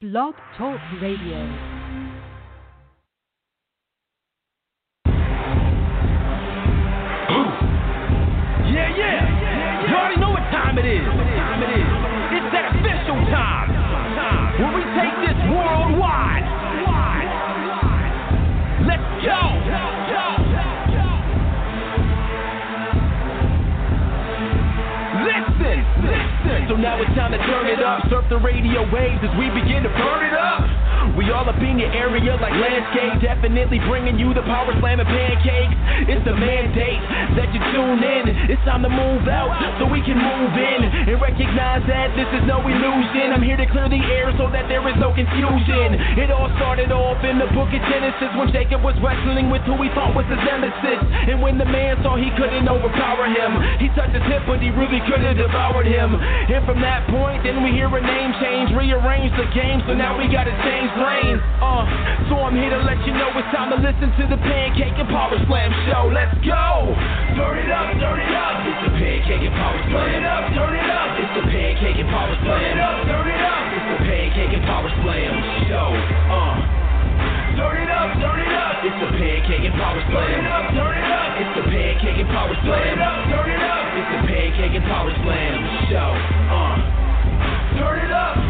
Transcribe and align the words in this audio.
Blog 0.00 0.32
Talk 0.56 0.80
Radio. 1.02 1.36
Yeah, 8.64 8.96
yeah. 8.96 9.20
So 26.68 26.76
now 26.76 27.00
it's 27.00 27.12
time 27.16 27.32
to 27.32 27.40
turn 27.48 27.66
it 27.66 27.82
up. 27.82 28.06
Surf 28.10 28.24
the 28.28 28.38
radio 28.38 28.84
waves 28.92 29.20
as 29.22 29.32
we 29.38 29.48
begin 29.50 29.82
to 29.82 29.90
burn 29.90 30.22
it 30.26 30.36
up. 30.36 30.62
We 31.16 31.26
all 31.32 31.48
up 31.48 31.58
in 31.58 31.80
your 31.80 31.90
area 31.90 32.36
like 32.38 32.54
landscape. 32.54 33.18
Definitely 33.24 33.80
bringing 33.88 34.18
you 34.20 34.32
the 34.32 34.44
power 34.46 34.70
slam 34.78 35.00
and 35.00 35.08
pancakes. 35.08 35.74
It's 36.06 36.24
the 36.24 36.36
mandate 36.36 37.02
that 37.34 37.50
you 37.50 37.60
tune 37.72 38.00
in. 38.04 38.52
It's 38.52 38.62
time 38.68 38.84
to 38.86 38.92
move 38.92 39.26
out 39.26 39.50
so 39.80 39.88
we 39.88 40.04
can 40.04 40.20
move 40.20 40.54
in 40.54 40.80
and 41.10 41.16
recognize 41.18 41.82
that 41.88 42.14
this 42.14 42.28
is 42.36 42.44
no 42.46 42.62
illusion. 42.62 43.32
I'm 43.34 43.42
here 43.42 43.58
to 43.58 43.66
clear 43.66 43.88
the 43.88 43.98
air 43.98 44.30
so 44.38 44.46
that 44.52 44.68
there 44.68 44.84
is 44.86 44.96
no 45.00 45.10
confusion. 45.10 45.98
It 46.20 46.30
all 46.30 46.52
started 46.60 46.92
off 46.92 47.18
in 47.24 47.40
the 47.40 47.48
book 47.56 47.72
of 47.72 47.82
Genesis 47.90 48.30
when 48.38 48.52
Jacob 48.54 48.84
was 48.84 48.94
wrestling 49.02 49.50
with 49.50 49.64
who 49.66 49.80
he 49.82 49.90
thought 49.96 50.14
was 50.14 50.28
his 50.30 50.40
nemesis. 50.46 51.00
And 51.26 51.42
when 51.42 51.58
the 51.58 51.66
man 51.66 51.98
saw 52.04 52.14
he 52.14 52.30
couldn't 52.38 52.68
overpower 52.68 53.26
him, 53.26 53.58
he 53.82 53.90
touched 53.98 54.14
his 54.14 54.24
hip, 54.30 54.46
but 54.46 54.62
he 54.62 54.70
really 54.70 55.02
could 55.08 55.24
have 55.24 55.36
devoured 55.36 55.88
him. 55.90 56.14
And 56.50 56.66
from 56.66 56.82
that 56.82 57.06
point, 57.06 57.46
then 57.46 57.62
we 57.62 57.70
hear 57.70 57.86
a 57.86 58.02
name 58.02 58.34
change, 58.42 58.74
rearrange 58.74 59.30
the 59.38 59.46
game, 59.54 59.78
so 59.86 59.94
now 59.94 60.18
we 60.18 60.26
gotta 60.26 60.50
change 60.66 60.90
lanes. 60.98 61.38
Uh, 61.62 61.86
so 62.26 62.42
I'm 62.42 62.58
here 62.58 62.74
to 62.74 62.82
let 62.82 62.98
you 63.06 63.14
know 63.14 63.30
it's 63.38 63.46
time 63.54 63.70
to 63.70 63.78
listen 63.78 64.10
to 64.18 64.24
the 64.26 64.34
Pancake 64.34 64.98
and 64.98 65.06
Power 65.06 65.38
Slam 65.46 65.70
show. 65.86 66.10
Let's 66.10 66.34
go! 66.42 66.90
Turn 67.38 67.54
it 67.54 67.70
up, 67.70 67.94
turn 68.02 68.18
it 68.18 68.34
up. 68.34 68.66
It's 68.66 68.82
the 68.82 68.92
Pancake 68.98 69.46
and 69.46 69.54
Power 69.54 69.78
Slam. 69.94 69.94
Turn 69.94 70.10
it 70.10 70.26
up, 70.26 70.44
turn 70.50 70.74
it 70.74 70.90
up. 70.90 71.10
It's 71.22 71.34
the 71.38 71.44
Pancake 71.54 71.98
and 72.02 72.10
Power 72.10 72.34
Slam. 72.42 72.58
Turn 72.58 72.66
it 72.66 72.82
up, 72.82 72.98
turn 73.06 73.26
it 73.30 73.42
up. 73.46 73.62
It's 73.70 73.86
the 73.86 73.98
Pancake 74.10 74.52
and 74.58 74.64
Power 74.66 74.90
Slam 75.06 75.32
show. 75.70 75.88
Uh. 76.34 76.54
Turn 77.62 77.78
it 77.78 77.90
up, 77.94 78.10
turn 78.18 78.26
it 78.26 78.26
up. 78.26 78.39
It's 78.82 78.96
the 78.96 79.12
Pancake 79.12 79.60
and 79.60 79.74
Power 79.74 80.00
Slam. 80.08 80.24
Turn 80.24 80.40
it 80.40 80.48
up, 80.48 80.72
turn 80.72 80.96
it 80.96 81.04
up. 81.04 81.36
It's 81.36 81.52
the 81.52 81.64
Pancake 81.68 82.16
and 82.16 82.28
Power 82.32 82.54
Slam. 82.64 82.80
Turn 82.80 82.96
it 82.96 83.02
up, 83.04 83.28
turn 83.28 83.50
it 83.52 83.60
up. 83.60 83.84
It's 83.92 84.08
the 84.08 84.20
Pancake 84.24 84.74
and 84.74 84.84
Power 84.88 85.12
Slam 85.20 85.56
show. 85.92 86.10
Uh. 86.48 87.76
Turn 87.76 87.98
it 88.08 88.10
up. 88.10 88.49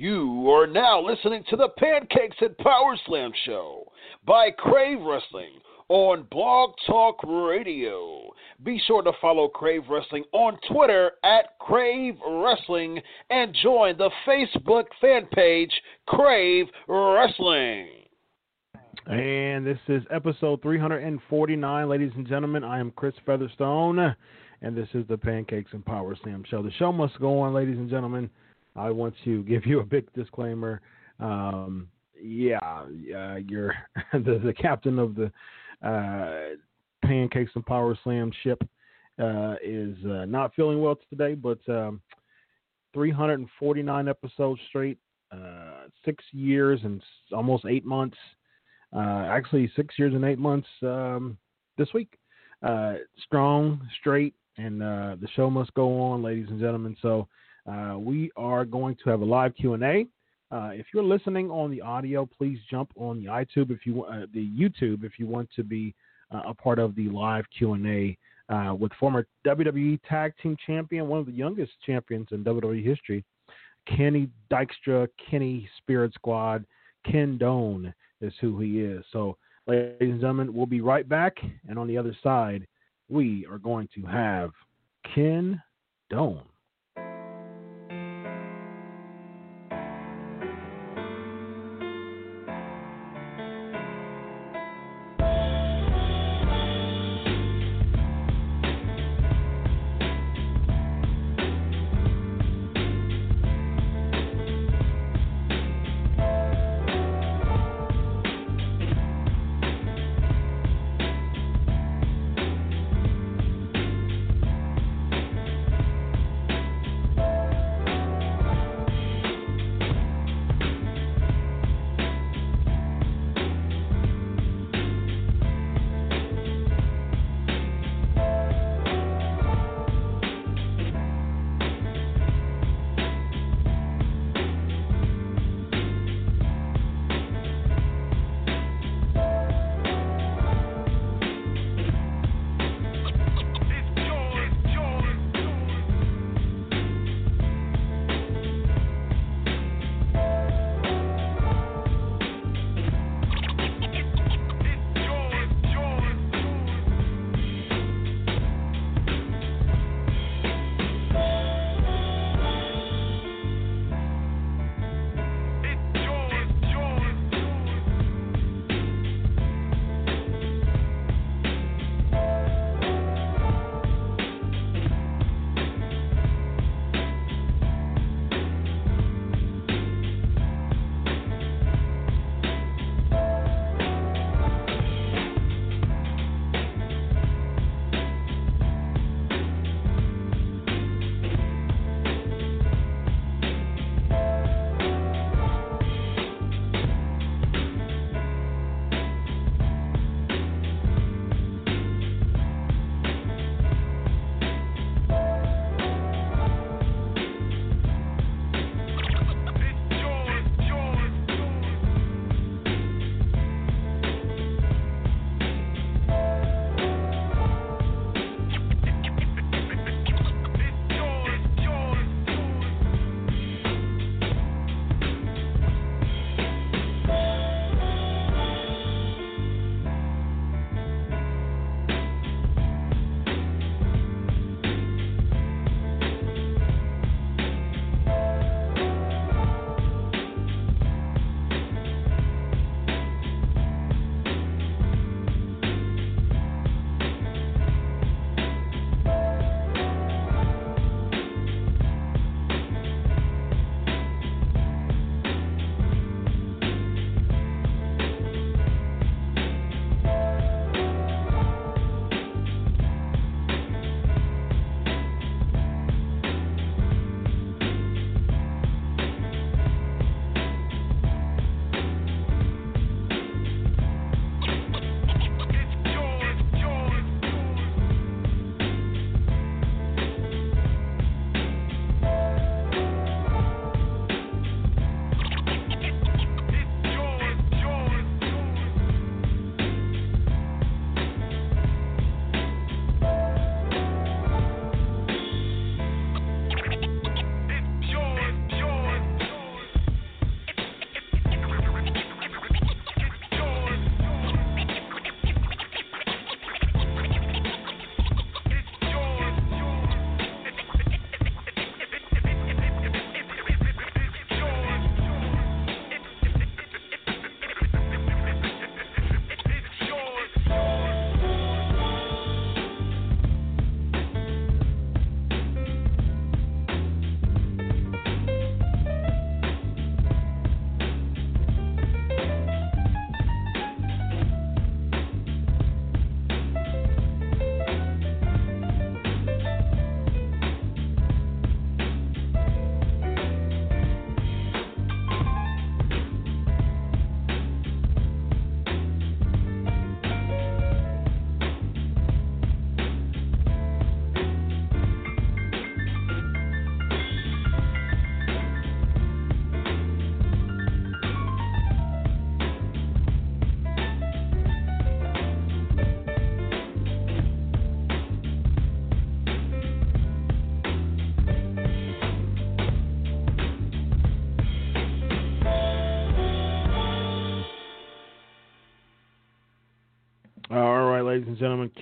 You 0.00 0.50
are 0.50 0.66
now 0.66 0.98
listening 1.06 1.44
to 1.50 1.56
the 1.56 1.68
Pancakes 1.76 2.38
and 2.40 2.56
Power 2.56 2.96
Slam 3.04 3.32
show 3.44 3.84
by 4.26 4.48
Crave 4.50 4.98
Wrestling 5.02 5.60
on 5.90 6.26
Blog 6.30 6.70
Talk 6.86 7.22
Radio. 7.22 8.30
Be 8.64 8.80
sure 8.86 9.02
to 9.02 9.12
follow 9.20 9.48
Crave 9.48 9.82
Wrestling 9.90 10.24
on 10.32 10.58
Twitter 10.72 11.10
at 11.22 11.58
Crave 11.58 12.14
Wrestling 12.26 12.98
and 13.28 13.54
join 13.62 13.98
the 13.98 14.08
Facebook 14.26 14.84
fan 15.02 15.26
page 15.34 15.70
Crave 16.08 16.64
Wrestling. 16.88 17.88
And 19.04 19.66
this 19.66 19.80
is 19.88 20.02
episode 20.10 20.62
349, 20.62 21.88
ladies 21.90 22.12
and 22.16 22.26
gentlemen. 22.26 22.64
I 22.64 22.78
am 22.78 22.90
Chris 22.92 23.12
Featherstone, 23.26 24.16
and 24.62 24.74
this 24.74 24.88
is 24.94 25.06
the 25.08 25.18
Pancakes 25.18 25.74
and 25.74 25.84
Power 25.84 26.16
Slam 26.22 26.42
show. 26.48 26.62
The 26.62 26.72
show 26.78 26.90
must 26.90 27.20
go 27.20 27.40
on, 27.40 27.52
ladies 27.52 27.76
and 27.76 27.90
gentlemen. 27.90 28.30
I 28.80 28.90
want 28.90 29.14
to 29.24 29.42
give 29.44 29.66
you 29.66 29.80
a 29.80 29.84
big 29.84 30.12
disclaimer. 30.14 30.80
Um, 31.18 31.88
yeah, 32.20 32.58
uh, 32.62 33.36
you're 33.46 33.74
the, 34.12 34.40
the 34.44 34.54
captain 34.54 34.98
of 34.98 35.14
the 35.14 35.30
uh, 35.86 36.56
Pancakes 37.04 37.52
and 37.54 37.64
Power 37.64 37.98
Slam 38.04 38.30
ship 38.42 38.62
uh, 39.20 39.54
is 39.62 39.96
uh, 40.04 40.24
not 40.26 40.54
feeling 40.54 40.80
well 40.80 40.98
today, 41.08 41.34
but 41.34 41.58
um, 41.68 42.00
349 42.94 44.08
episodes 44.08 44.60
straight, 44.68 44.98
uh, 45.32 45.86
six 46.04 46.22
years 46.32 46.80
and 46.84 47.02
almost 47.32 47.64
eight 47.66 47.84
months. 47.84 48.16
Uh, 48.94 49.26
actually, 49.28 49.70
six 49.76 49.94
years 49.98 50.14
and 50.14 50.24
eight 50.24 50.38
months 50.38 50.66
um, 50.82 51.38
this 51.78 51.88
week. 51.94 52.18
Strong, 53.24 53.80
straight, 54.00 54.34
and 54.58 54.80
the 54.80 55.28
show 55.36 55.48
must 55.48 55.72
go 55.74 56.00
on, 56.00 56.22
ladies 56.22 56.46
and 56.50 56.60
gentlemen. 56.60 56.96
So 57.00 57.28
uh, 57.70 57.98
we 57.98 58.30
are 58.36 58.64
going 58.64 58.96
to 59.02 59.10
have 59.10 59.20
a 59.20 59.24
live 59.24 59.54
Q 59.54 59.74
and 59.74 59.82
A. 59.82 60.06
Uh, 60.50 60.70
if 60.72 60.86
you're 60.92 61.04
listening 61.04 61.50
on 61.50 61.70
the 61.70 61.80
audio, 61.80 62.26
please 62.26 62.58
jump 62.68 62.90
on 62.96 63.22
the 63.22 63.26
iTube 63.26 63.70
if 63.70 63.86
you 63.86 64.04
uh, 64.04 64.26
the 64.34 64.48
YouTube 64.50 65.04
if 65.04 65.18
you 65.18 65.26
want 65.26 65.48
to 65.54 65.62
be 65.62 65.94
uh, 66.34 66.42
a 66.48 66.54
part 66.54 66.78
of 66.78 66.94
the 66.96 67.08
live 67.08 67.44
Q 67.56 67.74
and 67.74 67.86
A 67.86 68.18
uh, 68.52 68.74
with 68.74 68.92
former 68.98 69.26
WWE 69.46 70.00
Tag 70.08 70.32
Team 70.42 70.56
Champion, 70.66 71.06
one 71.06 71.20
of 71.20 71.26
the 71.26 71.32
youngest 71.32 71.72
champions 71.86 72.26
in 72.32 72.42
WWE 72.42 72.84
history, 72.84 73.24
Kenny 73.86 74.28
Dykstra, 74.50 75.08
Kenny 75.30 75.68
Spirit 75.78 76.12
Squad, 76.14 76.64
Ken 77.10 77.38
Doan 77.38 77.94
is 78.20 78.32
who 78.40 78.58
he 78.60 78.80
is. 78.80 79.04
So, 79.12 79.36
ladies 79.66 79.96
and 80.00 80.20
gentlemen, 80.20 80.52
we'll 80.52 80.66
be 80.66 80.80
right 80.80 81.08
back, 81.08 81.36
and 81.68 81.78
on 81.78 81.86
the 81.86 81.96
other 81.96 82.16
side, 82.22 82.66
we 83.08 83.46
are 83.50 83.58
going 83.58 83.88
to 83.94 84.02
have 84.02 84.50
Ken 85.14 85.62
Doan. 86.10 86.42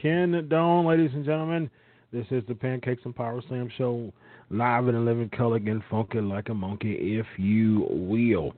Ken 0.01 0.47
Doan, 0.49 0.87
ladies 0.87 1.11
and 1.13 1.25
gentlemen. 1.25 1.69
This 2.13 2.27
is 2.31 2.45
the 2.47 2.55
Pancakes 2.55 3.03
and 3.05 3.15
Power 3.15 3.43
Slam 3.49 3.69
show, 3.77 4.13
live 4.49 4.87
in 4.87 4.95
a 4.95 5.01
living 5.01 5.29
color, 5.31 5.59
getting 5.59 5.83
funky 5.91 6.21
like 6.21 6.51
a 6.51 6.55
monkey, 6.55 7.19
if 7.19 7.27
you 7.37 7.85
will. 7.91 8.53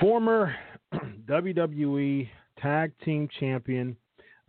Former 0.00 0.54
WWE 1.26 2.28
Tag 2.60 2.92
Team 3.04 3.28
Champion. 3.40 3.96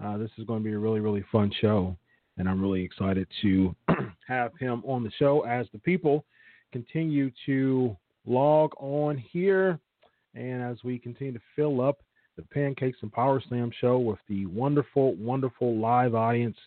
Uh, 0.03 0.17
this 0.17 0.29
is 0.37 0.45
going 0.45 0.59
to 0.59 0.63
be 0.63 0.73
a 0.73 0.77
really, 0.77 0.99
really 0.99 1.25
fun 1.31 1.51
show, 1.61 1.97
and 2.37 2.47
I'm 2.47 2.61
really 2.61 2.83
excited 2.83 3.27
to 3.41 3.75
have 4.27 4.51
him 4.59 4.83
on 4.85 5.03
the 5.03 5.11
show 5.17 5.41
as 5.41 5.65
the 5.73 5.79
people 5.79 6.25
continue 6.71 7.31
to 7.47 7.97
log 8.27 8.71
on 8.77 9.17
here, 9.17 9.79
and 10.35 10.61
as 10.61 10.77
we 10.83 10.99
continue 10.99 11.33
to 11.33 11.41
fill 11.55 11.81
up 11.81 12.01
the 12.37 12.43
Pancakes 12.43 12.99
and 13.01 13.11
Power 13.11 13.43
Slam 13.47 13.71
show 13.79 13.97
with 13.99 14.19
the 14.27 14.47
wonderful, 14.47 15.13
wonderful 15.15 15.77
live 15.77 16.13
audience. 16.15 16.57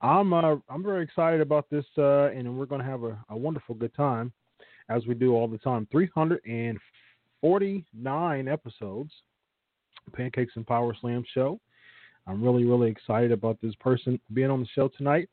I'm 0.00 0.32
uh, 0.32 0.56
I'm 0.68 0.82
very 0.82 1.04
excited 1.04 1.42
about 1.42 1.70
this, 1.70 1.84
uh, 1.98 2.30
and 2.30 2.58
we're 2.58 2.66
going 2.66 2.80
to 2.80 2.86
have 2.86 3.04
a, 3.04 3.16
a, 3.28 3.36
wonderful 3.36 3.74
good 3.74 3.94
time, 3.94 4.32
as 4.88 5.06
we 5.06 5.14
do 5.14 5.34
all 5.34 5.46
the 5.46 5.58
time. 5.58 5.86
349 5.92 8.48
episodes, 8.48 9.12
Pancakes 10.14 10.54
and 10.56 10.66
Power 10.66 10.96
Slam 11.00 11.22
show. 11.34 11.60
I'm 12.26 12.42
really 12.42 12.64
really 12.64 12.90
excited 12.90 13.32
about 13.32 13.60
this 13.60 13.74
person 13.80 14.18
being 14.32 14.50
on 14.50 14.60
the 14.60 14.68
show 14.74 14.88
tonight. 14.88 15.28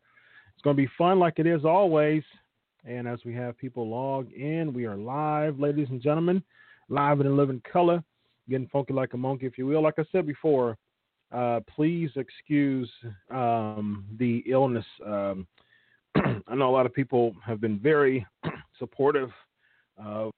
It's 0.54 0.62
going 0.64 0.76
to 0.76 0.82
be 0.82 0.90
fun, 0.98 1.20
like 1.20 1.40
it 1.40 1.48
is 1.48 1.64
always. 1.64 2.24
And 2.84 3.08
as 3.08 3.20
we 3.26 3.34
have 3.36 3.58
people 3.58 3.90
log 3.90 4.30
in, 4.34 4.74
we 4.74 4.86
are 4.86 4.98
live, 4.98 5.58
ladies 5.60 5.88
and 5.90 6.02
gentlemen, 6.02 6.44
live 6.90 7.20
and 7.20 7.28
in 7.28 7.38
living 7.38 7.62
color 7.72 8.04
getting 8.50 8.68
funky 8.68 8.94
like 8.94 9.14
a 9.14 9.18
monkey, 9.18 9.46
if 9.46 9.58
you 9.58 9.66
will. 9.66 9.82
Like 9.82 9.96
I 9.98 10.06
said 10.12 10.26
before, 10.26 10.78
uh, 11.32 11.60
please 11.74 12.10
excuse 12.16 12.90
um, 13.32 14.06
the 14.18 14.44
illness. 14.48 14.86
Um, 15.06 15.48
I 16.16 16.56
know 16.56 16.70
a 16.70 16.76
lot 16.76 16.86
of 16.86 16.94
people 16.94 17.36
have 17.46 17.60
been 17.60 17.80
very 17.80 18.26
supportive 18.80 19.30
of, 19.98 20.32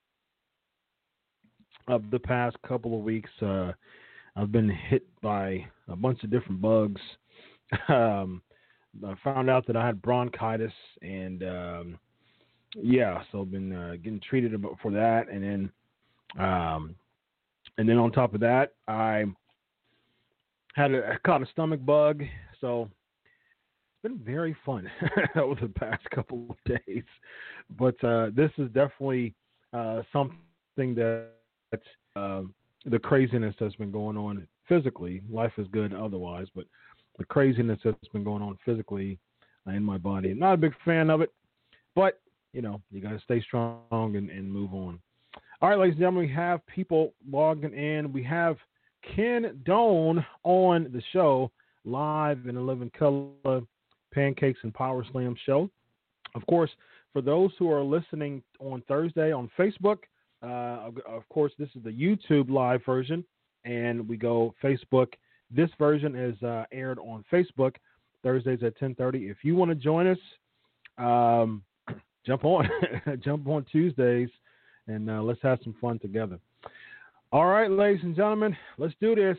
of 1.87 2.09
the 2.11 2.19
past 2.19 2.57
couple 2.67 2.97
of 2.97 3.03
weeks. 3.03 3.29
Uh, 3.41 3.71
I've 4.35 4.51
been 4.51 4.69
hit 4.69 5.03
by 5.21 5.65
a 5.87 5.95
bunch 5.95 6.23
of 6.23 6.31
different 6.31 6.61
bugs. 6.61 7.01
um, 7.87 8.41
I 9.05 9.13
found 9.23 9.49
out 9.49 9.67
that 9.67 9.75
I 9.75 9.85
had 9.85 10.01
bronchitis, 10.01 10.73
and 11.01 11.43
um, 11.43 11.99
yeah, 12.75 13.21
so 13.31 13.41
I've 13.41 13.51
been 13.51 13.73
uh, 13.73 13.93
getting 14.01 14.21
treated 14.27 14.53
for 14.81 14.91
that, 14.91 15.29
and 15.29 15.43
then 15.43 16.43
um, 16.43 16.95
and 17.79 17.87
then 17.87 17.97
on 17.97 18.11
top 18.11 18.33
of 18.33 18.41
that, 18.41 18.73
I 18.89 19.23
had 20.75 20.91
a, 20.91 21.17
caught 21.25 21.41
a 21.41 21.45
stomach 21.45 21.79
bug, 21.85 22.21
so 22.59 22.83
it's 22.83 24.03
been 24.03 24.19
very 24.19 24.53
fun 24.65 24.91
over 25.37 25.61
the 25.61 25.69
past 25.69 26.03
couple 26.13 26.45
of 26.49 26.57
days. 26.85 27.05
But 27.77 27.95
uh, 28.03 28.31
this 28.35 28.51
is 28.57 28.67
definitely 28.71 29.33
uh, 29.71 30.01
something 30.11 30.35
that 30.77 31.29
uh, 32.17 32.41
the 32.85 32.99
craziness 32.99 33.55
that's 33.57 33.77
been 33.77 33.91
going 33.91 34.17
on 34.17 34.45
physically. 34.67 35.21
Life 35.31 35.53
is 35.57 35.67
good 35.71 35.93
otherwise, 35.93 36.47
but 36.53 36.65
the 37.17 37.23
craziness 37.23 37.79
that's 37.85 38.09
been 38.11 38.25
going 38.25 38.43
on 38.43 38.57
physically 38.65 39.17
in 39.67 39.83
my 39.83 39.97
body. 39.97 40.33
Not 40.33 40.55
a 40.55 40.57
big 40.57 40.73
fan 40.83 41.09
of 41.09 41.21
it, 41.21 41.31
but 41.95 42.19
you 42.51 42.61
know 42.61 42.81
you 42.91 42.99
got 42.99 43.11
to 43.11 43.19
stay 43.19 43.41
strong 43.41 43.79
and, 43.89 44.29
and 44.29 44.51
move 44.51 44.73
on. 44.73 44.99
All 45.61 45.67
right, 45.67 45.77
ladies 45.77 45.95
and 45.95 45.99
gentlemen, 45.99 46.25
we 46.29 46.33
have 46.33 46.65
people 46.67 47.13
logging 47.29 47.73
in. 47.73 48.13
We 48.13 48.23
have 48.23 48.55
Ken 49.13 49.59
Doan 49.65 50.25
on 50.43 50.85
the 50.93 51.01
show 51.11 51.51
live 51.83 52.47
in 52.47 52.55
11 52.55 52.93
color 52.97 53.61
pancakes 54.13 54.59
and 54.63 54.73
power 54.73 55.03
slam 55.11 55.35
show. 55.45 55.69
Of 56.33 56.45
course, 56.45 56.69
for 57.11 57.21
those 57.21 57.51
who 57.59 57.69
are 57.69 57.83
listening 57.83 58.41
on 58.59 58.81
Thursday 58.87 59.33
on 59.33 59.51
Facebook, 59.59 59.97
uh, 60.41 60.91
of 61.05 61.27
course, 61.27 61.51
this 61.59 61.67
is 61.75 61.83
the 61.83 61.91
YouTube 61.91 62.49
live 62.49 62.85
version, 62.85 63.25
and 63.65 64.07
we 64.07 64.15
go 64.15 64.55
Facebook. 64.63 65.09
This 65.51 65.69
version 65.77 66.15
is 66.15 66.41
uh, 66.41 66.63
aired 66.71 66.99
on 66.99 67.25
Facebook 67.29 67.75
Thursdays 68.23 68.63
at 68.63 68.79
10:30. 68.79 69.29
If 69.29 69.43
you 69.43 69.57
want 69.57 69.71
to 69.71 69.75
join 69.75 70.07
us, 70.07 70.19
um, 70.97 71.63
jump 72.25 72.45
on, 72.45 72.69
jump 73.21 73.45
on 73.49 73.65
Tuesdays 73.69 74.29
and 74.87 75.09
uh, 75.09 75.21
let's 75.21 75.41
have 75.41 75.59
some 75.63 75.75
fun 75.79 75.99
together. 75.99 76.39
All 77.31 77.45
right, 77.45 77.69
ladies 77.69 78.03
and 78.03 78.15
gentlemen, 78.15 78.55
let's 78.77 78.95
do 78.99 79.15
this. 79.15 79.37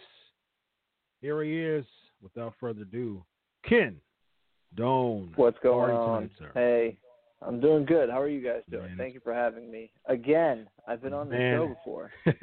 Here 1.20 1.42
he 1.42 1.58
is. 1.58 1.84
Without 2.22 2.52
further 2.60 2.82
ado, 2.82 3.24
Ken 3.66 3.96
Doan. 4.76 5.32
What's 5.36 5.58
going 5.62 5.90
on? 5.90 6.30
Tonight, 6.36 6.52
hey, 6.54 6.98
I'm 7.40 7.60
doing 7.60 7.86
good. 7.86 8.10
How 8.10 8.20
are 8.20 8.28
you 8.28 8.42
guys 8.42 8.60
doing? 8.70 8.88
Man. 8.88 8.96
Thank 8.98 9.14
you 9.14 9.20
for 9.20 9.32
having 9.32 9.70
me 9.70 9.90
again. 10.06 10.68
I've 10.86 11.02
been 11.02 11.14
on 11.14 11.30
the 11.30 11.36
show 11.36 11.68
before. 11.68 12.10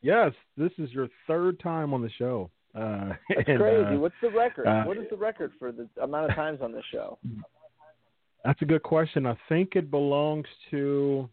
yes, 0.00 0.32
this 0.56 0.70
is 0.78 0.92
your 0.92 1.08
third 1.26 1.58
time 1.60 1.92
on 1.92 2.02
the 2.02 2.10
show. 2.10 2.50
Uh, 2.74 3.10
That's 3.28 3.42
and, 3.48 3.58
crazy. 3.58 3.96
Uh, 3.96 3.98
What's 3.98 4.14
the 4.22 4.30
record? 4.30 4.66
Uh, 4.66 4.84
what 4.84 4.96
is 4.96 5.06
the 5.10 5.16
record 5.16 5.52
for 5.58 5.72
the 5.72 5.88
amount 6.02 6.30
of 6.30 6.36
times 6.36 6.60
on 6.62 6.72
the 6.72 6.82
show? 6.92 7.18
That's 8.44 8.62
a 8.62 8.66
good 8.66 8.82
question. 8.82 9.26
I 9.26 9.36
think 9.48 9.74
it 9.74 9.90
belongs 9.90 10.46
to 10.70 11.28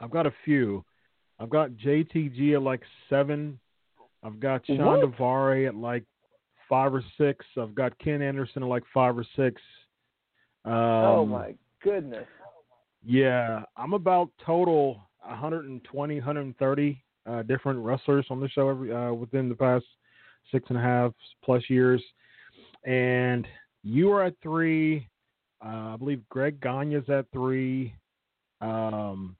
I've 0.00 0.10
got 0.10 0.26
a 0.26 0.32
few. 0.44 0.84
I've 1.38 1.50
got 1.50 1.70
JTG 1.70 2.54
at 2.54 2.62
like 2.62 2.82
seven. 3.08 3.58
I've 4.22 4.40
got 4.40 4.66
Sean 4.66 5.00
Devare 5.00 5.68
at 5.68 5.74
like 5.74 6.04
five 6.68 6.94
or 6.94 7.02
six. 7.18 7.44
I've 7.60 7.74
got 7.74 7.98
Ken 7.98 8.22
Anderson 8.22 8.62
at 8.62 8.68
like 8.68 8.84
five 8.92 9.16
or 9.18 9.24
six. 9.36 9.60
Um, 10.64 10.72
oh 10.72 11.26
my 11.26 11.54
goodness. 11.82 12.26
Yeah, 13.04 13.62
I'm 13.76 13.92
about 13.92 14.30
total 14.44 15.02
120, 15.20 16.14
130 16.16 17.04
uh, 17.26 17.42
different 17.42 17.78
wrestlers 17.80 18.26
on 18.30 18.40
the 18.40 18.48
show 18.48 18.68
every 18.68 18.92
uh, 18.92 19.12
within 19.12 19.48
the 19.48 19.54
past 19.54 19.84
six 20.50 20.64
and 20.68 20.78
a 20.78 20.80
half 20.80 21.12
plus 21.42 21.62
years, 21.68 22.02
and 22.84 23.46
you 23.82 24.10
are 24.12 24.24
at 24.24 24.34
three. 24.42 25.08
Uh, 25.64 25.94
I 25.94 25.96
believe 25.98 26.22
Greg 26.28 26.60
Gagne's 26.60 27.08
at 27.08 27.26
three. 27.32 27.94
Um, 28.60 29.36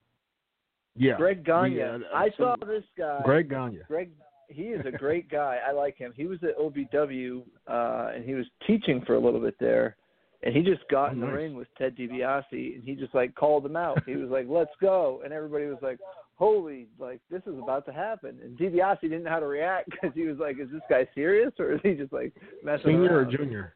yeah. 0.97 1.17
Greg 1.17 1.45
Gagne. 1.45 1.77
Yeah, 1.77 1.99
I 2.15 2.29
saw 2.37 2.55
this 2.67 2.85
guy. 2.97 3.21
Greg 3.25 3.51
Gagne. 3.51 3.81
Greg 3.89 4.11
he 4.49 4.63
is 4.65 4.85
a 4.87 4.91
great 4.97 5.31
guy. 5.31 5.59
I 5.67 5.73
like 5.73 5.97
him. 5.97 6.13
He 6.17 6.27
was 6.27 6.39
at 6.43 6.59
OVW 6.59 7.43
uh 7.67 8.13
and 8.15 8.25
he 8.25 8.35
was 8.35 8.47
teaching 8.67 9.03
for 9.07 9.15
a 9.15 9.21
little 9.21 9.41
bit 9.41 9.57
there. 9.59 9.97
And 10.43 10.55
he 10.55 10.63
just 10.63 10.83
got 10.91 11.09
oh, 11.09 11.13
in 11.13 11.21
the 11.21 11.27
nice. 11.27 11.35
ring 11.35 11.55
with 11.55 11.69
Ted 11.79 11.97
DiBiase 11.97 12.75
and 12.75 12.85
he 12.85 12.95
just 12.95 13.15
like 13.15 13.35
called 13.35 13.65
him 13.65 13.77
out. 13.77 14.03
He 14.05 14.17
was 14.17 14.31
like, 14.31 14.47
"Let's 14.49 14.75
go." 14.81 15.23
And 15.25 15.33
everybody 15.33 15.65
was 15.65 15.79
like, 15.81 15.99
"Holy, 16.35 16.87
like 16.99 17.21
this 17.31 17.43
is 17.47 17.59
about 17.59 17.87
to 17.87 17.93
happen." 17.93 18.39
And 18.43 18.59
DiBiase 18.59 19.01
didn't 19.01 19.25
know 19.25 19.31
how 19.31 19.41
to 19.41 19.47
react 19.47 19.89
cuz 20.01 20.13
he 20.15 20.27
was 20.27 20.39
like, 20.39 20.59
"Is 20.61 20.71
this 20.71 20.83
guy 20.89 21.09
serious 21.15 21.53
or 21.59 21.73
is 21.73 21.81
he 21.83 21.95
just 21.95 22.13
like 22.13 22.35
messing 22.63 22.93
Senior 22.93 23.17
around? 23.17 23.35
or 23.35 23.39
junior? 23.39 23.75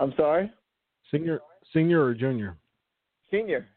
I'm 0.00 0.12
sorry? 0.16 0.52
Senior 1.10 1.40
senior 1.72 2.02
or 2.02 2.14
junior? 2.14 2.56
Senior. 3.30 3.68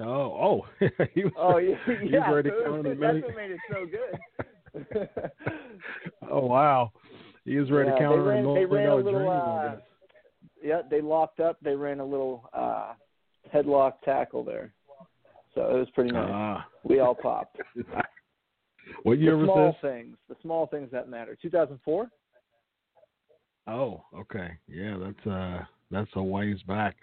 Oh, 0.00 0.06
oh, 0.06 0.66
he 1.14 1.24
was, 1.24 1.32
oh 1.38 1.58
yeah, 1.58 1.76
yeah. 2.04 2.30
Was 2.30 2.34
ready 2.34 2.50
so 2.64 2.82
to 2.82 2.96
that's 3.00 3.22
what 3.22 3.36
made 3.36 3.50
it 3.52 3.60
so 3.70 3.86
good. 3.86 5.08
oh 6.30 6.46
wow, 6.46 6.90
he 7.44 7.56
was 7.56 7.70
ready 7.70 7.90
yeah, 7.90 7.94
to 7.94 8.00
counter 8.00 8.24
they 8.24 8.28
ran, 8.28 8.54
they 8.54 8.64
ran 8.64 8.88
a 8.88 8.96
little. 8.96 9.30
Uh, 9.30 9.76
yeah, 10.62 10.82
they 10.90 11.00
locked 11.00 11.38
up. 11.38 11.58
They 11.62 11.76
ran 11.76 12.00
a 12.00 12.04
little 12.04 12.48
uh, 12.52 12.94
headlock 13.54 14.00
tackle 14.04 14.42
there, 14.42 14.72
so 15.54 15.60
it 15.60 15.78
was 15.78 15.88
pretty 15.94 16.10
nice. 16.10 16.30
Ah. 16.32 16.66
We 16.82 16.98
all 16.98 17.14
popped. 17.14 17.58
what 19.04 19.18
year 19.20 19.32
the 19.32 19.38
was 19.38 19.46
small 19.46 19.66
this? 19.68 19.76
things, 19.80 20.16
the 20.28 20.36
small 20.42 20.66
things 20.66 20.88
that 20.90 21.08
matter. 21.08 21.38
2004. 21.40 22.08
Oh, 23.66 24.04
okay. 24.14 24.50
Yeah, 24.66 24.96
that's 24.98 25.26
uh 25.26 25.64
that's 25.90 26.10
a 26.16 26.22
ways 26.22 26.58
back. 26.66 26.96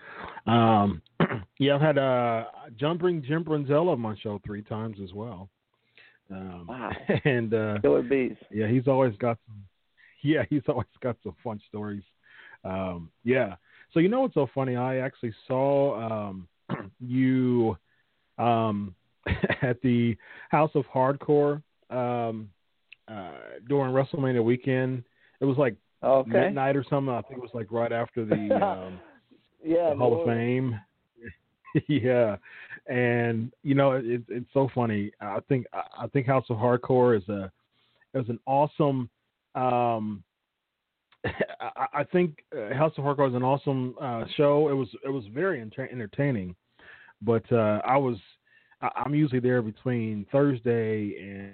Um, 0.45 1.01
yeah, 1.59 1.75
I've 1.75 1.81
had 1.81 1.97
uh, 1.97 2.45
jumping 2.79 3.23
Jim 3.23 3.43
Brunzell 3.43 3.89
on 3.89 3.99
my 3.99 4.15
show 4.21 4.39
three 4.45 4.61
times 4.61 4.97
as 5.03 5.13
well. 5.13 5.49
Um, 6.29 6.65
wow. 6.67 6.91
And 7.25 7.53
uh, 7.53 7.77
killer 7.81 8.01
bees. 8.01 8.37
Yeah, 8.51 8.67
he's 8.67 8.87
always 8.87 9.15
got 9.17 9.37
some. 9.47 9.57
Yeah, 10.23 10.43
he's 10.51 10.61
always 10.67 10.85
got 11.01 11.17
some 11.23 11.33
fun 11.43 11.59
stories. 11.67 12.03
Um, 12.63 13.09
yeah. 13.23 13.55
So 13.91 13.99
you 13.99 14.07
know 14.07 14.21
what's 14.21 14.35
so 14.35 14.47
funny? 14.53 14.75
I 14.75 14.97
actually 14.97 15.33
saw 15.47 16.29
um, 16.29 16.47
you 16.99 17.75
um, 18.37 18.93
at 19.63 19.81
the 19.81 20.15
House 20.49 20.69
of 20.75 20.85
Hardcore 20.93 21.63
um, 21.89 22.51
uh, 23.07 23.31
during 23.67 23.93
WrestleMania 23.95 24.43
weekend. 24.43 25.03
It 25.39 25.45
was 25.45 25.57
like 25.57 25.75
okay. 26.03 26.29
midnight 26.29 26.75
or 26.75 26.85
something. 26.87 27.11
I 27.11 27.23
think 27.23 27.39
it 27.39 27.41
was 27.41 27.49
like 27.55 27.71
right 27.71 27.91
after 27.91 28.23
the, 28.23 28.35
um, 28.63 28.99
yeah, 29.65 29.89
the 29.89 29.95
Hall 29.95 30.21
of 30.21 30.27
Fame. 30.27 30.79
yeah, 31.87 32.35
and 32.87 33.51
you 33.63 33.75
know 33.75 33.93
it, 33.93 34.21
it's 34.27 34.49
so 34.53 34.69
funny. 34.73 35.11
I 35.21 35.39
think 35.47 35.65
I 35.73 36.07
think 36.07 36.27
House 36.27 36.45
of 36.49 36.57
Hardcore 36.57 37.17
is 37.17 37.27
a 37.29 37.51
is 38.13 38.27
an 38.29 38.39
awesome 38.45 39.09
um, 39.55 40.23
I, 41.25 41.87
I 41.93 42.03
think 42.05 42.43
uh, 42.55 42.73
House 42.73 42.93
of 42.97 43.03
Hardcore 43.03 43.29
is 43.29 43.35
an 43.35 43.43
awesome 43.43 43.95
uh, 44.01 44.23
show. 44.35 44.69
It 44.69 44.73
was 44.73 44.87
it 45.05 45.09
was 45.09 45.23
very 45.33 45.61
enter- 45.61 45.89
entertaining, 45.91 46.55
but 47.21 47.49
uh, 47.51 47.81
I 47.85 47.97
was 47.97 48.17
I, 48.81 48.89
I'm 48.95 49.13
usually 49.13 49.39
there 49.41 49.61
between 49.61 50.25
Thursday 50.31 51.15
and. 51.19 51.53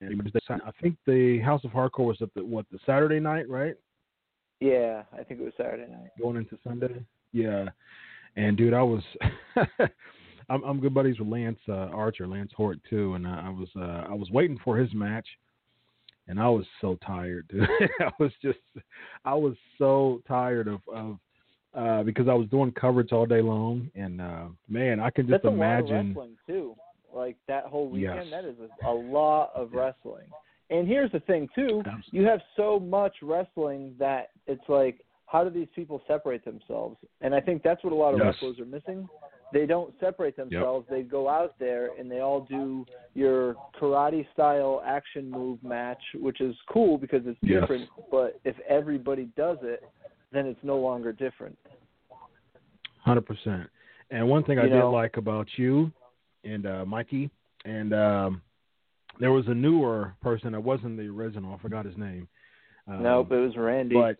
and 0.00 0.32
I 0.50 0.70
think 0.82 0.96
the 1.06 1.40
House 1.40 1.64
of 1.64 1.70
Hardcore 1.70 2.06
was 2.06 2.18
at 2.20 2.32
the 2.34 2.44
what 2.44 2.66
the 2.70 2.78
Saturday 2.84 3.20
night, 3.20 3.48
right? 3.48 3.74
Yeah, 4.60 5.02
I 5.12 5.22
think 5.22 5.40
it 5.40 5.44
was 5.44 5.52
Saturday 5.56 5.90
night. 5.90 6.10
Going 6.20 6.36
into 6.36 6.58
Sunday. 6.62 7.04
Yeah, 7.34 7.68
and 8.36 8.56
dude, 8.56 8.72
I 8.72 8.82
was 8.82 9.02
I'm, 10.48 10.62
I'm 10.62 10.80
good 10.80 10.94
buddies 10.94 11.18
with 11.18 11.28
Lance 11.28 11.58
uh, 11.68 11.90
Archer, 11.92 12.26
Lance 12.28 12.52
Hoyt 12.56 12.78
too, 12.88 13.14
and 13.14 13.26
I, 13.26 13.46
I 13.46 13.48
was 13.48 13.68
uh, 13.76 14.06
I 14.08 14.14
was 14.14 14.30
waiting 14.30 14.58
for 14.64 14.76
his 14.76 14.92
match, 14.94 15.26
and 16.28 16.40
I 16.40 16.48
was 16.48 16.64
so 16.80 16.96
tired, 17.04 17.46
dude. 17.52 17.68
I 18.00 18.10
was 18.20 18.30
just 18.40 18.58
I 19.24 19.34
was 19.34 19.54
so 19.78 20.22
tired 20.28 20.68
of 20.68 20.80
of 20.94 21.18
uh, 21.74 22.02
because 22.04 22.28
I 22.28 22.34
was 22.34 22.48
doing 22.50 22.70
coverage 22.72 23.10
all 23.10 23.26
day 23.26 23.42
long, 23.42 23.90
and 23.96 24.20
uh, 24.20 24.44
man, 24.68 25.00
I 25.00 25.10
can 25.10 25.26
just 25.26 25.42
That's 25.42 25.52
imagine. 25.52 25.88
Lot 25.88 26.00
of 26.00 26.06
wrestling 26.06 26.36
too. 26.46 26.76
Like 27.12 27.36
that 27.48 27.64
whole 27.64 27.88
weekend, 27.88 28.30
Yes. 28.30 28.30
that 28.30 28.44
is 28.44 28.56
a, 28.82 28.88
a 28.88 28.92
lot 28.92 29.50
of 29.54 29.72
wrestling. 29.72 30.26
And 30.70 30.86
here's 30.88 31.12
the 31.12 31.20
thing 31.20 31.48
too: 31.54 31.82
you 32.10 32.24
have 32.24 32.40
so 32.56 32.78
much 32.78 33.16
wrestling 33.22 33.94
that 33.98 34.30
it's 34.46 34.68
like, 34.68 35.00
how 35.34 35.42
do 35.42 35.50
these 35.50 35.66
people 35.74 36.00
separate 36.06 36.44
themselves? 36.44 36.96
And 37.20 37.34
I 37.34 37.40
think 37.40 37.64
that's 37.64 37.82
what 37.82 37.92
a 37.92 37.96
lot 37.96 38.14
of 38.14 38.20
Yes. 38.20 38.34
wrestlers 38.40 38.60
are 38.60 38.64
missing. 38.64 39.08
They 39.50 39.66
don't 39.66 39.92
separate 39.98 40.36
themselves. 40.36 40.86
They 40.88 41.02
go 41.02 41.28
out 41.28 41.58
there 41.58 41.90
and 41.98 42.08
they 42.08 42.20
all 42.20 42.42
do 42.42 42.86
your 43.14 43.56
karate 43.74 44.30
style 44.32 44.80
action 44.86 45.28
move 45.28 45.60
match, 45.64 46.00
which 46.14 46.40
is 46.40 46.56
cool 46.68 46.98
because 46.98 47.26
it's 47.26 47.38
Yes. 47.42 47.62
different. 47.62 47.90
But 48.12 48.38
if 48.44 48.56
everybody 48.60 49.24
does 49.36 49.58
it, 49.62 49.82
then 50.30 50.46
it's 50.46 50.62
no 50.62 50.78
longer 50.78 51.12
different. 51.12 51.58
Hundred 53.00 53.26
percent. 53.26 53.68
And 54.12 54.28
one 54.28 54.44
thing 54.44 54.60
I 54.60 54.66
You 54.66 54.70
did 54.70 54.84
like 54.84 55.16
about 55.16 55.58
you 55.58 55.92
and 56.44 56.64
uh, 56.64 56.86
Mikey, 56.86 57.28
and 57.64 57.92
um, 57.92 58.42
there 59.18 59.32
was 59.32 59.48
a 59.48 59.54
newer 59.54 60.14
person 60.22 60.52
that 60.52 60.60
wasn't 60.60 60.96
the 60.96 61.08
original. 61.08 61.52
I 61.54 61.58
forgot 61.58 61.84
his 61.84 61.96
name. 61.96 62.28
Um, 62.86 63.02
nope, 63.02 63.32
it 63.32 63.36
was 63.36 63.56
Randy. 63.56 63.96
But 63.96 64.18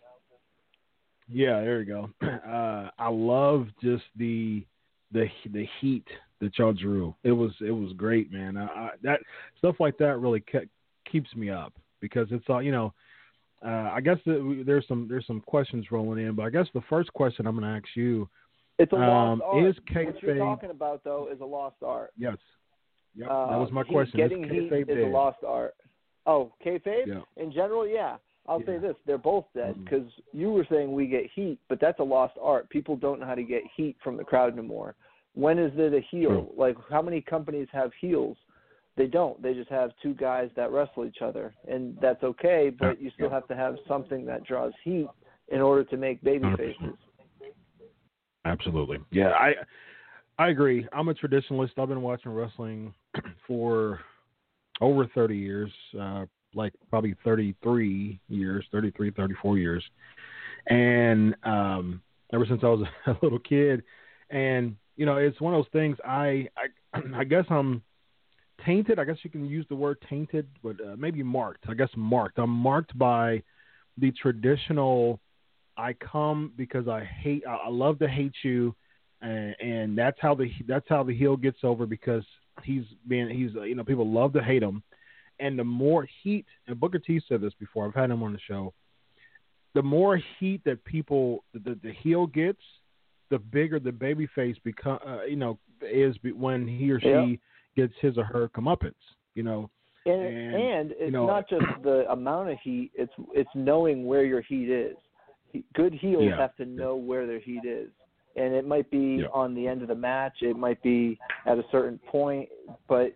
yeah, 1.31 1.61
there 1.61 1.81
you 1.81 1.85
go. 1.85 2.09
Uh, 2.45 2.89
I 2.99 3.09
love 3.09 3.67
just 3.81 4.03
the 4.15 4.63
the 5.11 5.25
the 5.51 5.67
heat 5.81 6.05
that 6.39 6.57
y'all 6.57 6.73
drew. 6.73 7.15
It 7.23 7.31
was 7.31 7.51
it 7.59 7.71
was 7.71 7.91
great, 7.93 8.31
man. 8.31 8.55
I, 8.55 8.65
I, 8.65 8.89
that 9.03 9.19
stuff 9.57 9.75
like 9.79 9.97
that 9.97 10.19
really 10.19 10.41
ke- 10.41 10.69
keeps 11.11 11.33
me 11.35 11.49
up 11.49 11.73
because 12.01 12.27
it's 12.31 12.45
all 12.49 12.61
you 12.61 12.71
know. 12.71 12.93
Uh, 13.65 13.89
I 13.93 14.01
guess 14.01 14.17
that 14.25 14.63
there's 14.65 14.87
some 14.87 15.07
there's 15.09 15.25
some 15.25 15.41
questions 15.41 15.87
rolling 15.91 16.23
in, 16.23 16.35
but 16.35 16.43
I 16.43 16.49
guess 16.51 16.67
the 16.73 16.83
first 16.89 17.11
question 17.13 17.47
I'm 17.47 17.57
going 17.57 17.67
to 17.67 17.75
ask 17.75 17.95
you 17.95 18.29
It's 18.77 18.91
a 18.91 18.95
lost 18.95 19.41
Um, 19.41 19.41
art. 19.43 19.65
is 19.65 19.75
what 19.91 20.21
you're 20.21 20.37
talking 20.37 20.69
about, 20.69 21.03
though, 21.03 21.29
is 21.33 21.41
a 21.41 21.45
lost 21.45 21.77
art. 21.83 22.11
Yes. 22.17 22.37
Yep. 23.15 23.27
Uh, 23.29 23.49
that 23.49 23.57
was 23.57 23.71
my 23.71 23.83
question. 23.83 24.19
Getting 24.19 24.45
is 24.45 24.51
heat 24.51 24.89
is 24.89 25.05
a 25.05 25.07
lost 25.07 25.39
art. 25.47 25.73
Oh, 26.27 26.51
kayfabe? 26.63 27.07
Yeah. 27.07 27.21
In 27.37 27.51
general, 27.51 27.87
yeah. 27.87 28.17
I'll 28.47 28.63
say 28.65 28.77
this: 28.77 28.95
they're 29.05 29.17
both 29.17 29.45
dead 29.55 29.75
because 29.83 30.07
you 30.31 30.51
were 30.51 30.65
saying 30.69 30.93
we 30.93 31.07
get 31.07 31.29
heat, 31.33 31.59
but 31.67 31.79
that's 31.79 31.99
a 31.99 32.03
lost 32.03 32.35
art. 32.41 32.69
People 32.69 32.95
don't 32.95 33.19
know 33.19 33.25
how 33.25 33.35
to 33.35 33.43
get 33.43 33.63
heat 33.75 33.95
from 34.03 34.17
the 34.17 34.23
crowd 34.23 34.53
anymore. 34.53 34.95
When 35.33 35.57
is 35.57 35.71
it 35.75 35.93
a 35.93 36.01
heel? 36.11 36.29
True. 36.29 36.49
Like, 36.55 36.77
how 36.89 37.01
many 37.01 37.21
companies 37.21 37.67
have 37.71 37.91
heels? 37.99 38.37
They 38.97 39.07
don't. 39.07 39.41
They 39.41 39.53
just 39.53 39.69
have 39.69 39.91
two 40.01 40.13
guys 40.13 40.49
that 40.55 40.71
wrestle 40.71 41.05
each 41.05 41.21
other, 41.21 41.53
and 41.67 41.97
that's 42.01 42.23
okay. 42.23 42.69
But 42.69 43.01
you 43.01 43.09
still 43.11 43.27
Yeah. 43.27 43.33
have 43.33 43.47
to 43.47 43.55
have 43.55 43.77
something 43.87 44.25
that 44.25 44.45
draws 44.45 44.73
heat 44.83 45.09
in 45.49 45.61
order 45.61 45.83
to 45.83 45.97
make 45.97 46.21
baby 46.21 46.45
100%. 46.45 46.57
faces. 46.57 46.97
Absolutely. 48.45 48.99
Yeah, 49.11 49.31
I 49.31 49.55
I 50.37 50.49
agree. 50.49 50.87
I'm 50.91 51.09
a 51.09 51.13
traditionalist. 51.13 51.77
I've 51.77 51.89
been 51.89 52.01
watching 52.01 52.31
wrestling 52.31 52.93
for 53.47 53.99
over 54.81 55.07
30 55.07 55.37
years, 55.37 55.71
uh, 55.99 56.25
like 56.55 56.73
probably 56.89 57.15
33 57.23 58.19
years, 58.29 58.65
33, 58.71 59.11
34 59.11 59.57
years. 59.57 59.83
And 60.67 61.35
um, 61.43 62.01
ever 62.33 62.45
since 62.45 62.61
I 62.63 62.67
was 62.67 62.87
a 63.07 63.15
little 63.21 63.39
kid, 63.39 63.83
and 64.29 64.75
you 64.95 65.05
know, 65.05 65.17
it's 65.17 65.39
one 65.41 65.53
of 65.53 65.59
those 65.59 65.71
things. 65.71 65.97
I 66.05 66.47
I, 66.93 67.01
I 67.15 67.23
guess 67.23 67.45
I'm 67.49 67.81
tainted. 68.65 68.99
I 68.99 69.05
guess 69.05 69.17
you 69.23 69.29
can 69.29 69.45
use 69.45 69.65
the 69.69 69.75
word 69.75 69.97
tainted, 70.09 70.47
but 70.63 70.77
uh, 70.81 70.95
maybe 70.97 71.23
marked. 71.23 71.65
I 71.67 71.73
guess 71.73 71.89
marked. 71.95 72.39
I'm 72.39 72.49
marked 72.49 72.97
by 72.97 73.43
the 73.97 74.11
traditional. 74.11 75.19
I 75.77 75.93
come 75.93 76.53
because 76.55 76.87
I 76.87 77.03
hate. 77.03 77.43
I 77.47 77.69
love 77.69 77.99
to 77.99 78.07
hate 78.07 78.35
you, 78.43 78.73
and, 79.21 79.55
and 79.59 79.97
that's 79.97 80.17
how 80.21 80.33
the 80.33 80.49
that's 80.67 80.87
how 80.87 81.03
the 81.03 81.15
heel 81.15 81.35
gets 81.35 81.59
over 81.63 81.85
because 81.85 82.23
he's 82.63 82.85
being 83.07 83.29
he's 83.29 83.53
you 83.53 83.75
know 83.75 83.83
people 83.83 84.09
love 84.09 84.33
to 84.33 84.41
hate 84.41 84.63
him, 84.63 84.83
and 85.39 85.57
the 85.59 85.63
more 85.63 86.07
heat 86.23 86.45
and 86.67 86.79
Booker 86.79 86.99
T 86.99 87.21
said 87.27 87.41
this 87.41 87.53
before. 87.59 87.85
I've 87.85 87.95
had 87.95 88.09
him 88.11 88.23
on 88.23 88.33
the 88.33 88.39
show. 88.47 88.73
The 89.73 89.83
more 89.83 90.17
heat 90.39 90.61
that 90.65 90.83
people 90.85 91.43
the 91.53 91.77
the 91.83 91.91
heel 91.91 92.27
gets, 92.27 92.61
the 93.29 93.39
bigger 93.39 93.79
the 93.79 93.91
baby 93.91 94.27
face 94.33 94.55
become. 94.63 94.99
Uh, 95.05 95.23
you 95.23 95.35
know 95.35 95.59
is 95.81 96.15
when 96.35 96.67
he 96.67 96.89
or 96.91 96.99
she 97.01 97.07
Yeah. 97.09 97.35
gets 97.75 97.93
his 97.99 98.17
or 98.17 98.23
her 98.23 98.49
comeuppance. 98.49 98.93
You 99.35 99.43
know. 99.43 99.69
And 100.05 100.21
And, 100.21 100.55
and 100.55 100.91
it's 100.91 101.01
you 101.01 101.11
know- 101.11 101.25
not 101.25 101.49
just 101.49 101.65
the 101.83 102.09
amount 102.11 102.49
of 102.51 102.59
heat; 102.59 102.91
it's 102.95 103.11
it's 103.33 103.49
knowing 103.55 104.05
where 104.05 104.23
your 104.23 104.41
heat 104.41 104.69
is. 104.69 104.95
Good 105.73 105.93
heels 105.93 106.23
Yeah. 106.25 106.37
have 106.37 106.55
to 106.57 106.65
know 106.65 106.95
where 106.95 107.25
their 107.27 107.39
heat 107.39 107.65
is, 107.65 107.89
and 108.35 108.53
it 108.53 108.65
might 108.67 108.89
be 108.91 109.17
Yeah. 109.21 109.27
on 109.33 109.53
the 109.55 109.67
end 109.67 109.81
of 109.81 109.87
the 109.87 109.95
match. 109.95 110.41
It 110.41 110.55
might 110.57 110.81
be 110.83 111.17
at 111.45 111.57
a 111.57 111.65
certain 111.71 111.97
point, 111.99 112.49
but 112.87 113.13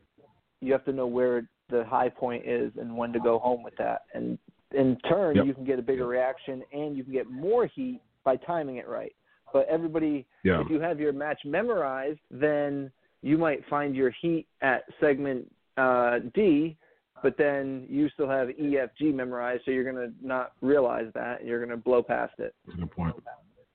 you 0.62 0.72
have 0.74 0.84
to 0.86 0.92
know 0.94 1.08
where 1.08 1.48
the 1.70 1.84
high 1.86 2.10
point 2.10 2.46
is 2.46 2.72
and 2.80 2.96
when 2.96 3.14
to 3.14 3.20
go 3.20 3.40
home 3.40 3.64
with 3.64 3.76
that. 3.78 4.04
And 4.14 4.38
in 4.72 4.98
turn, 5.10 5.36
Yep. 5.36 5.46
you 5.46 5.54
can 5.54 5.66
get 5.66 5.80
a 5.80 5.82
bigger 5.82 6.06
reaction, 6.08 6.64
and 6.74 6.96
you 6.96 7.04
can 7.04 7.14
get 7.14 7.30
more 7.30 7.66
heat 7.66 8.02
by 8.24 8.36
timing 8.38 8.78
it 8.78 8.88
right. 8.88 9.16
But 9.52 9.68
everybody 9.68 10.26
Yeah. 10.44 10.62
if 10.62 10.70
you 10.70 10.80
have 10.80 11.00
your 11.00 11.14
match 11.14 11.44
memorized, 11.46 12.20
then 12.30 12.92
you 13.22 13.38
might 13.38 13.66
find 13.66 13.96
your 13.96 14.12
heat 14.12 14.48
at 14.62 14.84
segment 15.00 15.52
uh, 15.78 16.20
D, 16.34 16.78
but 17.24 17.36
then 17.38 17.86
you 17.90 18.10
still 18.10 18.30
have 18.30 18.50
E, 18.60 18.78
F, 18.78 18.92
G 18.98 19.12
memorized, 19.12 19.66
so 19.66 19.72
you're 19.72 19.84
gonna 19.84 20.12
not 20.22 20.54
realize 20.62 21.12
that, 21.14 21.40
and 21.40 21.48
you're 21.50 21.60
gonna 21.60 21.78
blow 21.78 22.04
past 22.04 22.34
it. 22.40 22.54
That's 22.66 22.78
a 22.78 22.82
good 22.82 22.92
point. 22.92 23.16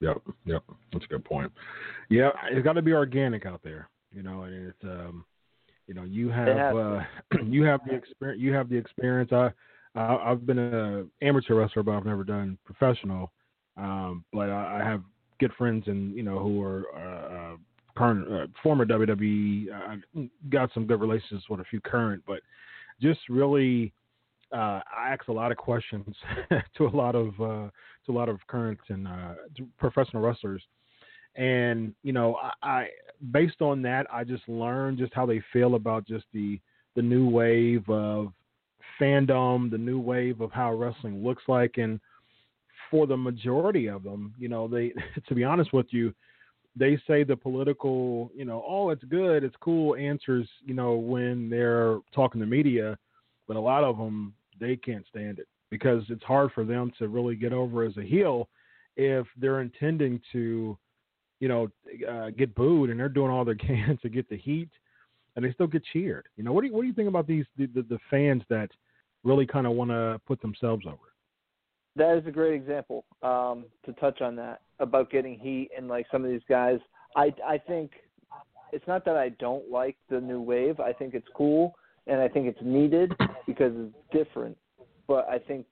Yep, 0.01 0.23
yep, 0.45 0.63
that's 0.93 1.05
a 1.05 1.09
good 1.09 1.25
point. 1.25 1.51
Yeah, 2.11 2.31
it's 2.51 2.63
got 2.63 2.75
to 2.75 2.83
be 2.83 2.93
organic 2.93 3.47
out 3.47 3.63
there, 3.63 3.89
you 4.13 4.23
know, 4.23 4.43
and 4.43 4.69
it's 4.69 4.85
um, 4.85 5.25
you 5.87 5.95
know, 5.95 6.05
you 6.05 6.31
have 6.31 6.77
uh, 6.77 7.01
you 7.45 7.65
have 7.65 7.81
the 7.87 7.95
experience. 7.95 8.41
You 8.43 8.53
have 8.53 8.69
the 8.69 8.77
experience. 8.77 9.33
I, 9.33 9.51
I 9.95 10.17
I've 10.17 10.47
been 10.47 10.59
a 10.59 11.05
amateur 11.25 11.55
wrestler, 11.55 11.83
but 11.83 11.93
I've 11.93 12.07
never 12.07 12.25
done 12.25 12.59
professional. 12.65 13.33
Um, 13.77 14.25
but 14.33 14.51
I, 14.51 14.81
I 14.81 14.85
have 14.85 15.03
good 15.41 15.53
friends, 15.59 15.85
and 15.87 16.15
you 16.15 16.23
know, 16.23 16.39
who 16.39 16.63
are 16.63 16.85
uh, 16.97 17.35
uh, 17.35 17.57
current, 17.97 18.33
uh, 18.33 18.47
former 18.63 18.87
WWE. 18.87 19.73
I 19.73 20.29
got 20.49 20.71
some 20.73 20.87
good 20.87 21.01
relationships 21.01 21.49
with 21.49 21.61
a 21.61 21.65
few 21.65 21.81
current, 21.81 22.23
but 22.27 22.41
just 23.01 23.21
really 23.29 23.93
uh, 24.53 24.81
I 24.97 25.11
ask 25.11 25.29
a 25.29 25.33
lot 25.33 25.51
of 25.51 25.59
questions 25.59 26.15
to 26.77 26.87
a 26.87 26.95
lot 26.95 27.15
of 27.15 27.29
uh, 27.41 27.69
to 28.07 28.11
a 28.11 28.13
lot 28.13 28.29
of 28.29 28.39
current 28.47 28.79
and 28.89 29.09
uh, 29.09 29.35
professional 29.79 30.23
wrestlers, 30.23 30.63
and 31.37 31.95
you 32.03 32.13
know, 32.13 32.39
I 32.63 32.89
based 33.31 33.61
on 33.61 33.83
that, 33.83 34.07
I 34.13 34.25
just 34.25 34.49
learned 34.49 34.99
just 34.99 35.15
how 35.15 35.27
they 35.27 35.43
feel 35.53 35.75
about 35.75 36.07
just 36.07 36.25
the 36.33 36.61
the 36.97 37.03
new 37.03 37.29
wave 37.29 37.89
of 37.89 38.33
fandom, 39.01 39.71
the 39.71 39.79
new 39.79 39.99
wave 39.99 40.41
of 40.41 40.53
how 40.53 40.73
wrestling 40.73 41.25
looks 41.25 41.43
like, 41.49 41.79
and 41.79 42.01
for 42.91 43.07
the 43.07 43.17
majority 43.17 43.89
of 43.89 44.05
them, 44.05 44.35
you 44.39 44.49
know, 44.49 44.69
they 44.69 44.93
to 45.29 45.35
be 45.35 45.45
honest 45.45 45.73
with 45.73 45.87
you, 45.91 46.15
they 46.77 46.99
say 47.07 47.25
the 47.25 47.37
political, 47.37 48.31
you 48.35 48.45
know, 48.45 48.65
oh, 48.67 48.91
it's 48.91 49.05
good, 49.05 49.45
it's 49.45 49.57
cool 49.61 49.97
answers, 49.97 50.49
you 50.65 50.75
know, 50.75 50.95
when 50.95 51.49
they're 51.49 51.99
talking 52.15 52.41
to 52.41 52.47
media, 52.47 52.99
but 53.47 53.57
a 53.57 53.61
lot 53.61 53.85
of 53.85 53.97
them 53.99 54.35
they 54.61 54.77
can't 54.77 55.05
stand 55.09 55.39
it 55.39 55.49
because 55.71 56.05
it's 56.09 56.23
hard 56.23 56.53
for 56.53 56.65
them 56.65 56.93
to 56.99 57.09
really 57.09 57.35
get 57.35 57.53
over 57.53 57.85
as 57.85 57.97
a 57.97 58.03
heel 58.03 58.49
if 58.97 59.27
they're 59.37 59.61
intending 59.61 60.21
to, 60.33 60.79
you 61.45 61.49
know, 61.49 61.69
uh, 62.09 62.31
get 62.31 62.55
booed 62.55 62.89
and 62.89 62.99
they're 62.99 63.11
doing 63.11 63.31
all 63.31 63.45
they 63.45 63.55
can 63.55 63.99
to 64.03 64.09
get 64.09 64.31
the 64.31 64.37
heat, 64.39 64.71
and 65.37 65.45
they 65.45 65.53
still 65.53 65.67
get 65.67 65.83
cheered. 65.93 66.25
You 66.37 66.45
know, 66.45 66.55
what 66.55 66.63
do 66.63 66.69
you 66.69 66.73
what 66.73 66.81
do 66.81 66.89
you 66.89 66.95
think 66.95 67.07
about 67.07 67.27
these 67.27 67.45
the, 67.59 67.67
the, 67.67 67.83
the 67.83 67.99
fans 68.09 68.43
that 68.49 68.71
really 69.25 69.47
kind 69.47 69.67
of 69.67 69.75
want 69.75 69.91
to 69.91 70.19
put 70.27 70.41
themselves 70.41 70.87
over? 70.87 70.97
That 71.97 72.17
is 72.17 72.27
a 72.27 72.31
great 72.31 72.55
example 72.55 73.05
um, 73.23 73.67
to 73.85 73.93
touch 74.01 74.23
on 74.23 74.35
that 74.37 74.63
about 74.81 75.11
getting 75.11 75.39
heat 75.39 75.69
and 75.77 75.87
like 75.87 76.07
some 76.11 76.25
of 76.25 76.31
these 76.31 76.41
guys. 76.49 76.79
I 77.15 77.35
I 77.47 77.59
think 77.59 77.91
it's 78.73 78.87
not 78.87 79.05
that 79.05 79.17
I 79.17 79.29
don't 79.29 79.71
like 79.71 79.99
the 80.09 80.23
new 80.23 80.41
wave. 80.41 80.81
I 80.81 80.95
think 80.95 81.13
it's 81.13 81.29
cool 81.37 81.75
and 82.07 82.23
I 82.23 82.29
think 82.29 82.47
it's 82.47 82.59
needed 82.63 83.13
because 83.47 83.73
it's 83.77 83.95
different. 84.13 84.57
But 85.07 85.29
I 85.29 85.39
think 85.39 85.67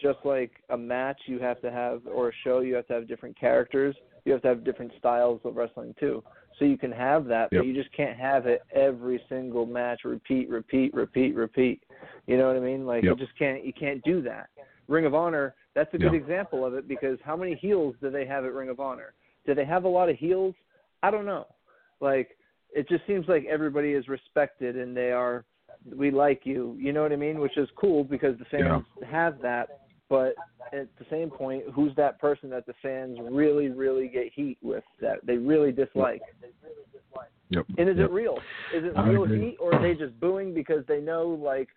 just 0.00 0.18
like 0.24 0.52
a 0.70 0.76
match, 0.76 1.22
you 1.26 1.40
have 1.40 1.60
to 1.62 1.72
have, 1.72 2.02
or 2.06 2.28
a 2.28 2.32
show, 2.44 2.60
you 2.60 2.76
have 2.76 2.86
to 2.86 2.92
have 2.92 3.08
different 3.08 3.36
characters. 3.36 3.96
You 4.28 4.34
have 4.34 4.42
to 4.42 4.48
have 4.48 4.62
different 4.62 4.92
styles 4.98 5.40
of 5.44 5.56
wrestling 5.56 5.94
too. 5.98 6.22
So 6.58 6.66
you 6.66 6.76
can 6.76 6.92
have 6.92 7.24
that, 7.26 7.48
Yep. 7.50 7.60
but 7.60 7.66
you 7.66 7.72
just 7.72 7.90
can't 7.92 8.18
have 8.18 8.46
it 8.46 8.60
every 8.74 9.24
single 9.26 9.64
match, 9.64 10.04
repeat, 10.04 10.50
repeat, 10.50 10.92
repeat, 10.92 11.34
repeat. 11.34 11.82
You 12.26 12.36
know 12.36 12.46
what 12.46 12.56
I 12.56 12.60
mean? 12.60 12.84
Like 12.84 13.04
Yep. 13.04 13.18
you 13.18 13.24
just 13.24 13.38
can't. 13.38 13.64
You 13.64 13.72
can't 13.72 14.02
do 14.04 14.20
that. 14.22 14.50
Ring 14.86 15.06
of 15.06 15.14
Honor, 15.14 15.54
that's 15.74 15.92
a 15.94 15.98
good 15.98 16.12
Yeah. 16.12 16.18
example 16.18 16.62
of 16.66 16.74
it 16.74 16.86
because 16.86 17.18
how 17.22 17.36
many 17.36 17.54
heels 17.54 17.96
do 18.02 18.10
they 18.10 18.26
have 18.26 18.44
at 18.44 18.52
Ring 18.52 18.68
of 18.68 18.80
Honor? 18.80 19.14
Do 19.46 19.54
they 19.54 19.64
have 19.64 19.84
a 19.84 19.88
lot 19.88 20.10
of 20.10 20.16
heels? 20.16 20.54
I 21.02 21.10
don't 21.10 21.24
know. 21.24 21.46
Like 22.00 22.36
it 22.70 22.86
just 22.86 23.06
seems 23.06 23.26
like 23.28 23.46
everybody 23.46 23.94
is 23.94 24.08
respected 24.08 24.76
and 24.76 24.94
they 24.94 25.10
are 25.10 25.46
we 25.96 26.10
like 26.10 26.44
you. 26.44 26.76
You 26.78 26.92
know 26.92 27.02
what 27.02 27.12
I 27.12 27.16
mean? 27.16 27.38
Which 27.38 27.56
is 27.56 27.70
cool 27.76 28.04
because 28.04 28.36
the 28.38 28.44
fans 28.46 28.84
have 29.06 29.40
that. 29.40 29.68
But 30.08 30.34
at 30.72 30.88
the 30.98 31.04
same 31.10 31.30
point, 31.30 31.64
who's 31.74 31.94
that 31.96 32.18
person 32.18 32.48
that 32.50 32.66
the 32.66 32.74
fans 32.82 33.18
really, 33.30 33.68
really 33.68 34.08
get 34.08 34.32
heat 34.34 34.58
with 34.62 34.84
that 35.00 35.18
they 35.26 35.36
really 35.36 35.72
dislike? 35.72 36.22
Yep. 37.50 37.66
And 37.78 37.88
is 37.88 37.96
yep. 37.96 38.10
it 38.10 38.12
real? 38.12 38.38
Is 38.74 38.84
it 38.84 38.92
I 38.96 39.08
real 39.08 39.24
agree. 39.24 39.40
heat, 39.40 39.56
or 39.58 39.74
are 39.74 39.82
they 39.82 39.98
just 39.98 40.18
booing 40.20 40.52
because 40.52 40.84
they 40.86 41.00
know, 41.00 41.28
like 41.42 41.68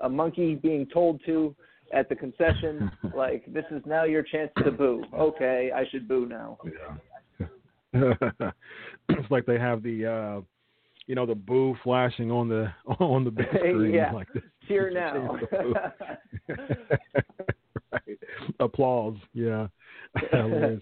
a 0.00 0.08
monkey 0.08 0.54
being 0.54 0.86
told 0.86 1.20
to 1.26 1.54
at 1.92 2.08
the 2.08 2.14
concession, 2.14 2.90
like 3.16 3.44
this 3.52 3.64
is 3.70 3.82
now 3.86 4.04
your 4.04 4.22
chance 4.22 4.50
to 4.62 4.70
boo. 4.70 5.04
Okay, 5.14 5.70
I 5.74 5.84
should 5.90 6.06
boo 6.08 6.26
now. 6.26 6.58
Yeah. 6.64 7.46
it's 9.08 9.30
like 9.30 9.46
they 9.46 9.58
have 9.58 9.82
the 9.82 10.04
uh 10.06 10.40
you 11.06 11.14
know 11.14 11.24
the 11.24 11.34
boo 11.34 11.74
flashing 11.82 12.30
on 12.30 12.48
the 12.48 12.70
on 12.98 13.24
the 13.24 13.30
big 13.30 13.46
screen 13.48 13.94
Yeah. 13.94 14.12
like 14.12 14.32
this. 14.32 14.42
Cheer 14.68 14.90
now. 14.90 15.38
Right. 18.06 18.18
Applause. 18.60 19.16
Yeah. 19.32 19.68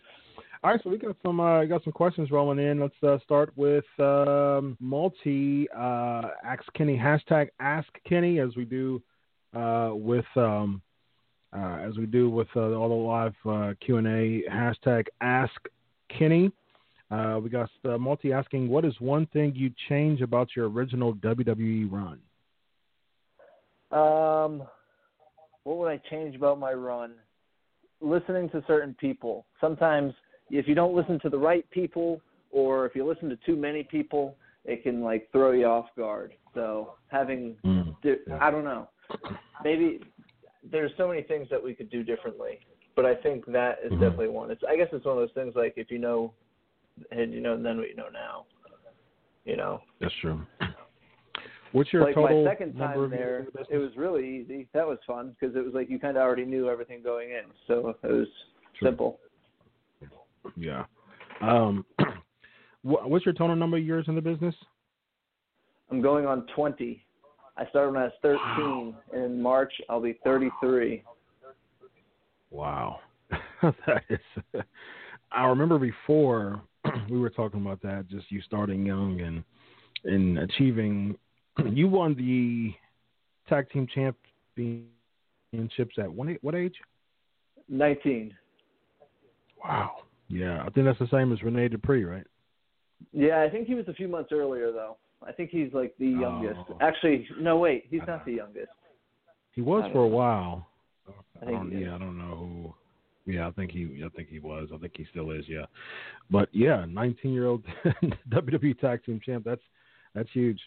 All 0.64 0.70
right, 0.70 0.80
so 0.82 0.88
we 0.88 0.96
got 0.96 1.14
some 1.22 1.40
uh, 1.40 1.64
got 1.64 1.84
some 1.84 1.92
questions 1.92 2.30
rolling 2.30 2.58
in. 2.58 2.80
Let's 2.80 2.94
uh, 3.02 3.18
start 3.22 3.52
with 3.54 3.84
um, 3.98 4.78
multi 4.80 5.68
uh, 5.76 6.22
ask 6.42 6.62
Kenny 6.72 6.96
hashtag 6.96 7.48
Ask 7.60 7.88
Kenny 8.08 8.40
as 8.40 8.56
we 8.56 8.64
do 8.64 9.02
uh, 9.54 9.90
with 9.92 10.24
um, 10.36 10.80
uh, 11.54 11.80
as 11.86 11.98
we 11.98 12.06
do 12.06 12.30
with 12.30 12.48
uh, 12.56 12.72
all 12.72 12.88
the 12.88 12.94
live 12.94 13.34
uh, 13.44 13.74
Q 13.84 13.98
and 13.98 14.06
A 14.06 14.42
hashtag 14.50 15.04
Ask 15.20 15.52
Kenny. 16.08 16.50
We 17.10 17.50
got 17.50 17.68
multi 18.00 18.32
asking, 18.32 18.68
what 18.68 18.84
is 18.84 18.94
one 19.00 19.26
thing 19.26 19.52
you 19.54 19.70
change 19.88 20.20
about 20.22 20.48
your 20.56 20.68
original 20.68 21.14
WWE 21.16 21.92
run? 21.92 22.18
Um, 23.92 24.66
what 25.64 25.78
would 25.78 25.88
I 25.90 25.96
change 26.10 26.36
about 26.36 26.58
my 26.58 26.72
run? 26.72 27.14
Listening 28.00 28.48
to 28.50 28.62
certain 28.66 28.94
people. 28.94 29.46
Sometimes, 29.60 30.14
if 30.50 30.68
you 30.68 30.74
don't 30.74 30.94
listen 30.94 31.18
to 31.20 31.30
the 31.30 31.38
right 31.38 31.68
people, 31.70 32.20
or 32.50 32.86
if 32.86 32.94
you 32.94 33.06
listen 33.06 33.28
to 33.30 33.36
too 33.44 33.56
many 33.56 33.82
people, 33.82 34.36
it 34.64 34.82
can 34.82 35.02
like 35.02 35.28
throw 35.32 35.52
you 35.52 35.66
off 35.66 35.86
guard. 35.96 36.34
So 36.54 36.94
having, 37.08 37.56
di- 38.02 38.16
I 38.40 38.50
don't 38.50 38.64
know, 38.64 38.88
maybe 39.62 40.00
there's 40.70 40.92
so 40.96 41.08
many 41.08 41.22
things 41.22 41.48
that 41.50 41.62
we 41.62 41.74
could 41.74 41.90
do 41.90 42.02
differently, 42.02 42.60
but 42.94 43.04
I 43.04 43.14
think 43.14 43.44
that 43.46 43.78
is 43.82 43.92
Mhm. 43.92 44.00
definitely 44.00 44.28
one. 44.28 44.50
It's 44.50 44.62
I 44.64 44.76
guess 44.76 44.88
it's 44.92 45.04
one 45.04 45.18
of 45.18 45.22
those 45.22 45.32
things 45.32 45.56
like 45.56 45.74
if 45.76 45.90
you 45.90 45.98
know, 45.98 46.32
and 47.10 47.32
you 47.32 47.40
know, 47.40 47.60
then 47.60 47.78
what 47.78 47.88
you 47.88 47.96
know 47.96 48.08
now. 48.08 48.46
You 49.44 49.56
know, 49.56 49.82
That's 50.00 50.14
true. 50.20 50.40
What's 51.74 51.92
your 51.92 52.04
like 52.04 52.14
total 52.14 52.44
my 52.44 52.50
second 52.52 52.74
time 52.78 53.10
there, 53.10 53.40
in 53.40 53.44
the 53.46 53.50
business? 53.50 53.66
it 53.68 53.78
was 53.78 53.90
really 53.96 54.24
easy. 54.24 54.68
That 54.74 54.86
was 54.86 54.98
fun 55.04 55.34
because 55.38 55.56
it 55.56 55.64
was 55.64 55.74
like 55.74 55.90
you 55.90 55.98
kind 55.98 56.16
of 56.16 56.22
already 56.22 56.44
knew 56.44 56.68
everything 56.68 57.02
going 57.02 57.30
in, 57.30 57.42
so 57.66 57.96
it 58.04 58.06
was 58.12 58.28
Sure. 58.78 58.88
simple. 58.88 59.18
Yeah. 60.56 60.84
Um, 61.40 61.84
what's 62.82 63.24
your 63.24 63.34
total 63.34 63.56
number 63.56 63.76
of 63.76 63.82
years 63.84 64.04
in 64.06 64.14
the 64.14 64.20
business? 64.20 64.54
I'm 65.90 66.00
going 66.00 66.26
on 66.26 66.46
20. 66.54 67.04
I 67.56 67.66
started 67.70 67.92
when 67.92 68.02
I 68.02 68.04
was 68.04 68.12
13. 68.22 68.38
Wow. 68.38 68.94
and 69.12 69.24
In 69.24 69.42
March, 69.42 69.72
I'll 69.88 70.00
be 70.00 70.18
33. 70.24 71.02
Wow. 72.50 73.00
that 73.62 74.02
is. 74.08 74.20
I 75.32 75.44
remember 75.46 75.78
before 75.78 76.62
we 77.10 77.18
were 77.18 77.30
talking 77.30 77.60
about 77.60 77.82
that, 77.82 78.06
just 78.08 78.30
you 78.30 78.40
starting 78.42 78.86
young 78.86 79.20
and 79.20 79.42
and 80.04 80.38
achieving. 80.38 81.16
You 81.72 81.88
won 81.88 82.14
the 82.14 82.74
tag 83.48 83.70
team 83.70 83.86
championships 83.94 85.98
at 85.98 86.12
what 86.12 86.28
what 86.42 86.54
age? 86.54 86.74
19. 87.68 88.34
Wow. 89.62 89.92
Yeah, 90.28 90.62
I 90.62 90.70
think 90.70 90.86
that's 90.86 90.98
the 90.98 91.08
same 91.10 91.32
as 91.32 91.42
Rene 91.42 91.68
Dupree, 91.68 92.04
right? 92.04 92.26
Yeah, 93.12 93.42
I 93.42 93.50
think 93.50 93.66
he 93.66 93.74
was 93.74 93.86
a 93.88 93.94
few 93.94 94.08
months 94.08 94.30
earlier 94.32 94.72
though. 94.72 94.96
I 95.26 95.32
think 95.32 95.50
he's 95.50 95.72
like 95.72 95.94
the 95.98 96.14
oh. 96.16 96.20
youngest. 96.20 96.60
Oh. 96.70 96.78
Actually, 96.80 97.26
no, 97.40 97.58
wait, 97.58 97.84
he's 97.90 98.00
not 98.06 98.24
the 98.24 98.32
youngest. 98.32 98.70
He 99.52 99.60
was 99.60 99.84
I 99.86 99.92
for 99.92 100.04
a 100.04 100.08
while. 100.08 100.66
I 101.40 101.46
think 101.46 101.58
um, 101.58 101.70
don't- 101.70 101.80
yeah, 101.80 101.94
I 101.94 101.98
don't 101.98 102.18
know 102.18 102.36
who. 102.36 102.74
Yeah, 103.26 103.48
I 103.48 103.52
think 103.52 103.70
he. 103.70 104.02
I 104.04 104.08
think 104.10 104.28
he 104.28 104.38
was. 104.38 104.68
I 104.74 104.76
think 104.76 104.92
he 104.96 105.06
still 105.10 105.30
is. 105.30 105.44
Yeah, 105.48 105.64
but 106.30 106.50
yeah, 106.52 106.84
19 106.86 107.32
year 107.32 107.46
old 107.46 107.64
WWE 108.28 108.78
Tag 108.78 109.02
Team 109.04 109.18
Champ. 109.24 109.44
That's 109.46 109.62
that's 110.14 110.28
huge. 110.32 110.60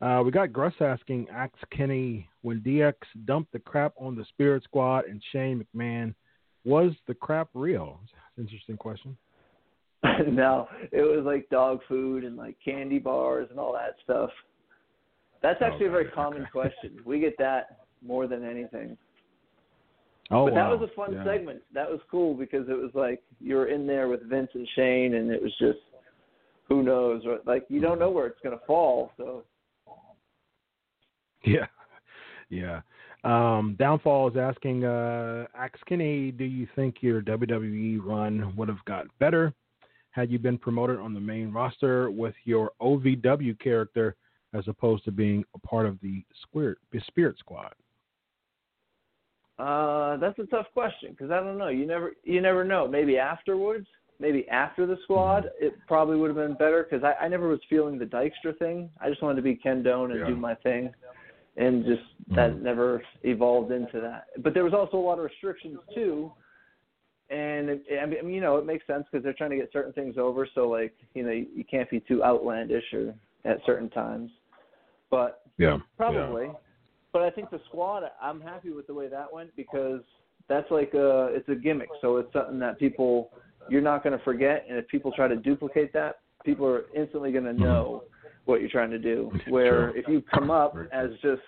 Uh, 0.00 0.22
we 0.24 0.30
got 0.30 0.50
Gruss 0.50 0.78
asking 0.80 1.26
Axe 1.32 1.58
Kenny 1.70 2.28
when 2.42 2.60
DX 2.60 2.94
dumped 3.24 3.52
the 3.52 3.58
crap 3.58 3.94
on 3.98 4.14
the 4.14 4.24
Spirit 4.26 4.62
Squad 4.64 5.06
and 5.06 5.22
Shane 5.32 5.64
McMahon. 5.74 6.14
Was 6.64 6.92
the 7.06 7.14
crap 7.14 7.48
real? 7.54 8.00
Interesting 8.36 8.76
question. 8.76 9.16
no, 10.28 10.68
it 10.92 11.02
was 11.02 11.24
like 11.24 11.48
dog 11.48 11.80
food 11.88 12.24
and 12.24 12.36
like 12.36 12.56
candy 12.62 12.98
bars 12.98 13.48
and 13.50 13.58
all 13.58 13.72
that 13.72 13.96
stuff. 14.04 14.30
That's 15.42 15.60
actually 15.62 15.86
a 15.86 15.90
very 15.90 16.10
common 16.10 16.42
okay. 16.42 16.50
question. 16.50 16.98
We 17.04 17.20
get 17.20 17.38
that 17.38 17.86
more 18.04 18.26
than 18.26 18.44
anything. 18.44 18.96
Oh, 20.30 20.44
but 20.46 20.54
wow. 20.54 20.70
that 20.70 20.80
was 20.80 20.90
a 20.90 20.94
fun 20.94 21.14
Yeah. 21.14 21.24
segment. 21.24 21.62
That 21.72 21.90
was 21.90 22.00
cool 22.10 22.34
because 22.34 22.68
it 22.68 22.76
was 22.76 22.90
like 22.94 23.22
you 23.40 23.56
were 23.56 23.66
in 23.66 23.86
there 23.86 24.08
with 24.08 24.22
Vince 24.22 24.50
and 24.54 24.68
Shane, 24.74 25.14
and 25.14 25.30
it 25.30 25.40
was 25.40 25.56
just 25.58 25.78
who 26.68 26.82
knows, 26.82 27.24
or 27.24 27.40
like 27.46 27.64
you 27.68 27.80
don't 27.80 27.98
know 27.98 28.10
where 28.10 28.26
it's 28.26 28.40
gonna 28.42 28.60
fall. 28.66 29.12
So 29.16 29.44
Yeah, 31.46 31.66
yeah. 32.50 32.80
Um, 33.24 33.76
Downfall 33.78 34.28
is 34.30 34.36
asking, 34.36 34.84
uh, 34.84 35.46
Axe 35.56 35.80
Kenny, 35.88 36.30
do 36.30 36.44
you 36.44 36.68
think 36.76 36.96
your 37.02 37.20
WWE 37.22 37.98
run 38.04 38.54
would 38.56 38.68
have 38.68 38.84
got 38.84 39.06
better 39.18 39.52
had 40.10 40.30
you 40.30 40.38
been 40.38 40.58
promoted 40.58 40.98
on 40.98 41.12
the 41.12 41.20
main 41.20 41.52
roster 41.52 42.10
with 42.10 42.34
your 42.44 42.70
OVW 42.80 43.58
character 43.58 44.14
as 44.54 44.66
opposed 44.68 45.04
to 45.04 45.12
being 45.12 45.44
a 45.54 45.58
part 45.58 45.86
of 45.86 45.98
the 46.02 46.24
Spirit, 46.44 46.78
the 46.92 47.00
Spirit 47.08 47.36
Squad? 47.38 47.74
uh, 49.58 50.16
that's 50.18 50.38
a 50.38 50.44
tough 50.46 50.66
question 50.74 51.10
because 51.12 51.30
I 51.30 51.40
don't 51.40 51.58
know. 51.58 51.68
You 51.68 51.86
never 51.86 52.12
you 52.24 52.40
never 52.40 52.62
know. 52.64 52.86
Maybe 52.86 53.18
afterwards, 53.18 53.86
maybe 54.20 54.46
after 54.48 54.86
the 54.86 54.98
squad, 55.04 55.44
Mm-hmm. 55.44 55.66
it 55.66 55.74
probably 55.88 56.16
would 56.16 56.28
have 56.28 56.36
been 56.36 56.56
better 56.56 56.86
because 56.88 57.04
I, 57.04 57.24
I 57.24 57.28
never 57.28 57.48
was 57.48 57.60
feeling 57.68 57.98
the 57.98 58.04
Dykstra 58.04 58.56
thing. 58.58 58.90
I 59.00 59.08
just 59.08 59.22
wanted 59.22 59.36
to 59.36 59.42
be 59.42 59.54
Ken 59.54 59.82
Doan 59.82 60.10
and 60.10 60.20
Yeah. 60.20 60.26
do 60.26 60.36
my 60.36 60.54
thing. 60.56 60.92
And 61.56 61.84
just 61.84 62.02
that 62.28 62.52
Mhm. 62.52 62.62
never 62.62 63.02
evolved 63.22 63.72
into 63.72 64.00
that. 64.00 64.26
But 64.38 64.52
there 64.52 64.64
was 64.64 64.74
also 64.74 64.98
a 64.98 65.00
lot 65.00 65.18
of 65.18 65.24
restrictions 65.24 65.78
too, 65.94 66.30
and 67.30 67.70
it, 67.70 67.84
I 68.00 68.06
mean, 68.06 68.30
you 68.30 68.40
know, 68.40 68.56
it 68.56 68.66
makes 68.66 68.86
sense 68.86 69.06
because 69.10 69.24
they're 69.24 69.32
trying 69.32 69.50
to 69.50 69.56
get 69.56 69.72
certain 69.72 69.92
things 69.92 70.16
over. 70.18 70.46
So 70.54 70.68
like, 70.68 70.94
you 71.14 71.22
know, 71.24 71.32
you, 71.32 71.46
you 71.54 71.64
can't 71.64 71.90
be 71.90 72.00
too 72.00 72.22
outlandish 72.22 72.92
or 72.92 73.14
at 73.44 73.58
certain 73.64 73.90
times. 73.90 74.30
But 75.10 75.42
Yeah, 75.58 75.78
probably. 75.96 76.50
But 77.12 77.22
I 77.22 77.30
think 77.30 77.50
the 77.50 77.60
squad, 77.66 78.04
I'm 78.20 78.40
happy 78.40 78.70
with 78.70 78.86
the 78.86 78.94
way 78.94 79.08
that 79.08 79.32
went 79.32 79.54
because 79.56 80.02
that's 80.48 80.70
like 80.70 80.94
a, 80.94 81.28
it's 81.32 81.48
a 81.48 81.54
gimmick. 81.54 81.88
So 82.00 82.18
it's 82.18 82.32
something 82.32 82.58
that 82.60 82.78
people, 82.78 83.30
you're 83.68 83.80
not 83.80 84.04
going 84.04 84.16
to 84.16 84.24
forget. 84.24 84.66
And 84.68 84.78
if 84.78 84.86
people 84.88 85.10
try 85.12 85.26
to 85.26 85.36
duplicate 85.36 85.92
that, 85.94 86.20
people 86.44 86.66
are 86.66 86.84
instantly 86.94 87.32
going 87.32 87.44
to 87.44 87.52
know 87.52 88.04
what 88.46 88.60
you're 88.60 88.70
trying 88.70 88.90
to 88.90 88.98
do. 88.98 89.30
Where 89.48 89.94
if 89.96 90.08
you 90.08 90.22
come 90.32 90.50
up 90.50 90.76
as 90.92 91.10
just 91.22 91.42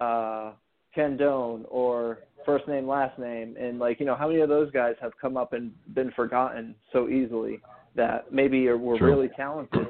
uh, 0.00 0.52
Ken 0.94 1.16
Doan 1.16 1.66
or 1.68 2.20
first 2.46 2.66
name, 2.66 2.88
last 2.88 3.18
name, 3.18 3.56
and 3.60 3.78
like, 3.78 4.00
you 4.00 4.06
know, 4.06 4.16
how 4.16 4.26
many 4.28 4.40
of 4.40 4.48
those 4.48 4.70
guys 4.70 4.94
have 5.00 5.12
come 5.20 5.36
up 5.36 5.52
and 5.52 5.72
been 5.94 6.10
forgotten 6.12 6.74
so 6.92 7.08
easily 7.08 7.60
that 7.94 8.32
maybe 8.32 8.66
are, 8.68 8.78
were 8.78 8.96
True. 8.98 9.08
really 9.08 9.28
talented? 9.36 9.88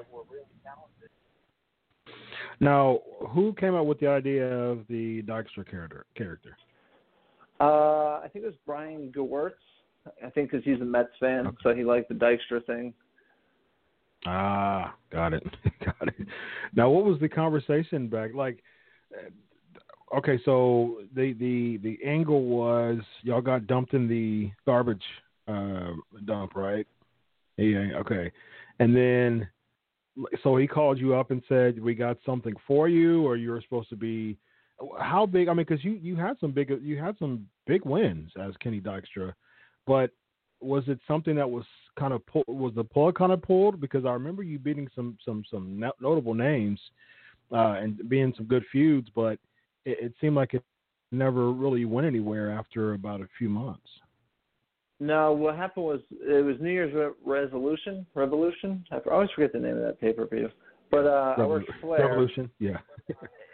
Now, 2.62 3.00
who 3.30 3.54
came 3.54 3.74
up 3.74 3.86
with 3.86 4.00
the 4.00 4.08
idea 4.08 4.46
of 4.46 4.80
the 4.88 5.22
Dykstra 5.22 5.68
character? 5.70 6.04
Character. 6.14 6.56
Uh, 7.58 8.20
I 8.22 8.28
think 8.30 8.44
it 8.44 8.48
was 8.48 8.56
Brian 8.66 9.10
Gewirtz. 9.16 9.52
I 10.24 10.30
think 10.30 10.50
because 10.50 10.64
he's 10.64 10.80
a 10.80 10.84
Mets 10.84 11.08
fan, 11.18 11.46
Okay. 11.46 11.56
so 11.62 11.74
he 11.74 11.84
liked 11.84 12.08
the 12.08 12.14
Dykstra 12.14 12.64
thing. 12.66 12.92
Ah, 14.26 14.94
got 15.10 15.32
it, 15.32 15.42
got 15.84 16.08
it. 16.08 16.26
Now, 16.74 16.90
what 16.90 17.04
was 17.04 17.18
the 17.20 17.28
conversation 17.28 18.08
back? 18.08 18.34
Like, 18.34 18.62
uh, 19.14 20.18
okay, 20.18 20.38
so 20.44 20.98
the 21.14 21.32
the 21.34 21.78
the 21.82 21.98
angle 22.04 22.44
was 22.44 22.98
y'all 23.22 23.40
got 23.40 23.66
dumped 23.66 23.94
in 23.94 24.08
the 24.08 24.50
garbage 24.66 25.02
uh, 25.48 25.92
dump, 26.26 26.54
right? 26.54 26.86
Yeah. 27.56 27.92
Okay, 27.96 28.30
and 28.78 28.94
then 28.94 29.48
so 30.42 30.56
he 30.56 30.66
called 30.66 30.98
you 30.98 31.14
up 31.14 31.30
and 31.30 31.42
said 31.48 31.80
we 31.80 31.94
got 31.94 32.18
something 32.26 32.54
for 32.66 32.88
you, 32.88 33.26
or 33.26 33.36
you 33.36 33.50
were 33.50 33.62
supposed 33.62 33.88
to 33.90 33.96
be. 33.96 34.36
How 34.98 35.26
big? 35.26 35.48
I 35.48 35.52
mean, 35.52 35.66
because 35.68 35.84
you 35.84 35.92
you 35.92 36.16
had 36.16 36.38
some 36.40 36.52
big 36.52 36.72
you 36.82 36.98
had 36.98 37.16
some 37.18 37.46
big 37.66 37.84
wins 37.84 38.30
as 38.40 38.54
Kenny 38.62 38.80
Dykstra, 38.80 39.34
but 39.86 40.10
was 40.60 40.84
it 40.86 40.98
something 41.06 41.34
that 41.36 41.48
was 41.48 41.64
kind 41.98 42.12
of 42.12 42.24
pull, 42.26 42.44
was 42.46 42.72
the 42.74 42.84
plug 42.84 43.16
kind 43.16 43.32
of 43.32 43.42
pulled? 43.42 43.80
Because 43.80 44.04
I 44.04 44.12
remember 44.12 44.42
you 44.42 44.58
beating 44.58 44.88
some 44.94 45.16
some 45.24 45.44
some 45.50 45.82
notable 46.00 46.34
names 46.34 46.80
uh, 47.52 47.76
and 47.80 48.08
being 48.08 48.32
some 48.36 48.46
good 48.46 48.64
feuds, 48.72 49.08
but 49.14 49.38
it, 49.84 49.98
it 50.00 50.12
seemed 50.20 50.36
like 50.36 50.54
it 50.54 50.64
never 51.12 51.50
really 51.50 51.84
went 51.84 52.06
anywhere 52.06 52.50
after 52.52 52.94
about 52.94 53.20
a 53.20 53.28
few 53.38 53.48
months. 53.48 53.88
No, 55.00 55.32
what 55.32 55.56
happened 55.56 55.86
was 55.86 56.00
it 56.10 56.44
was 56.44 56.56
New 56.60 56.70
Year's 56.70 56.94
Re- 56.94 57.14
Resolution, 57.24 58.06
Revolution. 58.14 58.84
I 58.92 58.98
always 59.10 59.30
forget 59.34 59.52
the 59.52 59.58
name 59.58 59.76
of 59.76 59.82
that 59.82 60.00
pay 60.00 60.12
per 60.12 60.26
view. 60.26 60.50
But 60.90 61.06
uh, 61.06 61.36
Revol- 61.36 61.40
I 61.40 61.46
worked 61.46 61.70
Flair. 61.80 62.08
Revolution, 62.08 62.50
yeah. 62.58 62.76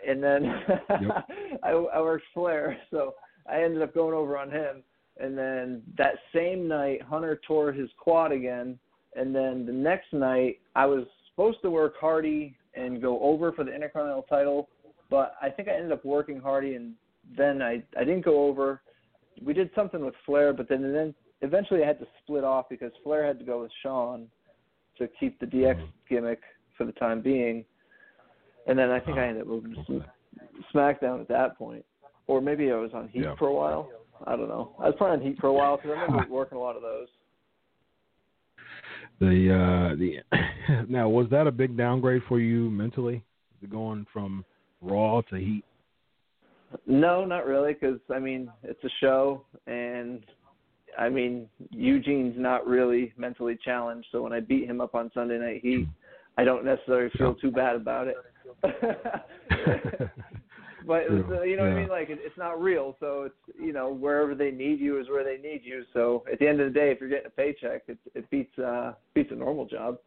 and 0.07 0.23
then 0.23 0.45
yep. 1.01 1.27
I, 1.63 1.71
I 1.71 2.01
worked 2.01 2.25
Flair, 2.35 2.77
so 2.91 3.15
I 3.49 3.63
ended 3.63 3.83
up 3.83 3.95
going 3.95 4.15
over 4.15 4.37
on 4.37 4.51
him. 4.51 4.83
And 5.19 5.37
then 5.37 5.83
that 5.97 6.15
same 6.35 6.69
night, 6.69 7.03
Hunter 7.03 7.41
tore 7.47 7.73
his 7.73 7.89
quad 7.99 8.33
again. 8.33 8.79
And 9.15 9.35
then 9.35 9.65
the 9.65 9.73
next 9.73 10.13
night, 10.13 10.59
I 10.75 10.85
was 10.87 11.07
supposed 11.31 11.63
to 11.63 11.71
work 11.71 11.95
Hardy 11.99 12.57
and 12.75 13.01
go 13.01 13.21
over 13.21 13.53
for 13.53 13.65
the 13.65 13.75
Intercontinental 13.75 14.27
title, 14.29 14.69
but 15.11 15.35
I 15.41 15.49
think 15.49 15.69
I 15.69 15.73
ended 15.73 15.93
up 15.93 16.05
working 16.05 16.41
Hardy, 16.41 16.75
and 16.75 16.95
then 17.37 17.63
I 17.63 17.83
I 17.99 18.05
didn't 18.05 18.25
go 18.25 18.47
over. 18.47 18.83
We 19.43 19.53
did 19.53 19.71
something 19.75 20.05
with 20.05 20.15
Flair, 20.25 20.53
but 20.53 20.69
then 20.69 20.83
then 20.93 21.15
eventually 21.43 21.83
I 21.83 21.87
had 21.87 21.99
to 22.01 22.07
split 22.23 22.45
off 22.45 22.69
because 22.69 22.93
Flair 23.03 23.27
had 23.27 23.39
to 23.39 23.45
go 23.45 23.63
with 23.63 23.71
Shawn 23.83 24.29
to 24.99 25.09
keep 25.21 25.39
the 25.41 25.47
DX 25.47 25.77
mm-hmm. 25.77 25.85
gimmick 26.09 26.41
for 26.77 26.85
the 26.85 26.93
time 26.93 27.21
being, 27.21 27.65
and 28.67 28.79
then 28.79 28.91
I 28.91 29.01
think 29.01 29.19
I 29.19 29.27
ended 29.27 29.43
up 29.43 29.49
moving 29.49 29.75
to 29.87 30.05
SmackDown 30.75 31.21
at 31.21 31.29
that 31.29 31.57
point, 31.57 31.85
or 32.27 32.41
maybe 32.41 32.71
I 32.71 32.77
was 32.77 32.91
on 32.95 33.09
Heat 33.09 33.23
yeah. 33.23 33.37
for 33.39 33.49
a 33.49 33.55
while. 33.55 33.91
I 34.27 34.37
don't 34.37 34.49
know. 34.49 34.75
I 34.79 34.87
was 34.87 34.95
probably 34.97 35.19
on 35.19 35.33
Heat 35.33 35.41
for 35.41 35.49
a 35.49 35.53
while 35.53 35.77
because 35.77 35.91
I 35.97 36.03
remember 36.03 36.27
working 36.31 36.59
a 36.59 36.61
lot 36.61 36.77
of 36.77 36.83
those. 36.83 37.09
The 39.19 39.53
uh 39.53 39.97
the 39.97 40.89
now 40.89 41.09
was 41.09 41.29
that 41.31 41.47
a 41.47 41.53
big 41.53 41.77
downgrade 41.77 42.23
for 42.29 42.39
you 42.39 42.71
mentally, 42.71 43.25
going 43.71 44.07
from 44.13 44.45
Raw 44.83 45.23
to 45.31 45.37
Heat? 45.37 45.65
No, 46.87 47.25
not 47.25 47.47
really, 47.47 47.73
because 47.73 47.99
I 48.15 48.19
mean 48.19 48.51
it's 48.63 48.83
a 48.85 48.91
show, 49.01 49.45
and 49.67 50.23
I 50.99 51.09
mean 51.09 51.49
Eugene's 51.71 52.35
not 52.37 52.67
really 52.67 53.13
mentally 53.17 53.59
challenged. 53.65 54.09
So 54.13 54.23
when 54.23 54.33
I 54.33 54.41
beat 54.41 54.69
him 54.69 54.81
up 54.81 54.95
on 54.95 55.11
Sunday 55.15 55.39
Night 55.39 55.61
Heat, 55.63 55.89
I 56.37 56.45
don't 56.45 56.65
necessarily 56.65 57.11
feel 57.17 57.35
too 57.35 57.51
bad 57.51 57.77
about 57.77 58.09
it. 58.09 58.17
but 60.87 61.03
uh, 61.11 61.43
you 61.43 61.57
know 61.57 61.65
what 61.65 61.73
I 61.73 61.81
mean. 61.81 61.89
Like 61.89 62.11
it, 62.11 62.19
it's 62.23 62.37
not 62.39 62.61
real, 62.61 62.97
so 63.01 63.25
it's 63.25 63.59
you 63.61 63.73
know 63.73 63.93
wherever 63.93 64.35
they 64.35 64.51
need 64.51 64.81
you 64.81 65.01
is 65.01 65.09
where 65.09 65.25
they 65.25 65.41
need 65.43 65.63
you. 65.65 65.85
So 65.93 66.25
at 66.31 66.39
the 66.39 66.47
end 66.47 66.61
of 66.61 66.73
the 66.73 66.79
day, 66.79 66.91
if 66.91 67.01
you're 67.01 67.09
getting 67.09 67.27
a 67.27 67.31
paycheck, 67.31 67.83
it 67.89 67.99
it 68.15 68.29
beats 68.31 68.57
uh 68.59 68.93
beats 69.15 69.31
a 69.33 69.35
normal 69.35 69.67
job. 69.67 69.99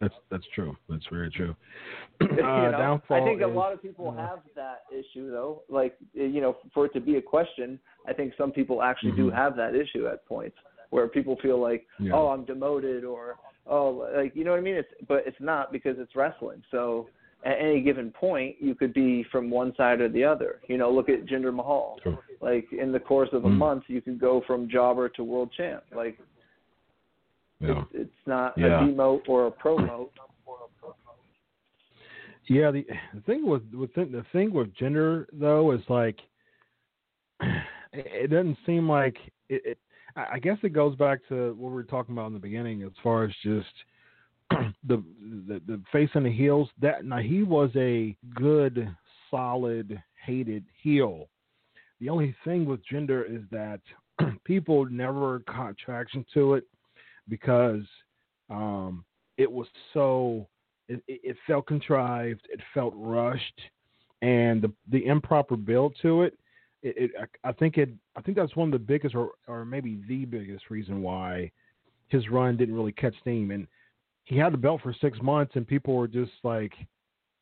That's 0.00 0.14
that's 0.30 0.44
true. 0.54 0.76
That's 0.88 1.06
very 1.10 1.30
true. 1.30 1.54
uh, 2.20 2.26
you 2.26 2.36
know, 2.36 3.00
I 3.10 3.20
think 3.20 3.40
is, 3.40 3.44
a 3.44 3.48
lot 3.48 3.72
of 3.72 3.80
people 3.80 4.10
have 4.12 4.40
that 4.56 4.82
issue 4.92 5.30
though. 5.30 5.62
Like 5.68 5.96
you 6.12 6.40
know, 6.40 6.56
for 6.72 6.86
it 6.86 6.92
to 6.94 7.00
be 7.00 7.16
a 7.16 7.22
question, 7.22 7.78
I 8.06 8.12
think 8.12 8.34
some 8.36 8.50
people 8.50 8.82
actually 8.82 9.12
mm-hmm. 9.12 9.28
do 9.28 9.30
have 9.30 9.56
that 9.56 9.74
issue 9.74 10.08
at 10.08 10.26
points 10.26 10.56
where 10.90 11.08
people 11.08 11.36
feel 11.42 11.60
like, 11.60 11.86
yeah. 11.98 12.12
oh, 12.14 12.28
I'm 12.28 12.44
demoted 12.44 13.04
or 13.04 13.36
oh, 13.66 14.08
like 14.16 14.34
you 14.34 14.44
know 14.44 14.50
what 14.50 14.58
I 14.58 14.62
mean. 14.62 14.74
It's 14.74 14.88
but 15.08 15.22
it's 15.26 15.40
not 15.40 15.72
because 15.72 15.96
it's 15.98 16.14
wrestling. 16.16 16.62
So 16.70 17.08
at 17.44 17.58
any 17.60 17.82
given 17.82 18.10
point, 18.10 18.56
you 18.58 18.74
could 18.74 18.94
be 18.94 19.24
from 19.30 19.50
one 19.50 19.74
side 19.76 20.00
or 20.00 20.08
the 20.08 20.24
other. 20.24 20.60
You 20.66 20.78
know, 20.78 20.90
look 20.90 21.08
at 21.08 21.26
Jinder 21.26 21.54
Mahal. 21.54 21.98
Sure. 22.02 22.18
Like 22.40 22.66
in 22.72 22.90
the 22.90 23.00
course 23.00 23.28
of 23.32 23.44
a 23.44 23.48
mm. 23.48 23.56
month, 23.56 23.84
you 23.86 24.00
could 24.00 24.18
go 24.18 24.42
from 24.46 24.68
jobber 24.68 25.08
to 25.10 25.24
world 25.24 25.50
champ. 25.56 25.84
Like 25.94 26.18
yeah. 27.60 27.82
it's, 27.82 27.88
it's 27.92 28.26
not 28.26 28.54
yeah. 28.56 28.82
a 28.82 28.86
demote 28.86 29.28
or 29.28 29.46
a 29.46 29.50
promote. 29.50 30.12
Yeah, 32.46 32.70
the, 32.70 32.86
the 33.14 33.20
thing 33.22 33.46
with 33.46 33.62
with 33.72 33.94
the, 33.94 34.04
the 34.04 34.24
thing 34.32 34.52
with 34.52 34.74
Jinder 34.76 35.26
though 35.32 35.72
is 35.72 35.80
like 35.88 36.18
it 37.92 38.30
doesn't 38.30 38.58
seem 38.66 38.88
like 38.88 39.16
it, 39.48 39.62
it. 39.64 39.78
I 40.16 40.38
guess 40.38 40.58
it 40.62 40.72
goes 40.72 40.94
back 40.94 41.20
to 41.28 41.54
what 41.58 41.70
we 41.70 41.74
were 41.74 41.82
talking 41.82 42.14
about 42.14 42.28
in 42.28 42.34
the 42.34 42.38
beginning, 42.38 42.82
as 42.82 42.92
far 43.02 43.24
as 43.24 43.32
just 43.42 43.66
the, 44.88 45.02
the 45.48 45.60
the 45.66 45.82
face 45.92 46.10
and 46.14 46.26
the 46.26 46.32
heels. 46.32 46.68
That 46.80 47.04
now 47.04 47.18
he 47.18 47.42
was 47.42 47.70
a 47.76 48.16
good, 48.34 48.88
solid, 49.30 50.02
hated 50.24 50.64
heel. 50.82 51.28
The 52.00 52.08
only 52.08 52.34
thing 52.44 52.66
with 52.66 52.80
Jinder 52.86 53.24
is 53.28 53.42
that 53.50 53.80
people 54.44 54.86
never 54.86 55.40
caught 55.40 55.76
traction 55.78 56.24
to 56.34 56.54
it 56.54 56.64
because 57.28 57.84
um, 58.50 59.04
it 59.38 59.50
was 59.50 59.66
so 59.92 60.46
it, 60.88 61.02
it, 61.08 61.36
felt 61.46 61.66
contrived, 61.66 62.42
it 62.50 62.60
felt 62.72 62.92
rushed, 62.96 63.60
and 64.22 64.62
the 64.62 64.72
the 64.90 65.06
improper 65.06 65.56
build 65.56 65.96
to 66.02 66.22
it. 66.22 66.38
It, 66.82 67.10
it 67.16 67.30
I 67.42 67.52
think 67.52 67.78
it 67.78 67.90
I 68.16 68.20
think 68.20 68.36
that's 68.36 68.56
one 68.56 68.68
of 68.68 68.72
the 68.72 68.78
biggest 68.78 69.14
or 69.14 69.30
or 69.48 69.64
maybe 69.64 70.00
the 70.08 70.24
biggest 70.24 70.70
reason 70.70 71.02
why 71.02 71.50
his 72.08 72.28
run 72.28 72.56
didn't 72.56 72.74
really 72.74 72.92
catch 72.92 73.14
steam 73.20 73.50
and 73.50 73.66
he 74.24 74.36
had 74.36 74.52
the 74.52 74.58
belt 74.58 74.80
for 74.82 74.94
six 75.00 75.20
months, 75.22 75.52
and 75.54 75.66
people 75.66 75.94
were 75.94 76.08
just 76.08 76.32
like, 76.42 76.72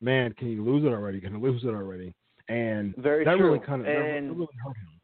"Man, 0.01 0.33
can 0.33 0.49
you 0.49 0.63
lose 0.63 0.83
it 0.83 0.89
already? 0.89 1.19
Can 1.19 1.33
you 1.33 1.39
lose 1.39 1.63
it 1.63 1.69
already?" 1.69 2.13
And 2.49 2.95
Very 2.97 3.23
that 3.23 3.37
true. 3.37 3.47
really 3.47 3.59
kind 3.59 3.81
of 3.81 3.87
that, 3.87 3.95
and 3.95 4.31
really 4.31 4.47
hurt 4.63 4.77
him. 4.77 4.99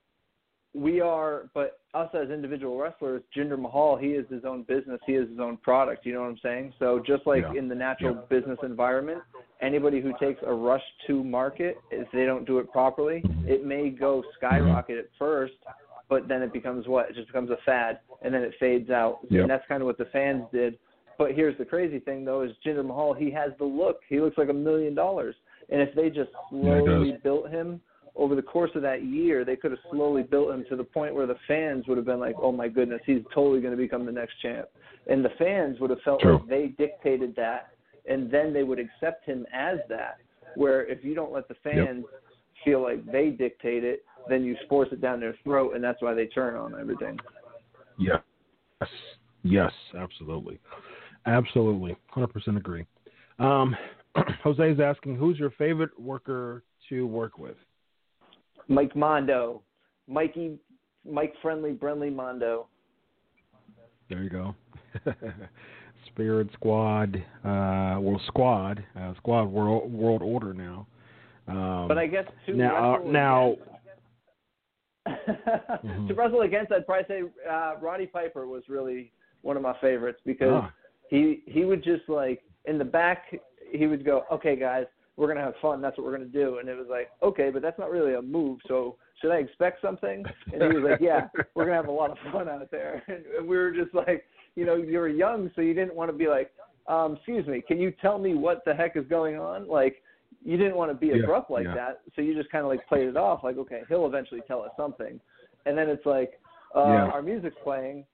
We 0.75 1.01
are, 1.01 1.49
but 1.55 1.79
us 1.95 2.13
as 2.13 2.29
individual 2.29 2.77
wrestlers, 2.77 3.23
Jinder 3.35 3.57
Mahal, 3.57 3.97
he 3.97 4.09
is 4.09 4.29
his 4.29 4.45
own 4.45 4.63
business. 4.63 4.99
He 5.07 5.13
is 5.13 5.27
his 5.27 5.39
own 5.39 5.57
product. 5.57 6.05
You 6.05 6.13
know 6.13 6.21
what 6.21 6.27
I'm 6.27 6.37
saying? 6.43 6.73
So 6.77 7.01
just 7.05 7.25
like 7.25 7.41
yeah. 7.41 7.57
in 7.57 7.67
the 7.67 7.75
natural 7.75 8.13
yeah. 8.13 8.21
business 8.29 8.59
environment, 8.61 9.23
anybody 9.61 9.99
who 9.99 10.13
takes 10.19 10.41
a 10.45 10.53
rush 10.53 10.83
to 11.07 11.23
market, 11.23 11.77
if 11.89 12.07
they 12.11 12.25
don't 12.25 12.45
do 12.45 12.59
it 12.59 12.71
properly, 12.71 13.23
it 13.47 13.65
may 13.65 13.89
go 13.89 14.23
skyrocket 14.37 14.99
at 14.99 15.05
first, 15.17 15.53
but 16.07 16.27
then 16.27 16.43
it 16.43 16.53
becomes 16.53 16.87
what? 16.87 17.09
It 17.09 17.15
just 17.15 17.27
becomes 17.27 17.49
a 17.49 17.57
fad, 17.65 17.99
and 18.21 18.31
then 18.31 18.43
it 18.43 18.53
fades 18.59 18.91
out. 18.91 19.19
Yep. 19.31 19.41
And 19.41 19.49
that's 19.49 19.67
kind 19.67 19.81
of 19.81 19.87
what 19.87 19.97
the 19.97 20.05
fans 20.05 20.43
did 20.53 20.77
but 21.19 21.33
here's 21.33 21.57
the 21.57 21.65
crazy 21.65 21.99
thing, 21.99 22.23
though, 22.23 22.41
is 22.41 22.51
Jinder 22.65 22.83
Mahal. 22.83 23.13
He 23.13 23.29
has 23.31 23.51
the 23.59 23.65
look. 23.65 23.99
He 24.07 24.21
looks 24.21 24.37
like 24.37 24.49
a 24.49 24.53
million 24.53 24.95
dollars. 24.95 25.35
And 25.69 25.81
if 25.81 25.93
they 25.93 26.09
just 26.09 26.31
slowly 26.49 27.09
yeah, 27.09 27.17
built 27.21 27.49
him 27.49 27.81
over 28.15 28.35
the 28.35 28.41
course 28.41 28.71
of 28.73 28.81
that 28.83 29.03
year, 29.03 29.43
they 29.43 29.57
could 29.57 29.71
have 29.71 29.81
slowly 29.91 30.23
built 30.23 30.49
him 30.49 30.65
to 30.69 30.77
the 30.77 30.83
point 30.83 31.13
where 31.13 31.27
the 31.27 31.35
fans 31.45 31.85
would 31.87 31.97
have 31.97 32.05
been 32.05 32.21
like, 32.21 32.35
"Oh 32.41 32.53
my 32.53 32.69
goodness, 32.69 33.01
he's 33.05 33.21
totally 33.33 33.59
going 33.61 33.75
to 33.75 33.77
become 33.77 34.05
the 34.05 34.11
next 34.11 34.33
champ." 34.41 34.69
And 35.07 35.23
the 35.23 35.29
fans 35.37 35.79
would 35.79 35.89
have 35.89 36.01
felt 36.01 36.21
True. 36.21 36.37
like 36.37 36.47
they 36.47 36.67
dictated 36.67 37.35
that, 37.35 37.73
and 38.09 38.31
then 38.31 38.53
they 38.53 38.63
would 38.63 38.79
accept 38.79 39.25
him 39.25 39.45
as 39.53 39.77
that. 39.89 40.17
Where 40.55 40.85
if 40.87 41.03
you 41.03 41.13
don't 41.15 41.33
let 41.33 41.49
the 41.49 41.55
fans 41.63 42.05
yep. 42.09 42.21
feel 42.63 42.81
like 42.81 43.05
they 43.05 43.29
dictate 43.29 43.83
it, 43.83 44.05
then 44.29 44.43
you 44.43 44.55
force 44.69 44.89
it 44.91 45.01
down 45.01 45.19
their 45.19 45.35
throat, 45.43 45.75
and 45.75 45.83
that's 45.83 46.01
why 46.01 46.13
they 46.13 46.27
turn 46.27 46.55
on 46.55 46.79
everything. 46.79 47.19
Yeah. 47.97 48.19
Yes. 48.81 48.89
Yes. 49.43 49.73
Absolutely. 49.95 50.59
Absolutely, 51.25 51.95
hundred 52.07 52.27
percent 52.27 52.57
agree. 52.57 52.85
Um, 53.39 53.75
Jose 54.43 54.71
is 54.71 54.79
asking, 54.79 55.15
who's 55.15 55.37
your 55.37 55.51
favorite 55.51 55.97
worker 55.99 56.63
to 56.89 57.05
work 57.07 57.37
with? 57.37 57.55
Mike 58.67 58.95
Mondo, 58.95 59.61
Mikey, 60.07 60.57
Mike 61.09 61.33
Brendli, 61.43 61.77
Brendli 61.77 62.13
Mondo. 62.13 62.67
There 64.09 64.23
you 64.23 64.29
go. 64.29 64.55
Spirit 66.07 66.49
Squad, 66.53 67.15
uh, 67.45 67.97
well, 67.99 68.19
Squad, 68.27 68.83
uh, 68.99 69.13
Squad 69.17 69.43
World 69.43 69.91
World 69.91 70.21
Order 70.21 70.53
now. 70.53 70.87
Um, 71.47 71.87
but 71.87 71.97
I 71.97 72.07
guess 72.07 72.25
to 72.45 72.55
now, 72.55 72.97
wrestle 72.97 73.11
now. 73.11 73.55
mm-hmm. 75.07 76.07
to 76.07 76.13
wrestle 76.13 76.41
against, 76.41 76.71
I'd 76.71 76.85
probably 76.85 77.05
say 77.07 77.21
uh, 77.49 77.75
Roddy 77.81 78.07
Piper 78.07 78.47
was 78.47 78.63
really 78.67 79.11
one 79.41 79.55
of 79.57 79.63
my 79.63 79.75
favorites 79.79 80.19
because 80.25 80.49
ah 80.51 80.73
he 81.09 81.43
he 81.45 81.65
would 81.65 81.83
just 81.83 82.07
like 82.07 82.41
in 82.65 82.77
the 82.77 82.85
back 82.85 83.25
he 83.71 83.85
would 83.87 84.05
go, 84.05 84.23
okay 84.31 84.55
guys, 84.55 84.85
we're 85.15 85.27
gonna 85.27 85.41
have 85.41 85.55
fun. 85.61 85.81
That's 85.81 85.97
what 85.97 86.05
we're 86.05 86.17
gonna 86.17 86.25
do. 86.25 86.59
And 86.59 86.69
it 86.69 86.77
was 86.77 86.87
like, 86.89 87.09
okay, 87.21 87.49
but 87.51 87.61
that's 87.61 87.77
not 87.77 87.91
really 87.91 88.15
a 88.15 88.21
move. 88.21 88.59
So 88.67 88.95
should 89.21 89.31
I 89.31 89.37
expect 89.37 89.81
something? 89.81 90.23
And 90.53 90.61
he 90.63 90.69
was 90.69 90.83
like, 90.89 90.99
yeah, 91.01 91.27
we're 91.53 91.65
gonna 91.65 91.75
have 91.75 91.87
a 91.87 91.91
lot 91.91 92.09
of 92.11 92.17
fun 92.31 92.47
out 92.47 92.71
there. 92.71 93.03
And 93.37 93.47
we 93.47 93.57
were 93.57 93.71
just 93.71 93.93
like, 93.93 94.23
you 94.55 94.65
know, 94.65 94.75
you 94.75 94.97
were 94.97 95.09
young, 95.09 95.51
so 95.55 95.61
you 95.61 95.73
didn't 95.73 95.95
want 95.95 96.09
to 96.09 96.17
be 96.17 96.27
like, 96.27 96.51
um, 96.87 97.15
excuse 97.17 97.45
me, 97.47 97.61
can 97.61 97.79
you 97.79 97.91
tell 98.01 98.17
me 98.17 98.33
what 98.33 98.63
the 98.65 98.73
heck 98.73 98.95
is 98.95 99.05
going 99.07 99.37
on? 99.37 99.67
Like, 99.67 100.01
you 100.43 100.57
didn't 100.57 100.75
want 100.75 100.89
to 100.91 100.95
be 100.95 101.07
Yeah, 101.07 101.23
abrupt 101.23 101.51
like 101.51 101.65
yeah. 101.65 101.73
that, 101.75 102.01
so 102.15 102.21
you 102.21 102.33
just 102.33 102.49
kind 102.49 102.63
of 102.63 102.69
like 102.69 102.87
played 102.87 103.07
it 103.07 103.17
off, 103.17 103.43
like 103.43 103.57
okay, 103.57 103.81
he'll 103.89 104.05
eventually 104.05 104.41
tell 104.47 104.61
us 104.61 104.71
something, 104.77 105.19
and 105.65 105.77
then 105.77 105.89
it's 105.89 106.05
like, 106.05 106.39
uh, 106.75 106.85
Yeah. 106.93 107.09
our 107.13 107.21
music's 107.21 107.57
playing. 107.63 108.05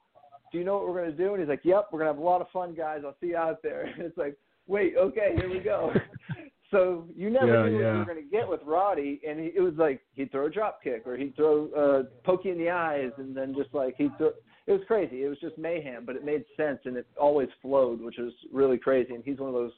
Do 0.52 0.58
you 0.58 0.64
know 0.64 0.78
what 0.78 0.88
we're 0.88 1.02
gonna 1.02 1.16
do? 1.16 1.34
And 1.34 1.42
he's 1.42 1.50
like, 1.50 1.64
Yep, 1.64 1.90
we're 1.92 2.00
gonna 2.00 2.12
have 2.12 2.22
a 2.22 2.24
lot 2.24 2.42
of 2.42 2.50
fun, 2.52 2.74
guys. 2.74 3.02
I'll 3.06 3.16
see 3.22 3.28
you 3.28 3.38
out 3.38 3.62
there. 3.62 3.84
And 3.86 4.02
it's 4.06 4.18
like, 4.18 4.38
wait, 4.68 4.96
okay, 4.98 5.34
here 5.36 5.50
we 5.50 5.60
go. 5.60 5.92
so 6.72 7.06
you 7.16 7.30
never 7.30 7.48
Yeah, 7.48 7.70
knew 7.70 7.76
what 7.76 7.94
you 7.94 8.00
were 8.00 8.06
gonna 8.06 8.22
get 8.22 8.48
with 8.48 8.62
Roddy, 8.66 9.22
and 9.28 9.40
he, 9.40 9.52
it 9.56 9.62
was 9.62 9.74
like 9.78 10.02
he'd 10.14 10.32
throw 10.32 10.48
a 10.48 10.50
drop 10.50 10.82
kick 10.84 11.04
or 11.06 11.18
he'd 11.18 11.36
throw 11.36 11.70
uh, 11.72 12.04
poke 12.24 12.46
you 12.46 12.52
in 12.52 12.58
the 12.58 12.70
eyes, 12.70 13.12
and 13.18 13.36
then 13.36 13.54
just 13.56 13.74
like 13.74 13.96
he'd 13.98 14.16
throw. 14.18 14.32
It 14.68 14.72
was 14.72 14.82
crazy. 14.88 15.24
It 15.24 15.30
was 15.30 15.40
just 15.40 15.58
mayhem, 15.58 16.06
but 16.06 16.16
it 16.16 16.26
made 16.26 16.44
sense 16.58 16.80
and 16.86 16.98
it 16.98 17.06
always 17.20 17.50
flowed, 17.62 18.02
which 18.02 18.16
was 18.18 18.34
really 18.52 18.80
crazy. 18.80 19.14
And 19.14 19.24
he's 19.24 19.38
one 19.38 19.50
of 19.50 19.54
those 19.54 19.74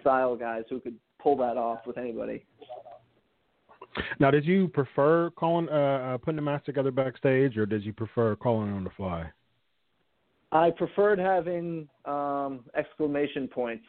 style 0.00 0.34
guys 0.34 0.64
who 0.68 0.80
could 0.80 0.96
pull 1.20 1.36
that 1.36 1.56
off 1.56 1.86
with 1.86 1.98
anybody. 1.98 2.44
Now, 4.18 4.30
did 4.30 4.44
you 4.44 4.68
prefer 4.68 5.30
calling, 5.30 5.68
uh, 5.68 5.72
uh, 6.14 6.18
putting 6.18 6.36
the 6.36 6.42
match 6.42 6.64
together 6.64 6.90
backstage, 6.90 7.56
or 7.56 7.64
did 7.66 7.84
you 7.84 7.92
prefer 7.92 8.34
calling 8.34 8.70
it 8.70 8.72
on 8.72 8.84
the 8.84 8.90
fly? 8.90 9.30
I 10.54 10.70
preferred 10.70 11.18
having 11.18 11.88
um, 12.04 12.60
exclamation 12.76 13.48
points, 13.48 13.84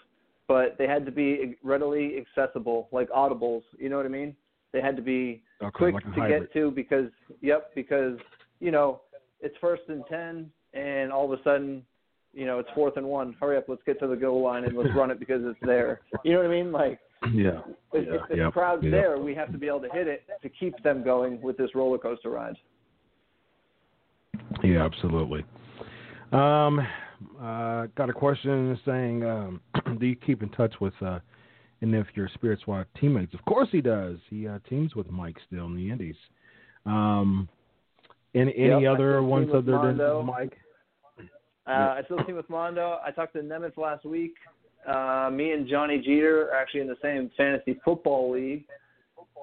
but 0.47 0.75
they 0.79 0.87
had 0.87 1.05
to 1.05 1.11
be 1.11 1.55
readily 1.63 2.17
accessible, 2.17 2.89
like 2.91 3.07
audibles. 3.11 3.61
You 3.77 3.89
know 3.89 3.97
what 3.97 4.05
I 4.05 4.09
mean? 4.09 4.35
They 4.73 4.81
had 4.81 4.95
to 4.97 5.01
be 5.01 5.43
Okay, 5.61 5.71
quick 5.71 5.93
like 5.93 6.03
to 6.03 6.09
hybrid. 6.09 6.41
get 6.43 6.53
to 6.53 6.71
because, 6.71 7.09
yep, 7.41 7.73
because 7.75 8.17
you 8.59 8.71
know 8.71 9.01
it's 9.39 9.55
first 9.61 9.83
and 9.87 10.03
ten, 10.07 10.51
and 10.73 11.11
all 11.11 11.31
of 11.31 11.39
a 11.39 11.41
sudden, 11.43 11.83
you 12.33 12.45
know 12.45 12.59
it's 12.59 12.69
fourth 12.75 12.97
and 12.97 13.05
one. 13.05 13.35
Hurry 13.39 13.57
up, 13.57 13.65
let's 13.69 13.83
get 13.85 13.99
to 13.99 14.07
the 14.07 14.15
goal 14.15 14.43
line 14.43 14.65
and 14.65 14.75
let's 14.75 14.93
run 14.95 15.11
it 15.11 15.19
because 15.19 15.41
it's 15.45 15.59
there. 15.61 16.01
You 16.23 16.33
know 16.33 16.39
what 16.39 16.47
I 16.47 16.49
mean? 16.49 16.71
Like 16.71 16.99
Yeah. 17.31 17.61
if, 17.93 18.07
Yeah, 18.07 18.15
if 18.15 18.29
the 18.29 18.37
yep, 18.37 18.53
crowd's 18.53 18.83
yep. 18.83 18.91
there, 18.91 19.17
we 19.19 19.33
have 19.35 19.51
to 19.51 19.57
be 19.57 19.67
able 19.67 19.81
to 19.81 19.89
hit 19.89 20.07
it 20.07 20.23
to 20.41 20.49
keep 20.49 20.81
them 20.83 21.03
going 21.03 21.39
with 21.41 21.57
this 21.57 21.69
roller 21.75 21.97
coaster 21.99 22.31
ride. 22.31 22.55
Yeah, 24.63 24.83
absolutely. 24.83 25.45
Um, 26.31 26.79
uh, 27.41 27.87
got 27.95 28.09
a 28.09 28.13
question 28.13 28.79
saying, 28.85 29.23
um, 29.23 29.61
do 29.99 30.05
you 30.05 30.15
keep 30.15 30.43
in 30.43 30.49
touch 30.49 30.73
with 30.81 30.93
uh, 31.01 31.19
any 31.81 31.97
of 31.97 32.07
your 32.15 32.29
Spirit 32.33 32.59
Squad 32.61 32.87
teammates? 32.99 33.33
Of 33.33 33.43
course 33.45 33.69
he 33.71 33.81
does. 33.81 34.17
He 34.29 34.47
uh, 34.47 34.59
teams 34.69 34.95
with 34.95 35.09
Mike 35.09 35.37
still 35.47 35.65
in 35.65 35.75
the 35.75 35.89
Indies. 35.89 36.15
Um, 36.85 37.47
any 38.33 38.53
any 38.57 38.83
Yep, 38.83 38.93
other 38.93 39.23
ones 39.23 39.49
other 39.53 39.71
Mondo. 39.71 40.17
than 40.17 40.25
Mike? 40.25 40.57
Uh, 41.67 41.71
I 41.71 42.01
still 42.05 42.23
team 42.25 42.35
with 42.35 42.49
Mondo. 42.49 42.99
I 43.03 43.11
talked 43.11 43.33
to 43.33 43.39
Nemeth 43.39 43.77
last 43.77 44.05
week. 44.05 44.33
Uh, 44.87 45.29
me 45.31 45.51
and 45.51 45.67
Johnny 45.67 45.97
Jeter 45.97 46.49
are 46.49 46.55
actually 46.55 46.81
in 46.81 46.87
the 46.87 46.97
same 47.01 47.31
fantasy 47.35 47.79
football 47.83 48.31
league. 48.31 48.65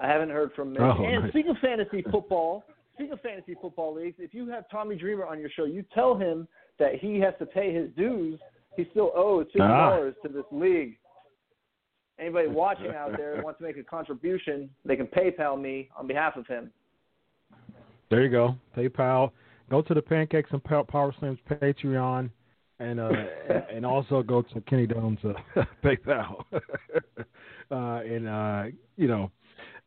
I 0.00 0.06
haven't 0.06 0.30
heard 0.30 0.52
from 0.54 0.76
him. 0.76 0.82
Oh, 0.82 1.04
and 1.04 1.22
nice. 1.24 1.32
speaking 1.32 1.50
of 1.50 1.58
fantasy 1.58 2.02
football, 2.10 2.64
speaking 3.02 3.12
of 3.12 3.20
fantasy 3.20 3.56
football 3.60 3.94
leagues, 3.94 4.16
if 4.18 4.32
you 4.32 4.48
have 4.48 4.68
Tommy 4.70 4.96
Dreamer 4.96 5.26
on 5.26 5.40
your 5.40 5.50
show, 5.50 5.64
you 5.64 5.84
tell 5.94 6.16
him 6.16 6.46
that 6.78 6.96
he 6.96 7.18
has 7.20 7.34
to 7.40 7.46
pay 7.46 7.74
his 7.74 7.88
dues. 7.96 8.38
He 8.76 8.86
still 8.92 9.12
owes 9.14 9.46
fifty 9.46 9.58
dollars 9.58 10.14
to 10.22 10.28
this 10.28 10.44
league. 10.52 10.98
Anybody 12.18 12.48
watching 12.48 12.94
out 12.94 13.16
there 13.16 13.40
wants 13.44 13.58
to 13.58 13.64
make 13.64 13.76
a 13.76 13.82
contribution, 13.82 14.70
they 14.84 14.96
can 14.96 15.06
PayPal 15.06 15.60
me 15.60 15.88
on 15.96 16.06
behalf 16.06 16.36
of 16.36 16.46
him. 16.46 16.70
There 18.10 18.22
you 18.22 18.30
go. 18.30 18.54
PayPal. 18.76 19.32
Go 19.68 19.82
to 19.82 19.94
the 19.94 20.02
Pancakes 20.02 20.50
and 20.52 20.62
Power 20.62 21.14
Slams 21.18 21.38
Patreon, 21.50 22.30
and 22.78 23.00
uh, 23.00 23.10
and 23.72 23.84
also 23.84 24.22
go 24.22 24.42
to 24.42 24.60
Kenny 24.62 24.86
Doane's 24.86 25.18
uh, 25.24 25.64
PayPal, 25.84 26.44
uh, 26.52 27.74
and 27.74 28.28
uh, 28.28 28.64
you 28.96 29.08
know, 29.08 29.30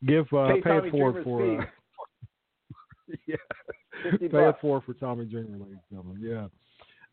give 0.06 0.25
uh, 0.34 0.47
Pay 0.56 0.62
pay 0.62 0.78
it 0.78 0.91
forward 0.91 1.23
for. 1.23 1.69
Yeah, 3.28 3.36
50 4.04 4.18
pay 4.18 4.26
it 4.26 4.32
bucks. 4.32 4.62
forward 4.62 4.84
for 4.86 4.94
Tommy 4.94 5.26
Dreamer, 5.26 5.58
ladies 5.58 5.78
and 5.89 6.00
gentlemen. 6.00 6.22
Yeah. 6.22 6.48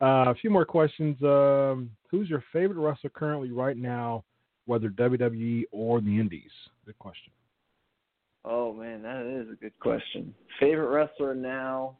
Uh, 0.01 0.31
a 0.31 0.35
few 0.35 0.51
more 0.51 0.65
questions. 0.65 1.17
Um, 1.23 1.91
who's 2.11 2.29
your 2.29 2.43
favorite 2.53 2.79
wrestler 2.83 3.11
currently 3.11 3.51
right 3.51 3.77
now, 3.77 4.25
whether 4.67 4.89
WWE 4.89 5.65
or 5.71 6.01
the 6.01 6.19
Indies? 6.19 6.51
Good 6.87 6.99
question. 6.99 7.33
Oh 8.45 8.73
man, 8.73 9.03
that 9.03 9.25
is 9.27 9.53
a 9.53 9.57
good 9.57 9.79
question. 9.79 10.35
Favorite 10.59 10.89
wrestler 10.89 11.35
now? 11.35 11.97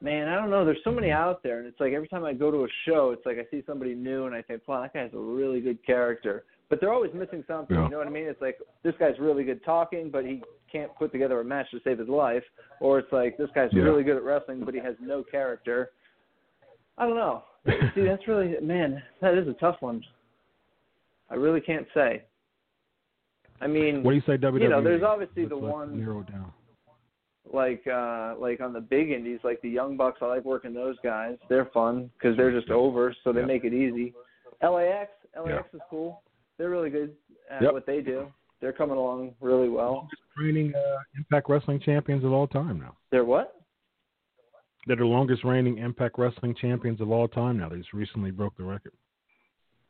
Man, 0.00 0.28
I 0.28 0.36
don't 0.36 0.50
know. 0.50 0.64
There's 0.64 0.78
so 0.84 0.90
many 0.92 1.10
out 1.10 1.42
there, 1.42 1.58
and 1.58 1.66
it's 1.66 1.80
like 1.80 1.92
every 1.92 2.08
time 2.08 2.24
I 2.24 2.32
go 2.32 2.50
to 2.50 2.64
a 2.64 2.68
show, 2.86 3.10
it's 3.10 3.24
like 3.26 3.38
I 3.38 3.46
see 3.50 3.62
somebody 3.66 3.94
new, 3.94 4.26
and 4.26 4.34
I 4.34 4.42
think, 4.42 4.62
wow, 4.66 4.82
that 4.82 4.92
guy's 4.92 5.12
a 5.14 5.18
really 5.18 5.60
good 5.60 5.84
character. 5.84 6.44
But 6.72 6.80
they're 6.80 6.90
always 6.94 7.12
missing 7.12 7.44
something. 7.46 7.76
Yeah. 7.76 7.84
You 7.84 7.90
know 7.90 7.98
what 7.98 8.06
I 8.06 8.10
mean? 8.10 8.24
It's 8.24 8.40
like 8.40 8.56
this 8.82 8.94
guy's 8.98 9.18
really 9.18 9.44
good 9.44 9.62
talking, 9.62 10.08
but 10.08 10.24
he 10.24 10.42
can't 10.72 10.90
put 10.96 11.12
together 11.12 11.38
a 11.38 11.44
match 11.44 11.70
to 11.72 11.80
save 11.84 11.98
his 11.98 12.08
life. 12.08 12.42
Or 12.80 12.98
it's 12.98 13.12
like 13.12 13.36
this 13.36 13.50
guy's 13.54 13.68
Yeah. 13.74 13.82
really 13.82 14.02
good 14.04 14.16
at 14.16 14.22
wrestling, 14.22 14.64
but 14.64 14.72
he 14.72 14.80
has 14.80 14.96
no 14.98 15.22
character. 15.22 15.90
I 16.96 17.06
don't 17.06 17.16
know. 17.16 17.42
See, 17.94 18.04
that's 18.06 18.26
really 18.26 18.56
man. 18.62 19.02
That 19.20 19.34
is 19.36 19.46
a 19.48 19.52
tough 19.52 19.76
one. 19.82 20.02
I 21.28 21.34
really 21.34 21.60
can't 21.60 21.86
say. 21.92 22.22
I 23.60 23.66
mean, 23.66 24.02
What 24.02 24.12
do 24.12 24.16
you 24.16 24.22
say, 24.26 24.38
WWE? 24.38 24.62
you 24.62 24.68
know, 24.70 24.82
there's 24.82 25.02
obviously 25.02 25.42
Let's- 25.42 25.50
the 25.50 25.58
one 25.58 25.98
narrow 26.00 26.22
down. 26.22 26.54
like 27.52 27.86
uh 27.86 28.34
like 28.38 28.62
on 28.62 28.72
the 28.72 28.80
big 28.80 29.10
indies 29.10 29.40
like 29.44 29.60
the 29.60 29.68
young 29.68 29.94
bucks 29.96 30.20
i 30.22 30.26
like 30.26 30.44
working 30.44 30.72
those 30.72 30.96
guys 31.02 31.36
they're 31.50 31.66
fun 31.74 32.08
because 32.16 32.34
they're 32.36 32.52
just 32.58 32.70
over 32.70 33.14
so 33.24 33.30
they 33.32 33.40
Yeah. 33.40 33.46
make 33.46 33.64
it 33.64 33.74
easy 33.74 34.14
lax 34.62 34.72
lax 34.72 35.10
Yeah. 35.46 35.60
is 35.74 35.80
cool 35.90 36.22
they're 36.62 36.70
really 36.70 36.90
good 36.90 37.12
at 37.50 37.60
Yep. 37.60 37.72
what 37.72 37.86
they 37.86 38.00
do 38.00 38.28
they're 38.60 38.72
coming 38.72 38.96
along 38.96 39.34
really 39.40 39.68
well 39.68 40.08
reigning 40.38 40.72
uh, 40.76 40.98
Impact 41.16 41.48
Wrestling 41.50 41.80
champions 41.80 42.24
of 42.24 42.32
all 42.32 42.46
time 42.46 42.78
now. 42.78 42.96
they're 43.10 43.24
what 43.24 43.56
They're 44.86 44.94
the 44.96 45.04
longest 45.04 45.42
reigning 45.42 45.78
Impact 45.78 46.16
Wrestling 46.18 46.54
champions 46.60 47.00
of 47.00 47.10
all 47.10 47.26
time 47.26 47.58
now. 47.58 47.68
They 47.68 47.78
just 47.78 47.92
recently 47.92 48.30
broke 48.30 48.56
the 48.56 48.62
record. 48.62 48.92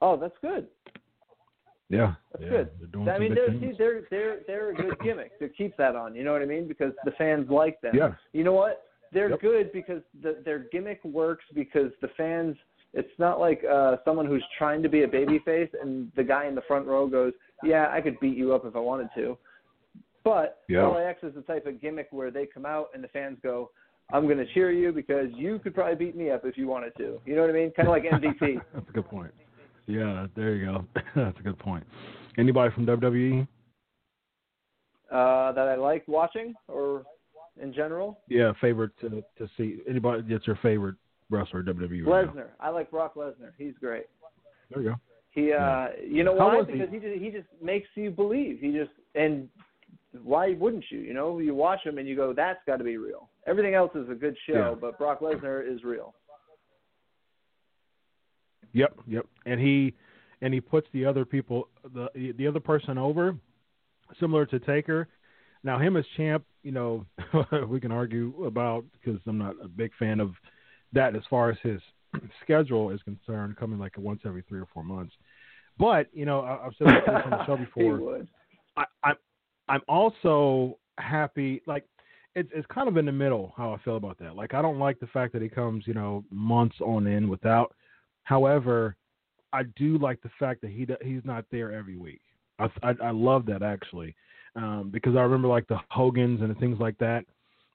oh 0.00 0.16
that's 0.16 0.34
good 0.40 0.66
Yeah, 1.90 2.14
That's 2.32 2.44
yeah, 2.44 2.50
good. 2.50 2.70
They're 2.78 2.88
doing 2.88 3.08
i 3.10 3.18
mean 3.18 3.34
they're 3.34 3.52
see, 3.60 3.72
they're 3.76 4.00
they're 4.10 4.38
they're 4.46 4.70
a 4.70 4.74
good 4.74 4.98
gimmick 5.04 5.38
to 5.40 5.48
keep 5.50 5.76
that 5.76 5.94
on 5.94 6.14
you 6.14 6.24
know 6.24 6.32
what 6.32 6.40
i 6.40 6.46
mean 6.46 6.66
because 6.66 6.94
the 7.04 7.12
fans 7.12 7.50
like 7.50 7.78
them 7.82 7.94
Yeah. 7.94 8.12
you 8.32 8.44
know 8.44 8.54
what 8.54 8.84
they're 9.12 9.28
Yep. 9.28 9.40
good 9.42 9.72
because 9.74 10.00
the, 10.22 10.40
their 10.42 10.60
gimmick 10.72 11.04
works 11.04 11.44
because 11.54 11.92
the 12.00 12.08
fans 12.16 12.56
it's 12.94 13.18
not 13.18 13.40
like 13.40 13.62
uh 13.70 13.96
someone 14.04 14.26
who's 14.26 14.44
trying 14.58 14.82
to 14.82 14.88
be 14.88 15.02
a 15.02 15.08
baby 15.08 15.38
face 15.44 15.70
and 15.80 16.10
the 16.16 16.22
guy 16.24 16.46
in 16.46 16.54
the 16.54 16.62
front 16.62 16.86
row 16.86 17.06
goes 17.06 17.32
yeah 17.62 17.88
i 17.90 18.00
could 18.00 18.18
beat 18.20 18.36
you 18.36 18.52
up 18.54 18.64
if 18.64 18.76
i 18.76 18.78
wanted 18.78 19.08
to 19.14 19.36
but 20.24 20.58
Yeah. 20.68 20.86
lax 20.86 21.22
is 21.24 21.34
the 21.34 21.42
type 21.42 21.66
of 21.66 21.80
gimmick 21.80 22.08
where 22.10 22.30
they 22.30 22.46
come 22.46 22.64
out 22.66 22.88
and 22.94 23.02
the 23.02 23.08
fans 23.08 23.38
go 23.42 23.70
i'm 24.12 24.24
going 24.26 24.38
to 24.38 24.46
cheer 24.52 24.70
you 24.70 24.92
because 24.92 25.28
you 25.34 25.58
could 25.58 25.74
probably 25.74 25.94
beat 25.96 26.16
me 26.16 26.30
up 26.30 26.44
if 26.44 26.56
you 26.58 26.66
wanted 26.68 26.94
to 26.96 27.20
you 27.24 27.34
know 27.34 27.40
what 27.42 27.50
i 27.50 27.54
mean 27.54 27.70
kind 27.72 27.88
of 27.88 27.92
like 27.92 28.04
mvp 28.04 28.60
That's 28.74 28.88
a 28.88 28.92
good 28.92 29.08
point. 29.08 29.32
Yeah, 29.86 30.28
there 30.36 30.54
you 30.54 30.66
go. 30.66 30.84
That's 31.16 31.38
a 31.40 31.42
good 31.42 31.58
point. 31.58 31.84
Anybody 32.38 32.72
from? 32.72 32.86
WWE? 32.86 33.48
uh 35.10 35.52
that 35.52 35.68
i 35.68 35.74
like 35.74 36.04
watching 36.06 36.54
or 36.68 37.02
in 37.60 37.72
general 37.74 38.18
Yeah, 38.28 38.52
favorite 38.60 38.92
to 39.00 39.22
to 39.38 39.48
see. 39.56 39.78
Anybody 39.88 40.22
that's 40.28 40.46
your 40.46 40.58
favorite 40.62 40.94
wrestler 41.30 41.62
WWE? 41.62 42.06
right? 42.06 42.26
Lesnar. 42.26 42.48
I 42.60 42.68
like 42.70 42.90
Brock 42.90 43.14
Lesnar. 43.14 43.52
He's 43.58 43.74
great. 43.80 44.04
There 44.70 44.82
you 44.82 44.90
go. 44.90 44.96
He, 45.30 45.52
uh, 45.52 45.86
you 46.06 46.24
know 46.24 46.32
why? 46.34 46.56
was 46.56 46.66
he? 46.66 46.74
Because 46.74 46.90
he 46.92 46.98
just, 46.98 47.22
he 47.22 47.30
just 47.30 47.48
makes 47.62 47.88
you 47.94 48.10
believe. 48.10 48.58
He 48.60 48.72
just 48.72 48.90
and 49.14 49.48
why 50.22 50.54
wouldn't 50.54 50.84
you? 50.90 51.00
You 51.00 51.14
know, 51.14 51.38
you 51.38 51.54
watch 51.54 51.80
him 51.84 51.98
and 51.98 52.06
you 52.06 52.16
go, 52.16 52.32
that's 52.34 52.60
got 52.66 52.76
to 52.76 52.84
be 52.84 52.98
real. 52.98 53.28
Everything 53.46 53.74
else 53.74 53.90
is 53.94 54.08
a 54.10 54.14
good 54.14 54.36
show, 54.46 54.70
Yeah. 54.70 54.74
but 54.78 54.98
Brock 54.98 55.20
Lesnar 55.20 55.66
is 55.66 55.82
real. 55.84 56.14
Yep, 58.72 58.98
yep. 59.06 59.26
And 59.46 59.60
he 59.60 59.94
and 60.40 60.52
he 60.52 60.60
puts 60.60 60.86
the 60.92 61.04
other 61.04 61.24
people 61.24 61.68
the 61.94 62.08
the 62.38 62.46
other 62.46 62.60
person 62.60 62.98
over, 62.98 63.36
similar 64.20 64.46
to 64.46 64.58
Taker. 64.60 65.08
Now 65.64 65.78
him 65.78 65.96
as 65.96 66.04
champ, 66.16 66.44
you 66.62 66.72
know, 66.72 67.06
we 67.68 67.80
can 67.80 67.92
argue 67.92 68.44
about 68.44 68.84
because 68.92 69.20
I'm 69.26 69.38
not 69.38 69.54
a 69.62 69.68
big 69.68 69.92
fan 69.98 70.20
of 70.20 70.32
that 70.92 71.16
as 71.16 71.22
far 71.28 71.50
as 71.50 71.56
his 71.62 71.80
schedule 72.42 72.90
is 72.90 73.00
concerned, 73.02 73.56
coming 73.56 73.78
like 73.78 73.96
once 73.98 74.20
every 74.24 74.42
three 74.48 74.60
or 74.60 74.68
four 74.72 74.84
months. 74.84 75.14
But 75.78 76.08
you 76.12 76.26
know, 76.26 76.40
I, 76.40 76.66
I've 76.66 76.72
said 76.78 76.88
this 76.88 77.02
on 77.24 77.30
the 77.30 77.46
show 77.46 77.56
before. 77.76 78.22
I, 78.76 78.84
I'm 79.04 79.16
I'm 79.68 79.80
also 79.88 80.78
happy. 80.98 81.62
Like 81.66 81.84
it's 82.34 82.50
it's 82.54 82.66
kind 82.72 82.88
of 82.88 82.96
in 82.96 83.06
the 83.06 83.12
middle 83.12 83.52
how 83.56 83.72
I 83.72 83.78
feel 83.82 83.96
about 83.96 84.18
that. 84.18 84.36
Like 84.36 84.54
I 84.54 84.62
don't 84.62 84.78
like 84.78 85.00
the 85.00 85.06
fact 85.08 85.32
that 85.32 85.42
he 85.42 85.48
comes, 85.48 85.86
you 85.86 85.94
know, 85.94 86.24
months 86.30 86.76
on 86.80 87.06
end 87.06 87.28
without. 87.28 87.74
However, 88.24 88.96
I 89.52 89.64
do 89.76 89.98
like 89.98 90.20
the 90.22 90.30
fact 90.38 90.60
that 90.62 90.70
he 90.70 90.86
he's 91.02 91.22
not 91.24 91.44
there 91.50 91.72
every 91.72 91.96
week. 91.96 92.20
I 92.58 92.68
I, 92.82 92.94
I 93.04 93.10
love 93.10 93.46
that 93.46 93.62
actually, 93.62 94.14
um, 94.56 94.90
because 94.92 95.16
I 95.16 95.20
remember 95.20 95.48
like 95.48 95.68
the 95.68 95.78
Hogans 95.88 96.40
and 96.40 96.56
things 96.58 96.78
like 96.78 96.98
that. 96.98 97.24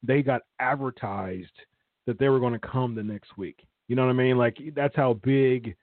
They 0.04 0.22
got 0.22 0.42
advertised 0.60 1.50
that 2.08 2.17
they 2.17 2.30
were 2.30 2.39
going 2.39 2.54
to 2.54 2.60
come 2.60 2.96
the 2.96 3.04
next 3.04 3.38
week. 3.38 3.67
You 3.88 3.96
know 3.96 4.04
what 4.06 4.10
I 4.10 4.13
mean? 4.13 4.38
Like 4.38 4.58
that's 4.76 4.96
how 4.96 5.13
big, 5.24 5.76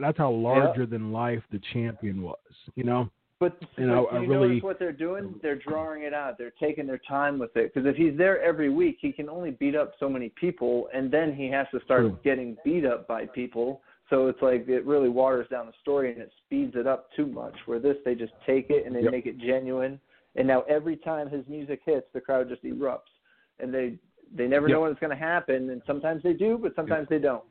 that's 0.00 0.16
how 0.16 0.30
larger 0.30 0.86
than 0.86 1.10
life 1.12 1.42
the 1.50 1.60
champion 1.72 2.22
was. 2.22 2.38
You 2.76 2.84
know. 2.84 3.10
But 3.40 3.60
You 3.76 3.86
know, 3.86 4.08
you 4.12 4.20
really- 4.30 4.48
notice 4.48 4.62
what 4.62 4.78
they're 4.78 4.92
doing? 4.92 5.34
They're 5.42 5.56
drawing 5.56 6.04
it 6.04 6.14
out. 6.14 6.38
They're 6.38 6.52
taking 6.60 6.86
their 6.86 7.00
time 7.06 7.38
with 7.38 7.54
it. 7.56 7.74
Because 7.74 7.86
if 7.86 7.96
he's 7.96 8.16
there 8.16 8.40
every 8.40 8.70
week, 8.70 8.98
he 9.00 9.10
can 9.10 9.28
only 9.28 9.50
beat 9.50 9.74
up 9.74 9.92
so 9.98 10.08
many 10.08 10.28
people, 10.30 10.88
and 10.94 11.10
then 11.10 11.34
he 11.34 11.48
has 11.50 11.66
to 11.72 11.80
start 11.84 12.02
True. 12.02 12.18
getting 12.22 12.56
beat 12.64 12.86
up 12.86 13.08
by 13.08 13.26
people. 13.26 13.82
So 14.08 14.28
it's 14.28 14.40
like 14.40 14.68
it 14.68 14.86
really 14.86 15.08
waters 15.08 15.48
down 15.50 15.66
the 15.66 15.72
story 15.82 16.12
and 16.12 16.22
it 16.22 16.30
speeds 16.46 16.74
it 16.76 16.86
up 16.86 17.08
too 17.16 17.26
much. 17.26 17.54
Where 17.66 17.78
this, 17.80 17.96
they 18.04 18.14
just 18.14 18.34
take 18.46 18.70
it 18.70 18.86
and 18.86 18.94
they 18.94 19.02
Yep. 19.02 19.12
make 19.12 19.26
it 19.26 19.38
genuine. 19.38 19.98
And 20.36 20.46
now 20.46 20.62
every 20.68 20.96
time 20.96 21.28
his 21.28 21.46
music 21.48 21.80
hits, 21.84 22.06
the 22.12 22.20
crowd 22.20 22.48
just 22.48 22.62
erupts, 22.64 23.10
and 23.58 23.74
they 23.74 23.98
they 24.34 24.46
never 24.46 24.68
Yep. 24.68 24.74
know 24.74 24.80
when 24.82 24.90
it's 24.90 25.00
going 25.00 25.10
to 25.10 25.16
happen. 25.16 25.70
And 25.70 25.80
sometimes 25.86 26.22
they 26.22 26.32
do, 26.32 26.58
but 26.58 26.74
sometimes 26.74 27.08
they 27.08 27.18
don't. 27.18 27.44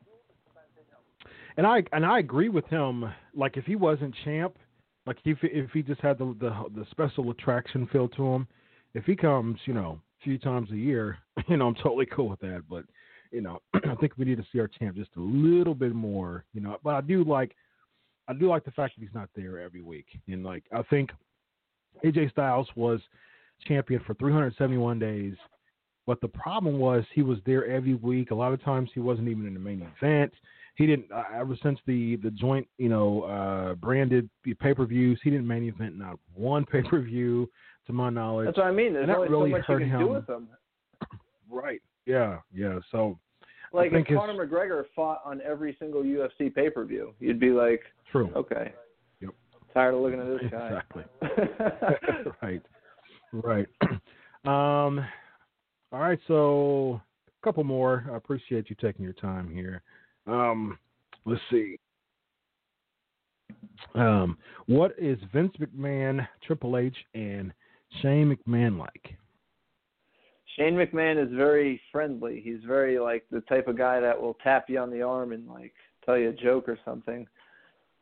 And 1.56 1.67
I 1.67 1.84
and 1.91 2.06
I 2.06 2.19
agree 2.19 2.50
with 2.50 2.65
him. 2.65 3.06
Like 3.36 3.58
if 3.58 3.65
he 3.65 3.76
wasn't 3.76 4.15
champ, 4.24 4.58
like 5.06 5.17
if 5.24 5.38
if 5.43 5.69
he 5.72 5.84
just 5.84 6.02
had 6.02 6.17
the 6.17 6.36
the, 6.39 6.50
the 6.76 6.86
special 6.91 7.30
attraction 7.30 7.88
feel 7.88 8.08
to 8.10 8.26
him, 8.26 8.48
if 8.93 9.06
he 9.06 9.15
comes, 9.15 9.60
you 9.65 9.74
know, 9.74 10.00
a 10.19 10.24
few 10.24 10.38
times 10.39 10.72
a 10.72 10.76
year, 10.76 11.19
you 11.48 11.58
know, 11.58 11.67
I'm 11.67 11.76
totally 11.76 12.08
cool 12.08 12.30
with 12.30 12.40
that. 12.40 12.63
But 12.67 12.86
you 13.31 13.42
know, 13.42 13.62
I 13.73 13.96
think 13.96 14.13
we 14.17 14.25
need 14.25 14.38
to 14.38 14.46
see 14.52 14.60
our 14.60 14.67
champ 14.67 14.96
just 14.96 15.12
a 15.15 15.21
little 15.21 15.75
bit 15.75 15.94
more, 15.94 16.44
you 16.54 16.62
know. 16.62 16.77
But 16.84 16.96
I 16.96 17.02
do 17.02 17.23
like, 17.23 17.56
I 18.27 18.34
do 18.34 18.48
like 18.48 18.65
the 18.65 18.71
fact 18.71 18.96
that 18.96 19.02
he's 19.04 19.13
not 19.13 19.29
there 19.36 19.60
every 19.60 19.81
week. 19.81 20.08
And 20.27 20.44
like 20.44 20.63
I 20.71 20.81
think 20.84 21.12
AJ 22.04 22.31
Styles 22.31 22.67
was 22.75 23.00
champion 23.67 24.02
for 24.06 24.15
371 24.15 24.98
days. 25.00 25.36
But 26.06 26.19
the 26.21 26.27
problem 26.27 26.79
was 26.79 27.04
he 27.13 27.21
was 27.23 27.37
there 27.45 27.65
every 27.65 27.93
week. 27.95 28.31
A 28.31 28.35
lot 28.35 28.51
of 28.54 28.62
times 28.63 28.89
he 28.93 28.99
wasn't 28.99 29.29
even 29.29 29.47
in 29.47 29.54
the 29.54 29.60
main 29.60 29.81
event 29.97 30.33
he 30.75 30.87
didn't 30.87 31.12
uh, 31.12 31.23
ever 31.35 31.56
since 31.62 31.77
the 31.85 32.15
the 32.17 32.31
joint 32.31 32.67
you 32.77 32.89
know 32.89 33.21
uh 33.23 33.75
branded 33.75 34.29
pay 34.60 34.73
per 34.73 34.85
views 34.85 35.19
he 35.23 35.29
didn't 35.29 35.47
main 35.47 35.63
event 35.63 35.97
not 35.97 36.17
one 36.33 36.65
pay 36.71 36.81
per 36.81 36.99
view 36.99 37.49
to 37.85 37.93
my 37.93 38.10
knowledge 38.10 38.45
That's 38.47 38.58
what 38.58 38.67
I 38.67 38.71
mean. 38.71 38.93
There's 38.93 39.04
And 39.04 39.10
that 39.12 39.17
only 39.17 39.29
really 39.29 39.51
so 39.51 39.58
much 39.58 39.65
hurt 39.65 39.81
you 39.83 39.89
can 39.89 39.99
him. 39.99 40.08
do 40.08 40.13
with 40.13 40.27
them. 40.27 40.47
right 41.49 41.81
yeah 42.06 42.39
yeah 42.54 42.79
so 42.91 43.19
Like 43.71 43.91
if 43.93 44.08
Conor 44.08 44.45
McGregor 44.47 44.85
fought 44.95 45.21
on 45.25 45.41
every 45.41 45.75
single 45.79 46.01
UFC 46.04 46.54
pay 46.54 46.69
per 46.69 46.85
view, 46.85 47.13
you'd 47.19 47.39
be 47.39 47.49
like, 47.51 47.81
true 48.12 48.31
okay, 48.35 48.73
Yep. 49.21 49.31
tired 49.73 49.93
of 49.93 50.01
looking 50.01 50.19
at 50.19 50.27
this 50.27 50.49
guy. 50.51 50.67
exactly 50.67 51.04
right 52.41 52.62
right 53.31 53.67
um 54.45 55.06
all 55.94 56.00
right 56.00 56.19
so 56.27 57.00
a 57.27 57.46
couple 57.46 57.63
more 57.63 58.06
i 58.12 58.17
appreciate 58.17 58.69
you 58.69 58.75
taking 58.81 59.04
your 59.04 59.13
time 59.13 59.54
here 59.54 59.81
um 60.27 60.77
let's 61.25 61.41
see 61.52 61.77
um 63.96 64.37
what 64.65 64.94
is 64.98 65.19
vince 65.31 65.54
mcmahon 65.60 66.27
triple 66.46 66.77
h 66.77 66.96
and 67.13 67.54
shane 68.02 68.35
mcmahon 68.35 68.77
like 68.77 69.15
Shane 70.58 70.75
McMahon 70.75 71.23
is 71.23 71.33
very 71.35 71.81
friendly. 71.91 72.41
He's 72.44 72.63
very 72.65 73.00
like 73.00 73.25
the 73.31 73.41
type 73.41 73.67
of 73.67 73.77
guy 73.77 74.00
that 74.00 74.19
will 74.19 74.37
tap 74.44 74.65
you 74.69 74.77
on 74.79 74.91
the 74.91 75.02
arm 75.02 75.31
and 75.31 75.48
like 75.48 75.73
tell 76.06 76.17
you 76.17 76.29
a 76.29 76.33
joke 76.33 76.69
or 76.69 76.77
something. 76.85 77.25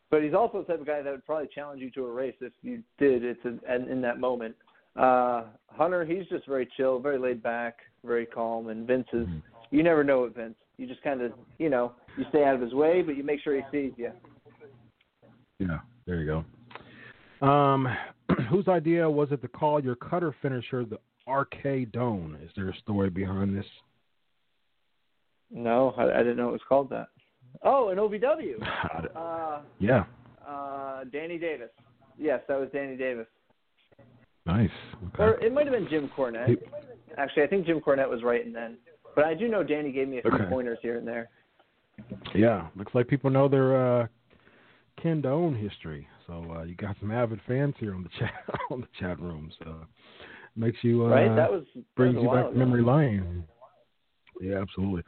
But 0.09 0.23
he's 0.23 0.33
also 0.33 0.59
the 0.59 0.65
type 0.65 0.81
of 0.81 0.87
guy 0.87 1.01
that 1.01 1.11
would 1.11 1.25
probably 1.25 1.47
challenge 1.53 1.81
you 1.81 1.89
to 1.91 2.05
a 2.05 2.11
race 2.11 2.35
if 2.41 2.51
you 2.61 2.83
did. 2.97 3.23
It's 3.23 3.39
in, 3.45 3.61
in 3.89 4.01
that 4.01 4.19
moment. 4.19 4.55
Uh, 4.95 5.43
Hunter, 5.67 6.05
he's 6.05 6.27
just 6.27 6.47
very 6.47 6.67
chill, 6.77 6.99
very 6.99 7.17
laid 7.17 7.41
back, 7.41 7.77
very 8.05 8.25
calm. 8.25 8.67
And 8.67 8.85
Vince 8.85 9.07
is, 9.13 9.27
you 9.69 9.83
never 9.83 10.03
know 10.03 10.23
with 10.23 10.35
Vince. 10.35 10.55
You 10.77 10.87
just 10.87 11.01
kind 11.03 11.21
of, 11.21 11.31
you 11.59 11.69
know, 11.69 11.93
you 12.17 12.25
stay 12.29 12.43
out 12.43 12.55
of 12.55 12.61
his 12.61 12.73
way, 12.73 13.01
but 13.01 13.15
you 13.15 13.23
make 13.23 13.41
sure 13.41 13.55
he 13.55 13.61
sees 13.71 13.93
you. 13.97 14.11
Yeah, 15.59 15.79
there 16.05 16.17
you 16.21 16.43
go. 17.41 17.47
Um, 17.47 17.87
whose 18.49 18.67
idea 18.67 19.09
was 19.09 19.29
it 19.31 19.41
to 19.41 19.47
call 19.47 19.81
your 19.81 19.95
cutter 19.95 20.35
finisher 20.41 20.85
the 20.85 20.99
Arcadone? 21.27 22.43
Is 22.43 22.51
there 22.55 22.69
a 22.69 22.77
story 22.77 23.09
behind 23.09 23.55
this? 23.55 23.65
No, 25.51 25.93
I, 25.97 26.11
I 26.11 26.17
didn't 26.19 26.37
know 26.37 26.49
it 26.49 26.53
was 26.53 26.61
called 26.67 26.89
that. 26.89 27.07
Oh, 27.63 27.89
an 27.89 27.97
OVW. 27.97 28.55
Uh, 29.15 29.61
yeah, 29.79 30.05
uh, 30.47 31.03
Danny 31.11 31.37
Davis. 31.37 31.69
Yes, 32.17 32.41
that 32.47 32.59
was 32.59 32.69
Danny 32.73 32.95
Davis. 32.95 33.27
Nice. 34.45 34.69
Or 35.19 35.39
it 35.39 35.53
might 35.53 35.67
have 35.67 35.75
been 35.75 35.87
Jim 35.89 36.09
Cornette. 36.15 36.57
Actually, 37.17 37.43
I 37.43 37.47
think 37.47 37.65
Jim 37.65 37.79
Cornette 37.79 38.09
was 38.09 38.23
writing 38.23 38.51
then. 38.53 38.77
But 39.15 39.25
I 39.25 39.33
do 39.33 39.47
know 39.47 39.63
Danny 39.63 39.91
gave 39.91 40.07
me 40.07 40.19
a 40.19 40.21
few 40.21 40.31
Okay. 40.31 40.45
pointers 40.45 40.79
here 40.81 40.97
and 40.97 41.07
there. 41.07 41.29
Yeah, 42.33 42.67
looks 42.75 42.95
like 42.95 43.07
people 43.07 43.29
know 43.29 43.47
their 43.47 44.01
uh, 44.01 44.07
Ken 45.01 45.21
Doane 45.21 45.55
history. 45.59 46.07
So 46.27 46.45
uh, 46.55 46.63
you 46.63 46.75
got 46.75 46.95
some 46.99 47.11
avid 47.11 47.41
fans 47.47 47.75
here 47.77 47.93
on 47.93 48.03
the 48.03 48.09
chat 48.19 48.33
on 48.71 48.81
the 48.81 48.87
chat 48.99 49.19
room. 49.19 49.51
So 49.63 49.75
makes 50.55 50.77
you 50.81 51.05
uh, 51.05 51.09
right? 51.09 51.35
That 51.35 51.51
was 51.51 51.63
that 51.75 51.95
brings 51.95 52.15
was 52.15 52.23
you 52.23 52.29
back 52.29 52.45
to 52.45 52.49
ago. 52.51 52.57
memory 52.57 52.81
lane. 52.83 53.43
Yeah, 54.39 54.61
absolutely. 54.61 55.03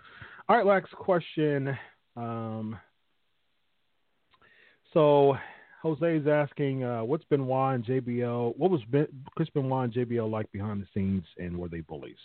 All 0.49 0.57
right, 0.57 0.65
last 0.65 0.91
question. 0.91 1.77
Um, 2.15 2.77
so 4.93 5.35
Jose 5.83 6.15
is 6.15 6.27
asking, 6.27 6.85
uh, 6.85 7.03
what's 7.03 7.25
Benoit 7.25 7.75
and 7.75 7.85
JBL? 7.85 8.57
What 8.57 8.71
was 8.71 8.79
ben, 8.89 9.05
Chris 9.35 9.49
Benoit 9.49 9.83
and 9.83 9.93
JBL 9.93 10.31
like 10.31 10.49
behind 10.53 10.81
the 10.81 10.87
scenes, 10.93 11.25
and 11.37 11.57
were 11.57 11.67
they 11.67 11.81
bullies? 11.81 12.15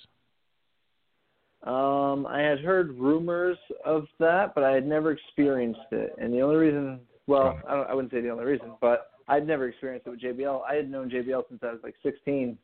Um, 1.65 2.25
I 2.27 2.41
had 2.41 2.61
heard 2.61 2.97
rumors 2.97 3.59
of 3.85 4.07
that, 4.21 4.55
but 4.55 4.63
I 4.63 4.71
had 4.71 4.87
never 4.87 5.11
experienced 5.11 5.81
it. 5.91 6.15
And 6.19 6.33
the 6.33 6.41
only 6.41 6.55
reason, 6.55 7.01
well, 7.27 7.59
I, 7.69 7.75
don't, 7.75 7.91
I 7.91 7.95
wouldn't 7.95 8.13
say 8.13 8.21
the 8.21 8.31
only 8.31 8.45
reason, 8.45 8.75
but 8.81 9.11
I'd 9.27 9.45
never 9.45 9.67
experienced 9.67 10.07
it 10.07 10.11
with 10.11 10.21
JBL. 10.21 10.63
I 10.65 10.75
had 10.75 10.89
known 10.89 11.11
JBL 11.11 11.49
since 11.49 11.61
I 11.65 11.73
was 11.73 11.81
like 11.83 11.97
16. 12.05 12.57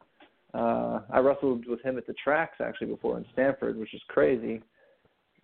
Uh, 0.54 1.00
I 1.10 1.18
wrestled 1.18 1.66
with 1.66 1.82
him 1.82 1.98
at 1.98 2.06
the 2.06 2.14
tracks 2.22 2.58
actually 2.60 2.86
before 2.86 3.18
in 3.18 3.26
Stanford, 3.32 3.76
which 3.76 3.92
is 3.94 4.02
crazy. 4.06 4.62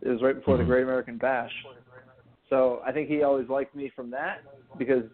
It 0.00 0.08
was 0.08 0.22
right 0.22 0.36
before 0.36 0.56
the 0.56 0.62
Mhm. 0.62 0.68
Great 0.68 0.82
American 0.84 1.18
Bash. 1.18 1.52
So 2.48 2.82
I 2.86 2.92
think 2.92 3.08
he 3.08 3.24
always 3.24 3.48
liked 3.48 3.74
me 3.74 3.88
from 3.88 4.10
that 4.10 4.42
because 4.78 5.04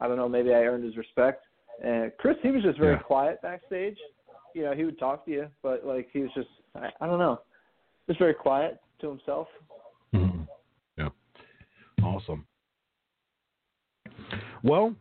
I 0.00 0.08
don't 0.08 0.16
know, 0.16 0.28
maybe 0.28 0.50
I 0.50 0.64
earned 0.64 0.84
his 0.84 0.96
respect. 0.96 1.44
And 1.82 2.12
Chris, 2.18 2.36
he 2.42 2.50
was 2.50 2.62
just 2.62 2.78
very 2.78 2.94
Yeah. 2.94 3.02
quiet 3.02 3.40
backstage. 3.42 3.98
You 4.54 4.64
know, 4.64 4.74
he 4.74 4.84
would 4.84 4.98
talk 4.98 5.24
to 5.26 5.30
you, 5.30 5.48
but 5.62 5.84
like 5.84 6.08
he 6.12 6.20
was 6.20 6.30
just 6.34 6.48
I, 6.74 6.90
I 7.00 7.06
don't 7.06 7.18
know, 7.18 7.40
just 8.06 8.18
very 8.18 8.34
quiet 8.34 8.80
to 9.00 9.08
himself. 9.08 9.48
Mm-hmm. 10.14 10.42
Yeah. 10.96 11.08
Awesome. 12.02 12.46
Well, 14.62 14.94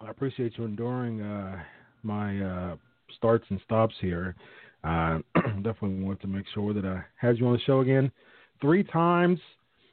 I 0.00 0.10
appreciate 0.10 0.58
you 0.58 0.64
enduring 0.64 1.20
uh, 1.20 1.62
my 2.02 2.40
uh, 2.40 2.76
starts 3.16 3.44
and 3.50 3.60
stops 3.64 3.94
here. 4.00 4.34
Uh, 4.82 5.18
definitely 5.62 6.02
want 6.02 6.20
to 6.20 6.26
make 6.26 6.46
sure 6.52 6.72
that 6.74 6.84
I 6.84 7.04
had 7.16 7.38
you 7.38 7.46
on 7.46 7.52
the 7.52 7.60
show 7.60 7.80
again 7.80 8.10
three 8.60 8.82
times. 8.82 9.38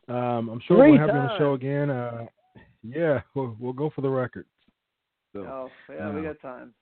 Um, 0.08 0.50
I'm 0.50 0.62
sure 0.68 0.78
we'll 0.78 0.98
have 0.98 1.10
you 1.10 1.14
on 1.14 1.28
the 1.28 1.38
show 1.38 1.54
again. 1.54 1.92
Uh, 1.92 2.26
yeah, 2.84 3.22
we'll, 3.36 3.56
we'll 3.60 3.74
go 3.74 3.90
for 3.90 4.02
the 4.02 4.10
record. 4.10 4.46
So, 5.34 5.40
Oh, 5.42 5.70
yeah, 5.94 6.12
we 6.12 6.28
uh, 6.28 6.34
got 6.34 6.42
time. 6.42 6.74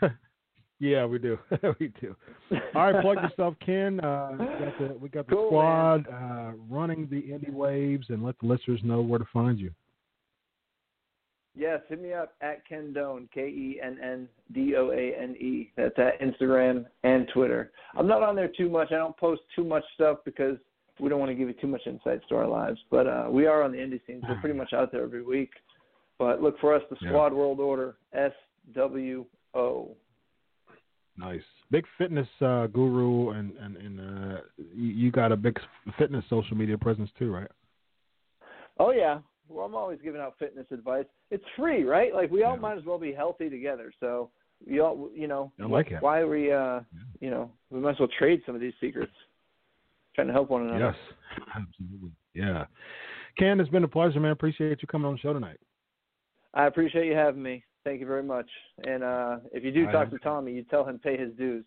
yeah, 0.78 1.06
we 1.06 1.18
do. 1.18 1.38
we 1.80 1.92
do. 2.00 2.14
All 2.74 2.92
right, 2.92 3.02
plug 3.02 3.16
yourself, 3.22 3.54
Ken. 3.64 3.98
Uh, 4.00 4.30
we 4.32 4.44
got 4.44 4.78
the, 4.78 4.98
we 5.00 5.08
got 5.08 5.26
the 5.26 5.34
Cool, 5.34 5.48
squad 5.48 6.06
uh, 6.08 6.52
running 6.68 7.08
the 7.10 7.22
indie 7.22 7.52
waves, 7.52 8.06
and 8.10 8.22
let 8.22 8.38
the 8.40 8.46
listeners 8.46 8.80
know 8.84 9.00
where 9.00 9.18
to 9.18 9.26
find 9.32 9.58
you. 9.58 9.70
Yes, 11.54 11.80
hit 11.88 12.00
me 12.00 12.14
up 12.14 12.34
at 12.40 12.66
Ken 12.66 12.94
Doane, 12.96 13.28
K 13.30 13.42
E 13.42 13.80
N 13.82 13.98
N 14.02 14.28
D 14.52 14.74
O 14.76 14.90
A 14.90 15.14
N 15.20 15.36
E. 15.36 15.70
That's 15.76 15.98
at 15.98 16.20
Instagram 16.20 16.86
and 17.04 17.28
Twitter. 17.32 17.72
I'm 17.94 18.06
not 18.06 18.22
on 18.22 18.34
there 18.34 18.48
too 18.48 18.70
much. 18.70 18.88
I 18.90 18.96
don't 18.96 19.16
post 19.18 19.42
too 19.54 19.64
much 19.64 19.84
stuff 19.94 20.18
because 20.24 20.56
we 21.02 21.08
don't 21.08 21.18
want 21.18 21.30
to 21.30 21.34
give 21.34 21.48
you 21.48 21.54
too 21.60 21.66
much 21.66 21.82
insights 21.86 22.24
to 22.28 22.36
our 22.36 22.46
lives. 22.46 22.78
But 22.90 23.06
uh, 23.06 23.26
we 23.28 23.46
are 23.46 23.62
on 23.62 23.72
the 23.72 23.78
indie 23.78 24.00
scenes. 24.06 24.22
We're 24.28 24.40
pretty 24.40 24.56
much 24.56 24.72
out 24.72 24.92
there 24.92 25.02
every 25.02 25.22
week. 25.22 25.50
But 26.18 26.40
look 26.40 26.58
for 26.60 26.74
us, 26.74 26.82
the 26.88 26.96
Yeah. 27.00 27.08
Squad 27.08 27.32
World 27.32 27.58
Order, 27.58 27.96
S 28.12 28.32
W 28.74 29.26
O. 29.54 29.96
Nice, 31.18 31.42
big 31.70 31.84
fitness 31.98 32.28
uh, 32.40 32.68
guru, 32.68 33.30
and 33.30 33.52
and 33.58 33.76
and 33.76 34.00
uh, 34.00 34.40
you, 34.74 34.88
you 35.02 35.10
got 35.10 35.32
a 35.32 35.36
big 35.36 35.58
fitness 35.98 36.24
social 36.30 36.56
media 36.56 36.78
presence 36.78 37.10
too, 37.18 37.30
right? 37.32 37.50
Oh 38.78 38.92
yeah. 38.92 39.18
Well, 39.48 39.66
I'm 39.66 39.74
always 39.74 39.98
giving 40.02 40.20
out 40.20 40.34
fitness 40.38 40.66
advice. 40.70 41.04
It's 41.30 41.44
free, 41.56 41.82
right? 41.84 42.14
Like 42.14 42.30
we 42.30 42.44
all 42.44 42.54
Yeah. 42.54 42.60
might 42.60 42.78
as 42.78 42.84
well 42.84 42.98
be 42.98 43.12
healthy 43.12 43.50
together. 43.50 43.92
So 44.00 44.30
we 44.66 44.80
all, 44.80 45.10
you 45.14 45.26
know, 45.26 45.52
I 45.60 45.66
like 45.66 45.90
it. 45.90 46.00
why 46.00 46.20
are 46.20 46.28
we, 46.28 46.52
uh, 46.52 46.80
you 47.20 47.30
know, 47.30 47.50
we 47.70 47.80
might 47.80 47.90
as 47.96 47.98
well 47.98 48.08
trade 48.18 48.40
some 48.46 48.54
of 48.54 48.60
these 48.60 48.72
secrets, 48.80 49.12
trying 50.14 50.28
to 50.28 50.32
help 50.32 50.50
one 50.50 50.62
another. 50.62 50.84
Yes, 50.84 50.94
absolutely. 51.56 52.10
Yeah, 52.34 52.64
Ken, 53.38 53.60
it's 53.60 53.70
been 53.70 53.84
a 53.84 53.88
pleasure, 53.88 54.20
man. 54.20 54.32
Appreciate 54.32 54.82
you 54.82 54.88
coming 54.88 55.06
on 55.06 55.14
the 55.14 55.18
show 55.18 55.32
tonight. 55.32 55.58
I 56.54 56.66
appreciate 56.66 57.06
you 57.06 57.14
having 57.14 57.42
me. 57.42 57.64
Thank 57.84 58.00
you 58.00 58.06
very 58.06 58.22
much. 58.22 58.48
And 58.86 59.02
uh, 59.02 59.36
if 59.52 59.64
you 59.64 59.72
do 59.72 59.86
talk 59.86 60.10
to 60.10 60.18
Tommy, 60.18 60.52
you 60.52 60.64
tell 60.64 60.84
him 60.84 60.98
pay 60.98 61.16
his 61.16 61.32
dues. 61.36 61.64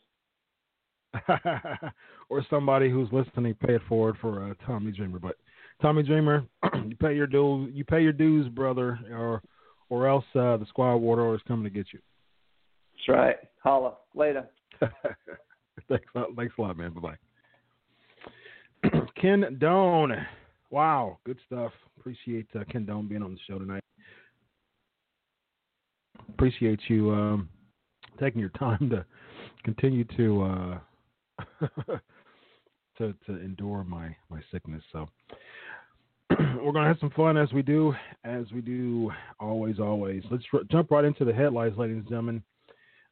or 2.29 2.45
somebody 2.49 2.89
who's 2.89 3.09
listening, 3.11 3.53
pay 3.55 3.75
it 3.75 3.81
forward 3.87 4.15
for 4.21 4.49
uh, 4.49 4.53
Tommy 4.65 4.91
Dreamer. 4.91 5.19
But 5.19 5.37
Tommy 5.81 6.03
Dreamer, 6.03 6.45
you 6.87 6.95
pay 6.95 7.15
your 7.15 7.27
dues. 7.27 7.71
You 7.73 7.83
pay 7.83 8.01
your 8.01 8.13
dues, 8.13 8.47
brother, 8.49 8.99
or 9.11 9.41
or 9.89 10.07
else 10.07 10.25
uh, 10.35 10.57
the 10.57 10.65
squad 10.67 10.97
warlord 10.97 11.39
is 11.39 11.47
coming 11.47 11.63
to 11.63 11.69
get 11.69 11.87
you. 11.93 11.99
That's 12.93 13.17
right. 13.17 13.35
Holla 13.63 13.95
later. 14.13 14.45
thanks, 15.89 16.05
a 16.15 16.19
lot, 16.19 16.29
thanks 16.35 16.53
a 16.57 16.61
lot, 16.61 16.77
man. 16.77 16.91
Bye 16.91 17.01
bye. 17.01 17.17
Ken 19.26 19.57
Doane. 19.59 20.23
Wow, 20.69 21.17
good 21.26 21.39
stuff. 21.47 21.71
Appreciate 21.97 22.45
uh, 22.53 22.63
Ken 22.71 22.86
Doane 22.86 23.09
being 23.09 23.23
on 23.23 23.34
the 23.34 23.39
show 23.47 23.57
tonight. 23.57 23.82
Appreciate 26.30 26.80
you 26.89 27.09
um, 27.09 27.49
taking 28.19 28.39
your 28.39 28.51
time 28.51 28.88
to 28.91 29.03
continue 29.63 30.03
to 30.15 30.43
uh, 30.43 31.57
to 32.99 33.15
to 33.26 33.39
endure 33.41 33.84
my 33.84 34.15
my 34.30 34.41
sickness. 34.51 34.84
So 34.91 35.09
we're 36.39 36.71
gonna 36.71 36.88
have 36.88 36.99
some 36.99 37.09
fun 37.09 37.36
as 37.36 37.51
we 37.51 37.63
do 37.63 37.95
as 38.26 38.45
we 38.53 38.61
do 38.61 39.11
always 39.39 39.80
always. 39.80 40.21
Let's 40.30 40.45
r- 40.53 40.61
jump 40.69 40.91
right 40.91 41.03
into 41.03 41.26
the 41.26 41.34
headlines, 41.34 41.80
ladies 41.80 41.97
and 41.97 42.07
gentlemen. 42.07 42.43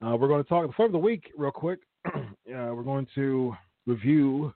Uh, 0.06 0.16
we're 0.16 0.28
going 0.28 0.44
to 0.44 0.50
talk 0.50 0.68
before 0.68 0.90
the 0.90 0.98
week 0.98 1.32
real 1.36 1.50
quick. 1.50 1.80
uh, 2.06 2.22
we're 2.46 2.84
going 2.84 3.08
to 3.16 3.56
review 3.88 4.54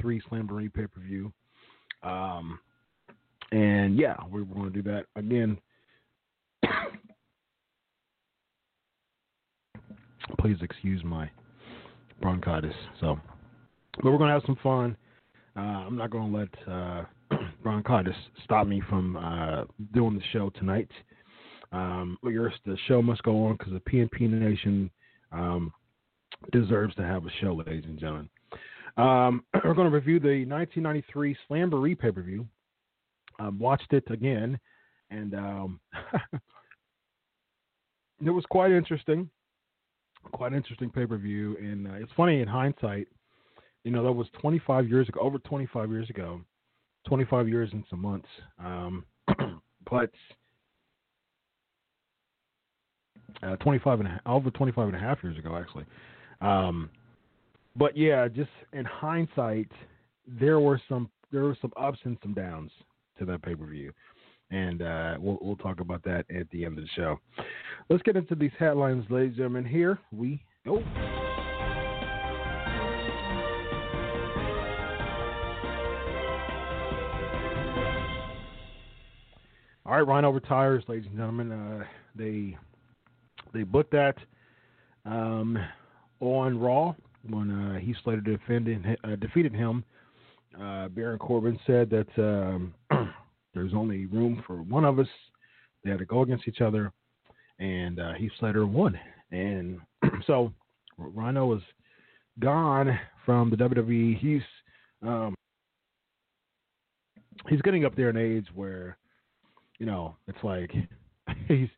three 0.00 0.20
Slamboree 0.30 0.72
pay 0.72 0.86
per 0.86 1.00
view. 1.00 1.32
Um, 2.02 2.58
and 3.52 3.98
yeah, 3.98 4.16
we're 4.30 4.42
going 4.42 4.72
to 4.72 4.82
do 4.82 4.82
that 4.90 5.06
again. 5.16 5.58
Please 10.40 10.56
excuse 10.60 11.04
my 11.04 11.30
bronchitis. 12.20 12.74
So, 13.00 13.18
but 14.02 14.06
we're 14.06 14.18
going 14.18 14.28
to 14.28 14.34
have 14.34 14.42
some 14.46 14.58
fun. 14.62 14.96
Uh, 15.56 15.60
I'm 15.60 15.96
not 15.96 16.10
going 16.10 16.32
to 16.32 16.38
let 16.38 16.48
uh, 16.68 17.04
bronchitis 17.62 18.16
stop 18.44 18.66
me 18.66 18.82
from 18.88 19.16
uh, 19.16 19.64
doing 19.94 20.16
the 20.16 20.22
show 20.32 20.50
tonight. 20.50 20.90
Um, 21.72 22.18
the 22.22 22.76
show 22.86 23.02
must 23.02 23.22
go 23.22 23.46
on 23.46 23.56
because 23.56 23.72
the 23.72 23.80
PNP 23.80 24.30
Nation 24.30 24.90
um, 25.32 25.72
deserves 26.52 26.94
to 26.96 27.02
have 27.02 27.26
a 27.26 27.30
show, 27.40 27.54
ladies 27.54 27.84
and 27.84 27.98
gentlemen. 27.98 28.28
Um, 28.96 29.44
we're 29.64 29.74
going 29.74 29.90
to 29.90 29.94
review 29.94 30.18
the 30.20 30.44
1993 30.46 31.36
Slamboree 31.48 31.98
pay 31.98 32.10
per 32.10 32.22
view. 32.22 32.46
Um, 33.38 33.58
watched 33.58 33.92
it 33.92 34.04
again, 34.10 34.58
and 35.10 35.34
um, 35.34 35.80
it 38.24 38.30
was 38.30 38.44
quite 38.50 38.72
interesting. 38.72 39.28
Quite 40.32 40.54
interesting 40.54 40.90
pay 40.90 41.06
per 41.06 41.18
view, 41.18 41.56
and 41.58 41.86
uh, 41.86 41.94
it's 41.94 42.12
funny 42.16 42.40
in 42.40 42.48
hindsight. 42.48 43.08
You 43.84 43.92
know, 43.92 44.02
that 44.02 44.12
was 44.12 44.26
25 44.40 44.88
years 44.88 45.08
ago, 45.08 45.20
over 45.20 45.38
25 45.38 45.90
years 45.90 46.10
ago, 46.10 46.40
25 47.06 47.48
years 47.48 47.70
and 47.72 47.84
some 47.88 48.00
months. 48.00 48.26
Um, 48.58 49.04
but 49.90 50.10
uh, 53.42 53.56
25 53.56 54.00
and 54.00 54.08
a, 54.08 54.20
over 54.26 54.50
25 54.50 54.88
and 54.88 54.96
a 54.96 54.98
half 54.98 55.22
years 55.22 55.38
ago, 55.38 55.56
actually. 55.56 55.84
But 57.78 57.96
yeah, 57.96 58.26
just 58.28 58.50
in 58.72 58.84
hindsight, 58.84 59.70
there 60.26 60.60
were 60.60 60.80
some 60.88 61.10
there 61.30 61.42
were 61.42 61.58
some 61.60 61.72
ups 61.76 61.98
and 62.04 62.16
some 62.22 62.32
downs 62.32 62.70
to 63.18 63.24
that 63.26 63.42
pay 63.42 63.54
per 63.54 63.66
view, 63.66 63.92
and 64.50 64.80
uh, 64.80 65.16
we'll 65.18 65.38
we'll 65.42 65.56
talk 65.56 65.80
about 65.80 66.02
that 66.04 66.24
at 66.34 66.48
the 66.50 66.64
end 66.64 66.78
of 66.78 66.84
the 66.84 66.90
show. 66.96 67.20
Let's 67.90 68.02
get 68.02 68.16
into 68.16 68.34
these 68.34 68.52
headlines, 68.58 69.04
ladies 69.10 69.30
and 69.30 69.36
gentlemen. 69.36 69.64
Here 69.66 69.98
we 70.10 70.42
go. 70.64 70.82
All 79.84 79.92
right, 79.92 80.06
Rhino 80.06 80.30
retires, 80.30 80.82
ladies 80.88 81.06
and 81.06 81.16
gentlemen. 81.16 81.52
Uh, 81.52 81.84
they 82.14 82.56
they 83.52 83.64
booked 83.64 83.92
that 83.92 84.16
um, 85.04 85.58
on 86.20 86.58
Raw 86.58 86.94
when 87.30 87.50
uh, 87.50 87.78
Heath 87.78 87.96
Slater 88.04 88.20
defended, 88.20 88.98
uh, 89.04 89.16
defeated 89.16 89.52
him. 89.52 89.84
Uh, 90.60 90.88
Baron 90.88 91.18
Corbin 91.18 91.58
said 91.66 91.90
that 91.90 92.08
um, 92.18 92.74
there's 93.54 93.74
only 93.74 94.06
room 94.06 94.42
for 94.46 94.62
one 94.62 94.84
of 94.84 94.98
us. 94.98 95.08
They 95.84 95.90
had 95.90 95.98
to 95.98 96.04
go 96.04 96.22
against 96.22 96.48
each 96.48 96.60
other, 96.60 96.92
and 97.58 98.00
uh, 98.00 98.14
Heath 98.14 98.32
Slater 98.38 98.66
won. 98.66 98.98
And 99.30 99.80
so 100.26 100.52
Rhino 100.98 101.46
was 101.46 101.62
gone 102.38 102.98
from 103.24 103.50
the 103.50 103.56
WWE. 103.56 104.18
He's 104.18 104.42
um, 105.02 105.34
he's 107.48 107.62
getting 107.62 107.84
up 107.84 107.94
there 107.96 108.10
in 108.10 108.16
age 108.16 108.46
where, 108.54 108.96
you 109.78 109.86
know, 109.86 110.16
it's 110.26 110.42
like 110.42 110.70
he's 111.48 111.68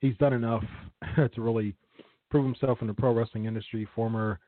he's 0.00 0.16
done 0.18 0.32
enough 0.32 0.64
to 1.16 1.40
really 1.40 1.74
prove 2.30 2.44
himself 2.44 2.78
in 2.80 2.86
the 2.86 2.94
pro 2.94 3.12
wrestling 3.12 3.46
industry. 3.46 3.86
Former 3.94 4.38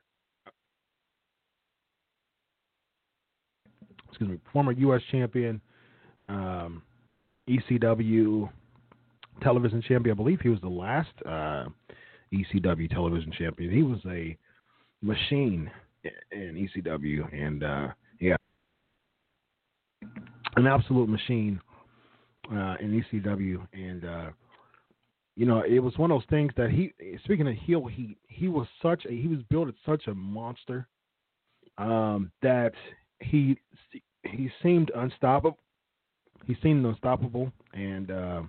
excuse 4.15 4.29
me, 4.29 4.39
former 4.53 4.71
U.S. 4.71 5.01
champion, 5.11 5.59
um, 6.29 6.81
ECW 7.49 8.49
television 9.43 9.81
champion. 9.81 10.15
I 10.15 10.17
believe 10.17 10.39
he 10.39 10.49
was 10.49 10.61
the 10.61 10.69
last 10.69 11.11
uh, 11.25 11.65
ECW 12.33 12.89
television 12.89 13.33
champion. 13.37 13.71
He 13.71 13.83
was 13.83 13.99
a 14.07 14.37
machine 15.01 15.69
in 16.31 16.69
ECW, 16.77 17.33
and 17.33 17.63
uh, 17.63 17.87
yeah, 18.21 18.37
an 20.55 20.65
absolute 20.65 21.09
machine 21.09 21.59
uh, 22.49 22.75
in 22.79 23.03
ECW. 23.03 23.67
And 23.73 24.05
uh, 24.05 24.29
you 25.35 25.45
know, 25.45 25.61
it 25.67 25.79
was 25.79 25.97
one 25.97 26.09
of 26.09 26.21
those 26.21 26.29
things 26.29 26.53
that 26.55 26.69
he. 26.69 26.93
Speaking 27.25 27.49
of 27.49 27.55
heel 27.55 27.85
heat, 27.85 28.17
he 28.29 28.47
was 28.47 28.67
such 28.81 29.05
a 29.05 29.11
he 29.11 29.27
was 29.27 29.39
built 29.49 29.67
as 29.67 29.75
such 29.85 30.07
a 30.07 30.15
monster 30.15 30.87
um, 31.77 32.31
that 32.41 32.71
he 33.19 33.57
he 34.23 34.49
seemed 34.61 34.91
unstoppable. 34.95 35.57
He 36.45 36.55
seemed 36.61 36.85
unstoppable, 36.85 37.51
and 37.73 38.11
uh, 38.11 38.41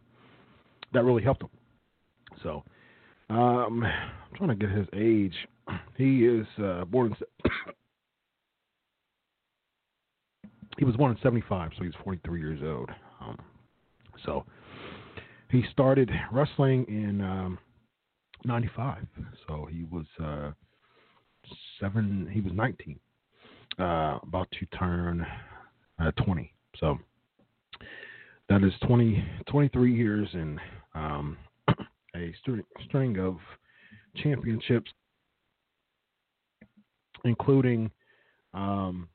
that 0.93 1.05
really 1.05 1.23
helped 1.23 1.43
him. 1.43 1.51
So, 2.43 2.63
um, 3.31 3.85
I'm 3.85 4.37
trying 4.37 4.51
to 4.51 4.55
get 4.55 4.71
his 4.71 4.87
age. 4.95 5.35
He 5.97 6.27
is 6.27 6.47
uh, 6.63 6.85
born 6.85 7.17
in. 7.45 7.51
he 10.79 10.85
was 10.85 10.95
born 10.95 11.11
in 11.11 11.19
'75, 11.23 11.71
so 11.77 11.85
he's 11.85 11.95
43 12.05 12.39
years 12.39 12.61
old. 12.63 12.91
Um, 13.19 13.39
so, 14.27 14.45
he 15.51 15.65
started 15.73 16.11
wrestling 16.31 16.85
in 16.89 17.23
um, 17.23 17.59
'95. 18.45 19.07
So 19.49 19.67
he 19.71 19.85
was 19.85 20.05
uh, 20.23 20.51
seven. 21.81 22.29
He 22.31 22.43
was 22.43 22.53
19 22.53 23.01
uh, 23.79 24.19
about 24.23 24.49
to 24.59 24.67
turn 24.79 25.27
uh, 26.01 26.11
20. 26.25 26.53
So 26.79 26.99
that 28.49 28.63
is 28.63 28.73
20, 28.87 29.25
23 29.49 29.95
years 29.95 30.29
and 30.33 30.59
um, 30.95 31.37
a 32.17 32.35
string, 32.41 32.63
string 32.87 33.19
of 33.19 33.39
championships, 34.17 34.91
including 37.25 37.91
um, 38.55 39.09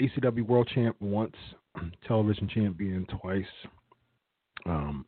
ECW 0.00 0.46
World 0.46 0.68
Champ 0.74 0.96
once, 1.00 1.36
television 2.06 2.48
champion 2.48 3.06
twice. 3.20 3.44
Um, 4.66 5.06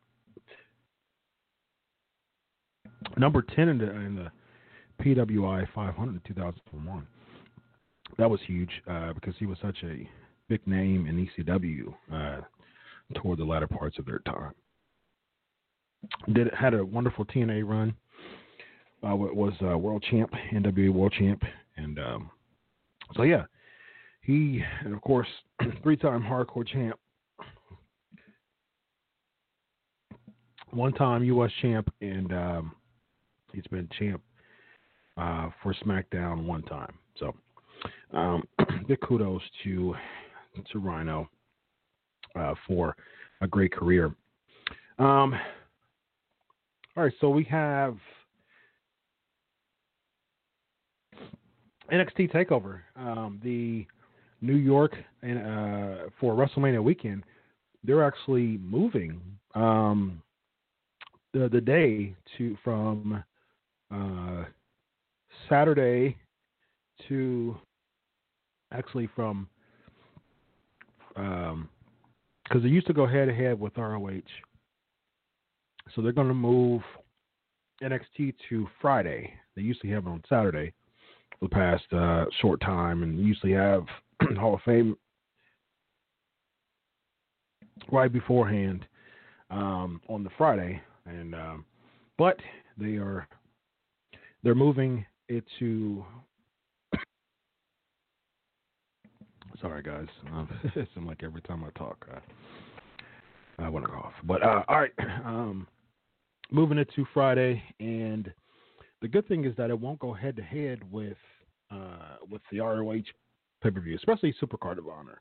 number 3.17 3.43
10 3.43 3.69
in 3.69 3.79
the, 3.79 3.91
in 3.91 4.15
the 4.15 4.31
PWI 5.03 5.67
500 5.75 6.13
in 6.13 6.21
2001 6.27 7.07
that 8.17 8.31
was 8.31 8.41
huge 8.47 8.71
uh, 8.89 9.13
because 9.13 9.35
he 9.39 9.47
was 9.47 9.59
such 9.61 9.77
a 9.85 10.09
big 10.49 10.67
name 10.67 11.07
in 11.07 11.29
ECW 11.47 11.95
uh, 12.13 12.41
toward 13.15 13.39
the 13.39 13.45
latter 13.45 13.67
parts 13.67 13.99
of 13.99 14.07
their 14.07 14.21
time. 14.21 14.53
Did 16.33 16.53
had 16.55 16.75
a 16.75 16.85
wonderful 16.85 17.25
TNA 17.25 17.69
run. 17.69 17.95
Uh, 19.03 19.15
was 19.15 19.53
uh, 19.63 19.79
world 19.79 20.05
champ, 20.11 20.33
NWA 20.53 20.93
world 20.93 21.15
champ, 21.17 21.43
and 21.77 21.99
um, 22.01 22.31
so 23.15 23.23
yeah, 23.23 23.45
he 24.23 24.63
and 24.85 24.93
of 24.93 25.01
course 25.03 25.29
three-time 25.83 26.23
hardcore 26.23 26.67
champ, 26.67 26.99
one-time 30.71 31.23
U.S. 31.25 31.51
champ, 31.63 31.93
and 32.01 32.33
um, 32.33 32.73
he's 33.53 33.67
been 33.69 33.89
champ 33.99 34.21
uh, 35.17 35.51
for 35.63 35.75
SmackDown 35.85 36.45
one 36.45 36.63
time. 36.63 36.95
So 37.19 37.35
um, 38.13 38.43
kudos 39.03 39.43
to 39.65 39.95
to 40.73 40.79
Rhino 40.79 41.29
uh, 42.35 42.55
for 42.67 42.97
a 43.41 43.47
great 43.47 43.73
career. 43.73 44.07
Um, 44.99 45.35
all 46.97 47.05
right, 47.05 47.13
so 47.21 47.31
we 47.31 47.45
have 47.45 47.97
NXT 51.93 52.33
Takeover, 52.33 52.81
um, 52.97 53.41
the 53.43 53.87
New 54.41 54.57
York 54.57 54.95
uh, 55.23 56.09
for 56.21 56.35
WrestleMania 56.35 56.83
weekend. 56.83 57.23
They're 57.85 58.05
actually 58.05 58.59
moving 58.59 59.21
um, 59.55 60.21
the 61.33 61.49
the 61.49 61.61
day 61.61 62.15
to 62.37 62.57
from 62.65 63.23
uh, 63.95 64.45
Saturday 65.49 66.17
to 67.09 67.57
actually 68.73 69.09
from 69.15 69.49
um 71.17 71.69
because 72.45 72.63
they 72.63 72.69
used 72.69 72.87
to 72.87 72.95
go 72.95 73.07
head 73.07 73.27
to 73.27 73.35
head 73.35 73.61
with 73.61 73.77
ROH, 73.77 74.21
so 75.95 76.01
they're 76.01 76.13
going 76.13 76.29
to 76.29 76.35
move 76.35 76.81
NXT 77.83 78.35
to 78.49 78.67
Friday. 78.81 79.33
They 79.55 79.63
usually 79.63 79.93
have 79.93 80.07
it 80.07 80.11
on 80.11 80.23
Saturday 80.29 80.73
for 81.39 81.49
the 81.49 81.55
past 81.55 81.93
uh, 81.93 82.25
short 82.41 82.61
time, 82.61 83.03
and 83.03 83.19
usually 83.21 83.53
have 83.53 83.85
Hall 84.39 84.55
of 84.55 84.61
Fame 84.65 84.97
right 87.93 88.13
beforehand 88.13 88.87
um, 89.51 90.01
on 90.09 90.25
the 90.25 90.31
Friday, 90.37 90.81
and 91.07 91.35
um, 91.35 91.65
but 92.17 92.39
they 92.77 92.97
are 92.97 93.29
they're 94.43 94.55
moving 94.55 95.05
it 95.29 95.45
to. 95.59 96.05
Sorry, 99.61 99.83
guys. 99.83 100.07
Um, 100.33 100.49
it 100.75 100.89
like 101.07 101.23
every 101.23 101.41
time 101.43 101.65
I 101.65 101.71
talk, 101.79 102.07
I, 103.59 103.65
I 103.65 103.69
want 103.69 103.87
to 103.87 103.91
cough. 103.91 104.13
But 104.25 104.43
uh, 104.43 104.63
all 104.69 104.81
right, 104.81 104.93
um, 105.25 105.67
moving 106.51 106.79
it 106.79 106.89
to 106.97 107.07
Friday, 107.15 107.63
and 107.81 108.33
the 109.01 109.09
good 109.09 109.27
thing 109.27 109.45
is 109.45 109.57
that 109.57 109.71
it 109.71 109.79
won't 109.79 109.99
go 109.99 110.13
head 110.13 110.37
to 110.37 110.43
head 110.43 110.81
with 110.93 111.17
uh, 111.71 112.17
with 112.31 112.43
the 112.53 112.61
ROH 112.61 113.03
pay 113.63 113.71
per 113.71 113.81
view, 113.81 113.97
especially 113.97 114.35
Supercard 114.41 114.79
of 114.79 114.87
Honor. 114.89 115.21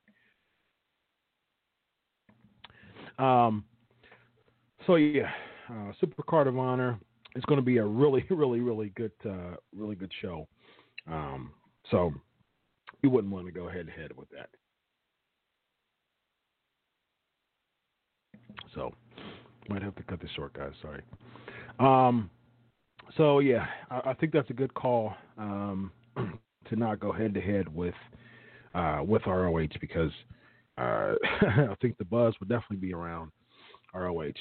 Um, 3.18 3.66
so 4.86 4.96
yeah, 4.96 5.32
uh, 5.70 5.92
Supercard 6.02 6.48
of 6.48 6.58
Honor 6.58 7.00
is 7.36 7.44
going 7.46 7.60
to 7.60 7.66
be 7.66 7.78
a 7.78 7.86
really, 7.86 8.26
really, 8.30 8.60
really 8.60 8.90
good, 8.96 9.12
uh, 9.26 9.56
really 9.76 9.96
good 9.96 10.12
show. 10.22 10.48
Um, 11.10 11.52
so 11.90 12.14
you 13.02 13.10
wouldn't 13.10 13.34
want 13.34 13.46
to 13.46 13.52
go 13.52 13.68
head 13.68 13.88
to 13.88 13.92
head 13.92 14.12
with 14.16 14.30
that. 14.30 14.50
So 18.74 18.94
might 19.70 19.82
have 19.82 19.96
to 19.96 20.04
cut 20.04 20.22
this 20.22 20.32
short, 20.36 20.54
guys. 20.54 20.72
Sorry. 20.82 21.02
Um, 21.80 22.30
so 23.16 23.40
yeah, 23.40 23.66
I, 23.90 24.12
I 24.12 24.14
think 24.14 24.34
that's 24.34 24.50
a 24.50 24.54
good 24.54 24.74
call 24.74 25.14
um, 25.38 25.92
to 26.70 26.76
not 26.76 27.00
go 27.00 27.12
head 27.12 27.34
to 27.34 27.42
head 27.42 27.74
with 27.74 27.96
uh, 28.74 29.02
with 29.06 29.24
ROH 29.26 29.68
because 29.80 30.12
uh, 30.78 31.14
I 31.42 31.76
think 31.82 31.98
the 31.98 32.06
buzz 32.06 32.34
would 32.40 32.50
definitely 32.50 32.78
be 32.78 32.94
around 32.94 33.32
ROH. 33.94 34.32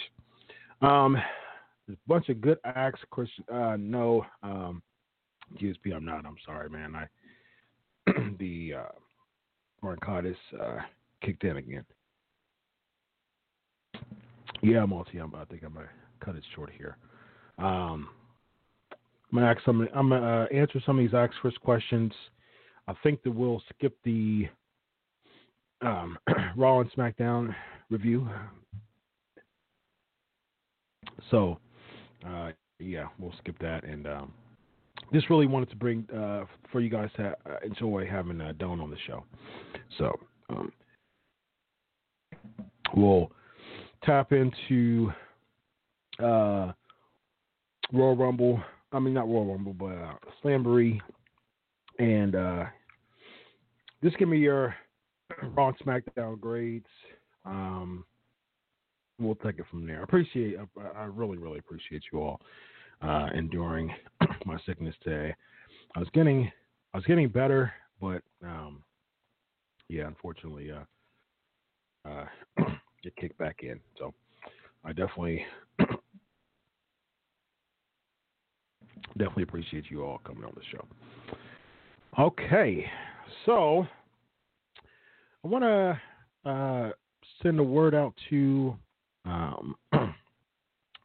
Um, 0.83 1.17
there's 1.87 1.99
a 2.05 2.09
bunch 2.09 2.29
of 2.29 2.41
good 2.41 2.59
acts. 2.65 3.01
Chris, 3.11 3.29
uh, 3.53 3.77
no, 3.79 4.27
um, 4.43 4.83
GSP, 5.61 5.95
I'm 5.95 6.05
not. 6.05 6.27
I'm 6.27 6.37
sorry, 6.45 6.69
man. 6.69 6.95
I 6.97 7.07
the 8.39 8.75
uh, 8.75 8.93
bronchitis 9.81 10.37
uh, 10.61 10.79
kicked 11.23 11.45
in 11.45 11.57
again. 11.57 11.85
Yeah, 14.63 14.85
multi. 14.85 15.19
I'm, 15.19 15.35
I 15.35 15.45
think 15.45 15.63
I'm 15.65 15.75
gonna 15.75 15.89
cut 16.25 16.37
it 16.37 16.45
short 16.55 16.71
here. 16.77 16.97
Um, 17.59 18.09
I'm 18.93 19.39
gonna 19.39 19.47
ask 19.47 19.65
some. 19.65 19.89
I'm 19.95 20.09
gonna 20.11 20.45
uh, 20.45 20.47
answer 20.55 20.81
some 20.85 20.99
of 20.99 21.05
these 21.05 21.31
Chris 21.41 21.55
questions. 21.59 22.13
I 22.89 22.95
think 23.03 23.23
that 23.25 23.33
we'll 23.33 23.63
skip 23.75 23.97
the 24.05 24.49
um, 25.83 26.19
Raw 26.57 26.81
and 26.81 26.91
SmackDown 26.93 27.55
review. 27.91 28.29
So, 31.31 31.59
uh, 32.27 32.53
yeah, 32.79 33.07
we'll 33.19 33.35
skip 33.39 33.59
that. 33.61 33.85
And 33.85 34.07
um, 34.07 34.33
just 35.13 35.31
really 35.31 35.47
wanted 35.47 35.71
to 35.71 35.77
bring 35.77 36.07
uh, 36.15 36.45
for 36.71 36.81
you 36.81 36.91
guys 36.91 37.11
to 37.17 37.29
uh, 37.29 37.57
enjoy 37.65 38.07
having 38.11 38.41
uh, 38.41 38.53
Doane 38.59 38.83
on 38.83 38.91
the 38.91 38.97
show. 39.07 39.25
So, 39.99 40.19
um, 40.51 40.73
we'll 42.95 43.31
tap 44.03 44.33
into 44.33 45.13
uh, 46.19 46.73
Royal 47.93 48.17
Rumble. 48.17 48.61
I 48.93 48.99
mean, 48.99 49.15
not 49.15 49.29
Royal 49.29 49.47
Rumble, 49.47 49.75
but 49.75 49.97
uh. 49.97 50.99
And 51.99 52.35
uh, 52.35 52.65
just 54.03 54.19
give 54.19 54.29
me 54.29 54.39
your 54.39 54.75
Raw 55.55 55.73
SmackDown 55.85 56.39
grades. 56.41 56.87
Um, 57.45 58.05
we'll 59.19 59.35
take 59.37 59.59
it 59.59 59.65
from 59.71 59.87
there. 59.87 60.01
I 60.01 60.03
appreciate, 60.03 60.57
I, 60.59 61.01
I 61.01 61.05
really, 61.05 61.39
really 61.39 61.59
appreciate 61.59 62.03
you 62.13 62.21
all 62.21 62.41
uh, 63.03 63.29
enduring 63.35 63.93
my 64.47 64.59
sickness 64.67 64.95
today. 65.03 65.35
I 65.95 65.99
was 65.99 66.09
getting, 66.13 66.51
I 66.95 66.99
was 66.99 67.05
getting 67.05 67.29
better, 67.29 67.73
but 68.01 68.23
um, 68.45 68.83
yeah, 69.89 70.07
unfortunately, 70.07 70.71
uh, 70.71 72.09
uh, 72.09 72.27
get 73.03 73.17
kicked 73.17 73.39
back 73.39 73.61
in. 73.63 73.81
So 73.99 74.15
I 74.85 74.93
definitely, 74.93 75.45
definitely 79.19 79.45
appreciate 79.45 79.85
you 79.91 80.05
all 80.05 80.21
coming 80.25 80.45
on 80.45 80.53
the 80.55 80.63
show. 80.71 80.87
Okay, 82.19 82.87
so 83.45 83.87
I 85.45 85.49
want 85.49 85.65
to 85.65 86.01
uh, 86.51 86.91
send 87.43 87.61
a 87.61 87.63
word 87.63 87.95
out 87.95 88.15
to 88.31 88.75
um, 89.27 89.75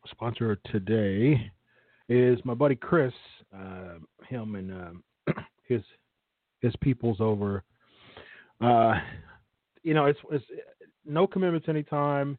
sponsor 0.09 0.57
today 0.71 1.51
is 2.12 2.39
my 2.43 2.53
buddy 2.53 2.76
Chris. 2.76 3.14
Uh, 3.55 3.99
him 4.28 4.55
and 4.55 4.72
um, 4.72 5.03
his 5.68 5.82
his 6.62 6.74
peoples 6.82 7.18
over. 7.20 7.64
Uh, 8.59 8.95
you 9.84 9.93
know, 9.93 10.05
it's, 10.05 10.20
it's 10.32 10.45
no 11.05 11.26
commitments 11.26 11.68
anytime. 11.68 12.38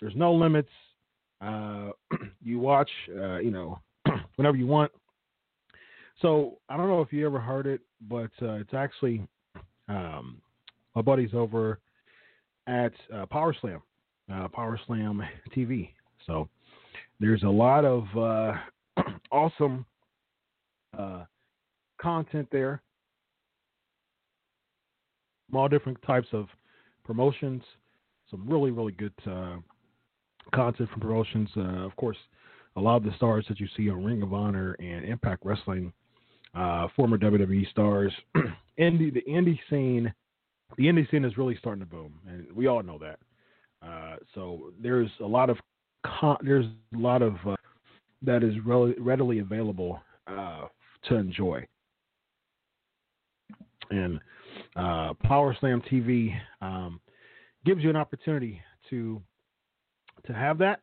There's 0.00 0.16
no 0.16 0.32
limits. 0.32 0.70
Uh, 1.40 1.90
you 2.42 2.58
watch, 2.58 2.90
uh, 3.14 3.38
you 3.38 3.50
know, 3.50 3.78
whenever 4.36 4.56
you 4.56 4.66
want. 4.66 4.90
So 6.22 6.58
I 6.68 6.76
don't 6.76 6.88
know 6.88 7.02
if 7.02 7.12
you 7.12 7.26
ever 7.26 7.38
heard 7.38 7.66
it, 7.66 7.80
but 8.08 8.30
uh, 8.40 8.54
it's 8.54 8.74
actually 8.74 9.26
um, 9.88 10.40
my 10.96 11.02
buddies 11.02 11.30
over 11.34 11.78
at 12.66 12.92
uh, 13.14 13.26
Power 13.26 13.54
Slam, 13.60 13.82
Power 14.52 14.80
Slam 14.86 15.22
TV. 15.54 15.90
So 16.26 16.48
there's 17.20 17.42
a 17.42 17.48
lot 17.48 17.84
of 17.84 18.04
awesome 19.30 19.84
uh, 20.98 21.24
content 22.00 22.48
there. 22.50 22.82
All 25.54 25.68
different 25.68 26.00
types 26.06 26.28
of 26.32 26.46
promotions. 27.04 27.62
Some 28.30 28.46
really, 28.48 28.70
really 28.70 28.92
good 28.92 29.12
uh, 29.26 29.56
content 30.54 30.90
from 30.90 31.00
promotions. 31.00 31.48
Uh, 31.56 31.84
of 31.86 31.96
course, 31.96 32.18
a 32.76 32.80
lot 32.80 32.96
of 32.96 33.04
the 33.04 33.14
stars 33.16 33.46
that 33.48 33.58
you 33.58 33.66
see 33.76 33.88
on 33.88 34.04
Ring 34.04 34.22
of 34.22 34.34
Honor 34.34 34.74
and 34.78 35.04
Impact 35.04 35.44
Wrestling, 35.44 35.92
former 36.54 37.16
WWE 37.16 37.68
stars. 37.70 38.12
indie, 38.78 39.12
the 39.12 39.22
indie 39.26 39.58
scene 39.70 40.12
the 40.76 40.84
indie 40.84 41.10
scene 41.10 41.24
is 41.24 41.38
really 41.38 41.56
starting 41.56 41.80
to 41.80 41.86
boom, 41.86 42.12
and 42.26 42.46
we 42.54 42.66
all 42.66 42.82
know 42.82 42.98
that. 42.98 43.18
Uh, 43.84 44.16
so 44.34 44.72
there's 44.80 45.10
a 45.20 45.26
lot 45.26 45.48
of 45.50 45.56
con- 46.04 46.38
there's 46.42 46.66
a 46.94 46.98
lot 46.98 47.22
of 47.22 47.34
uh, 47.46 47.56
that 48.22 48.42
is 48.42 48.54
re- 48.64 48.94
readily 48.98 49.38
available 49.40 50.00
uh, 50.26 50.66
to 51.08 51.14
enjoy, 51.14 51.66
and 53.90 54.20
uh, 54.76 55.14
Power 55.22 55.56
Slam 55.60 55.82
TV 55.90 56.34
um, 56.60 57.00
gives 57.64 57.82
you 57.82 57.90
an 57.90 57.96
opportunity 57.96 58.60
to 58.90 59.20
to 60.26 60.32
have 60.32 60.58
that. 60.58 60.80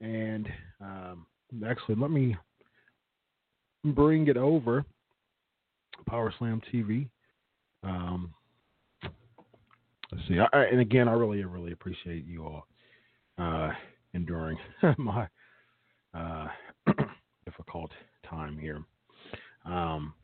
And 0.00 0.48
um, 0.80 1.26
actually, 1.66 1.96
let 1.96 2.10
me 2.10 2.36
bring 3.84 4.28
it 4.28 4.36
over. 4.36 4.84
Power 6.06 6.32
Slam 6.38 6.62
TV. 6.72 7.08
Um, 7.84 8.32
Let's 10.12 10.26
see. 10.26 10.38
I, 10.40 10.64
and 10.64 10.80
again, 10.80 11.08
I 11.08 11.12
really, 11.12 11.44
really 11.44 11.72
appreciate 11.72 12.26
you 12.26 12.44
all 12.44 12.66
uh, 13.38 13.70
enduring 14.12 14.58
my 14.98 15.28
uh, 16.14 16.48
difficult 17.44 17.90
time 18.28 18.58
here. 18.58 18.82
Um, 19.64 20.14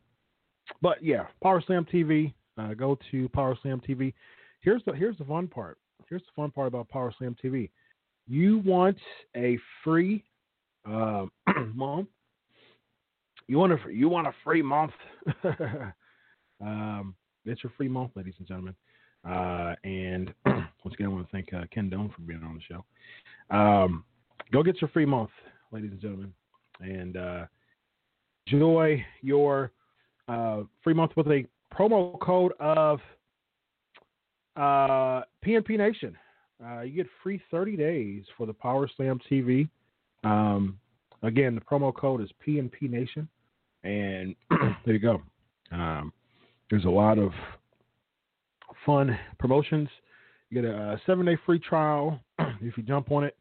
but 0.82 1.02
yeah, 1.02 1.26
Power 1.42 1.62
Slam 1.66 1.86
TV. 1.92 2.32
Uh, 2.58 2.72
go 2.72 2.98
to 3.10 3.28
Power 3.30 3.56
Slam 3.60 3.80
TV. 3.86 4.14
Here's 4.60 4.82
the 4.86 4.92
here's 4.92 5.18
the 5.18 5.24
fun 5.24 5.46
part. 5.46 5.78
Here's 6.08 6.22
the 6.22 6.32
fun 6.34 6.50
part 6.50 6.68
about 6.68 6.88
Power 6.88 7.12
Slam 7.18 7.36
TV. 7.42 7.70
You 8.26 8.58
want 8.64 8.96
a 9.36 9.58
free 9.84 10.24
uh, 10.88 11.26
month. 11.74 12.08
You 13.48 13.58
want 13.58 13.72
a 13.72 13.78
you 13.92 14.08
want 14.08 14.26
a 14.26 14.32
free 14.42 14.62
month. 14.62 14.92
um, 16.60 17.14
it's 17.44 17.62
your 17.62 17.72
free 17.76 17.88
month, 17.88 18.12
ladies 18.16 18.34
and 18.38 18.48
gentlemen. 18.48 18.74
Uh, 19.28 19.74
and 19.84 20.32
once 20.46 20.94
again, 20.94 21.06
I 21.06 21.08
want 21.08 21.26
to 21.26 21.32
thank 21.32 21.52
uh, 21.52 21.64
Ken 21.72 21.90
Doane 21.90 22.14
for 22.14 22.22
being 22.22 22.42
on 22.42 22.54
the 22.54 22.60
show. 22.62 23.56
Um, 23.56 24.04
go 24.52 24.62
get 24.62 24.80
your 24.80 24.88
free 24.90 25.06
month 25.06 25.30
ladies 25.72 25.90
and 25.92 26.00
gentlemen, 26.00 26.32
and 26.80 27.16
uh, 27.16 27.46
enjoy 28.46 29.04
your 29.22 29.72
uh, 30.28 30.62
free 30.82 30.94
month 30.94 31.12
with 31.16 31.26
a 31.28 31.44
promo 31.74 32.18
code 32.20 32.52
of 32.60 33.00
uh, 34.56 35.22
PNP 35.44 35.76
Nation. 35.78 36.16
Uh, 36.64 36.80
you 36.80 36.92
get 36.92 37.06
free 37.22 37.40
30 37.50 37.76
days 37.76 38.24
for 38.36 38.46
the 38.46 38.52
Power 38.52 38.88
Slam 38.96 39.20
TV. 39.30 39.68
Um, 40.24 40.78
again, 41.22 41.54
the 41.54 41.60
promo 41.60 41.94
code 41.94 42.22
is 42.22 42.30
PNP 42.46 42.88
Nation, 42.88 43.28
and 43.84 44.34
there 44.84 44.94
you 44.94 44.98
go. 44.98 45.20
Um, 45.70 46.12
there's 46.70 46.84
a 46.84 46.90
lot 46.90 47.18
of 47.18 47.32
fun 48.84 49.18
promotions. 49.38 49.88
You 50.50 50.62
get 50.62 50.70
a 50.70 51.00
seven 51.06 51.26
day 51.26 51.36
free 51.44 51.58
trial 51.58 52.20
if 52.38 52.76
you 52.76 52.82
jump 52.82 53.10
on 53.10 53.24
it. 53.24 53.36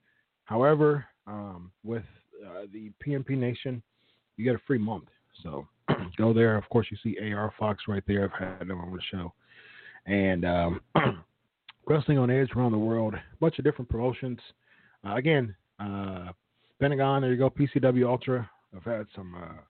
However, 0.46 1.06
um, 1.28 1.72
with 1.84 2.04
uh, 2.46 2.66
the 2.72 2.92
PNP 3.06 3.32
Nation, 3.32 3.82
you 4.38 4.46
get 4.46 4.56
a 4.56 4.62
free 4.68 4.78
month. 4.78 5.06
So 5.44 5.68
go 6.18 6.34
there. 6.34 6.58
Of 6.58 6.68
course, 6.70 6.88
you 6.92 6.98
see 7.04 7.18
AR 7.34 7.54
Fox 7.58 7.84
right 7.88 8.04
there. 8.08 8.26
I've 8.26 8.58
had 8.60 8.68
them 8.68 8.80
on 8.80 8.92
the 8.92 9.02
show. 9.12 9.34
And 10.06 10.46
um, 10.46 10.82
Wrestling 11.88 12.18
on 12.18 12.30
Edge 12.30 12.50
around 12.56 12.72
the 12.72 12.78
world, 12.78 13.14
a 13.14 13.22
bunch 13.40 13.58
of 13.60 13.66
different 13.66 13.90
promotions. 13.90 14.40
Uh, 15.08 15.16
again, 15.16 15.56
uh, 15.80 16.32
Pentagon, 16.80 17.22
there 17.22 17.32
you 17.32 17.38
go, 17.38 17.50
PCW 17.50 18.08
Ultra. 18.08 18.50
I've 18.76 18.84
had 18.84 19.06
some, 19.16 19.36
uh, 19.36 19.62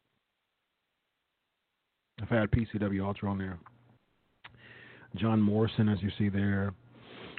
I've 2.22 2.30
had 2.30 2.52
PCW 2.52 3.06
Ultra 3.06 3.30
on 3.30 3.38
there. 3.38 3.60
John 5.16 5.42
Morrison, 5.42 5.88
as 5.88 6.02
you 6.02 6.10
see 6.18 6.30
there, 6.30 6.74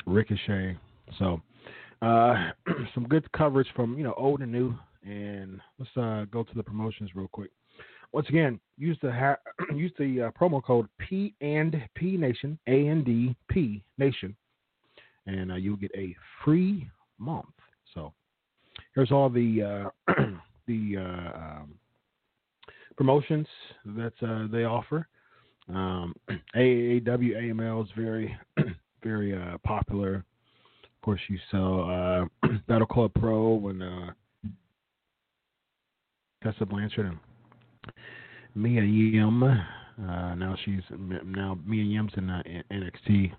Ricochet. 0.06 0.76
So, 1.18 1.40
uh, 2.02 2.50
some 2.94 3.06
good 3.08 3.30
coverage 3.32 3.68
from 3.74 3.98
you 3.98 4.04
know 4.04 4.14
old 4.16 4.40
and 4.40 4.52
new. 4.52 4.74
And 5.06 5.60
let's 5.78 5.96
uh, 5.96 6.24
go 6.32 6.42
to 6.42 6.54
the 6.54 6.62
promotions 6.62 7.10
real 7.14 7.28
quick. 7.28 7.50
Once 8.12 8.28
again, 8.28 8.58
use 8.76 8.98
the 9.02 9.12
ha- 9.12 9.38
use 9.74 9.92
the 9.98 10.22
uh, 10.22 10.30
promo 10.30 10.62
code 10.62 10.88
P 10.98 11.34
and 11.40 11.80
P 11.94 12.16
Nation 12.16 12.58
A 12.66 12.88
N 12.88 13.04
D 13.04 13.36
P 13.48 13.82
Nation, 13.98 14.34
and 15.26 15.52
uh, 15.52 15.56
you'll 15.56 15.76
get 15.76 15.92
a 15.96 16.14
free 16.44 16.88
month. 17.18 17.46
So 17.94 18.12
here's 18.94 19.12
all 19.12 19.28
the 19.28 19.90
uh, 20.08 20.12
the 20.66 20.96
uh, 20.96 21.38
um, 21.38 21.74
promotions 22.96 23.46
that 23.84 24.14
uh, 24.22 24.46
they 24.50 24.64
offer. 24.64 25.06
Um, 25.68 26.14
AAW 26.56 27.04
AML 27.04 27.84
is 27.84 27.90
very 27.96 28.36
very 29.02 29.38
popular. 29.62 30.24
Of 30.84 31.02
course, 31.02 31.20
you 31.28 31.38
sell 31.50 32.28
Battle 32.66 32.86
Club 32.86 33.12
Pro 33.14 33.68
and 33.68 34.14
Tessa 36.46 36.64
Blanchard 36.64 37.06
and 37.06 37.94
Mia 38.54 38.82
Yim. 38.82 39.42
Uh, 39.42 39.56
now 39.98 40.56
she's 40.64 40.82
now 41.24 41.58
Mia 41.66 41.82
Yim's 41.82 42.12
in 42.16 42.30
uh, 42.30 42.40
NXT. 42.70 43.32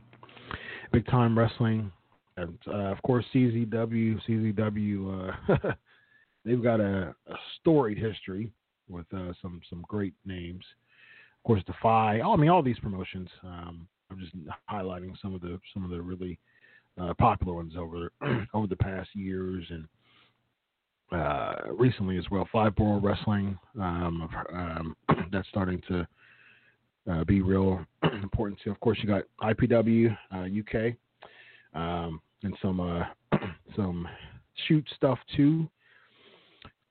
Big 0.92 1.06
time 1.08 1.38
wrestling. 1.38 1.90
And, 2.36 2.58
uh, 2.68 2.92
of 2.92 3.02
course, 3.04 3.24
CZW. 3.34 4.20
CZW. 4.28 5.38
Uh, 5.48 5.72
they've 6.46 6.62
got 6.62 6.82
a, 6.82 7.16
a, 7.28 7.36
storied 7.60 7.98
history 7.98 8.52
with 8.90 9.06
uh, 9.14 9.32
some 9.42 9.62
some 9.70 9.86
great 9.88 10.14
names. 10.26 10.66
Of 11.40 11.48
course, 11.48 11.64
Defy. 11.66 12.20
I 12.20 12.36
mean, 12.36 12.50
all 12.50 12.62
these 12.62 12.80
promotions. 12.80 13.30
Um, 13.42 13.88
I'm 14.12 14.20
just 14.20 14.34
highlighting 14.70 15.14
some 15.22 15.34
of 15.34 15.40
the 15.40 15.62
some 15.74 15.86
of 15.86 15.92
the 15.92 16.02
really 16.02 16.38
uh, 17.02 17.14
popular 17.14 17.54
ones 17.54 17.74
over 17.78 18.12
over 18.54 18.68
the 18.68 18.76
past 18.76 19.10
years 19.14 19.64
and 19.70 19.88
uh, 21.12 21.56
recently 21.78 22.18
as 22.18 22.26
well. 22.30 22.48
Five 22.52 22.76
Borough 22.76 23.00
Wrestling, 23.00 23.58
um, 23.80 24.30
um, 24.54 24.96
that's 25.32 25.48
starting 25.50 25.82
to 25.88 26.08
uh, 27.10 27.24
be 27.24 27.42
real 27.42 27.86
important. 28.22 28.60
Too. 28.64 28.72
Of 28.72 28.80
course, 28.80 28.98
you 29.02 29.08
got 29.08 29.24
IPW 29.42 30.16
UK 30.34 30.96
uh, 31.76 31.78
um, 31.78 32.22
and 32.44 32.56
some 32.62 32.80
uh, 32.80 33.04
some 33.76 34.08
shoot 34.68 34.86
stuff 34.96 35.20
too. 35.36 35.70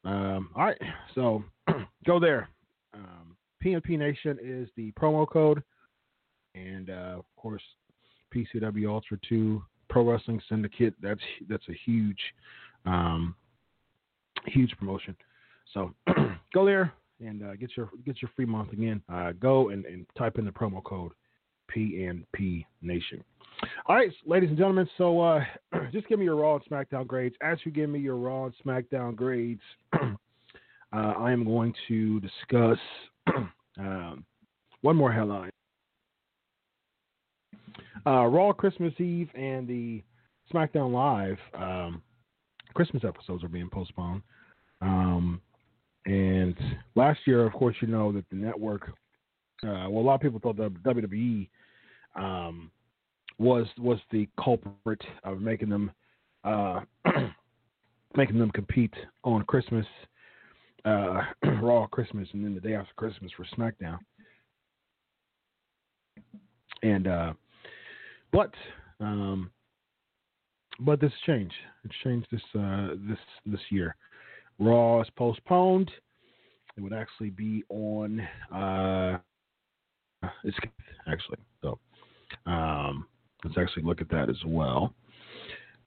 Um, 0.05 0.51
all 0.55 0.65
right, 0.65 0.81
so 1.15 1.43
go 2.07 2.21
there. 2.21 2.49
PNP 3.65 3.95
um, 3.95 3.99
Nation 3.99 4.39
is 4.43 4.69
the 4.77 4.93
promo 4.93 5.29
code, 5.29 5.63
and 6.55 6.89
uh, 6.91 7.17
of 7.19 7.25
course, 7.37 7.63
PCW 8.35 8.89
Ultra 8.89 9.19
Two 9.29 9.63
Pro 9.91 10.11
Wrestling 10.11 10.41
Syndicate. 10.49 10.95
That's 11.03 11.21
that's 11.49 11.69
a 11.69 11.75
huge 11.85 12.21
um, 12.87 13.35
huge 14.47 14.77
promotion. 14.79 15.17
So 15.75 15.95
go 16.55 16.65
there 16.65 16.93
and 17.21 17.43
uh, 17.43 17.57
get 17.57 17.77
your 17.77 17.91
get 18.05 18.21
your 18.23 18.31
free 18.37 18.47
month 18.47 18.73
again. 18.73 19.03
Uh, 19.13 19.33
go 19.33 19.71
and, 19.71 19.85
and 19.85 20.07
type 20.17 20.39
in 20.39 20.45
the 20.45 20.51
promo 20.51 20.83
code 20.83 21.13
PNP 21.75 22.65
Nation. 22.83 23.23
All 23.87 23.97
right, 23.97 24.11
ladies 24.27 24.51
and 24.51 24.59
gentlemen. 24.59 24.89
So 24.99 25.21
uh, 25.21 25.45
just 25.93 26.09
give 26.09 26.19
me 26.19 26.25
your 26.25 26.37
Raw 26.37 26.57
and 26.57 26.65
SmackDown 26.65 27.07
grades. 27.07 27.35
As 27.43 27.59
you 27.65 27.73
give 27.73 27.91
me 27.91 27.99
your 27.99 28.17
Raw 28.17 28.47
and 28.47 28.55
SmackDown 28.65 29.17
grades, 29.17 29.63
uh, 29.93 30.07
I 30.93 31.33
am 31.33 31.45
going 31.45 31.75
to 31.89 32.21
discuss 32.21 32.79
um, 33.79 34.25
one 34.83 34.97
more 34.97 35.13
headline. 35.13 35.51
Uh, 38.07 38.27
Raw 38.27 38.53
Christmas 38.53 38.93
Eve 39.01 39.29
and 39.35 39.67
the 39.67 40.03
SmackDown 40.53 40.93
Live 40.93 41.39
um, 41.55 42.03
Christmas 42.75 43.05
episodes 43.05 43.43
are 43.43 43.49
being 43.49 43.69
postponed. 43.71 44.23
Um, 44.81 45.41
and 46.05 46.57
last 46.95 47.21
year, 47.27 47.45
of 47.45 47.53
course, 47.53 47.77
you 47.81 47.89
know 47.89 48.13
that 48.13 48.29
the 48.31 48.37
network, 48.37 48.89
uh, 49.63 49.89
well, 49.89 50.03
a 50.03 50.07
lot 50.07 50.15
of 50.15 50.21
people 50.21 50.41
thought 50.41 50.57
the 50.57 50.71
WWE 50.85 51.49
um, 52.15 52.71
was 53.39 53.67
was 53.79 53.99
the 54.11 54.29
culprit 54.43 55.03
of 55.25 55.41
making 55.41 55.69
them 55.69 55.91
uh, 56.45 56.81
making 58.17 58.39
them 58.39 58.51
compete 58.53 58.95
on 59.25 59.43
Christmas, 59.45 59.87
uh, 60.85 61.23
Raw 61.61 61.87
Christmas, 61.87 62.29
and 62.33 62.45
then 62.45 62.55
the 62.55 62.61
day 62.61 62.75
after 62.75 62.93
Christmas 62.97 63.31
for 63.37 63.45
SmackDown. 63.57 63.99
And 66.83 67.09
uh, 67.09 67.33
but 68.33 68.53
um, 69.01 69.51
but 70.81 71.01
this 71.01 71.13
changed. 71.27 71.55
It's 71.85 71.95
changed 72.05 72.27
this 72.31 72.43
uh, 72.59 72.89
this 73.09 73.19
this 73.45 73.61
year. 73.71 73.97
Raw 74.59 75.03
is 75.03 75.09
postponed. 75.17 75.91
It 76.77 76.81
would 76.83 76.93
actually 76.93 77.31
be 77.31 77.65
on. 77.69 78.21
Uh, 78.55 79.19
it's 80.45 80.57
actually 81.07 81.39
so. 81.63 81.79
Um, 82.47 83.07
let's 83.45 83.57
actually 83.59 83.85
look 83.85 84.01
at 84.01 84.09
that 84.11 84.29
as 84.29 84.37
well. 84.47 84.95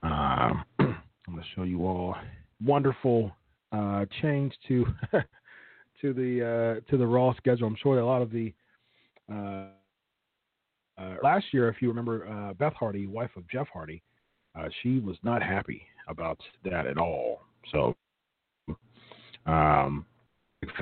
Uh, 0.04 0.08
I'm 0.80 1.36
going 1.36 1.40
to 1.40 1.44
show 1.56 1.64
you 1.64 1.86
all 1.86 2.16
wonderful 2.64 3.32
uh, 3.72 4.06
change 4.22 4.54
to 4.68 4.86
to 6.02 6.14
the 6.14 6.82
uh, 6.82 6.90
to 6.90 6.98
the 6.98 7.06
Raw 7.06 7.34
schedule. 7.36 7.68
I'm 7.68 7.78
sure 7.82 7.96
that 7.96 8.02
a 8.02 8.06
lot 8.06 8.22
of 8.22 8.32
the 8.32 8.54
uh, 9.32 9.66
uh, 10.98 11.16
last 11.24 11.46
year, 11.54 11.70
if 11.70 11.82
you 11.82 11.88
remember, 11.88 12.28
uh, 12.28 12.54
Beth 12.54 12.74
Hardy, 12.74 13.08
wife 13.08 13.32
of 13.38 13.48
Jeff 13.50 13.68
Hardy, 13.72 14.02
she 14.84 15.00
was 15.00 15.16
not 15.24 15.42
happy 15.42 15.84
about 16.10 16.38
that 16.66 16.86
at 16.86 16.98
all. 16.98 17.42
So 17.72 17.96
um, 19.46 20.06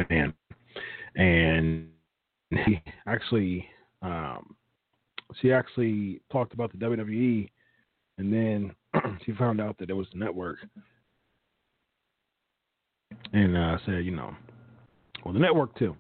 fan, 0.08 0.34
and 1.16 1.88
he 2.50 2.82
actually 3.08 3.68
um, 4.02 4.56
she 5.42 5.52
actually 5.52 6.22
talked 6.32 6.54
about 6.54 6.72
the 6.72 6.78
WWE, 6.78 7.50
and 8.18 8.34
then 8.34 8.76
she 9.26 9.34
found 9.34 9.60
out 9.60 9.78
that 9.80 9.90
it 9.90 9.94
was 9.94 10.08
the 10.14 10.20
network, 10.20 10.58
and 13.34 13.58
uh, 13.58 13.78
said, 13.86 14.06
you 14.06 14.12
know, 14.12 14.34
well, 15.24 15.34
the 15.34 15.40
network 15.40 15.78
too. 15.78 15.96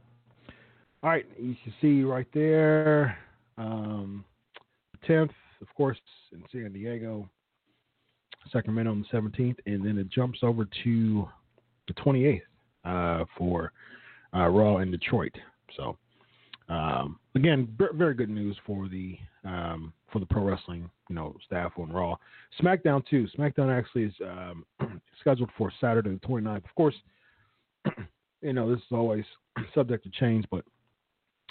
All 1.03 1.09
right, 1.11 1.25
you 1.39 1.55
can 1.63 1.73
see 1.81 2.03
right 2.03 2.27
there, 2.33 3.17
um, 3.57 4.25
the 4.93 5.13
10th, 5.13 5.31
of 5.61 5.67
course, 5.75 5.97
in 6.31 6.43
San 6.51 6.73
Diego, 6.73 7.29
Sacramento 8.51 8.91
on 8.91 9.05
the 9.11 9.17
17th, 9.17 9.57
and 9.65 9.85
then 9.85 9.97
it 9.97 10.09
jumps 10.09 10.39
over 10.41 10.67
to 10.83 11.27
the 11.87 11.93
28th 11.93 12.41
uh, 12.85 13.25
for 13.37 13.71
uh, 14.35 14.47
Raw 14.47 14.77
in 14.77 14.91
Detroit. 14.91 15.35
So 15.75 15.97
um, 16.69 17.19
again, 17.35 17.73
b- 17.77 17.85
very 17.93 18.13
good 18.13 18.29
news 18.29 18.57
for 18.65 18.87
the 18.87 19.17
um, 19.45 19.93
for 20.11 20.19
the 20.19 20.25
pro 20.25 20.43
wrestling 20.43 20.89
you 21.09 21.15
know 21.15 21.35
staff 21.45 21.71
on 21.77 21.91
Raw. 21.91 22.15
SmackDown 22.61 23.05
too. 23.07 23.27
SmackDown 23.37 23.75
actually 23.75 24.03
is 24.03 24.13
um, 24.23 24.65
scheduled 25.19 25.49
for 25.57 25.71
Saturday 25.79 26.09
the 26.09 26.27
29th. 26.27 26.57
Of 26.57 26.75
course, 26.75 26.95
you 28.41 28.53
know 28.53 28.69
this 28.69 28.79
is 28.79 28.91
always 28.91 29.25
subject 29.75 30.03
to 30.03 30.09
change, 30.11 30.45
but 30.51 30.65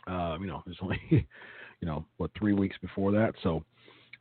uh, 0.06 0.36
you 0.40 0.46
know 0.46 0.62
there's 0.66 0.78
only 0.82 1.00
you 1.10 1.86
know 1.86 2.04
what 2.18 2.30
three 2.38 2.52
weeks 2.52 2.76
before 2.82 3.12
that. 3.12 3.34
So 3.42 3.64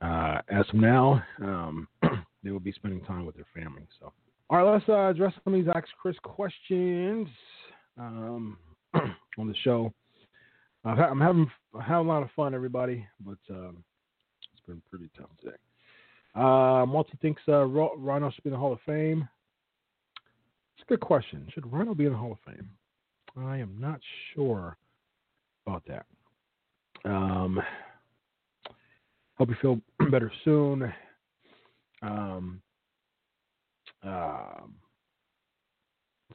uh, 0.02 0.42
as 0.50 0.66
of 0.70 0.76
now, 0.76 1.24
um, 1.42 1.88
they 2.44 2.52
will 2.52 2.60
be 2.60 2.72
spending 2.72 3.02
time 3.02 3.26
with 3.26 3.36
their 3.36 3.48
family. 3.54 3.86
So 4.00 4.14
All 4.48 4.58
right, 4.60 4.74
let's 4.74 4.88
uh, 4.88 5.10
address 5.10 5.34
some 5.44 5.56
of 5.56 5.60
these 5.60 5.74
Ask 5.76 5.88
Chris 6.00 6.16
questions 6.22 7.28
um, 7.98 8.58
on 8.94 9.48
the 9.48 9.56
show. 9.64 9.92
I'm 10.84 11.20
having 11.20 11.50
having 11.82 12.06
a 12.06 12.10
lot 12.10 12.22
of 12.22 12.30
fun, 12.36 12.54
everybody, 12.54 13.08
but 13.26 13.40
um, 13.50 13.84
it's 14.54 14.66
been 14.68 14.84
pretty 14.88 15.10
tough 15.18 15.32
today. 15.42 15.56
Uh, 16.36 16.86
Multi 16.86 17.18
thinks 17.24 17.42
uh, 17.48 17.66
Rhino 17.66 18.30
should 18.30 18.44
be 18.44 18.50
in 18.50 18.54
the 18.54 18.60
Hall 18.60 18.74
of 18.74 18.80
Fame. 18.86 19.28
It's 20.78 20.84
a 20.88 20.90
good 20.90 21.00
question. 21.00 21.48
Should 21.52 21.72
Rhino 21.72 21.96
be 21.96 22.06
in 22.06 22.12
the 22.12 22.18
Hall 22.18 22.34
of 22.34 22.54
Fame? 22.54 22.70
I 23.36 23.58
am 23.58 23.76
not 23.80 24.00
sure 24.36 24.78
about 25.66 25.82
that. 25.88 26.06
Um, 27.04 27.60
hope 29.40 29.50
you 29.50 29.56
feel 29.60 29.82
better 30.12 30.32
soon. 30.44 30.94
Um, 32.04 32.62
uh, 34.06 34.62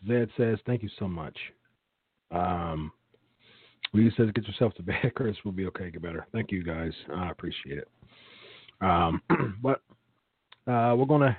Zed 0.06 0.28
says, 0.36 0.58
"Thank 0.66 0.82
you 0.82 0.90
so 0.98 1.08
much." 1.08 1.36
Um, 2.30 2.92
Lee 3.92 4.10
says, 4.16 4.28
"Get 4.34 4.46
yourself 4.46 4.74
to 4.74 4.82
bed, 4.82 5.12
Chris. 5.14 5.36
We'll 5.44 5.52
be 5.52 5.66
okay. 5.66 5.90
Get 5.90 6.02
better. 6.02 6.26
Thank 6.32 6.50
you, 6.52 6.62
guys. 6.62 6.92
I 7.14 7.30
appreciate 7.30 7.78
it." 7.78 7.88
Um, 8.80 9.20
but 9.62 9.82
uh, 10.66 10.94
we're 10.96 11.06
gonna 11.06 11.36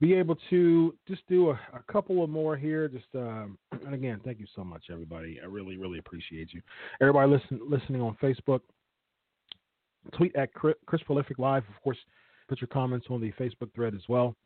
be 0.00 0.14
able 0.14 0.36
to 0.50 0.94
just 1.08 1.22
do 1.28 1.50
a, 1.50 1.60
a 1.72 1.92
couple 1.92 2.22
of 2.22 2.30
more 2.30 2.56
here. 2.56 2.88
Just 2.88 3.06
um, 3.14 3.58
and 3.84 3.94
again, 3.94 4.20
thank 4.24 4.38
you 4.38 4.46
so 4.54 4.64
much, 4.64 4.84
everybody. 4.90 5.38
I 5.42 5.46
really, 5.46 5.76
really 5.76 5.98
appreciate 5.98 6.52
you. 6.52 6.62
Everybody 7.00 7.30
listen, 7.30 7.60
listening 7.68 8.02
on 8.02 8.16
Facebook, 8.22 8.60
tweet 10.16 10.34
at 10.36 10.52
Chris 10.54 11.02
Prolific 11.04 11.38
Live. 11.38 11.64
Of 11.74 11.82
course, 11.82 11.98
put 12.48 12.60
your 12.60 12.68
comments 12.68 13.06
on 13.10 13.20
the 13.20 13.32
Facebook 13.32 13.74
thread 13.74 13.94
as 13.94 14.02
well. 14.08 14.36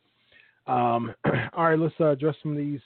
Um, 0.71 1.13
all 1.53 1.65
right, 1.65 1.79
let's 1.79 1.95
uh, 2.01 2.11
address 2.11 2.37
some 2.43 2.53
of 2.53 2.59
these 2.59 2.81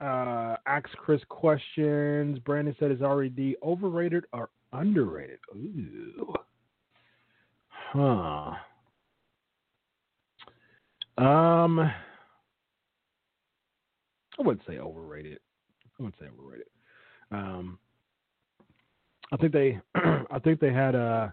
uh, 0.00 0.56
ask 0.66 0.88
Chris 0.96 1.20
questions. 1.28 2.40
Brandon 2.40 2.74
said, 2.80 2.90
"Is 2.90 2.98
RVD 2.98 3.54
overrated 3.62 4.24
or 4.32 4.50
underrated?" 4.72 5.38
Ooh, 5.54 6.34
huh. 7.68 8.52
Um, 11.18 11.78
I 11.78 11.92
wouldn't 14.38 14.66
say 14.66 14.78
overrated. 14.78 15.38
I 15.98 16.02
wouldn't 16.02 16.18
say 16.18 16.26
overrated. 16.36 16.66
Um, 17.30 17.78
I 19.30 19.36
think 19.36 19.52
they, 19.52 19.78
I 19.94 20.38
think 20.42 20.58
they 20.58 20.72
had 20.72 20.96
a, 20.96 21.32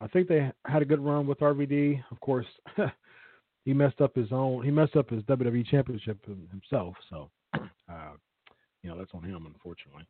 I 0.00 0.08
think 0.08 0.26
they 0.26 0.50
had 0.64 0.82
a 0.82 0.86
good 0.86 0.98
run 0.98 1.28
with 1.28 1.38
RVD. 1.38 2.02
Of 2.10 2.18
course, 2.18 2.46
he 3.66 3.74
messed 3.74 4.00
up 4.00 4.14
his 4.14 4.28
own. 4.30 4.64
He 4.64 4.70
messed 4.70 4.94
up 4.94 5.10
his 5.10 5.22
WWE 5.24 5.66
Championship 5.66 6.24
himself. 6.24 6.94
So, 7.10 7.28
uh, 7.54 8.12
you 8.82 8.88
know, 8.88 8.96
that's 8.96 9.10
on 9.12 9.24
him, 9.24 9.44
unfortunately. 9.44 10.06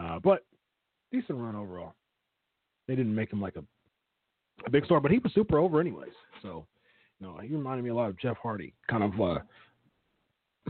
Uh, 0.00 0.20
but 0.22 0.46
decent 1.12 1.38
run 1.38 1.56
overall. 1.56 1.94
They 2.86 2.94
didn't 2.94 3.14
make 3.14 3.32
him 3.32 3.40
like 3.40 3.56
a, 3.56 3.64
a 4.64 4.70
big 4.70 4.84
star, 4.84 5.00
but 5.00 5.10
he 5.10 5.18
was 5.18 5.34
super 5.34 5.58
over 5.58 5.80
anyways. 5.80 6.12
So, 6.40 6.66
you 7.18 7.26
know, 7.26 7.36
he 7.38 7.52
reminded 7.52 7.82
me 7.82 7.90
a 7.90 7.94
lot 7.94 8.10
of 8.10 8.18
Jeff 8.18 8.36
Hardy, 8.40 8.72
kind 8.88 9.02
of, 9.02 9.20
uh, 9.20 9.38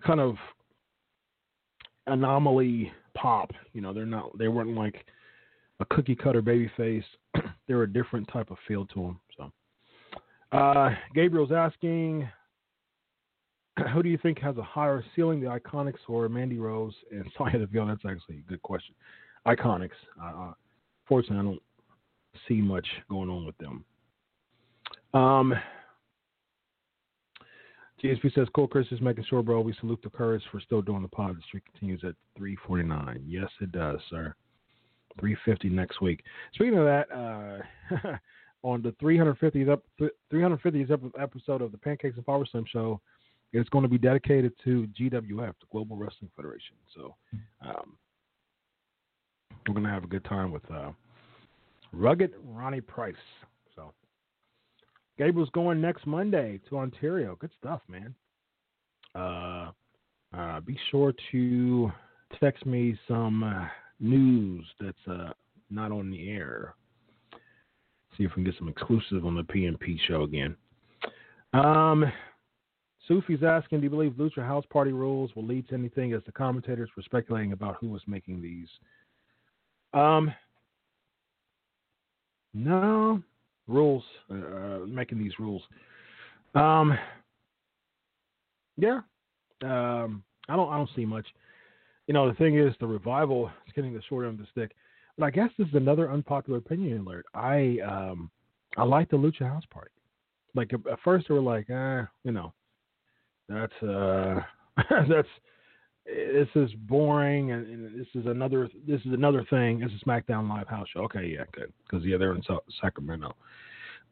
kind 0.06 0.20
of 0.20 0.36
anomaly 2.06 2.90
pop. 3.14 3.50
You 3.74 3.82
know, 3.82 3.92
they're 3.92 4.06
not, 4.06 4.36
they 4.38 4.48
weren't 4.48 4.74
like 4.74 5.04
a 5.80 5.84
cookie 5.84 6.16
cutter 6.16 6.40
baby 6.40 6.70
face. 6.74 7.04
they 7.68 7.74
were 7.74 7.82
a 7.82 7.92
different 7.92 8.28
type 8.32 8.50
of 8.50 8.56
feel 8.66 8.86
to 8.86 9.02
them. 9.02 9.20
So, 9.36 9.52
uh, 10.54 10.90
Gabriel's 11.14 11.52
asking, 11.52 12.28
who 13.92 14.02
do 14.02 14.08
you 14.08 14.18
think 14.18 14.38
has 14.40 14.56
a 14.56 14.62
higher 14.62 15.04
ceiling, 15.14 15.40
the 15.40 15.46
Iconics 15.46 15.98
or 16.08 16.28
Mandy 16.28 16.58
Rose 16.58 16.94
and 17.10 17.24
Sonya 17.36 17.58
Deville? 17.58 17.86
That's 17.86 18.04
actually 18.08 18.38
a 18.38 18.48
good 18.48 18.62
question. 18.62 18.94
Iconics. 19.46 19.90
Uh, 20.22 20.52
fortunately, 21.06 21.38
I 21.38 21.42
don't 21.42 21.62
see 22.48 22.60
much 22.60 22.86
going 23.08 23.28
on 23.28 23.44
with 23.46 23.56
them. 23.58 23.84
Um, 25.12 25.54
GSP 28.02 28.34
says, 28.34 28.48
Cool 28.54 28.68
Chris 28.68 28.86
is 28.90 29.00
making 29.00 29.24
sure, 29.28 29.42
bro. 29.42 29.60
We 29.60 29.74
salute 29.80 30.00
the 30.02 30.10
courage 30.10 30.42
for 30.50 30.60
still 30.60 30.82
doing 30.82 31.02
the 31.02 31.08
pod. 31.08 31.36
The 31.36 31.42
streak 31.46 31.64
continues 31.72 32.02
at 32.04 32.14
349. 32.36 33.24
Yes, 33.26 33.48
it 33.60 33.72
does, 33.72 33.98
sir. 34.10 34.34
350 35.20 35.68
next 35.70 36.00
week. 36.00 36.22
Speaking 36.54 36.78
of 36.78 36.84
that, 36.84 37.10
uh, 37.12 38.16
on 38.64 38.80
the 38.80 38.92
350th, 38.92 39.78
350th 40.32 41.12
episode 41.20 41.60
of 41.60 41.70
the 41.70 41.78
Pancakes 41.78 42.16
and 42.16 42.24
Power 42.24 42.46
Slam 42.50 42.64
show, 42.66 42.98
it's 43.52 43.68
going 43.68 43.82
to 43.82 43.88
be 43.88 43.98
dedicated 43.98 44.52
to 44.64 44.88
GWF, 44.98 45.52
the 45.60 45.66
Global 45.70 45.96
Wrestling 45.96 46.30
Federation. 46.34 46.74
So 46.96 47.14
um, 47.64 47.96
we're 49.68 49.74
going 49.74 49.84
to 49.84 49.90
have 49.90 50.02
a 50.02 50.08
good 50.08 50.24
time 50.24 50.50
with 50.50 50.68
uh, 50.72 50.90
Rugged 51.92 52.32
Ronnie 52.42 52.80
Price. 52.80 53.14
So 53.76 53.92
Gabriel's 55.18 55.50
going 55.50 55.80
next 55.80 56.06
Monday 56.06 56.58
to 56.70 56.78
Ontario. 56.78 57.36
Good 57.38 57.52
stuff, 57.60 57.82
man. 57.86 58.14
Uh, 59.14 59.70
uh, 60.36 60.60
be 60.60 60.76
sure 60.90 61.12
to 61.30 61.92
text 62.40 62.64
me 62.64 62.98
some 63.06 63.44
uh, 63.44 63.66
news 64.00 64.64
that's 64.80 64.96
uh, 65.06 65.32
not 65.70 65.92
on 65.92 66.10
the 66.10 66.30
air. 66.30 66.74
See 68.16 68.24
if 68.24 68.30
we 68.30 68.42
can 68.42 68.44
get 68.44 68.58
some 68.58 68.68
exclusive 68.68 69.24
on 69.26 69.34
the 69.34 69.42
PNP 69.42 69.98
show 70.06 70.22
again. 70.22 70.56
Um, 71.52 72.10
Sufi's 73.08 73.42
asking, 73.42 73.80
do 73.80 73.84
you 73.84 73.90
believe 73.90 74.12
Lucha 74.12 74.46
House 74.46 74.64
Party 74.70 74.92
rules 74.92 75.34
will 75.34 75.44
lead 75.44 75.68
to 75.68 75.74
anything 75.74 76.12
as 76.12 76.22
the 76.24 76.32
commentators 76.32 76.90
were 76.96 77.02
speculating 77.02 77.52
about 77.52 77.76
who 77.80 77.88
was 77.88 78.02
making 78.06 78.40
these? 78.40 78.68
Um, 79.92 80.32
no, 82.54 83.22
rules, 83.66 84.04
uh, 84.30 84.34
uh 84.34 84.78
making 84.86 85.18
these 85.18 85.38
rules. 85.38 85.62
Um, 86.54 86.96
yeah, 88.76 89.00
um, 89.62 90.22
I 90.48 90.56
don't, 90.56 90.72
I 90.72 90.76
don't 90.76 90.90
see 90.96 91.04
much. 91.04 91.26
You 92.06 92.14
know, 92.14 92.28
the 92.28 92.34
thing 92.34 92.58
is, 92.58 92.74
the 92.80 92.86
revival 92.86 93.50
is 93.66 93.72
getting 93.74 93.94
the 93.94 94.02
short 94.08 94.26
end 94.26 94.38
of 94.40 94.46
the 94.46 94.50
stick. 94.50 94.76
But 95.18 95.26
I 95.26 95.30
guess 95.30 95.50
this 95.58 95.68
is 95.68 95.74
another 95.74 96.10
unpopular 96.10 96.58
opinion 96.58 96.98
alert. 96.98 97.26
I 97.34 97.78
um 97.86 98.30
I 98.76 98.84
like 98.84 99.10
the 99.10 99.16
Lucha 99.16 99.48
House 99.48 99.64
Party. 99.70 99.90
Like 100.54 100.72
at 100.72 100.98
first 101.04 101.26
they 101.28 101.34
were 101.34 101.40
like, 101.40 101.66
ah, 101.72 102.08
you 102.24 102.32
know, 102.32 102.52
that's 103.48 103.82
uh 103.82 104.40
that's 105.08 105.28
this 106.06 106.48
is 106.54 106.70
boring 106.80 107.52
and, 107.52 107.66
and, 107.66 107.98
this 107.98 108.08
is 108.14 108.26
another 108.26 108.68
this 108.86 109.00
is 109.02 109.12
another 109.12 109.44
thing. 109.48 109.82
It's 109.82 110.02
a 110.02 110.08
SmackDown 110.08 110.48
live 110.48 110.68
house 110.68 110.86
show. 110.92 111.00
Okay, 111.00 111.26
yeah, 111.26 111.44
good 111.52 111.72
because 111.84 112.04
yeah, 112.04 112.16
they're 112.18 112.34
in 112.34 112.42
Sacramento 112.80 113.34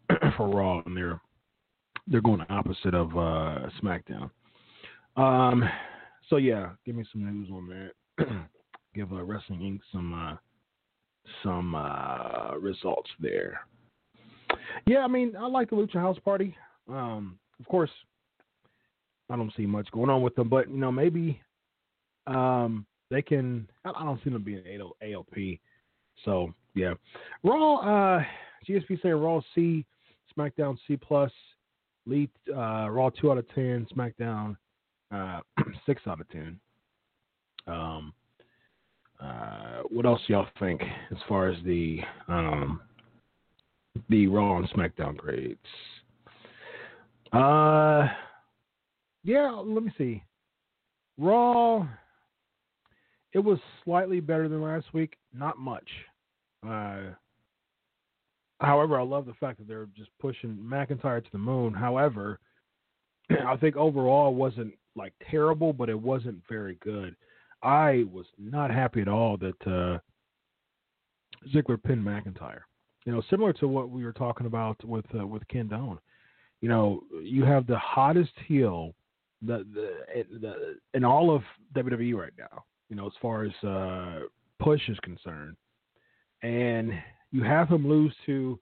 for 0.37 0.49
Raw 0.49 0.83
and 0.87 0.97
they're 0.97 1.21
they're 2.07 2.21
going 2.21 2.39
the 2.39 2.53
opposite 2.53 2.95
of 2.95 3.11
uh 3.17 3.69
SmackDown. 3.83 4.31
Um, 5.17 5.69
so 6.31 6.37
yeah, 6.37 6.71
give 6.87 6.95
me 6.95 7.05
some 7.13 7.25
news 7.25 7.49
on 7.53 7.69
that. 7.69 8.27
give 8.95 9.13
uh, 9.13 9.23
Wrestling 9.23 9.61
Inc. 9.61 9.81
some 9.93 10.15
uh 10.15 10.37
some 11.43 11.75
uh, 11.75 12.57
results 12.59 13.11
there. 13.21 13.61
Yeah, 14.87 15.01
I 15.01 15.09
mean, 15.09 15.35
I 15.39 15.47
like 15.47 15.71
the 15.71 15.77
Lucha 15.77 15.95
House 15.95 16.19
Party. 16.25 16.57
Um, 16.89 17.39
of 17.61 17.67
course, 17.67 17.91
I 19.31 19.37
don't 19.37 19.53
see 19.57 19.67
much 19.67 19.91
going 19.93 20.11
on 20.11 20.23
with 20.23 20.35
them, 20.35 20.49
but 20.49 20.69
you 20.69 20.77
know, 20.77 20.93
maybe 20.93 21.41
um, 22.27 22.87
they 23.11 23.23
can. 23.23 23.69
I 23.85 24.05
don't 24.05 24.23
see 24.25 24.31
them 24.31 24.43
being 24.43 24.63
ALP. 25.03 25.59
So 26.25 26.53
yeah, 26.75 26.95
Raw. 27.43 27.77
Uh, 28.19 28.25
GSP 28.69 29.03
saying 29.03 29.17
Raw 29.17 29.41
C, 29.55 29.85
SmackDown 30.37 30.77
C 30.87 30.97
plus, 30.97 31.33
Lead 32.07 32.31
uh, 32.55 32.89
Raw 32.91 33.11
two 33.11 33.31
out 33.31 33.39
of 33.39 33.49
ten, 33.55 33.87
SmackDown 33.95 34.57
uh, 35.13 35.41
six 35.87 36.03
out 36.07 36.21
of 36.21 36.29
ten. 36.31 36.59
Um, 37.67 38.13
uh, 39.23 39.83
what 39.91 40.07
else 40.07 40.21
y'all 40.27 40.47
think 40.59 40.83
as 41.11 41.19
far 41.29 41.49
as 41.49 41.57
the 41.65 42.01
um, 42.29 42.81
the 44.09 44.27
Raw 44.27 44.59
and 44.59 44.69
SmackDown 44.71 45.17
grades? 45.17 45.59
Uh, 47.33 48.09
yeah, 49.25 49.51
let 49.51 49.85
me 49.85 49.93
see. 49.97 50.23
Raw, 51.19 51.87
it 53.33 53.39
was 53.39 53.59
slightly 53.85 54.21
better 54.21 54.49
than 54.49 54.63
last 54.63 54.87
week, 54.93 55.17
not 55.33 55.59
much. 55.59 55.89
Uh, 56.67 57.13
however, 58.61 58.99
I 58.99 59.03
love 59.03 59.27
the 59.27 59.35
fact 59.35 59.59
that 59.59 59.69
they're 59.69 59.89
just 59.97 60.11
pushing 60.21 60.57
McIntyre 60.57 61.23
to 61.23 61.33
the 61.33 61.39
moon. 61.39 61.73
However, 61.73 62.41
I 63.47 63.57
think 63.57 63.77
overall 63.77 64.31
it 64.31 64.37
wasn't 64.37 64.75
like 64.97 65.13
terrible, 65.31 65.73
but 65.73 65.89
it 65.89 66.01
wasn't 66.01 66.43
very 66.49 66.77
good. 66.83 67.15
I 67.63 68.05
was 68.13 68.27
not 68.39 68.71
happy 68.71 69.01
at 69.01 69.09
all 69.09 69.37
that 69.39 69.67
uh, 69.67 69.99
Ziggler 71.55 71.83
pinned 71.83 72.05
McIntyre. 72.05 72.63
You 73.05 73.13
know, 73.13 73.23
similar 73.31 73.53
to 73.55 73.69
what 73.69 73.91
we 73.91 74.05
were 74.05 74.13
talking 74.13 74.47
about 74.47 74.83
with 74.85 75.05
uh, 75.19 75.27
with 75.27 75.47
Ken 75.49 75.69
Doane. 75.69 75.99
you 76.61 76.69
know, 76.69 77.03
you 77.23 77.45
have 77.45 77.67
the 77.67 77.79
hottest 77.79 78.33
heel 78.47 78.95
the 79.43 79.67
the, 79.75 80.39
the 80.39 80.77
in 80.95 81.05
all 81.05 81.35
of 81.35 81.43
WWE 81.75 82.15
right 82.15 82.33
now. 82.39 82.65
You 82.89 82.97
know, 82.97 83.07
as 83.07 83.13
far 83.21 83.45
as 83.45 83.69
uh, 83.69 84.21
push 84.61 84.89
is 84.89 84.99
concerned, 85.01 85.57
and 86.43 86.93
you 87.33 87.43
have 87.43 87.69
him 87.69 87.89
lose 87.89 88.15
to 88.27 88.59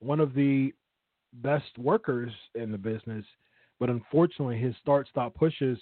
one 0.00 0.20
of 0.20 0.34
the 0.34 0.72
best 1.34 1.76
workers 1.78 2.32
in 2.54 2.72
the 2.72 2.78
business, 2.78 3.24
but 3.78 3.90
unfortunately, 3.90 4.58
his 4.58 4.74
start 4.80 5.06
stop 5.10 5.34
pushes 5.34 5.78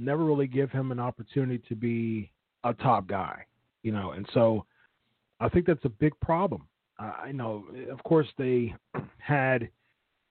never 0.00 0.24
really 0.24 0.46
give 0.46 0.70
him 0.70 0.92
an 0.92 1.00
opportunity 1.00 1.62
to 1.68 1.74
be 1.74 2.30
a 2.64 2.74
top 2.74 3.06
guy. 3.06 3.44
You 3.82 3.92
know, 3.92 4.12
and 4.12 4.28
so 4.34 4.66
I 5.40 5.48
think 5.48 5.66
that's 5.66 5.84
a 5.84 5.90
big 5.90 6.18
problem. 6.20 6.66
Uh, 6.98 7.12
I 7.24 7.32
know, 7.32 7.64
of 7.90 8.02
course, 8.02 8.26
they 8.36 8.74
had 9.18 9.68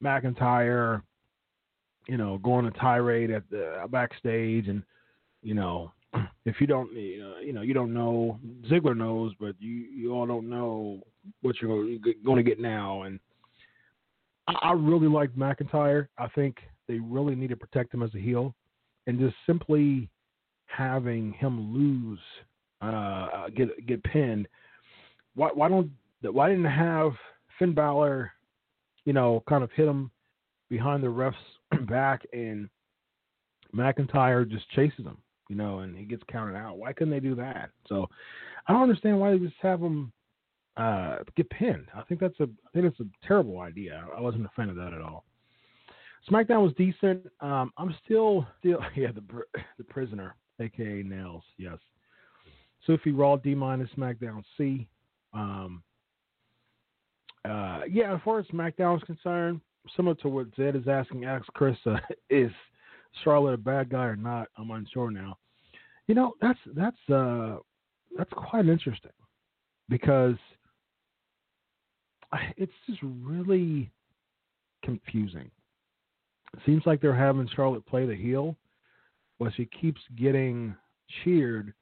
McIntyre, 0.04 1.02
you 2.08 2.18
know, 2.18 2.38
going 2.40 2.66
a 2.68 2.72
tirade 2.72 3.32
at 3.32 3.50
the 3.50 3.86
backstage, 3.90 4.68
and 4.68 4.84
you 5.42 5.56
know, 5.56 5.92
if 6.46 6.62
you 6.62 6.68
don't, 6.68 6.92
you 6.94 7.20
know, 7.22 7.38
you 7.40 7.54
know, 7.54 7.62
you 7.62 7.74
don't 7.74 7.94
know, 7.94 8.40
Ziggler 8.70 8.96
knows, 8.96 9.34
but 9.40 9.56
you 9.60 9.72
you 9.72 10.14
all 10.14 10.28
don't 10.28 10.50
know 10.50 11.02
what 11.42 11.56
you're 11.62 11.98
going 12.24 12.38
to 12.38 12.44
get 12.44 12.60
now. 12.60 13.04
And 13.04 13.20
I, 14.48 14.54
I 14.62 14.72
really 14.74 15.08
like 15.08 15.32
McIntyre. 15.32 16.08
I 16.18 16.28
think 16.30 16.58
they 16.88 17.00
really 17.00 17.36
need 17.36 17.50
to 17.50 17.58
protect 17.58 17.94
him 17.94 18.04
as 18.04 18.14
a 18.16 18.20
heel, 18.20 18.54
and 19.10 19.20
just 19.20 19.36
simply 19.48 20.08
having 20.68 21.34
him 21.34 21.74
lose, 21.74 22.20
uh, 22.82 23.50
get 23.56 23.86
get 23.88 24.04
pinned. 24.04 24.48
Why 25.34 25.50
why 25.54 25.68
don't 25.68 25.90
why 26.22 26.50
didn't 26.50 26.66
have 26.66 27.14
Finn 27.58 27.74
Balor, 27.74 28.32
you 29.06 29.14
know, 29.14 29.44
kind 29.50 29.64
of 29.64 29.72
hit 29.72 29.88
him 29.88 30.12
behind 30.70 31.04
the 31.04 31.10
ref's 31.10 31.38
back 31.90 32.22
and 32.34 32.70
McIntyre 33.76 34.50
just 34.50 34.70
chases 34.72 35.06
him, 35.06 35.18
you 35.50 35.56
know, 35.56 35.80
and 35.80 35.98
he 35.98 36.06
gets 36.06 36.24
counted 36.32 36.56
out. 36.56 36.78
Why 36.78 36.94
couldn't 36.94 37.12
they 37.12 37.20
do 37.20 37.34
that? 37.36 37.72
So 37.88 38.08
I 38.68 38.74
don't 38.74 38.84
understand 38.84 39.20
why 39.20 39.32
they 39.32 39.40
just 39.40 39.56
have 39.62 39.82
him 39.82 40.12
uh, 40.78 41.18
get 41.36 41.50
pinned. 41.50 41.88
I 41.96 42.04
think 42.04 42.20
that's 42.22 42.40
a 42.40 42.44
I 42.44 42.70
think 42.74 42.86
it's 42.86 43.00
a 43.00 43.28
terrible 43.28 43.60
idea. 43.60 44.06
I 44.16 44.22
wasn't 44.22 44.46
a 44.46 44.52
fan 44.56 44.70
of 44.70 44.76
that 44.76 44.94
at 44.94 45.02
all. 45.02 45.26
SmackDown 46.30 46.62
was 46.62 46.74
decent. 46.78 47.26
Um, 47.42 47.72
I'm 47.78 47.96
still 48.06 48.48
still 48.60 48.80
yeah 48.96 49.12
the 49.12 49.24
the 49.78 49.84
prisoner, 49.84 50.36
aka 50.60 51.04
Nails. 51.04 51.44
Yes. 51.58 51.78
Sophie 52.86 53.12
Raw 53.12 53.36
D 53.36 53.56
minus 53.56 53.90
SmackDown 53.98 54.44
C. 54.58 54.88
Um, 55.34 55.84
uh, 57.46 57.82
yeah, 57.90 58.16
as 58.16 58.22
far 58.24 58.40
as 58.40 58.46
SmackDown 58.48 58.98
is 58.98 59.04
concerned, 59.04 59.62
similar 59.96 60.16
to 60.16 60.30
what 60.30 60.48
Zed 60.56 60.76
is 60.76 60.88
asking, 60.88 61.26
ask 61.26 61.46
Chris, 61.54 61.78
uh, 61.86 61.98
is 62.30 62.52
Charlotte 63.24 63.54
a 63.54 63.58
bad 63.58 63.90
guy 63.90 64.06
or 64.06 64.16
not? 64.16 64.48
I'm 64.58 64.72
unsure 64.72 65.12
now. 65.12 65.38
You 66.08 66.16
know, 66.16 66.34
that's 66.42 66.60
that's 66.76 67.10
uh, 67.10 67.58
that's 68.18 68.32
quite 68.34 68.68
interesting 68.68 69.12
because 69.88 70.36
it's 72.58 72.74
just 72.88 73.00
really 73.04 73.92
confusing. 74.84 75.52
Seems 76.66 76.84
like 76.86 77.02
they're 77.02 77.16
having 77.16 77.50
Charlotte 77.56 77.86
play 77.86 78.06
the 78.06 78.16
heel, 78.16 78.56
but 79.40 79.54
she 79.56 79.68
keeps 79.80 80.02
getting 80.18 80.76
cheered. 81.24 81.74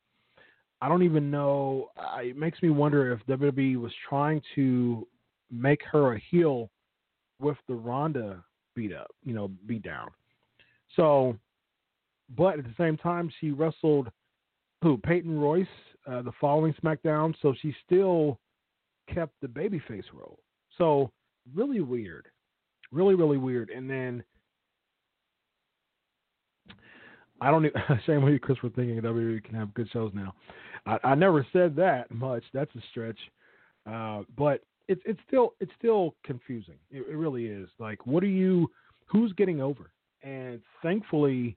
I 0.81 0.89
don't 0.89 1.03
even 1.03 1.31
know. 1.31 1.89
It 2.19 2.37
makes 2.37 2.61
me 2.61 2.69
wonder 2.69 3.11
if 3.11 3.25
WWE 3.25 3.77
was 3.77 3.91
trying 4.07 4.41
to 4.55 5.07
make 5.49 5.81
her 5.91 6.13
a 6.13 6.19
heel 6.29 6.69
with 7.39 7.57
the 7.67 7.73
Ronda 7.73 8.43
beat 8.75 8.93
up, 8.93 9.07
you 9.23 9.33
know, 9.33 9.49
beat 9.65 9.83
down. 9.83 10.09
So, 10.95 11.37
but 12.35 12.59
at 12.59 12.65
the 12.65 12.73
same 12.77 12.97
time, 12.97 13.31
she 13.39 13.51
wrestled 13.51 14.09
who 14.81 14.97
Peyton 14.97 15.39
Royce 15.39 15.65
uh, 16.05 16.21
the 16.21 16.31
following 16.39 16.73
SmackDown, 16.83 17.33
so 17.41 17.53
she 17.61 17.75
still 17.85 18.39
kept 19.13 19.33
the 19.41 19.47
babyface 19.47 20.03
role. 20.13 20.39
So 20.77 21.11
really 21.55 21.81
weird, 21.81 22.27
really 22.91 23.15
really 23.15 23.37
weird. 23.37 23.69
And 23.69 23.89
then 23.89 24.23
I 27.41 27.51
don't. 27.51 27.65
Shame 28.05 28.23
on 28.23 28.31
you, 28.31 28.39
Chris, 28.39 28.57
for 28.59 28.69
thinking 28.69 28.95
that 28.95 29.03
WWE 29.03 29.43
can 29.43 29.55
have 29.55 29.73
good 29.73 29.89
shows 29.91 30.11
now. 30.13 30.33
I, 30.85 30.97
I 31.03 31.15
never 31.15 31.45
said 31.53 31.75
that 31.75 32.09
much. 32.11 32.43
That's 32.53 32.73
a 32.75 32.81
stretch. 32.91 33.19
Uh, 33.89 34.23
but 34.37 34.61
it's 34.87 35.01
it's 35.05 35.19
still 35.27 35.53
it's 35.59 35.71
still 35.77 36.15
confusing. 36.23 36.77
It, 36.91 37.05
it 37.09 37.15
really 37.15 37.45
is. 37.45 37.69
Like, 37.79 38.05
what 38.05 38.23
are 38.23 38.27
you? 38.27 38.69
Who's 39.05 39.31
getting 39.33 39.61
over? 39.61 39.91
And 40.23 40.61
thankfully, 40.81 41.55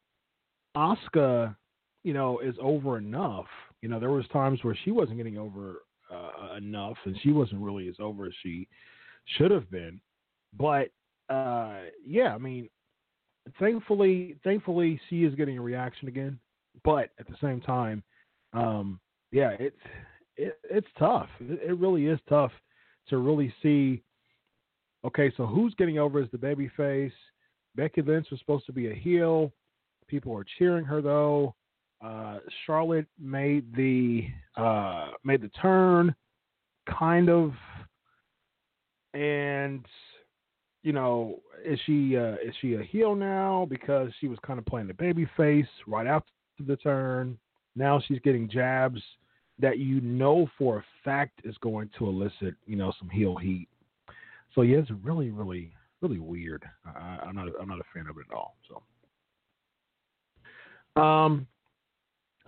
Asuka, 0.76 1.57
you 2.05 2.12
know, 2.12 2.39
is 2.41 2.55
over 2.61 2.99
enough. 2.99 3.47
You 3.83 3.89
know, 3.89 3.99
there 3.99 4.11
was 4.11 4.26
times 4.28 4.62
where 4.62 4.76
she 4.85 4.91
wasn't 4.91 5.16
getting 5.16 5.39
over 5.39 5.83
uh, 6.12 6.57
enough, 6.57 6.97
and 7.05 7.16
she 7.22 7.33
wasn't 7.33 7.61
really 7.61 7.89
as 7.89 7.97
over 7.99 8.26
as 8.26 8.33
she 8.43 8.68
should 9.37 9.51
have 9.51 9.70
been. 9.70 10.01
But 10.57 10.91
uh, 11.28 11.83
yeah, 12.05 12.35
I 12.35 12.39
mean, 12.39 12.68
thankfully, 13.59 14.36
thankfully, 14.45 15.01
she 15.09 15.24
is 15.24 15.34
getting 15.34 15.59
a 15.59 15.62
reaction 15.62 16.09
again. 16.09 16.38
But 16.84 17.11
at 17.18 17.26
the 17.28 17.36
same 17.41 17.61
time, 17.61 18.03
um, 18.53 19.01
yeah, 19.32 19.57
it's 19.59 19.76
it, 20.36 20.59
it's 20.70 20.86
tough. 20.99 21.28
It, 21.41 21.70
it 21.70 21.78
really 21.78 22.07
is 22.07 22.18
tough 22.28 22.53
to 23.09 23.18
really 23.18 23.53
see. 23.62 24.03
Okay, 25.05 25.32
so 25.36 25.47
who's 25.47 25.74
getting 25.74 25.99
over 25.99 26.20
as 26.20 26.30
the 26.30 26.38
baby 26.38 26.70
face? 26.76 27.12
Becky 27.74 28.03
Lynch 28.03 28.28
was 28.30 28.41
supposed 28.41 28.66
to 28.66 28.72
be 28.72 28.91
a 28.91 28.95
heel. 28.95 29.53
People 30.09 30.36
are 30.36 30.45
cheering 30.59 30.84
her 30.84 31.01
though. 31.01 31.55
Uh, 32.03 32.38
Charlotte 32.66 33.07
made 33.18 33.74
the 33.76 34.26
uh, 34.57 35.11
made 35.22 35.43
the 35.43 35.51
turn, 35.61 36.14
kind 36.99 37.28
of, 37.28 37.53
and 39.12 39.84
you 40.83 40.93
know, 40.93 41.41
is 41.64 41.78
she 41.85 42.16
uh, 42.16 42.35
is 42.45 42.55
she 42.61 42.74
a 42.74 42.83
heel 42.83 43.14
now 43.14 43.66
because 43.68 44.11
she 44.20 44.28
was 44.28 44.39
kind 44.47 44.59
of 44.59 44.66
playing 44.66 44.87
the 44.87 44.95
baby 44.95 45.28
face 45.37 45.66
right 45.87 46.07
after 46.07 46.31
the 46.66 46.76
turn? 46.76 47.39
Now 47.76 48.01
she's 48.07 48.18
getting 48.20 48.49
jabs 48.49 49.01
that 49.61 49.78
you 49.78 50.01
know 50.01 50.49
for 50.59 50.78
a 50.78 50.85
fact 51.05 51.41
is 51.45 51.57
going 51.61 51.91
to 51.99 52.07
elicit, 52.09 52.55
you 52.66 52.76
know, 52.76 52.93
some 52.99 53.09
heel 53.09 53.37
heat. 53.37 53.68
So 54.55 54.62
yeah, 54.62 54.78
it's 54.78 54.91
really, 55.03 55.31
really, 55.31 55.72
really 56.01 56.18
weird. 56.18 56.64
I, 56.85 57.18
am 57.28 57.35
not, 57.35 57.49
I'm 57.61 57.68
not 57.68 57.78
a 57.78 57.85
fan 57.95 58.07
of 58.09 58.16
it 58.16 58.26
at 58.31 58.37
all. 58.37 58.57
So, 60.97 61.01
um, 61.01 61.47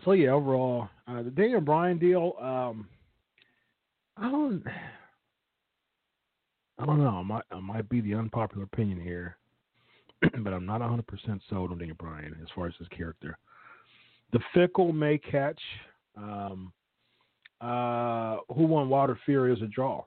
so 0.05 0.13
yeah, 0.13 0.31
overall, 0.31 0.89
uh, 1.07 1.23
the 1.23 1.31
Daniel 1.31 1.61
Bryan 1.61 1.99
deal, 1.99 2.35
um, 2.41 2.89
I 4.17 4.31
don't, 4.31 4.65
I 6.83 6.85
don't 6.85 6.99
know. 6.99 7.11
I 7.11 7.23
might, 7.23 7.45
I 7.53 7.61
might 7.61 7.89
be 7.89 8.01
the 8.01 8.15
unpopular 8.15 8.65
opinion 8.65 9.01
here, 9.01 9.37
but 10.21 10.53
I'm 10.53 10.67
not 10.67 10.81
100% 10.81 11.05
sold 11.49 11.71
on 11.71 11.79
Daniel 11.79 11.97
Bryan 11.97 12.37
as 12.43 12.49
far 12.57 12.67
as 12.67 12.75
his 12.77 12.89
character. 12.89 13.39
The 14.33 14.41
fickle 14.53 14.93
may 14.93 15.17
catch. 15.17 15.61
Um, 16.17 16.73
uh, 17.61 18.39
who 18.53 18.65
won 18.65 18.89
Water 18.89 19.17
Fury? 19.25 19.51
Was 19.51 19.63
a 19.63 19.69
draw. 19.69 20.05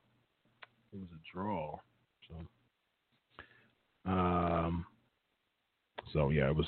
It 0.91 0.99
was 0.99 1.07
a 1.13 1.33
draw. 1.33 1.79
So, 2.27 4.11
um, 4.11 4.85
so 6.11 6.29
yeah, 6.29 6.49
it 6.49 6.55
was 6.55 6.67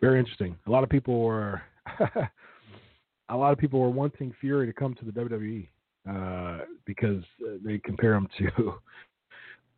very 0.00 0.18
interesting. 0.18 0.56
A 0.66 0.70
lot 0.70 0.82
of 0.82 0.90
people 0.90 1.22
were, 1.22 1.62
a 3.28 3.36
lot 3.36 3.52
of 3.52 3.58
people 3.58 3.78
were 3.78 3.90
wanting 3.90 4.34
Fury 4.40 4.66
to 4.66 4.72
come 4.72 4.94
to 4.94 5.04
the 5.04 5.12
WWE 5.12 5.68
uh, 6.08 6.58
because 6.84 7.22
they 7.64 7.78
compare 7.78 8.12
them 8.12 8.28
to, 8.38 8.74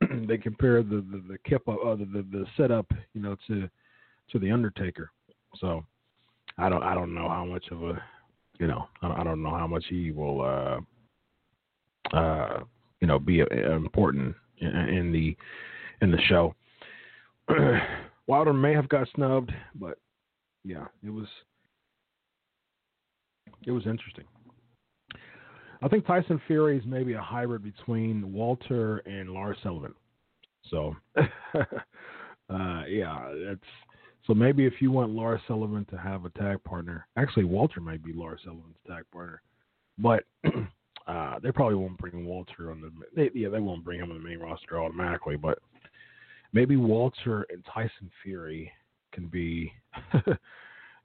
they 0.26 0.38
compare 0.38 0.82
the 0.82 1.04
the, 1.10 1.22
the 1.28 1.38
kip 1.44 1.68
uh, 1.68 1.94
the, 1.94 2.04
the 2.12 2.26
the 2.30 2.46
setup, 2.56 2.90
you 3.14 3.20
know, 3.22 3.36
to 3.46 3.68
to 4.30 4.38
the 4.38 4.50
Undertaker. 4.50 5.10
So, 5.56 5.84
I 6.58 6.68
don't 6.68 6.82
I 6.82 6.94
don't 6.94 7.14
know 7.14 7.28
how 7.28 7.44
much 7.44 7.66
of 7.70 7.82
a 7.82 8.02
you 8.58 8.66
know, 8.66 8.88
I, 9.02 9.22
don't 9.22 9.42
know 9.42 9.50
how 9.50 9.66
much 9.66 9.84
he 9.88 10.10
will, 10.10 10.40
uh, 10.42 12.16
uh, 12.16 12.60
you 13.00 13.06
know, 13.06 13.18
be 13.18 13.42
uh, 13.42 13.76
important 13.76 14.34
in, 14.58 14.68
in 14.68 15.12
the 15.12 15.36
in 16.00 16.10
the 16.10 16.20
show. 16.28 16.54
Wilder 18.26 18.52
may 18.52 18.72
have 18.72 18.88
got 18.88 19.08
snubbed, 19.14 19.52
but 19.74 19.98
yeah, 20.64 20.86
it 21.04 21.10
was 21.10 21.26
it 23.66 23.70
was 23.70 23.86
interesting. 23.86 24.24
I 25.82 25.88
think 25.88 26.06
Tyson 26.06 26.40
Fury 26.46 26.78
is 26.78 26.84
maybe 26.86 27.14
a 27.14 27.20
hybrid 27.20 27.62
between 27.62 28.32
Walter 28.32 28.98
and 28.98 29.30
Lars 29.30 29.58
Sullivan. 29.62 29.94
So, 30.70 30.96
uh, 31.16 32.82
yeah, 32.88 33.32
that's 33.46 33.60
so 34.26 34.34
maybe 34.34 34.66
if 34.66 34.74
you 34.80 34.90
want 34.90 35.12
Lars 35.12 35.40
Sullivan 35.46 35.84
to 35.90 35.96
have 35.96 36.24
a 36.24 36.30
tag 36.30 36.62
partner, 36.64 37.06
actually 37.16 37.44
Walter 37.44 37.80
might 37.80 38.02
be 38.02 38.12
Lars 38.12 38.40
Sullivan's 38.44 38.76
tag 38.86 39.04
partner, 39.12 39.40
but 39.98 40.24
uh, 41.06 41.38
they 41.40 41.52
probably 41.52 41.76
won't 41.76 41.98
bring 41.98 42.26
Walter 42.26 42.72
on 42.72 42.80
the. 42.80 42.90
They, 43.14 43.30
yeah, 43.38 43.48
they 43.48 43.60
won't 43.60 43.84
bring 43.84 44.00
him 44.00 44.10
on 44.10 44.18
the 44.18 44.28
main 44.28 44.40
roster 44.40 44.82
automatically, 44.82 45.36
but 45.36 45.58
maybe 46.52 46.76
Walter 46.76 47.46
and 47.50 47.64
Tyson 47.72 48.10
Fury 48.22 48.72
can 49.12 49.28
be 49.28 49.72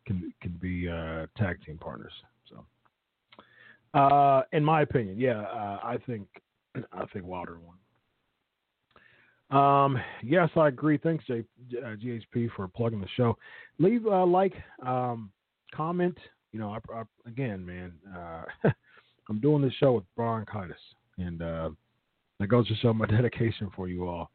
can 0.07 0.33
can 0.41 0.57
be 0.59 0.89
uh, 0.89 1.27
tag 1.37 1.63
team 1.63 1.77
partners. 1.77 2.13
Uh, 3.93 4.43
in 4.53 4.63
my 4.63 4.81
opinion, 4.81 5.19
yeah, 5.19 5.41
uh, 5.41 5.79
I 5.83 5.97
think 6.05 6.27
I 6.93 7.05
think 7.13 7.25
Wilder 7.25 7.57
won. 7.59 7.75
Um, 9.51 9.97
yes, 10.23 10.49
I 10.55 10.69
agree. 10.69 10.97
Thanks, 10.97 11.25
J, 11.25 11.43
uh, 11.77 11.95
GHP, 11.95 12.49
for 12.55 12.67
plugging 12.69 13.01
the 13.01 13.07
show. 13.17 13.37
Leave 13.79 14.05
a 14.05 14.23
like, 14.23 14.53
um, 14.85 15.29
comment. 15.75 16.17
You 16.53 16.59
know, 16.59 16.69
I, 16.69 16.79
I, 16.93 17.03
again, 17.27 17.65
man, 17.65 17.91
uh, 18.15 18.69
I'm 19.29 19.39
doing 19.39 19.61
this 19.61 19.73
show 19.73 19.93
with 19.93 20.03
bronchitis, 20.15 20.77
and 21.17 21.41
uh, 21.41 21.69
that 22.39 22.47
goes 22.47 22.67
to 22.69 22.75
show 22.75 22.93
my 22.93 23.05
dedication 23.07 23.69
for 23.75 23.89
you 23.89 24.07
all. 24.07 24.31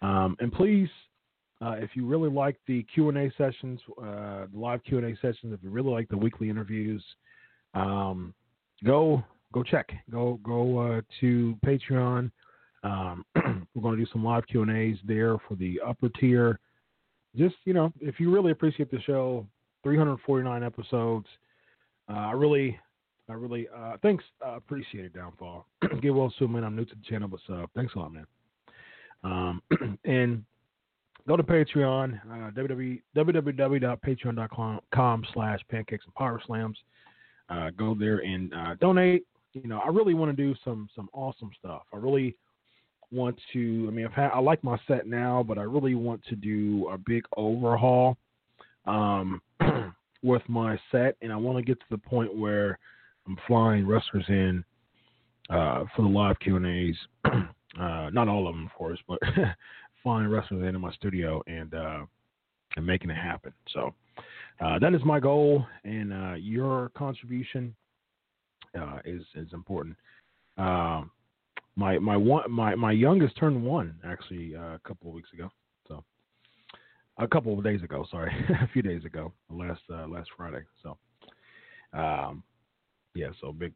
Um, 0.00 0.36
and 0.40 0.52
please, 0.52 0.88
uh, 1.60 1.76
if 1.78 1.90
you 1.94 2.06
really 2.06 2.30
like 2.30 2.56
the 2.66 2.84
Q 2.94 3.08
and 3.08 3.18
A 3.18 3.32
sessions, 3.36 3.80
uh, 3.98 4.46
the 4.52 4.58
live 4.58 4.82
Q 4.84 4.98
and 4.98 5.06
A 5.06 5.16
sessions, 5.16 5.52
if 5.52 5.60
you 5.62 5.70
really 5.70 5.90
like 5.90 6.08
the 6.08 6.16
weekly 6.16 6.50
interviews, 6.50 7.04
um, 7.74 8.34
go 8.84 9.22
go 9.52 9.62
check, 9.62 9.90
go 10.10 10.40
go 10.42 10.78
uh, 10.78 11.00
to 11.20 11.56
Patreon. 11.64 12.30
Um, 12.84 13.24
we're 13.74 13.82
going 13.82 13.96
to 13.96 14.04
do 14.04 14.10
some 14.12 14.24
live 14.24 14.46
Q 14.46 14.62
and 14.62 14.70
A's 14.70 14.96
there 15.04 15.36
for 15.48 15.54
the 15.54 15.80
upper 15.86 16.08
tier. 16.08 16.58
Just 17.36 17.56
you 17.64 17.74
know, 17.74 17.92
if 18.00 18.18
you 18.18 18.32
really 18.32 18.52
appreciate 18.52 18.90
the 18.90 19.00
show, 19.02 19.46
349 19.82 20.62
episodes. 20.62 21.26
Uh, 22.08 22.14
I 22.14 22.32
really, 22.32 22.78
I 23.28 23.34
really, 23.34 23.68
uh, 23.74 23.96
thanks. 24.02 24.22
I 24.44 24.56
appreciate 24.56 25.04
it, 25.04 25.14
Downfall. 25.14 25.66
Get 26.00 26.14
well 26.14 26.32
soon, 26.38 26.52
man. 26.52 26.64
I'm 26.64 26.76
new 26.76 26.84
to 26.84 26.94
the 26.94 27.02
channel, 27.08 27.28
but 27.28 27.40
uh, 27.52 27.66
thanks 27.74 27.94
a 27.94 27.98
lot, 27.98 28.12
man. 28.12 28.26
Um, 29.24 29.62
and 30.04 30.44
go 31.26 31.36
to 31.36 31.42
Patreon, 31.42 32.20
uh, 32.30 32.50
www.patreon.com 32.50 35.24
slash 35.32 35.60
pancakes 35.70 36.04
and 36.04 36.14
power 36.14 36.40
slams. 36.46 36.76
Uh, 37.52 37.70
go 37.70 37.94
there 37.94 38.18
and 38.18 38.52
uh, 38.54 38.74
donate. 38.80 39.24
You 39.52 39.68
know, 39.68 39.80
I 39.84 39.88
really 39.88 40.14
want 40.14 40.34
to 40.34 40.42
do 40.42 40.54
some 40.64 40.88
some 40.96 41.08
awesome 41.12 41.50
stuff. 41.58 41.82
I 41.92 41.98
really 41.98 42.34
want 43.10 43.38
to. 43.52 43.86
I 43.88 43.90
mean, 43.90 44.06
I've 44.06 44.12
had, 44.12 44.30
I 44.30 44.38
like 44.38 44.64
my 44.64 44.78
set 44.88 45.06
now, 45.06 45.44
but 45.46 45.58
I 45.58 45.62
really 45.62 45.94
want 45.94 46.24
to 46.30 46.36
do 46.36 46.88
a 46.90 46.96
big 46.96 47.24
overhaul 47.36 48.16
um, 48.86 49.42
with 50.22 50.42
my 50.48 50.78
set, 50.90 51.16
and 51.20 51.30
I 51.32 51.36
want 51.36 51.58
to 51.58 51.62
get 51.62 51.78
to 51.80 51.86
the 51.90 51.98
point 51.98 52.34
where 52.34 52.78
I'm 53.26 53.36
flying 53.46 53.86
wrestlers 53.86 54.24
in 54.28 54.64
uh, 55.50 55.84
for 55.94 56.02
the 56.02 56.08
live 56.08 56.38
Q 56.40 56.56
and 56.56 56.66
A's. 56.66 56.96
Uh, 57.80 58.10
not 58.12 58.28
all 58.28 58.46
of 58.46 58.54
them, 58.54 58.66
of 58.66 58.72
course, 58.74 58.98
but 59.08 59.18
flying 60.02 60.28
wrestlers 60.28 60.60
in 60.60 60.74
in 60.74 60.80
my 60.82 60.92
studio 60.92 61.42
and 61.46 61.72
uh, 61.72 62.04
and 62.76 62.86
making 62.86 63.08
it 63.08 63.16
happen. 63.16 63.50
So 63.72 63.94
uh, 64.62 64.78
that 64.78 64.94
is 64.94 65.02
my 65.04 65.18
goal, 65.18 65.66
and 65.84 66.12
uh, 66.12 66.34
your 66.34 66.90
contribution 66.96 67.74
uh, 68.78 68.98
is 69.04 69.22
is 69.34 69.52
important. 69.52 69.96
Um, 70.56 71.10
my 71.74 71.98
my 71.98 72.16
one 72.16 72.50
my 72.50 72.74
my 72.74 72.92
youngest 72.92 73.36
turned 73.36 73.62
one 73.62 73.98
actually 74.04 74.54
uh, 74.54 74.74
a 74.74 74.80
couple 74.86 75.08
of 75.08 75.14
weeks 75.14 75.32
ago. 75.32 75.50
So 75.88 76.04
a 77.18 77.26
couple 77.26 77.56
of 77.56 77.64
days 77.64 77.82
ago, 77.82 78.06
sorry, 78.10 78.32
a 78.62 78.68
few 78.68 78.82
days 78.82 79.04
ago, 79.04 79.32
last 79.50 79.80
uh, 79.92 80.06
last 80.06 80.28
Friday. 80.36 80.62
So 80.82 80.96
um, 81.92 82.42
yeah, 83.14 83.30
so 83.40 83.52
big 83.52 83.72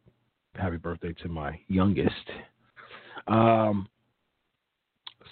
happy 0.54 0.76
birthday 0.76 1.14
to 1.22 1.28
my 1.28 1.58
youngest. 1.68 2.30
Um, 3.26 3.88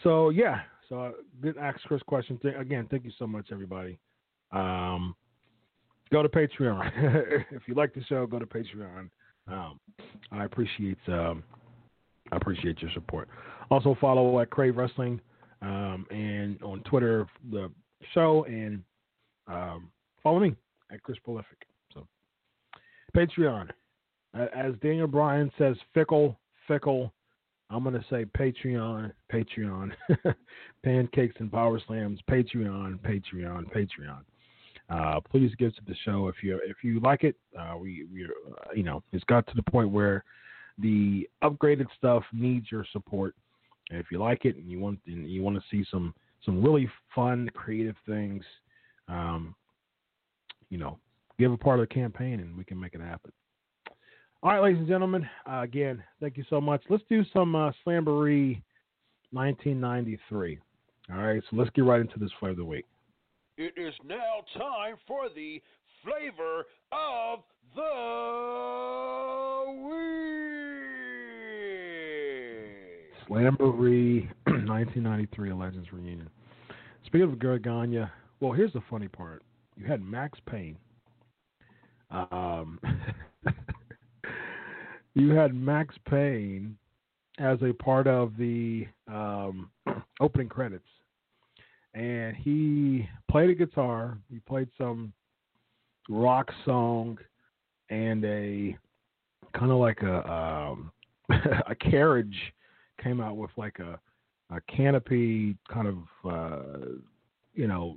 so 0.02 0.30
yeah, 0.30 0.62
so 0.88 1.12
good 1.40 1.56
ask 1.58 1.80
Chris 1.82 2.02
question. 2.02 2.40
Again, 2.58 2.88
thank 2.90 3.04
you 3.04 3.12
so 3.18 3.26
much, 3.26 3.48
everybody. 3.52 3.98
Um, 4.52 5.14
go 6.14 6.22
to 6.22 6.28
Patreon 6.28 7.44
if 7.50 7.62
you 7.66 7.74
like 7.74 7.92
the 7.92 8.02
show. 8.04 8.24
Go 8.24 8.38
to 8.38 8.46
Patreon. 8.46 9.10
Um, 9.48 9.80
I 10.30 10.44
appreciate 10.44 10.96
um, 11.08 11.42
I 12.30 12.36
appreciate 12.36 12.80
your 12.80 12.90
support. 12.94 13.28
Also 13.70 13.96
follow 14.00 14.38
at 14.38 14.48
Crave 14.48 14.76
Wrestling 14.76 15.20
um, 15.60 16.06
and 16.10 16.62
on 16.62 16.82
Twitter 16.84 17.26
the 17.50 17.68
show 18.12 18.44
and 18.44 18.80
um, 19.48 19.90
follow 20.22 20.38
me 20.38 20.54
at 20.92 21.02
Chris 21.02 21.18
Prolific. 21.24 21.58
So 21.92 22.06
Patreon, 23.16 23.70
as 24.34 24.74
Daniel 24.80 25.08
Bryan 25.08 25.50
says, 25.58 25.76
fickle, 25.94 26.38
fickle. 26.68 27.12
I'm 27.70 27.82
gonna 27.82 28.04
say 28.08 28.24
Patreon, 28.24 29.10
Patreon, 29.32 29.90
pancakes 30.84 31.34
and 31.40 31.50
power 31.50 31.80
slams, 31.88 32.20
Patreon, 32.30 33.00
Patreon, 33.00 33.64
Patreon. 33.74 34.20
Uh, 34.90 35.18
please 35.20 35.50
give 35.58 35.74
to 35.74 35.82
the 35.86 35.94
show 36.04 36.28
if 36.28 36.36
you 36.42 36.60
if 36.64 36.76
you 36.82 37.00
like 37.00 37.24
it. 37.24 37.36
Uh, 37.58 37.76
we 37.78 38.06
we 38.12 38.24
uh, 38.24 38.72
you 38.74 38.82
know 38.82 39.02
it's 39.12 39.24
got 39.24 39.46
to 39.46 39.54
the 39.54 39.62
point 39.62 39.90
where 39.90 40.24
the 40.78 41.28
upgraded 41.42 41.86
stuff 41.96 42.22
needs 42.32 42.70
your 42.70 42.84
support. 42.92 43.34
And 43.90 43.98
if 43.98 44.06
you 44.10 44.18
like 44.18 44.44
it 44.44 44.56
and 44.56 44.70
you 44.70 44.78
want 44.78 44.98
and 45.06 45.28
you 45.28 45.42
want 45.42 45.56
to 45.56 45.62
see 45.70 45.86
some 45.90 46.14
some 46.44 46.62
really 46.62 46.88
fun 47.14 47.48
creative 47.54 47.96
things, 48.06 48.44
um, 49.08 49.54
you 50.68 50.78
know, 50.78 50.98
give 51.38 51.52
a 51.52 51.56
part 51.56 51.80
of 51.80 51.88
the 51.88 51.94
campaign 51.94 52.40
and 52.40 52.56
we 52.56 52.64
can 52.64 52.78
make 52.78 52.94
it 52.94 53.00
happen. 53.00 53.32
All 54.42 54.50
right, 54.50 54.62
ladies 54.62 54.80
and 54.80 54.88
gentlemen, 54.88 55.26
uh, 55.50 55.60
again, 55.60 56.02
thank 56.20 56.36
you 56.36 56.44
so 56.50 56.60
much. 56.60 56.82
Let's 56.90 57.02
do 57.08 57.24
some 57.32 57.56
uh, 57.56 57.72
Slamboree 57.86 58.60
1993. 59.32 60.58
All 61.10 61.16
right, 61.16 61.42
so 61.48 61.56
let's 61.56 61.70
get 61.70 61.84
right 61.84 62.00
into 62.00 62.18
this 62.18 62.30
flavor 62.38 62.50
of 62.50 62.56
the 62.58 62.64
week. 62.64 62.84
It 63.56 63.74
is 63.76 63.94
now 64.04 64.42
time 64.58 64.96
for 65.06 65.28
the 65.28 65.62
flavor 66.02 66.66
of 66.90 67.38
the 67.76 67.82
week. 69.84 70.24
Slamboree 73.28 74.28
1993 74.46 75.50
A 75.52 75.56
Legends 75.56 75.92
Reunion. 75.92 76.28
Speaking 77.06 77.30
of 77.30 77.38
Gargano, 77.38 78.10
well, 78.40 78.50
here's 78.50 78.72
the 78.72 78.82
funny 78.90 79.06
part. 79.06 79.44
You 79.76 79.86
had 79.86 80.02
Max 80.02 80.36
Payne. 80.50 80.76
Um, 82.10 82.80
you 85.14 85.30
had 85.30 85.54
Max 85.54 85.94
Payne 86.10 86.76
as 87.38 87.58
a 87.62 87.72
part 87.72 88.08
of 88.08 88.36
the 88.36 88.88
um, 89.06 89.70
opening 90.20 90.48
credits, 90.48 90.88
and 91.94 92.36
he 92.36 93.08
played 93.30 93.50
a 93.50 93.54
guitar. 93.54 94.18
He 94.30 94.40
played 94.40 94.68
some 94.76 95.12
rock 96.08 96.50
song 96.64 97.18
and 97.90 98.24
a 98.24 98.76
kind 99.56 99.70
of 99.70 99.78
like 99.78 100.02
a 100.02 100.30
um, 100.30 100.92
a 101.68 101.74
carriage 101.74 102.36
came 103.02 103.20
out 103.20 103.36
with 103.36 103.50
like 103.56 103.78
a 103.78 103.98
a 104.54 104.60
canopy 104.62 105.56
kind 105.72 105.88
of 105.88 106.30
uh, 106.30 106.86
you 107.54 107.66
know 107.66 107.96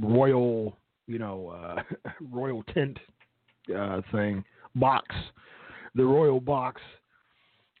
royal 0.00 0.76
you 1.06 1.18
know 1.18 1.48
uh, 1.48 1.82
royal 2.30 2.62
tent 2.64 2.98
uh, 3.76 4.00
thing 4.12 4.44
box 4.76 5.14
the 5.94 6.04
royal 6.04 6.40
box. 6.40 6.80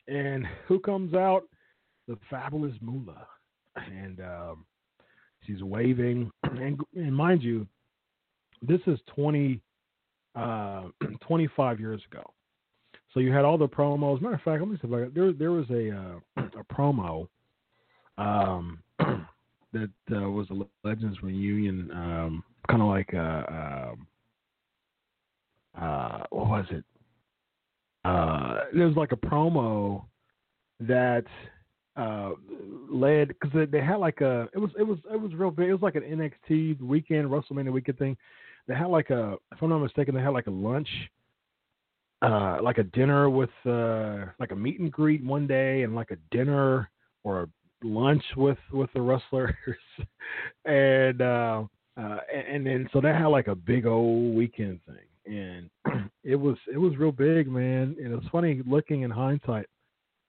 And 0.08 0.46
who 0.66 0.80
comes 0.80 1.14
out? 1.14 1.44
The 2.08 2.18
fabulous 2.28 2.74
Moolah. 2.80 3.26
And 3.76 4.20
um, 4.20 4.64
she's 5.46 5.62
waving 5.62 6.30
and, 6.42 6.80
and 6.94 7.14
mind 7.14 7.42
you 7.42 7.66
this 8.62 8.80
is 8.86 8.98
20 9.14 9.60
uh, 10.34 10.84
25 11.26 11.80
years 11.80 12.00
ago. 12.10 12.22
So 13.12 13.20
you 13.20 13.32
had 13.32 13.44
all 13.44 13.58
the 13.58 13.68
promos. 13.68 14.22
Matter 14.22 14.36
of 14.36 14.40
fact, 14.40 14.62
let 14.62 14.70
me 14.70 14.78
see 14.80 14.88
if 14.88 14.94
I 14.94 15.10
there 15.14 15.32
there 15.32 15.52
was 15.52 15.68
a 15.70 15.90
uh, 15.90 16.42
a 16.58 16.74
promo 16.74 17.28
um, 18.16 18.82
that 19.72 19.90
uh, 20.14 20.30
was 20.30 20.46
a 20.50 20.86
Legends 20.86 21.22
reunion, 21.22 21.90
um, 21.92 22.44
kind 22.68 22.82
of 22.82 22.88
like 22.88 23.12
a, 23.12 23.92
um, 23.92 24.06
uh, 25.80 26.22
what 26.30 26.48
was 26.48 26.66
it? 26.70 26.84
Uh, 28.04 28.64
there 28.74 28.86
was 28.86 28.96
like 28.96 29.12
a 29.12 29.16
promo 29.16 30.04
that 30.80 31.24
uh, 31.96 32.30
led 32.90 33.28
because 33.28 33.68
they 33.70 33.80
had 33.80 33.96
like 33.96 34.20
a 34.20 34.48
it 34.54 34.58
was 34.58 34.70
it 34.78 34.82
was 34.82 34.98
it 35.12 35.20
was 35.20 35.34
real 35.34 35.50
big. 35.50 35.68
It 35.68 35.72
was 35.72 35.82
like 35.82 35.96
an 35.96 36.02
NXT 36.02 36.80
weekend 36.80 37.28
WrestleMania 37.28 37.72
weekend 37.72 37.98
thing 37.98 38.16
they 38.68 38.74
had 38.74 38.86
like 38.86 39.10
a 39.10 39.36
if 39.52 39.62
I'm 39.62 39.70
not 39.70 39.78
mistaken, 39.78 40.14
they 40.14 40.20
had 40.20 40.30
like 40.30 40.46
a 40.46 40.50
lunch, 40.50 40.88
uh, 42.22 42.58
like 42.62 42.78
a 42.78 42.84
dinner 42.84 43.28
with 43.28 43.50
uh, 43.66 44.26
like 44.38 44.52
a 44.52 44.56
meet 44.56 44.80
and 44.80 44.92
greet 44.92 45.24
one 45.24 45.46
day, 45.46 45.82
and 45.82 45.94
like 45.94 46.10
a 46.10 46.16
dinner 46.34 46.90
or 47.24 47.42
a 47.42 47.48
lunch 47.82 48.22
with 48.36 48.58
with 48.72 48.92
the 48.92 49.00
wrestlers, 49.00 49.54
and 50.64 51.20
uh, 51.20 51.64
uh, 52.00 52.18
and 52.32 52.66
then 52.66 52.88
so 52.92 53.00
they 53.00 53.08
had 53.08 53.26
like 53.26 53.48
a 53.48 53.54
big 53.54 53.86
old 53.86 54.34
weekend 54.34 54.80
thing, 54.86 55.68
and 55.86 56.10
it 56.24 56.36
was 56.36 56.56
it 56.72 56.78
was 56.78 56.96
real 56.96 57.12
big, 57.12 57.48
man. 57.48 57.96
And 58.02 58.14
it's 58.14 58.28
funny 58.30 58.62
looking 58.66 59.02
in 59.02 59.10
hindsight 59.10 59.66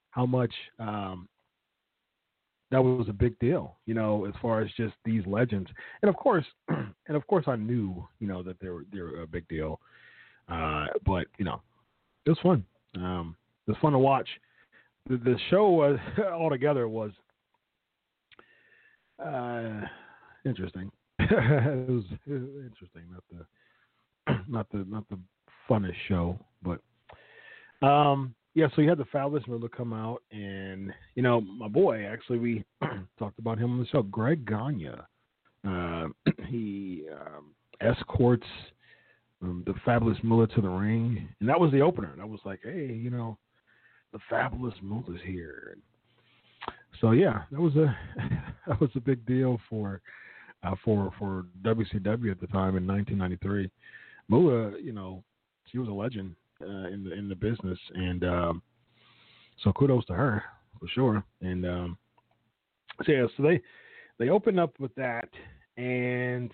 how 0.09 0.25
much 0.25 0.53
um, 0.79 1.27
that 2.73 2.81
was 2.81 3.07
a 3.07 3.13
big 3.13 3.37
deal, 3.37 3.77
you 3.85 3.93
know, 3.93 4.25
as 4.25 4.33
far 4.41 4.59
as 4.59 4.69
just 4.75 4.95
these 5.05 5.21
legends. 5.27 5.69
And 6.01 6.09
of 6.09 6.15
course, 6.15 6.45
and 6.69 7.15
of 7.15 7.25
course, 7.27 7.45
I 7.47 7.55
knew, 7.55 8.03
you 8.19 8.27
know, 8.27 8.41
that 8.41 8.59
they 8.59 8.69
were 8.69 8.83
they 8.91 8.99
were 8.99 9.21
a 9.21 9.27
big 9.27 9.47
deal. 9.47 9.79
Uh, 10.49 10.87
but 11.05 11.27
you 11.37 11.45
know, 11.45 11.61
it 12.25 12.31
was 12.31 12.39
fun. 12.41 12.65
Um, 12.95 13.35
it 13.67 13.71
was 13.71 13.77
fun 13.79 13.91
to 13.91 13.99
watch. 13.99 14.27
The, 15.07 15.17
the 15.17 15.37
show 15.51 15.69
was 15.69 15.99
altogether 16.31 16.87
was 16.87 17.11
uh, 19.23 19.81
interesting. 20.43 20.91
it, 21.19 21.89
was, 21.89 22.05
it 22.25 22.31
was 22.31 22.65
interesting, 22.65 23.03
not 23.11 23.23
the 23.31 24.35
not 24.47 24.67
the 24.71 24.83
not 24.89 25.07
the 25.09 25.19
funnest 25.69 25.93
show, 26.07 26.39
but 26.63 26.81
um, 27.87 28.33
yeah. 28.53 28.67
So 28.75 28.81
you 28.81 28.89
had 28.89 28.97
the 28.97 29.05
Fabulous 29.05 29.43
Moolah 29.47 29.69
come 29.69 29.93
out, 29.93 30.21
and 30.31 30.93
you 31.15 31.23
know 31.23 31.41
my 31.41 31.67
boy. 31.67 32.05
Actually, 32.05 32.39
we 32.39 32.63
talked 33.19 33.39
about 33.39 33.57
him 33.57 33.71
on 33.71 33.79
the 33.79 33.87
show. 33.87 34.03
Greg 34.03 34.45
Gagne. 34.45 34.89
Uh, 35.67 36.07
he 36.47 37.05
um, 37.11 37.53
escorts 37.81 38.47
um, 39.41 39.63
the 39.65 39.73
Fabulous 39.85 40.17
Moolah 40.23 40.47
to 40.47 40.61
the 40.61 40.69
ring, 40.69 41.27
and 41.39 41.49
that 41.49 41.59
was 41.59 41.71
the 41.71 41.81
opener. 41.81 42.11
And 42.11 42.21
I 42.21 42.25
was 42.25 42.39
like, 42.45 42.59
hey, 42.63 42.93
you 42.93 43.09
know, 43.09 43.37
the 44.11 44.19
Fabulous 44.29 44.75
Moolah's 44.81 45.21
here. 45.25 45.77
So 47.01 47.11
yeah, 47.11 47.43
that 47.51 47.59
was 47.59 47.75
a 47.75 47.95
that 48.67 48.79
was 48.79 48.89
a 48.95 48.99
big 48.99 49.25
deal 49.25 49.59
for 49.69 50.01
uh, 50.63 50.75
for 50.83 51.11
for 51.19 51.45
WCW 51.63 52.31
at 52.31 52.39
the 52.39 52.47
time 52.47 52.77
in 52.77 52.87
1993. 52.87 53.69
Moolah, 54.29 54.73
you 54.81 54.93
know, 54.93 55.23
she 55.71 55.77
was 55.77 55.89
a 55.89 55.91
legend 55.91 56.35
uh, 56.61 56.87
in 56.87 57.03
the 57.03 57.13
in 57.13 57.29
the 57.29 57.35
business, 57.35 57.79
and 57.95 58.23
um, 58.23 58.61
so 59.63 59.71
kudos 59.73 60.05
to 60.05 60.13
her 60.13 60.43
for 60.79 60.87
sure. 60.87 61.23
And 61.41 61.65
um, 61.65 61.97
so 63.03 63.11
yeah, 63.11 63.25
so 63.35 63.43
they 63.43 63.61
they 64.19 64.29
opened 64.29 64.59
up 64.59 64.79
with 64.79 64.93
that, 64.95 65.29
and 65.77 66.51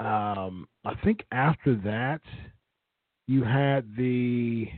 um, 0.00 0.68
I 0.84 0.94
think 1.04 1.24
after 1.32 1.74
that 1.84 2.20
you 3.26 3.42
had 3.42 3.84
the 3.96 4.68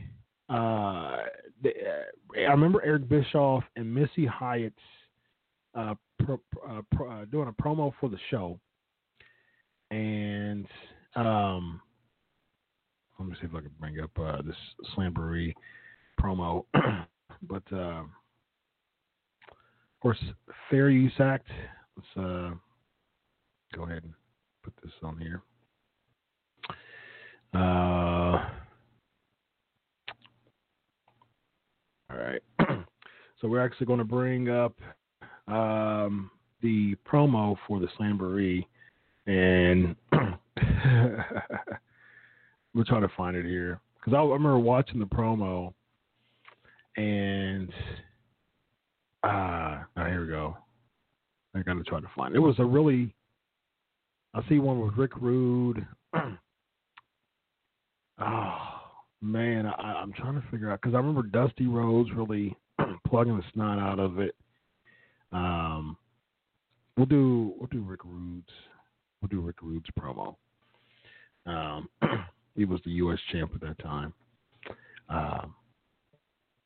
uh, 0.49 1.17
the, 1.61 1.69
uh, 1.69 2.39
I 2.39 2.51
remember 2.51 2.81
Eric 2.83 3.07
Bischoff 3.07 3.63
and 3.75 3.93
Missy 3.93 4.25
Hyatt's 4.25 4.75
uh, 5.75 5.93
pro, 6.25 6.39
uh, 6.67 6.81
pro, 6.91 7.11
uh, 7.11 7.25
doing 7.25 7.47
a 7.47 7.61
promo 7.61 7.93
for 7.99 8.09
the 8.09 8.17
show, 8.31 8.59
and 9.91 10.65
um, 11.15 11.81
let 13.19 13.27
me 13.27 13.35
see 13.39 13.47
if 13.47 13.55
I 13.55 13.59
can 13.59 13.71
bring 13.79 13.99
up 13.99 14.17
uh, 14.17 14.41
this 14.41 14.55
Slamboree 14.95 15.53
promo. 16.19 16.63
but 17.43 17.63
uh, 17.71 18.03
of 18.03 20.01
course, 20.01 20.17
fair 20.69 20.89
use 20.89 21.11
act. 21.19 21.47
Let's 21.97 22.07
uh, 22.17 22.51
go 23.75 23.83
ahead 23.83 24.03
and 24.03 24.13
put 24.63 24.73
this 24.81 24.93
on 25.03 25.17
here. 25.17 25.41
Uh, 27.53 28.47
all 32.09 32.17
right. 32.17 32.41
so 33.41 33.47
we're 33.47 33.63
actually 33.63 33.87
going 33.87 33.99
to 33.99 34.05
bring 34.05 34.49
up 34.49 34.75
um, 35.47 36.31
the 36.61 36.95
promo 37.05 37.57
for 37.67 37.79
the 37.79 37.87
Slamboree, 37.99 38.65
and 39.25 39.95
we'll 42.79 42.85
try 42.85 43.01
to 43.01 43.13
find 43.17 43.35
it 43.35 43.45
here 43.45 43.81
because 43.95 44.13
I, 44.13 44.21
I, 44.21 44.23
remember 44.23 44.57
watching 44.57 45.01
the 45.01 45.05
promo, 45.05 45.73
and 46.95 47.69
ah, 49.21 49.85
uh, 49.97 50.05
here 50.05 50.21
we 50.21 50.27
go. 50.27 50.55
I 51.53 51.61
got 51.61 51.73
to 51.73 51.83
try 51.83 51.99
to 51.99 52.09
find 52.15 52.33
it. 52.33 52.37
It 52.37 52.39
was 52.39 52.55
a 52.57 52.63
really. 52.63 53.13
I 54.33 54.47
see 54.47 54.59
one 54.59 54.79
with 54.79 54.95
Rick 54.95 55.17
Rude. 55.17 55.85
oh 58.21 58.57
man, 59.21 59.65
I, 59.65 60.01
am 60.01 60.13
trying 60.13 60.35
to 60.35 60.47
figure 60.49 60.71
out 60.71 60.79
because 60.81 60.93
I 60.95 60.99
remember 60.99 61.23
Dusty 61.23 61.67
Rhodes 61.67 62.11
really 62.15 62.55
plugging 63.07 63.35
the 63.35 63.43
snot 63.53 63.77
out 63.77 63.99
of 63.99 64.19
it. 64.19 64.35
Um, 65.33 65.97
we'll 66.95 67.07
do 67.07 67.55
we'll 67.57 67.67
do 67.67 67.81
Rick 67.81 68.05
Rude's 68.05 68.47
we'll 69.21 69.27
do 69.27 69.41
Rick 69.41 69.61
Rude's 69.61 69.89
promo. 69.99 70.37
Um, 71.45 71.89
he 72.59 72.65
was 72.65 72.81
the 72.83 72.91
U.S. 72.91 73.17
champ 73.31 73.51
at 73.55 73.61
that 73.61 73.79
time. 73.79 74.13
Um, 75.07 75.55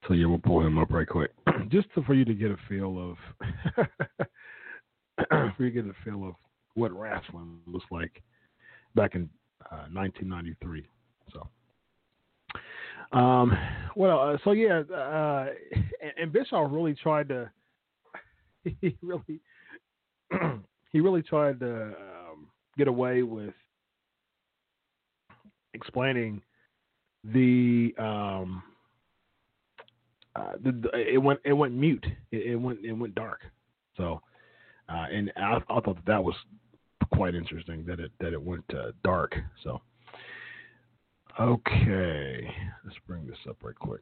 so 0.08 0.16
yeah, 0.16 0.26
we'll 0.26 0.40
pull 0.40 0.66
him 0.66 0.80
up 0.80 0.92
right 0.92 1.08
quick, 1.08 1.32
just 1.70 1.88
to, 1.94 2.02
for 2.02 2.16
you 2.16 2.26
to 2.26 2.34
get 2.34 2.50
a 2.50 2.58
feel 2.68 3.12
of 3.12 3.88
for 5.30 5.54
you 5.60 5.70
to 5.70 5.72
get 5.72 5.86
a 5.86 5.94
feel 6.04 6.28
of 6.28 6.34
what 6.74 6.92
wrestling 6.92 7.60
was 7.68 7.84
like 7.92 8.24
back 8.96 9.14
in 9.14 9.30
uh, 9.72 9.86
1993. 9.94 10.90
So. 11.32 11.48
Um, 13.18 13.56
well, 13.96 14.20
uh, 14.20 14.38
so 14.44 14.52
yeah, 14.52 14.80
uh, 14.80 15.50
and, 16.02 16.14
and 16.18 16.34
Bischoff 16.34 16.72
really 16.72 16.96
tried 16.96 17.30
to 17.30 17.52
he 18.82 18.98
really 19.04 19.40
he 20.92 21.00
really 21.00 21.22
tried 21.22 21.60
to 21.60 21.86
um, 21.86 22.48
get 22.78 22.88
away 22.88 23.22
with 23.22 23.54
explaining 25.74 26.42
the 27.24 27.94
um 27.98 28.64
uh, 30.36 30.54
the, 30.64 30.72
the, 30.72 31.14
it 31.14 31.18
went 31.18 31.40
it 31.46 31.54
went 31.54 31.74
mute. 31.74 32.06
It, 32.32 32.54
it, 32.54 32.56
went 32.56 32.80
it 32.84 32.94
went 32.94 33.16
dark. 33.16 33.42
So 33.96 34.22
uh, 34.90 35.06
and 35.12 35.32
I, 35.38 35.58
I 35.70 35.80
thought 35.80 35.86
that, 35.86 36.06
that 36.08 36.24
was 36.24 36.36
quite 37.14 37.36
interesting 37.36 37.86
that 37.86 38.00
it 38.00 38.12
that 38.20 38.34
it 38.34 38.42
went 38.42 38.66
uh, 38.74 38.92
dark. 39.04 39.36
So 39.64 39.82
okay. 41.40 42.50
Let's 42.84 42.98
bring 43.08 43.28
this 43.28 43.38
up 43.48 43.58
right 43.62 43.76
quick. 43.76 44.02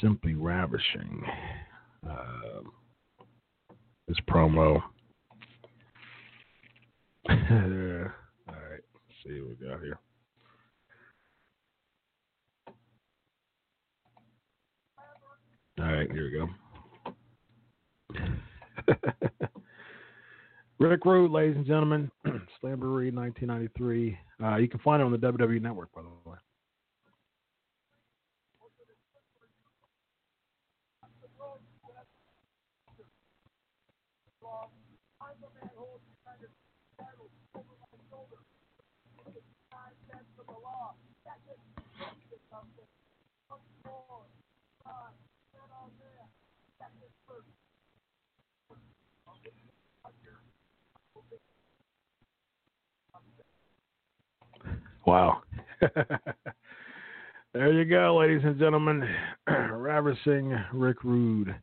Simply 0.00 0.34
ravishing 0.34 1.22
um, 2.08 2.72
this 4.08 4.16
promo. 4.28 4.82
All 7.28 7.36
right, 8.54 8.80
see 9.24 9.40
what 9.40 9.58
we 9.60 9.66
got 9.66 9.80
here. 9.80 9.98
All 15.78 15.92
right, 15.92 16.10
here 16.10 16.24
we 16.24 16.30
go. 16.30 16.48
Rick 20.78 21.04
Rude, 21.04 21.30
ladies 21.30 21.56
and 21.56 21.66
gentlemen, 21.66 22.10
Slam 22.24 22.46
Slamboree 22.62 23.12
1993. 23.12 24.18
Uh, 24.42 24.56
you 24.56 24.68
can 24.68 24.80
find 24.80 25.02
it 25.02 25.04
on 25.04 25.12
the 25.12 25.18
WWE 25.18 25.60
Network, 25.60 25.92
by 25.92 26.00
the 26.02 26.08
way. 26.30 26.36
Wow. 55.06 55.42
there 57.54 57.72
you 57.72 57.84
go, 57.84 58.16
ladies 58.16 58.42
and 58.42 58.58
gentlemen. 58.58 59.08
Ravishing 59.46 60.52
Rick 60.72 61.04
Rude. 61.04 61.54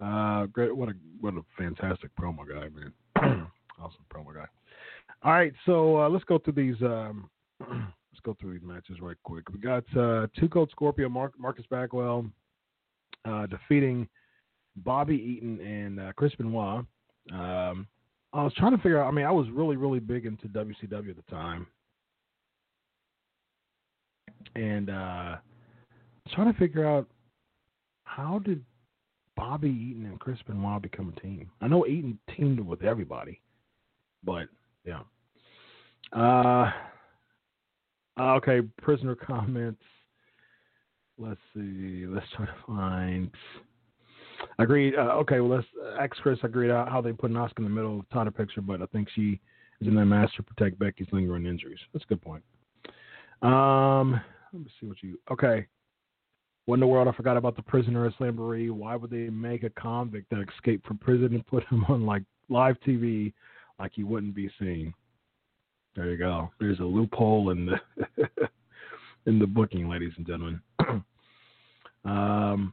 Uh, 0.00 0.46
great. 0.46 0.74
What 0.74 0.88
a 0.88 0.94
what 1.20 1.34
a 1.34 1.42
fantastic 1.58 2.10
promo 2.18 2.48
guy, 2.48 2.68
man. 2.70 2.92
awesome 3.78 4.04
promo 4.10 4.34
guy. 4.34 4.46
All 5.22 5.32
right, 5.32 5.52
so 5.66 6.00
uh, 6.00 6.08
let's 6.08 6.24
go 6.24 6.38
through 6.38 6.54
these. 6.54 6.80
Um, 6.80 7.28
let's 7.60 8.20
go 8.24 8.34
through 8.40 8.54
these 8.54 8.66
matches 8.66 9.00
right 9.02 9.16
quick. 9.22 9.50
We 9.50 9.58
got 9.58 9.84
uh, 9.94 10.28
Too 10.38 10.48
Cold 10.48 10.70
Scorpio, 10.70 11.10
Mark, 11.10 11.34
Marcus 11.38 11.66
Bagwell 11.68 12.24
uh, 13.26 13.46
defeating 13.46 14.08
Bobby 14.76 15.16
Eaton 15.16 15.60
and 15.60 16.00
uh, 16.00 16.12
Chris 16.16 16.34
Benoit. 16.36 16.86
Um, 17.32 17.86
I 18.32 18.42
was 18.44 18.54
trying 18.56 18.72
to 18.72 18.78
figure 18.78 19.02
out. 19.02 19.08
I 19.08 19.10
mean, 19.10 19.26
I 19.26 19.32
was 19.32 19.46
really, 19.50 19.76
really 19.76 20.00
big 20.00 20.24
into 20.24 20.48
WCW 20.48 21.10
at 21.10 21.16
the 21.16 21.30
time, 21.30 21.66
and 24.54 24.90
uh, 24.90 25.36
trying 26.34 26.52
to 26.52 26.58
figure 26.58 26.86
out 26.86 27.06
how 28.04 28.40
did 28.40 28.64
Bobby 29.36 29.68
Eaton 29.68 30.06
and 30.06 30.18
Chris 30.18 30.38
Benoit 30.46 30.82
become 30.82 31.12
a 31.16 31.20
team. 31.20 31.50
I 31.60 31.68
know 31.68 31.86
Eaton 31.86 32.18
teamed 32.36 32.60
with 32.60 32.82
everybody, 32.82 33.40
but 34.24 34.48
yeah. 34.84 35.00
Uh, 36.12 36.70
okay, 38.20 38.62
prisoner 38.82 39.14
comments. 39.26 39.82
Let's 41.18 41.40
see. 41.54 42.04
Let's 42.06 42.26
try 42.36 42.46
to 42.46 42.54
find. 42.66 43.30
Agreed. 44.58 44.94
Uh, 44.96 45.14
okay, 45.20 45.40
well, 45.40 45.56
let's 45.56 45.66
ask 46.00 46.12
Chris. 46.22 46.38
Agreed 46.42 46.70
how 46.70 47.00
they 47.00 47.12
put 47.12 47.30
Asuka 47.32 47.58
in 47.58 47.64
the 47.64 47.70
middle 47.70 48.00
of 48.00 48.06
the 48.08 48.14
title 48.14 48.32
picture, 48.32 48.60
but 48.60 48.82
I 48.82 48.86
think 48.86 49.08
she 49.14 49.40
is 49.80 49.88
in 49.88 49.94
that 49.96 50.06
match 50.06 50.34
to 50.36 50.42
protect 50.42 50.78
Becky's 50.78 51.08
lingering 51.12 51.46
injuries. 51.46 51.78
That's 51.92 52.04
a 52.04 52.08
good 52.08 52.22
point. 52.22 52.42
Um, 53.42 54.20
let 54.52 54.62
me 54.62 54.70
see 54.80 54.86
what 54.86 55.02
you. 55.02 55.18
Okay. 55.30 55.66
What 56.66 56.74
in 56.74 56.80
the 56.80 56.86
world? 56.86 57.08
I 57.08 57.12
forgot 57.12 57.36
about 57.36 57.56
the 57.56 57.62
prisoner 57.62 58.06
at 58.06 58.14
Slamboree. 58.18 58.70
Why 58.70 58.94
would 58.94 59.10
they 59.10 59.30
make 59.30 59.62
a 59.62 59.70
convict 59.70 60.28
that 60.30 60.44
escaped 60.54 60.86
from 60.86 60.98
prison 60.98 61.34
and 61.34 61.46
put 61.46 61.64
him 61.68 61.84
on 61.88 62.04
like 62.04 62.22
live 62.48 62.76
TV, 62.86 63.32
like 63.78 63.92
he 63.94 64.04
wouldn't 64.04 64.34
be 64.34 64.50
seen? 64.58 64.92
There 65.96 66.10
you 66.10 66.18
go. 66.18 66.50
There's 66.60 66.80
a 66.80 66.84
loophole 66.84 67.50
in 67.50 67.66
the 67.66 68.28
in 69.26 69.38
the 69.38 69.46
booking, 69.46 69.88
ladies 69.88 70.12
and 70.16 70.26
gentlemen. 70.26 70.60
um, 72.04 72.72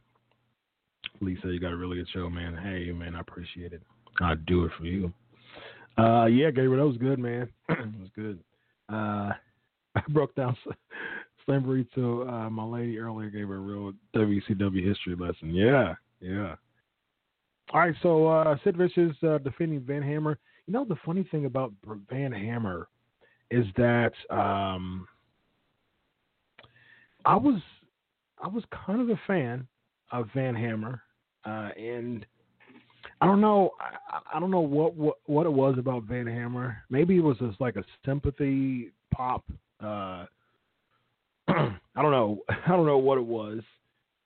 Lisa, 1.22 1.48
you 1.48 1.60
got 1.60 1.72
a 1.72 1.78
really 1.78 1.98
good 1.98 2.10
show, 2.14 2.30
man. 2.30 2.56
Hey, 2.56 2.92
man, 2.92 3.16
I 3.16 3.22
appreciate 3.22 3.74
it. 3.74 3.82
I'd 4.22 4.46
do 4.46 4.66
it 4.66 4.72
for 4.78 4.86
you. 4.86 5.14
Uh, 5.98 6.26
yeah, 6.26 6.52
Gabriel, 6.52 6.78
that 6.78 6.88
was 6.88 6.98
good, 6.98 7.20
man. 7.20 7.50
it 7.70 8.00
was 8.00 8.10
good. 8.16 8.40
Uh, 8.90 9.32
I 10.02 10.02
broke 10.10 10.36
down 10.36 10.56
Slamboree 11.48 11.88
to 11.96 12.28
uh, 12.28 12.50
my 12.50 12.64
lady 12.64 13.00
earlier, 13.00 13.30
gave 13.30 13.50
a 13.50 13.56
real 13.56 13.94
WCW 14.16 14.86
history 14.86 15.16
lesson. 15.16 15.54
Yeah, 15.54 15.96
yeah. 16.20 16.56
All 17.74 17.80
right, 17.80 17.96
so 18.04 18.28
uh, 18.28 18.56
Sid 18.64 18.78
Vicious 18.78 19.16
uh, 19.24 19.40
defending 19.40 19.82
Van 19.82 20.02
Hammer. 20.02 20.38
You 20.68 20.74
know, 20.74 20.86
the 20.86 20.98
funny 21.06 21.28
thing 21.32 21.46
about 21.46 21.74
Van 22.10 22.32
Hammer 22.32 22.88
is 23.52 23.66
that 23.78 24.14
um, 24.30 25.08
I 27.26 27.36
was 27.36 27.62
I 28.42 28.48
was 28.48 28.64
kind 28.86 29.02
of 29.02 29.10
a 29.10 29.20
fan 29.28 29.68
of 30.12 30.30
Van 30.34 30.56
Hammer, 30.56 31.02
uh, 31.46 31.70
and 31.78 32.26
I 33.22 33.26
don't 33.26 33.42
know 33.42 33.72
I, 33.80 34.38
I 34.38 34.40
don't 34.40 34.52
know 34.52 34.60
what, 34.60 34.96
what 34.96 35.18
what 35.26 35.46
it 35.46 35.54
was 35.54 35.78
about 35.78 36.04
Van 36.04 36.28
Hammer. 36.28 36.78
Maybe 36.90 37.18
it 37.18 37.24
was 37.24 37.38
just 37.40 37.60
like 37.60 37.76
a 37.76 37.84
sympathy 38.06 38.92
pop. 39.12 39.44
Uh, 39.86 40.26
I 41.96 42.02
don't 42.02 42.12
know. 42.12 42.40
I 42.50 42.70
don't 42.70 42.86
know 42.86 42.98
what 42.98 43.18
it 43.18 43.26
was, 43.26 43.62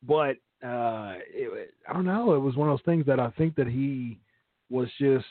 but 0.03 0.37
uh, 0.65 1.15
it, 1.33 1.73
I 1.87 1.93
don't 1.93 2.05
know. 2.05 2.33
It 2.33 2.39
was 2.39 2.55
one 2.55 2.69
of 2.69 2.77
those 2.77 2.85
things 2.85 3.05
that 3.05 3.19
I 3.19 3.29
think 3.31 3.55
that 3.55 3.67
he 3.67 4.19
was 4.69 4.87
just 4.99 5.25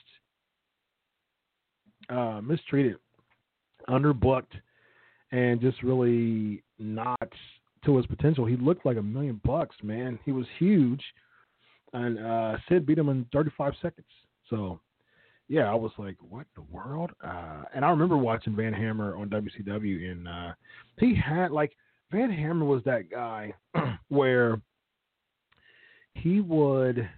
uh, 2.11 2.41
mistreated, 2.43 2.97
underbooked, 3.89 4.53
and 5.33 5.61
just 5.61 5.83
really 5.83 6.63
not 6.79 7.33
to 7.85 7.97
his 7.97 8.07
potential. 8.07 8.45
He 8.45 8.57
looked 8.57 8.87
like 8.87 8.97
a 8.97 9.03
million 9.03 9.41
bucks, 9.45 9.77
man. 9.83 10.19
He 10.25 10.33
was 10.33 10.47
huge, 10.59 11.03
and 11.93 12.19
uh, 12.19 12.57
Sid 12.69 12.87
beat 12.87 12.99
him 12.99 13.09
in 13.09 13.27
35 13.33 13.75
seconds. 13.81 14.07
So, 14.51 14.81
yeah, 15.49 15.71
I 15.71 15.75
was 15.75 15.93
like, 15.97 16.17
what 16.29 16.47
the 16.55 16.63
world? 16.71 17.11
Uh, 17.25 17.63
and 17.75 17.85
I 17.85 17.91
remember 17.91 18.17
watching 18.17 18.55
Van 18.55 18.73
Hammer 18.73 19.17
on 19.17 19.31
WCW, 19.31 20.11
and 20.11 20.29
uh, 20.29 20.53
he 20.99 21.15
had 21.15 21.51
like 21.51 21.73
Van 22.11 22.31
Hammer 22.31 22.65
was 22.65 22.83
that 22.85 23.11
guy 23.11 23.55
where 24.09 24.61
he 26.15 26.41
would 26.41 27.09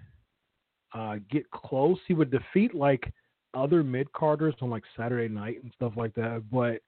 uh, 0.94 1.16
get 1.30 1.50
close. 1.50 1.98
He 2.06 2.14
would 2.14 2.30
defeat 2.30 2.74
like 2.74 3.12
other 3.54 3.82
mid 3.82 4.12
carders 4.12 4.54
on 4.60 4.70
like 4.70 4.84
Saturday 4.96 5.32
night 5.32 5.62
and 5.62 5.72
stuff 5.74 5.92
like 5.96 6.14
that. 6.14 6.44
But 6.52 6.82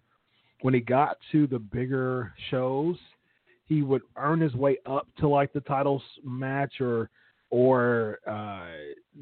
when 0.61 0.75
he 0.75 0.81
got 0.81 1.19
to 1.33 1.49
the 1.49 1.59
bigger 1.59 2.33
shows, 2.51 2.97
he 3.67 3.83
would 3.83 4.03
earn 4.17 4.41
his 4.41 4.55
way 4.55 4.79
up 4.87 5.09
to 5.19 5.29
like 5.29 5.53
the 5.53 5.61
titles 5.61 6.03
match 6.25 6.81
or 6.81 7.11
or 7.53 8.19
uh, 8.27 8.65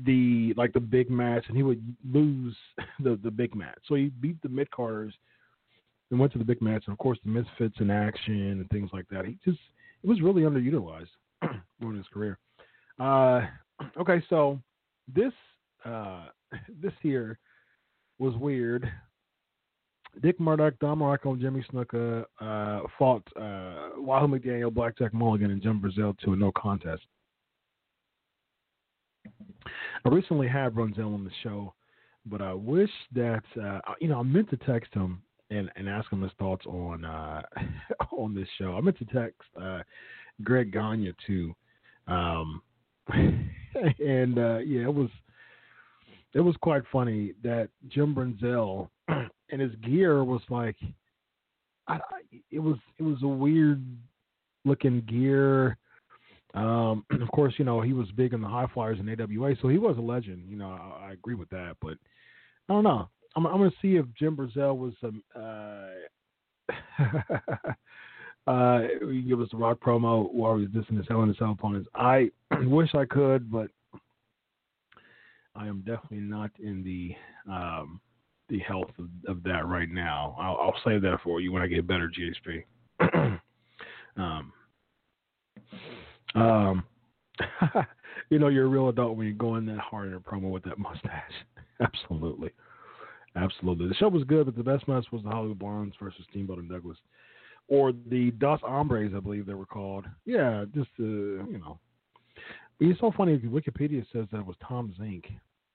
the 0.04 0.54
like 0.56 0.72
the 0.72 0.80
big 0.80 1.10
match, 1.10 1.44
and 1.48 1.56
he 1.56 1.64
would 1.64 1.82
lose 2.10 2.56
the 3.00 3.18
the 3.22 3.30
big 3.30 3.54
match. 3.54 3.78
So 3.86 3.96
he 3.96 4.12
beat 4.20 4.40
the 4.40 4.48
mid 4.48 4.70
carders 4.70 5.12
and 6.10 6.18
went 6.18 6.32
to 6.32 6.38
the 6.38 6.44
big 6.44 6.62
match, 6.62 6.84
and 6.86 6.92
of 6.92 6.98
course 6.98 7.18
the 7.24 7.30
Misfits 7.30 7.80
in 7.80 7.90
action 7.90 8.52
and 8.52 8.70
things 8.70 8.90
like 8.92 9.06
that. 9.10 9.26
He 9.26 9.36
just 9.44 9.58
it 10.02 10.08
was 10.08 10.22
really 10.22 10.42
underutilized 10.42 11.08
during 11.80 11.96
his 11.96 12.06
career. 12.06 12.38
Uh, 13.00 13.46
okay, 14.00 14.22
so 14.30 14.60
this 15.12 15.32
uh, 15.84 16.26
this 16.80 16.92
here 17.02 17.38
was 18.18 18.34
weird. 18.36 18.90
Dick 20.22 20.38
Murdoch, 20.40 20.74
Don 20.80 20.98
Muraco, 20.98 21.32
and 21.32 21.40
Jimmy 21.40 21.64
Snuka 21.72 22.24
uh, 22.40 22.80
fought 22.98 23.22
uh, 23.36 23.90
Wahoo 23.96 24.26
McDaniel, 24.26 24.72
Blackjack 24.72 25.14
Mulligan, 25.14 25.52
and 25.52 25.62
Jim 25.62 25.80
Brunzell 25.80 26.18
to 26.18 26.32
a 26.32 26.36
no 26.36 26.50
contest. 26.52 27.02
I 30.04 30.08
recently 30.08 30.48
had 30.48 30.74
Brunzell 30.74 31.14
on 31.14 31.24
the 31.24 31.30
show, 31.42 31.74
but 32.26 32.40
I 32.40 32.54
wish 32.54 32.90
that 33.14 33.42
uh, 33.62 33.80
you 34.00 34.08
know 34.08 34.20
I 34.20 34.22
meant 34.22 34.50
to 34.50 34.56
text 34.58 34.92
him 34.94 35.22
and, 35.50 35.70
and 35.76 35.88
ask 35.88 36.10
him 36.12 36.22
his 36.22 36.32
thoughts 36.38 36.64
on 36.66 37.04
uh, 37.04 37.42
on 38.12 38.34
this 38.34 38.48
show. 38.58 38.76
I 38.76 38.80
meant 38.80 38.98
to 38.98 39.04
text 39.06 39.48
uh, 39.60 39.80
Greg 40.42 40.72
Gagne 40.72 41.12
too, 41.26 41.54
um, 42.06 42.62
and 43.12 44.38
uh, 44.38 44.58
yeah, 44.58 44.82
it 44.82 44.94
was 44.94 45.10
it 46.34 46.40
was 46.40 46.54
quite 46.60 46.82
funny 46.92 47.32
that 47.42 47.68
Jim 47.88 48.14
Brunzell 48.14 48.88
and 49.08 49.60
his 49.60 49.74
gear 49.82 50.24
was 50.24 50.42
like, 50.48 50.76
I, 51.88 51.98
it 52.50 52.60
was 52.60 52.76
it 52.98 53.02
was 53.02 53.22
a 53.22 53.28
weird 53.28 53.84
looking 54.64 55.02
gear. 55.02 55.76
Um, 56.54 57.04
of 57.22 57.30
course, 57.32 57.54
you 57.58 57.64
know 57.64 57.80
he 57.80 57.92
was 57.92 58.10
big 58.12 58.32
in 58.32 58.40
the 58.40 58.48
high 58.48 58.66
flyers 58.72 58.98
in 58.98 59.08
AWA, 59.08 59.54
so 59.60 59.68
he 59.68 59.78
was 59.78 59.96
a 59.98 60.02
legend. 60.02 60.44
You 60.48 60.56
know, 60.56 60.70
I, 60.70 61.08
I 61.08 61.12
agree 61.12 61.34
with 61.34 61.50
that, 61.50 61.76
but 61.80 61.94
I 62.68 62.72
don't 62.72 62.84
know. 62.84 63.08
I'm, 63.36 63.46
I'm 63.46 63.58
going 63.58 63.70
to 63.70 63.76
see 63.80 63.96
if 63.96 64.06
Jim 64.18 64.36
Brunzell 64.36 64.76
was 64.76 64.94
um, 65.02 65.22
uh, 65.36 65.86
uh, 68.50 68.80
give 69.26 69.40
us 69.40 69.48
the 69.50 69.56
rock 69.56 69.78
promo 69.80 70.32
while 70.32 70.56
he's 70.56 70.68
dissing 70.68 70.96
his 70.96 71.06
Hell 71.08 71.22
in 71.22 71.30
a 71.30 71.34
Cell 71.34 71.52
opponents. 71.52 71.88
I 71.94 72.30
wish 72.62 72.94
I 72.94 73.04
could, 73.04 73.50
but 73.50 73.70
I 75.54 75.66
am 75.66 75.82
definitely 75.86 76.20
not 76.20 76.50
in 76.58 76.82
the 76.82 77.14
um, 77.52 78.00
the 78.48 78.58
health 78.60 78.90
of, 78.98 79.08
of, 79.28 79.42
that 79.44 79.66
right 79.66 79.88
now. 79.88 80.36
I'll, 80.40 80.56
I'll, 80.56 80.74
save 80.84 81.02
that 81.02 81.18
for 81.22 81.40
you 81.40 81.52
when 81.52 81.62
I 81.62 81.68
get 81.68 81.86
better, 81.86 82.10
GSP. 82.10 82.64
um, 84.16 84.52
um, 86.34 86.84
you 88.30 88.38
know, 88.38 88.48
you're 88.48 88.66
a 88.66 88.68
real 88.68 88.88
adult 88.88 89.16
when 89.16 89.26
you're 89.26 89.36
going 89.36 89.66
that 89.66 89.78
hard 89.78 90.08
in 90.08 90.14
a 90.14 90.20
promo 90.20 90.50
with 90.50 90.64
that 90.64 90.78
mustache. 90.78 91.32
Absolutely. 91.80 92.50
Absolutely. 93.36 93.88
The 93.88 93.94
show 93.94 94.08
was 94.08 94.24
good, 94.24 94.46
but 94.46 94.56
the 94.56 94.62
best 94.62 94.88
match 94.88 95.06
was 95.12 95.22
the 95.22 95.30
Hollywood 95.30 95.58
Blondes 95.58 95.94
versus 96.00 96.24
Steamboat 96.30 96.58
and 96.58 96.68
Douglas. 96.68 96.98
Or 97.68 97.92
the 97.92 98.32
Dos 98.32 98.60
Hombres, 98.62 99.12
I 99.16 99.20
believe 99.20 99.46
they 99.46 99.54
were 99.54 99.66
called. 99.66 100.04
Yeah, 100.24 100.64
just, 100.74 100.90
uh, 100.98 101.04
you 101.04 101.60
know. 101.60 101.78
It's 102.80 102.98
so 102.98 103.12
funny. 103.16 103.38
Wikipedia 103.38 104.04
says 104.12 104.26
that 104.32 104.40
it 104.40 104.46
was 104.46 104.56
Tom 104.66 104.92
Zenk. 104.98 105.24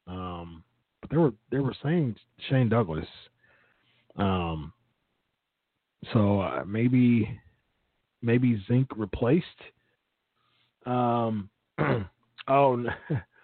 Um, 0.08 0.64
but 1.02 1.10
they 1.10 1.18
were 1.18 1.34
they 1.52 1.60
were 1.60 1.76
saying 1.84 2.16
Shane 2.50 2.68
Douglas. 2.68 3.06
Um, 4.16 4.74
so 6.14 6.40
uh, 6.42 6.64
maybe 6.66 7.40
maybe 8.22 8.62
Zenk 8.70 8.88
replaced. 8.96 9.46
Um, 10.86 11.50
oh, 12.48 12.86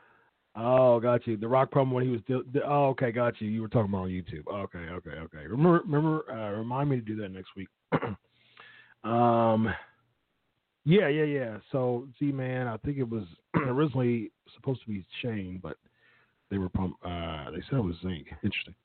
oh, 0.56 1.00
got 1.00 1.28
you. 1.28 1.38
The 1.38 1.48
Rock 1.48 1.72
promo 1.72 1.94
when 1.94 2.04
he 2.04 2.10
was. 2.10 2.44
Oh, 2.66 2.88
okay, 2.90 3.12
got 3.12 3.40
you. 3.42 3.50
You 3.50 3.62
were 3.62 3.68
talking 3.68 3.90
about 3.90 4.04
on 4.04 4.10
YouTube. 4.10 4.48
Okay, 4.48 4.80
okay, 4.80 5.12
okay. 5.12 5.48
Remember, 5.48 5.82
remember. 5.86 6.32
Uh, 6.32 6.58
remind 6.58 6.90
me 6.90 6.98
to 6.98 7.02
do 7.02 7.16
that 7.18 7.30
next 7.30 7.50
week. 7.56 7.68
um, 9.04 9.74
yeah, 10.86 11.08
yeah, 11.08 11.24
yeah. 11.24 11.58
So, 11.72 12.08
Z 12.20 12.32
Man, 12.32 12.68
I 12.68 12.78
think 12.78 12.98
it 12.98 13.10
was 13.10 13.24
originally 13.56 14.32
supposed 14.56 14.82
to 14.82 14.88
be 14.88 15.06
Shane, 15.22 15.60
but 15.62 15.78
they 16.50 16.58
were 16.58 16.70
pump. 16.70 16.96
Uh, 17.04 17.52
they 17.52 17.62
said 17.70 17.80
it 17.80 17.84
was 17.84 17.96
Zenk. 18.04 18.26
Interesting. 18.44 18.76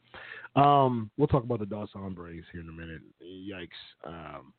Um, 0.54 1.10
we'll 1.16 1.26
talk 1.26 1.44
about 1.44 1.58
the 1.58 1.66
Dos 1.66 1.90
Hombres 1.92 2.44
here 2.52 2.62
in 2.62 2.68
a 2.68 2.72
minute. 2.72 3.02
Yikes. 3.22 3.68
Um, 4.06 4.52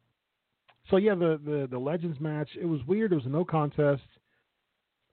so 0.89 0.97
yeah, 0.97 1.15
the, 1.15 1.39
the 1.43 1.68
the 1.69 1.77
Legends 1.77 2.19
match. 2.19 2.49
It 2.59 2.65
was 2.65 2.81
weird. 2.88 3.11
It 3.11 3.15
was 3.15 3.26
a 3.26 3.30
no 3.30 3.43
contest. 3.43 4.03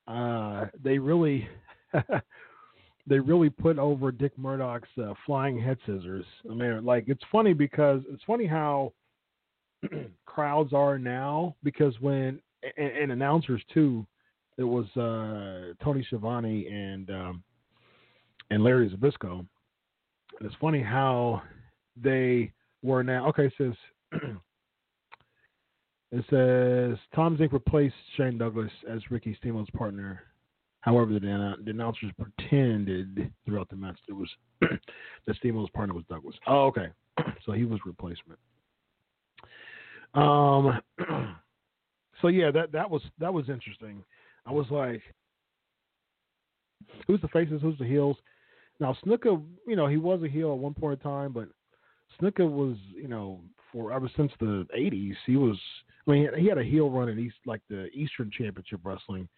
Uh, 0.06 0.66
they 0.82 0.98
really 0.98 1.48
they 3.06 3.18
really 3.18 3.50
put 3.50 3.78
over 3.78 4.12
Dick 4.12 4.36
Murdoch's 4.38 4.88
uh, 5.02 5.14
flying 5.26 5.60
head 5.60 5.78
scissors. 5.86 6.26
I 6.50 6.54
mean, 6.54 6.84
like 6.84 7.04
it's 7.08 7.24
funny 7.30 7.52
because 7.52 8.02
it's 8.10 8.22
funny 8.24 8.46
how 8.46 8.92
crowds 10.26 10.72
are 10.72 10.98
now 10.98 11.56
because 11.62 11.98
when 12.00 12.40
and, 12.76 12.90
and 12.90 13.12
announcers 13.12 13.62
too. 13.72 14.06
It 14.56 14.62
was 14.62 14.86
uh, 14.96 15.74
Tony 15.82 16.04
Schiavone 16.04 16.68
and 16.68 17.10
um, 17.10 17.42
and 18.50 18.62
Larry 18.62 18.88
Zbyszko. 18.90 19.40
And 19.40 20.48
it's 20.48 20.54
funny 20.60 20.80
how 20.80 21.42
they 22.00 22.52
were 22.82 23.02
now. 23.02 23.26
Okay, 23.28 23.50
says 23.58 23.74
it 26.14 26.24
says 26.30 26.98
Tom 27.14 27.36
Zenk 27.36 27.52
replaced 27.52 27.94
Shane 28.16 28.38
Douglas 28.38 28.70
as 28.90 29.00
Ricky 29.10 29.36
Steamboat's 29.40 29.70
partner. 29.70 30.22
However, 30.80 31.12
the, 31.14 31.20
the 31.64 31.70
announcers 31.70 32.10
pretended 32.18 33.32
throughout 33.44 33.68
the 33.70 33.76
match 33.76 33.98
it 34.08 34.12
was 34.12 34.28
that 34.60 35.36
Steamboat's 35.36 35.70
partner 35.70 35.94
was 35.94 36.04
Douglas. 36.08 36.36
Oh, 36.46 36.66
okay. 36.66 36.88
so 37.46 37.52
he 37.52 37.64
was 37.64 37.80
replacement. 37.84 38.38
Um. 40.14 40.80
So 42.24 42.28
yeah, 42.28 42.50
that 42.52 42.72
that 42.72 42.88
was 42.88 43.02
that 43.18 43.34
was 43.34 43.50
interesting. 43.50 44.02
I 44.46 44.50
was 44.50 44.64
like, 44.70 45.02
who's 47.06 47.20
the 47.20 47.28
faces? 47.28 47.60
Who's 47.60 47.76
the 47.76 47.84
heels? 47.84 48.16
Now 48.80 48.96
Snuka, 49.04 49.42
you 49.66 49.76
know, 49.76 49.86
he 49.86 49.98
was 49.98 50.22
a 50.22 50.28
heel 50.28 50.52
at 50.52 50.58
one 50.58 50.72
point 50.72 51.00
in 51.00 51.10
time, 51.10 51.32
but 51.32 51.48
Snuka 52.18 52.50
was, 52.50 52.76
you 52.94 53.08
know, 53.08 53.40
for 53.70 53.92
ever 53.92 54.10
since 54.16 54.32
the 54.40 54.66
'80s, 54.74 55.16
he 55.26 55.36
was. 55.36 55.58
I 56.06 56.10
mean, 56.10 56.28
he 56.36 56.46
had 56.46 56.58
a 56.58 56.64
heel 56.64 56.90
run 56.90 57.08
in 57.08 57.18
East, 57.18 57.36
like 57.46 57.62
the 57.68 57.86
Eastern 57.92 58.30
Championship 58.30 58.80
Wrestling, 58.84 59.28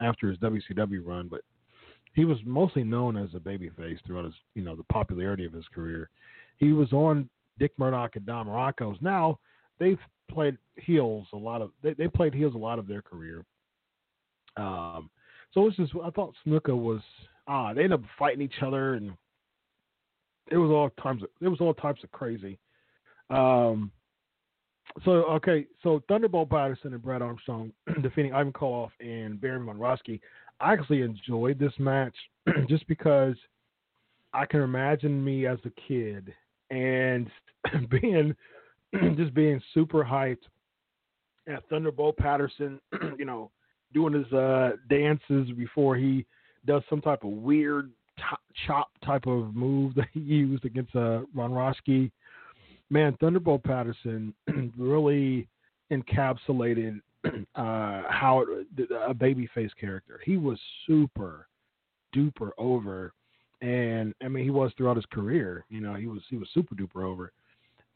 after 0.00 0.28
his 0.28 0.38
WCW 0.38 1.00
run, 1.04 1.28
but 1.28 1.42
he 2.14 2.24
was 2.24 2.38
mostly 2.44 2.82
known 2.82 3.16
as 3.16 3.30
a 3.34 3.38
babyface 3.38 3.98
throughout 4.06 4.24
his, 4.24 4.34
you 4.54 4.62
know, 4.62 4.74
the 4.74 4.84
popularity 4.84 5.44
of 5.44 5.52
his 5.52 5.66
career. 5.74 6.10
He 6.56 6.72
was 6.72 6.92
on 6.92 7.28
Dick 7.58 7.72
Murdoch 7.78 8.16
and 8.16 8.26
Don 8.26 8.46
Muraco's. 8.46 8.98
Now 9.00 9.38
they've 9.78 9.98
played 10.30 10.56
heels 10.76 11.26
a 11.32 11.36
lot 11.36 11.62
of. 11.62 11.70
They, 11.82 11.94
they 11.94 12.08
played 12.08 12.34
heels 12.34 12.54
a 12.54 12.58
lot 12.58 12.78
of 12.78 12.88
their 12.88 13.02
career. 13.02 13.44
Um, 14.56 15.10
so 15.52 15.66
it's 15.66 15.76
just 15.76 15.92
I 16.02 16.10
thought 16.10 16.34
Snuka 16.46 16.76
was 16.76 17.00
ah 17.46 17.72
they 17.72 17.84
ended 17.84 18.00
up 18.00 18.06
fighting 18.18 18.42
each 18.42 18.62
other 18.62 18.94
and 18.94 19.12
it 20.50 20.56
was 20.56 20.70
all 20.70 20.90
times 21.02 21.22
it 21.40 21.48
was 21.48 21.60
all 21.60 21.74
types 21.74 22.02
of 22.02 22.10
crazy. 22.10 22.58
Um, 23.30 23.92
so 25.04 25.10
okay, 25.10 25.66
so 25.82 26.02
Thunderbolt 26.08 26.50
Patterson 26.50 26.92
and 26.92 27.02
Brad 27.02 27.22
Armstrong 27.22 27.72
defeating 28.02 28.32
Ivan 28.32 28.52
Koloff 28.52 28.90
and 29.00 29.40
Baron 29.40 29.66
von 29.66 29.78
Raschke. 29.78 30.20
I 30.60 30.72
actually 30.72 31.02
enjoyed 31.02 31.58
this 31.58 31.72
match 31.78 32.14
just 32.68 32.86
because 32.86 33.36
I 34.32 34.46
can 34.46 34.60
imagine 34.60 35.24
me 35.24 35.46
as 35.46 35.58
a 35.64 35.70
kid 35.88 36.32
and 36.70 37.30
being 37.90 38.34
just 39.16 39.34
being 39.34 39.60
super 39.72 40.04
hyped 40.04 40.48
at 41.46 41.68
Thunderbolt 41.68 42.16
Patterson, 42.16 42.80
you 43.18 43.24
know, 43.24 43.50
doing 43.92 44.12
his 44.12 44.32
uh, 44.32 44.72
dances 44.88 45.50
before 45.56 45.96
he 45.96 46.26
does 46.66 46.82
some 46.90 47.00
type 47.00 47.24
of 47.24 47.30
weird 47.30 47.90
chop 48.66 48.90
type 49.04 49.26
of 49.26 49.54
move 49.54 49.94
that 49.96 50.08
he 50.12 50.20
used 50.20 50.64
against 50.64 50.94
uh, 50.94 51.20
Von 51.34 51.52
Raschke. 51.52 52.10
Man, 52.90 53.16
Thunderbolt 53.20 53.62
Patterson 53.62 54.34
really 54.76 55.48
encapsulated 55.92 57.00
uh, 57.24 58.02
how 58.08 58.44
it, 58.76 58.90
a 58.90 59.14
babyface 59.14 59.70
character. 59.80 60.20
He 60.24 60.36
was 60.36 60.58
super 60.86 61.48
duper 62.14 62.50
over, 62.58 63.12
and 63.62 64.14
I 64.22 64.28
mean 64.28 64.44
he 64.44 64.50
was 64.50 64.72
throughout 64.76 64.96
his 64.96 65.06
career. 65.06 65.64
You 65.68 65.80
know, 65.80 65.94
he 65.94 66.06
was 66.06 66.22
he 66.28 66.36
was 66.36 66.48
super 66.52 66.74
duper 66.74 67.04
over. 67.04 67.32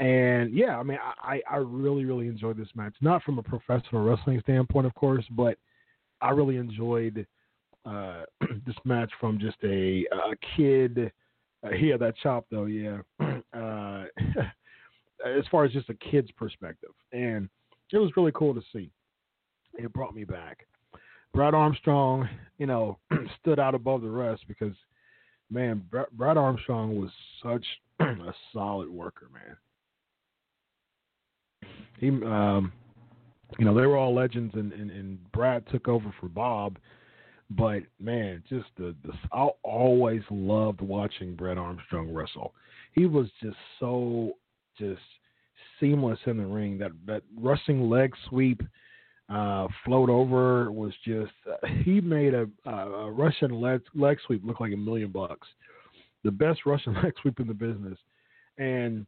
And 0.01 0.53
yeah, 0.53 0.77
I 0.79 0.83
mean, 0.83 0.99
I, 1.23 1.41
I 1.49 1.57
really, 1.59 2.05
really 2.05 2.27
enjoyed 2.27 2.57
this 2.57 2.69
match. 2.75 2.95
Not 3.01 3.23
from 3.23 3.39
a 3.39 3.43
professional 3.43 4.03
wrestling 4.03 4.41
standpoint, 4.41 4.87
of 4.87 4.95
course, 4.95 5.25
but 5.31 5.57
I 6.21 6.31
really 6.31 6.57
enjoyed 6.57 7.25
uh, 7.87 8.23
this 8.67 8.75
match 8.85 9.11
from 9.21 9.39
just 9.39 9.57
a, 9.63 10.05
a 10.13 10.35
kid. 10.57 11.13
Uh, 11.65 11.71
yeah, 11.71 11.97
that 11.97 12.15
chop 12.23 12.45
though, 12.51 12.65
yeah. 12.67 12.99
Uh, 13.55 14.05
as 15.25 15.45
far 15.51 15.65
as 15.65 15.73
just 15.73 15.91
a 15.91 15.95
kid's 15.95 16.31
perspective, 16.33 16.91
and 17.13 17.49
it 17.93 17.99
was 17.99 18.11
really 18.17 18.33
cool 18.35 18.55
to 18.55 18.63
see. 18.73 18.91
It 19.75 19.93
brought 19.93 20.15
me 20.15 20.25
back. 20.25 20.67
Brad 21.33 21.55
Armstrong, 21.55 22.29
you 22.59 22.67
know, 22.67 22.99
stood 23.41 23.59
out 23.59 23.75
above 23.75 24.03
the 24.03 24.09
rest 24.09 24.43
because, 24.47 24.75
man, 25.51 25.83
Brad 26.13 26.37
Armstrong 26.37 27.01
was 27.01 27.11
such 27.43 27.67
a 28.01 28.35
solid 28.53 28.89
worker, 28.89 29.29
man. 29.33 29.57
He, 31.99 32.09
um, 32.09 32.73
you 33.59 33.65
know, 33.65 33.75
they 33.75 33.87
were 33.87 33.97
all 33.97 34.15
legends, 34.15 34.55
and, 34.55 34.73
and, 34.73 34.91
and 34.91 35.33
Brad 35.33 35.65
took 35.71 35.89
over 35.89 36.13
for 36.21 36.29
Bob. 36.29 36.79
But 37.51 37.83
man, 38.01 38.43
just 38.49 38.67
the, 38.77 38.95
the 39.05 39.13
I 39.33 39.49
always 39.63 40.23
loved 40.31 40.81
watching 40.81 41.37
Brad 41.37 41.59
Armstrong 41.59 42.13
wrestle. 42.13 42.55
He 42.93 43.07
was 43.07 43.29
just 43.43 43.57
so 43.79 44.37
just 44.79 45.01
seamless 45.81 46.19
in 46.27 46.37
the 46.37 46.47
ring. 46.47 46.79
That 46.79 46.93
that 47.07 47.23
Russian 47.37 47.89
leg 47.89 48.15
sweep, 48.29 48.63
uh, 49.29 49.69
float 49.85 50.11
over 50.11 50.71
was 50.71 50.93
just 51.05 51.33
uh, 51.51 51.67
he 51.85 52.01
made 52.01 52.35
a, 52.35 52.49
a 52.67 53.11
Russian 53.11 53.61
leg 53.61 53.83
leg 53.95 54.19
sweep 54.27 54.43
look 54.45 54.61
like 54.61 54.73
a 54.73 54.77
million 54.77 55.11
bucks. 55.11 55.49
The 56.23 56.31
best 56.31 56.61
Russian 56.67 56.95
leg 57.03 57.13
sweep 57.21 57.41
in 57.41 57.47
the 57.47 57.55
business, 57.55 57.99
and 58.59 59.07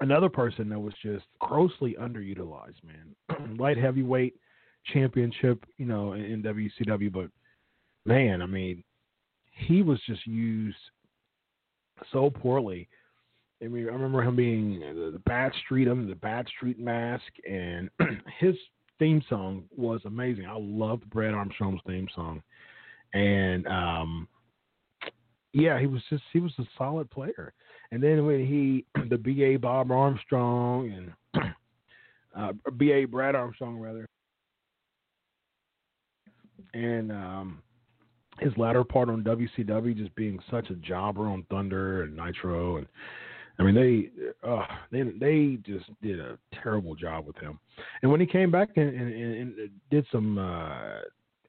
another 0.00 0.28
person 0.28 0.68
that 0.68 0.80
was 0.80 0.94
just 1.02 1.24
grossly 1.40 1.96
underutilized, 2.00 2.82
man. 2.84 3.56
Light 3.58 3.78
heavyweight 3.78 4.34
championship, 4.92 5.64
you 5.76 5.86
know, 5.86 6.12
in, 6.12 6.24
in 6.24 6.42
WCW, 6.42 7.12
but 7.12 7.30
man, 8.06 8.42
I 8.42 8.46
mean, 8.46 8.82
he 9.50 9.82
was 9.82 10.00
just 10.06 10.26
used 10.26 10.76
so 12.12 12.30
poorly. 12.30 12.88
I 13.62 13.66
mean, 13.66 13.88
I 13.88 13.92
remember 13.92 14.22
him 14.22 14.36
being 14.36 14.80
the 14.80 15.20
Bad 15.26 15.52
Street, 15.64 15.88
him 15.88 16.08
the 16.08 16.14
Badstreet 16.14 16.78
mask, 16.78 17.24
and 17.48 17.90
his 18.38 18.54
theme 18.98 19.22
song 19.28 19.64
was 19.76 20.00
amazing. 20.04 20.46
I 20.46 20.56
loved 20.56 21.08
Brad 21.10 21.34
Armstrong's 21.34 21.80
theme 21.86 22.08
song, 22.14 22.42
and 23.14 23.66
um, 23.66 24.28
yeah, 25.52 25.78
he 25.80 25.86
was 25.86 26.02
just 26.08 26.22
he 26.32 26.40
was 26.40 26.52
a 26.58 26.64
solid 26.76 27.10
player. 27.10 27.52
And 27.90 28.02
then 28.02 28.26
when 28.26 28.46
he 28.46 28.84
the 29.08 29.18
BA 29.18 29.58
Bob 29.58 29.90
Armstrong 29.90 31.12
and 31.34 31.52
uh, 32.36 32.52
BA 32.72 33.06
Brad 33.10 33.34
Armstrong 33.34 33.78
rather, 33.78 34.06
and 36.74 37.10
um, 37.10 37.62
his 38.38 38.56
latter 38.56 38.84
part 38.84 39.08
on 39.08 39.24
WCW 39.24 39.96
just 39.96 40.14
being 40.14 40.38
such 40.48 40.70
a 40.70 40.74
jobber 40.74 41.26
on 41.26 41.44
Thunder 41.50 42.04
and 42.04 42.16
Nitro 42.16 42.76
and 42.76 42.86
I 43.58 43.62
mean 43.64 43.74
they 43.74 44.48
uh, 44.48 44.66
they 44.92 45.02
they 45.02 45.58
just 45.66 45.86
did 46.00 46.20
a 46.20 46.38
terrible 46.62 46.94
job 46.94 47.26
with 47.26 47.36
him. 47.36 47.58
And 48.02 48.10
when 48.10 48.20
he 48.20 48.26
came 48.26 48.50
back 48.50 48.70
and, 48.76 48.88
and, 48.88 49.12
and 49.14 49.70
did 49.90 50.06
some 50.12 50.38
uh, 50.38 51.00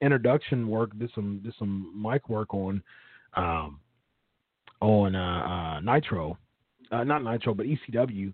introduction 0.01 0.67
work, 0.67 0.97
did 0.97 1.11
some 1.13 1.39
did 1.43 1.53
some 1.59 1.93
mic 2.01 2.29
work 2.29 2.53
on 2.53 2.81
um, 3.35 3.79
on 4.81 5.15
uh, 5.15 5.19
uh, 5.19 5.79
Nitro, 5.81 6.37
uh, 6.91 7.03
not 7.03 7.23
Nitro, 7.23 7.53
but 7.53 7.65
ECW. 7.65 8.33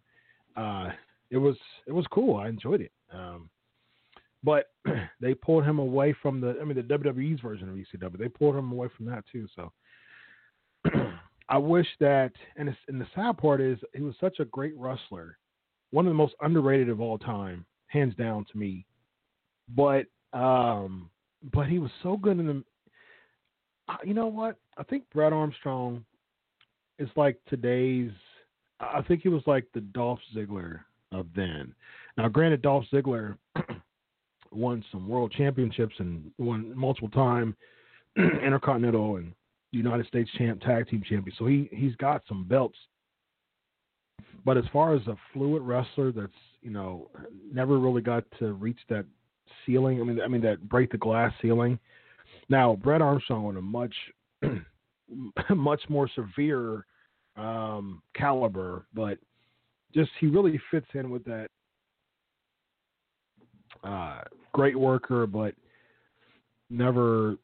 Uh, 0.55 0.89
it 1.29 1.37
was 1.37 1.55
it 1.87 1.91
was 1.91 2.05
cool. 2.11 2.37
I 2.37 2.47
enjoyed 2.47 2.81
it. 2.81 2.91
Um, 3.11 3.49
but 4.43 4.71
they 5.21 5.33
pulled 5.33 5.65
him 5.65 5.79
away 5.79 6.15
from 6.21 6.39
the. 6.39 6.57
I 6.61 6.63
mean, 6.63 6.75
the 6.75 6.83
WWE's 6.83 7.41
version 7.41 7.69
of 7.69 7.75
ECW. 7.75 8.17
They 8.17 8.29
pulled 8.29 8.55
him 8.55 8.71
away 8.71 8.87
from 8.95 9.05
that 9.07 9.25
too. 9.31 9.47
So 9.55 9.71
I 11.49 11.57
wish 11.57 11.87
that. 11.99 12.31
And, 12.55 12.75
and 12.87 12.99
the 12.99 13.07
sad 13.15 13.37
part 13.37 13.61
is, 13.61 13.77
he 13.93 14.01
was 14.01 14.15
such 14.19 14.39
a 14.39 14.45
great 14.45 14.73
wrestler, 14.77 15.37
one 15.91 16.05
of 16.05 16.11
the 16.11 16.17
most 16.17 16.35
underrated 16.41 16.89
of 16.89 17.01
all 17.01 17.17
time, 17.17 17.65
hands 17.87 18.15
down 18.15 18.45
to 18.51 18.57
me. 18.57 18.85
But 19.75 20.05
um, 20.33 21.09
but 21.53 21.67
he 21.67 21.79
was 21.79 21.91
so 22.03 22.17
good 22.17 22.39
in 22.39 22.47
the. 22.47 22.63
You 24.03 24.13
know 24.13 24.27
what? 24.27 24.57
I 24.77 24.83
think 24.83 25.03
Brad 25.13 25.33
Armstrong 25.33 26.03
is 26.99 27.09
like 27.15 27.37
today's. 27.47 28.11
I 28.79 29.01
think 29.03 29.21
he 29.21 29.29
was 29.29 29.43
like 29.45 29.65
the 29.73 29.81
Dolph 29.81 30.19
Ziggler 30.35 30.81
of 31.11 31.27
then. 31.35 31.73
Now, 32.17 32.27
granted, 32.27 32.61
Dolph 32.61 32.85
Ziggler 32.91 33.37
won 34.51 34.83
some 34.91 35.07
world 35.07 35.33
championships 35.37 35.95
and 35.99 36.31
won 36.37 36.75
multiple 36.75 37.09
time 37.09 37.55
Intercontinental 38.17 39.17
and 39.17 39.33
United 39.77 40.07
States 40.07 40.29
champ, 40.37 40.61
tag 40.61 40.87
team 40.87 41.03
champion. 41.07 41.35
So 41.37 41.45
he 41.45 41.69
he's 41.71 41.95
got 41.95 42.23
some 42.27 42.45
belts. 42.47 42.77
But 44.45 44.57
as 44.57 44.65
far 44.71 44.93
as 44.93 45.01
a 45.07 45.15
fluid 45.33 45.63
wrestler 45.63 46.11
that's 46.11 46.31
you 46.61 46.71
know 46.71 47.09
never 47.51 47.79
really 47.79 48.01
got 48.01 48.23
to 48.39 48.53
reach 48.53 48.79
that 48.89 49.05
ceiling. 49.65 49.99
I 49.99 50.03
mean, 50.03 50.21
I 50.21 50.27
mean 50.27 50.41
that 50.41 50.67
break 50.69 50.91
the 50.91 50.97
glass 50.97 51.33
ceiling. 51.41 51.79
Now, 52.49 52.75
Brett 52.75 53.01
Armstrong 53.01 53.45
on 53.45 53.57
a 53.57 53.61
much 53.61 53.93
much 55.49 55.81
more 55.89 56.09
severe 56.15 56.85
um, 57.37 58.01
caliber, 58.15 58.85
but 58.93 59.17
just 59.93 60.11
he 60.19 60.27
really 60.27 60.59
fits 60.71 60.87
in 60.93 61.09
with 61.09 61.23
that 61.25 61.47
uh, 63.83 64.21
great 64.53 64.77
worker, 64.77 65.27
but 65.27 65.53
never, 66.69 67.37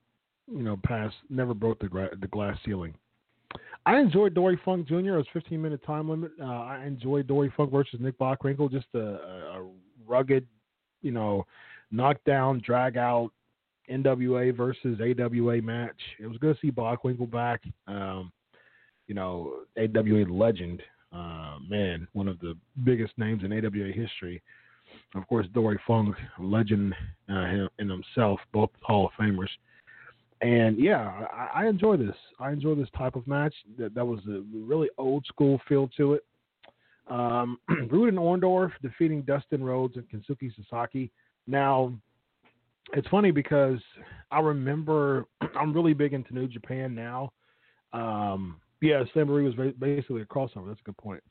you 0.47 0.63
know, 0.63 0.77
passed, 0.83 1.15
never 1.29 1.53
broke 1.53 1.79
the 1.79 1.87
gra- 1.87 2.15
the 2.19 2.27
glass 2.27 2.57
ceiling. 2.65 2.93
I 3.85 3.99
enjoyed 3.99 4.33
Dory 4.33 4.59
Funk 4.63 4.87
Jr. 4.87 4.95
It 4.95 5.17
was 5.17 5.25
15 5.33 5.61
minute 5.61 5.83
time 5.85 6.09
limit. 6.09 6.31
Uh, 6.39 6.45
I 6.45 6.83
enjoyed 6.85 7.27
Dory 7.27 7.51
Funk 7.57 7.71
versus 7.71 7.99
Nick 7.99 8.17
Bockwinkel, 8.17 8.71
just 8.71 8.87
a, 8.93 8.99
a 8.99 9.67
rugged, 10.07 10.45
you 11.01 11.11
know, 11.11 11.45
knockdown, 11.91 12.61
drag 12.63 12.97
out, 12.97 13.31
NWA 13.89 14.55
versus 14.55 14.99
AWA 15.01 15.61
match. 15.61 15.99
It 16.19 16.27
was 16.27 16.37
good 16.37 16.55
to 16.55 16.61
see 16.61 16.71
Bockwinkel 16.71 17.29
back. 17.29 17.63
Um, 17.87 18.31
you 19.07 19.15
know, 19.15 19.53
AWA 19.77 20.25
legend, 20.31 20.81
uh, 21.11 21.57
man, 21.67 22.07
one 22.13 22.27
of 22.27 22.39
the 22.39 22.55
biggest 22.83 23.13
names 23.17 23.43
in 23.43 23.51
AWA 23.51 23.91
history. 23.91 24.41
Of 25.15 25.27
course, 25.27 25.47
Dory 25.53 25.79
Funk, 25.87 26.15
legend 26.39 26.93
uh, 27.29 27.67
in 27.79 27.89
himself, 27.89 28.39
both 28.53 28.69
Hall 28.81 29.07
of 29.07 29.11
Famers. 29.19 29.49
And 30.41 30.79
yeah, 30.79 31.27
I, 31.31 31.63
I 31.63 31.67
enjoy 31.67 31.97
this. 31.97 32.15
I 32.39 32.51
enjoy 32.51 32.75
this 32.75 32.89
type 32.97 33.15
of 33.15 33.27
match. 33.27 33.53
That 33.77 33.93
that 33.93 34.05
was 34.05 34.19
a 34.27 34.41
really 34.53 34.89
old 34.97 35.25
school 35.27 35.61
feel 35.67 35.87
to 35.97 36.13
it. 36.13 36.25
Um, 37.09 37.59
Rudin 37.91 38.15
Orndorff 38.15 38.71
defeating 38.81 39.21
Dustin 39.21 39.63
Rhodes 39.63 39.97
and 39.97 40.05
Kensuke 40.09 40.51
Sasaki. 40.55 41.11
Now, 41.45 41.93
it's 42.93 43.07
funny 43.09 43.31
because 43.31 43.79
I 44.31 44.39
remember 44.39 45.25
I'm 45.59 45.73
really 45.73 45.93
big 45.93 46.13
into 46.13 46.33
New 46.33 46.47
Japan 46.47 46.95
now. 46.95 47.33
Um, 47.93 48.59
yeah, 48.81 49.03
Slamboree 49.13 49.43
was 49.45 49.73
basically 49.79 50.21
a 50.21 50.25
crossover. 50.25 50.67
That's 50.67 50.79
a 50.79 50.85
good 50.85 50.97
point. 50.97 51.23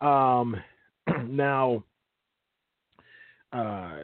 Um, 0.00 0.56
now, 1.28 1.84
uh, 3.52 3.96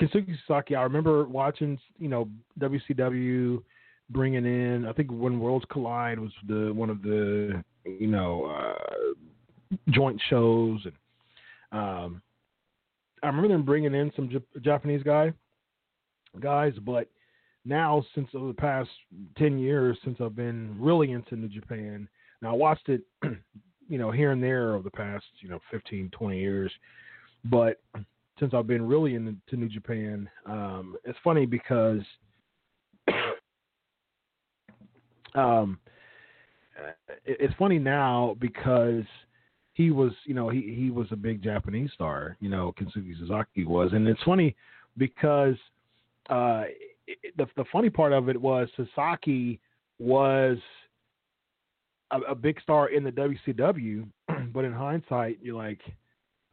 Kensuke 0.00 0.36
Sasaki, 0.46 0.76
I 0.76 0.82
remember 0.82 1.24
watching, 1.24 1.78
you 1.98 2.08
know, 2.08 2.28
WCW 2.58 3.62
bringing 4.10 4.44
in. 4.44 4.86
I 4.86 4.92
think 4.92 5.10
when 5.10 5.40
Worlds 5.40 5.64
Collide 5.70 6.18
was 6.18 6.32
the 6.46 6.72
one 6.72 6.90
of 6.90 7.02
the, 7.02 7.62
you 7.84 8.06
know, 8.06 8.46
uh, 8.46 9.76
joint 9.90 10.20
shows, 10.28 10.80
and 10.84 10.94
um, 11.72 12.22
I 13.22 13.26
remember 13.26 13.48
them 13.48 13.64
bringing 13.64 13.94
in 13.94 14.12
some 14.14 14.28
J- 14.28 14.60
Japanese 14.60 15.02
guy 15.02 15.32
guys, 16.40 16.72
but 16.84 17.08
now 17.64 18.04
since 18.14 18.28
over 18.34 18.48
the 18.48 18.54
past 18.54 18.88
10 19.36 19.58
years 19.58 19.98
since 20.04 20.18
I've 20.20 20.36
been 20.36 20.76
really 20.78 21.12
into 21.12 21.36
New 21.36 21.48
Japan. 21.48 22.08
Now 22.40 22.50
I 22.50 22.56
watched 22.56 22.88
it, 22.88 23.02
you 23.88 23.98
know, 23.98 24.10
here 24.10 24.32
and 24.32 24.42
there 24.42 24.74
over 24.74 24.82
the 24.82 24.90
past, 24.90 25.24
you 25.40 25.48
know, 25.48 25.60
15, 25.70 26.10
20 26.10 26.40
years, 26.40 26.72
but 27.44 27.80
since 28.42 28.54
I've 28.54 28.66
been 28.66 28.84
really 28.84 29.14
into 29.14 29.36
New 29.52 29.68
Japan, 29.68 30.28
um, 30.46 30.96
it's 31.04 31.18
funny 31.22 31.46
because 31.46 32.00
um, 35.36 35.78
it's 37.24 37.54
funny 37.56 37.78
now 37.78 38.36
because 38.40 39.04
he 39.74 39.92
was, 39.92 40.10
you 40.24 40.34
know, 40.34 40.48
he, 40.48 40.74
he 40.76 40.90
was 40.90 41.06
a 41.12 41.16
big 41.16 41.40
Japanese 41.40 41.90
star, 41.94 42.36
you 42.40 42.48
know, 42.48 42.74
Kensuke 42.76 43.16
Sasaki 43.20 43.64
was. 43.64 43.92
And 43.92 44.08
it's 44.08 44.22
funny 44.24 44.56
because 44.98 45.54
uh, 46.28 46.64
the 47.36 47.46
the 47.56 47.64
funny 47.70 47.90
part 47.90 48.12
of 48.12 48.28
it 48.28 48.40
was 48.40 48.68
Sasaki 48.76 49.60
was 50.00 50.58
a, 52.10 52.18
a 52.22 52.34
big 52.34 52.60
star 52.60 52.88
in 52.88 53.04
the 53.04 53.12
WCW, 53.12 54.04
but 54.52 54.64
in 54.64 54.72
hindsight, 54.72 55.38
you're 55.40 55.54
like, 55.54 55.80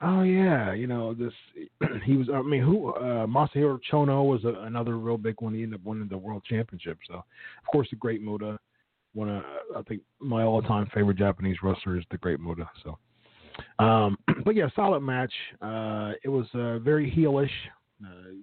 oh 0.01 0.23
yeah, 0.23 0.73
you 0.73 0.87
know 0.87 1.13
this. 1.13 1.33
he 2.05 2.17
was. 2.17 2.27
I 2.33 2.41
mean, 2.41 2.61
who? 2.61 2.93
Uh, 2.93 3.25
Masahiro 3.25 3.79
Chono 3.91 4.25
was 4.25 4.43
a, 4.45 4.65
another 4.65 4.97
real 4.97 5.17
big 5.17 5.35
one. 5.39 5.53
He 5.53 5.63
ended 5.63 5.79
up 5.79 5.85
winning 5.85 6.07
the 6.07 6.17
world 6.17 6.43
championship. 6.47 6.97
So, 7.07 7.15
of 7.15 7.71
course, 7.71 7.87
the 7.89 7.95
Great 7.95 8.21
Muta. 8.21 8.59
One 9.13 9.29
of 9.29 9.43
I 9.75 9.81
think 9.83 10.01
my 10.19 10.43
all-time 10.43 10.87
favorite 10.93 11.17
Japanese 11.17 11.57
wrestler 11.63 11.97
is 11.97 12.05
the 12.11 12.17
Great 12.17 12.39
Muta. 12.39 12.69
So, 12.83 12.97
um, 13.83 14.17
but 14.45 14.55
yeah, 14.55 14.67
solid 14.75 15.01
match. 15.01 15.33
Uh, 15.61 16.11
it 16.23 16.29
was 16.29 16.45
uh, 16.53 16.79
very 16.79 17.11
heelish. 17.11 17.49
Uh, 18.05 18.35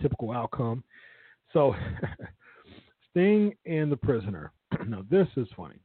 typical 0.00 0.32
outcome. 0.32 0.84
So, 1.52 1.74
Sting 3.10 3.54
and 3.64 3.90
the 3.90 3.96
prisoner. 3.96 4.52
now, 4.86 5.04
this 5.10 5.26
is 5.36 5.48
funny. 5.56 5.80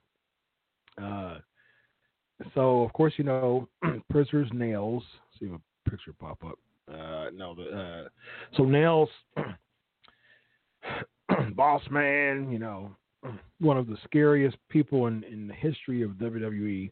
So, 2.54 2.84
of 2.84 2.94
course, 2.94 3.14
you 3.18 3.24
know, 3.24 3.68
prisoner's 4.10 4.50
nails. 4.54 5.04
See 5.40 5.46
if 5.46 5.54
a 5.54 5.90
picture 5.90 6.14
pop 6.20 6.44
up. 6.46 6.58
Uh, 6.92 7.30
no, 7.34 7.56
the 7.56 8.06
uh, 8.06 8.10
so 8.58 8.64
nails, 8.64 9.10
boss 11.56 11.82
man. 11.90 12.52
You 12.52 12.60
know, 12.60 12.96
one 13.60 13.78
of 13.78 13.88
the 13.88 13.98
scariest 14.04 14.58
people 14.70 15.08
in 15.08 15.24
in 15.24 15.48
the 15.48 15.54
history 15.54 16.02
of 16.02 16.12
WWE, 16.12 16.92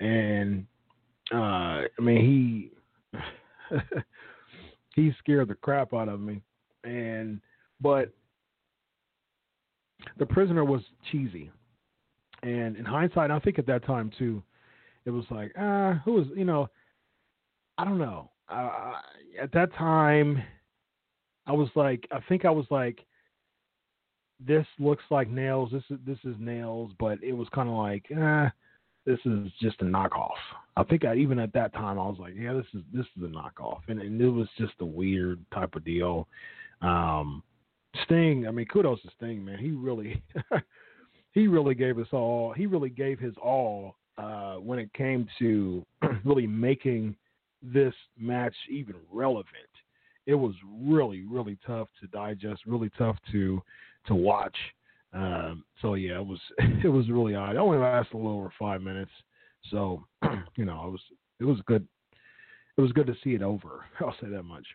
and 0.00 0.66
uh, 1.32 1.36
I 1.36 1.88
mean 2.00 2.70
he 3.12 3.20
he 4.94 5.12
scared 5.18 5.48
the 5.48 5.54
crap 5.54 5.94
out 5.94 6.08
of 6.08 6.20
me. 6.20 6.42
And 6.84 7.40
but 7.80 8.12
the 10.18 10.26
prisoner 10.26 10.64
was 10.64 10.82
cheesy. 11.10 11.50
And 12.42 12.76
in 12.76 12.84
hindsight, 12.84 13.30
I 13.30 13.38
think 13.38 13.58
at 13.58 13.66
that 13.66 13.84
time 13.84 14.10
too, 14.18 14.42
it 15.06 15.10
was 15.10 15.24
like, 15.30 15.52
ah, 15.58 15.90
uh, 15.90 15.94
who 16.04 16.14
was 16.14 16.26
you 16.36 16.44
know, 16.44 16.68
I 17.78 17.84
don't 17.84 17.98
know. 17.98 18.30
Uh, 18.48 18.92
at 19.40 19.52
that 19.52 19.72
time, 19.74 20.42
I 21.46 21.52
was 21.52 21.68
like, 21.74 22.06
I 22.10 22.20
think 22.28 22.44
I 22.44 22.50
was 22.50 22.66
like, 22.70 23.04
this 24.44 24.66
looks 24.78 25.04
like 25.10 25.28
nails. 25.28 25.70
This 25.72 25.84
is 25.90 25.98
this 26.06 26.18
is 26.24 26.36
nails, 26.38 26.92
but 26.98 27.22
it 27.22 27.32
was 27.32 27.48
kind 27.54 27.68
of 27.68 27.76
like, 27.76 28.04
ah, 28.16 28.50
this 29.06 29.18
is 29.24 29.50
just 29.60 29.80
a 29.80 29.84
knockoff. 29.84 30.30
I 30.76 30.84
think 30.84 31.04
I, 31.04 31.16
even 31.16 31.38
at 31.38 31.52
that 31.52 31.72
time 31.72 31.98
I 31.98 32.06
was 32.06 32.18
like, 32.18 32.34
yeah, 32.36 32.52
this 32.52 32.66
is 32.74 32.82
this 32.92 33.06
is 33.16 33.24
a 33.24 33.26
knockoff, 33.26 33.80
and, 33.88 34.00
and 34.00 34.20
it 34.20 34.28
was 34.28 34.48
just 34.58 34.74
a 34.80 34.84
weird 34.84 35.44
type 35.52 35.74
of 35.74 35.84
deal. 35.84 36.28
Um, 36.82 37.42
Sting, 38.04 38.46
I 38.46 38.50
mean, 38.50 38.66
kudos 38.66 39.02
to 39.02 39.10
Sting, 39.16 39.44
man. 39.44 39.58
He 39.58 39.70
really, 39.72 40.22
he 41.32 41.48
really 41.48 41.74
gave 41.74 41.98
us 41.98 42.06
all. 42.12 42.52
He 42.52 42.66
really 42.66 42.90
gave 42.90 43.18
his 43.18 43.34
all 43.42 43.96
uh, 44.20 44.54
when 44.56 44.78
it 44.78 44.92
came 44.92 45.26
to 45.38 45.84
really 46.24 46.46
making 46.46 47.16
this 47.62 47.94
match 48.18 48.54
even 48.68 48.94
relevant. 49.10 49.46
It 50.26 50.34
was 50.34 50.54
really, 50.78 51.22
really 51.22 51.58
tough 51.66 51.88
to 52.00 52.06
digest, 52.08 52.62
really 52.66 52.90
tough 52.98 53.16
to 53.32 53.62
to 54.06 54.14
watch. 54.14 54.56
Um, 55.12 55.64
so 55.80 55.94
yeah, 55.94 56.18
it 56.18 56.26
was 56.26 56.40
it 56.84 56.88
was 56.88 57.08
really 57.08 57.34
odd. 57.34 57.56
It 57.56 57.58
only 57.58 57.78
lasted 57.78 58.14
a 58.14 58.16
little 58.18 58.38
over 58.38 58.52
five 58.58 58.82
minutes, 58.82 59.10
so 59.70 60.04
you 60.56 60.64
know 60.64 60.86
it 60.86 60.90
was 60.90 61.00
it 61.40 61.44
was 61.44 61.58
good. 61.66 61.86
It 62.76 62.80
was 62.80 62.92
good 62.92 63.06
to 63.06 63.16
see 63.24 63.34
it 63.34 63.42
over. 63.42 63.84
I'll 64.00 64.14
say 64.20 64.28
that 64.28 64.42
much. 64.42 64.66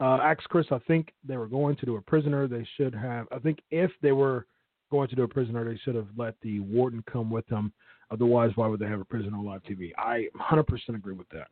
Uh, 0.00 0.18
ask 0.22 0.42
Chris. 0.44 0.66
I 0.70 0.78
think 0.86 1.12
they 1.26 1.36
were 1.36 1.48
going 1.48 1.76
to 1.76 1.86
do 1.86 1.96
a 1.96 2.02
prisoner. 2.02 2.46
They 2.46 2.66
should 2.76 2.94
have. 2.94 3.26
I 3.32 3.38
think 3.38 3.60
if 3.70 3.90
they 4.02 4.12
were 4.12 4.46
going 4.90 5.08
to 5.08 5.16
do 5.16 5.22
a 5.22 5.28
prisoner, 5.28 5.64
they 5.64 5.78
should 5.84 5.94
have 5.94 6.08
let 6.16 6.34
the 6.42 6.60
warden 6.60 7.02
come 7.10 7.30
with 7.30 7.46
them. 7.48 7.72
Otherwise, 8.10 8.50
why 8.56 8.66
would 8.66 8.80
they 8.80 8.86
have 8.86 9.00
a 9.00 9.04
prison 9.04 9.34
on 9.34 9.44
live 9.44 9.62
TV? 9.62 9.92
I 9.96 10.26
100% 10.38 10.66
agree 10.94 11.14
with 11.14 11.28
that. 11.30 11.48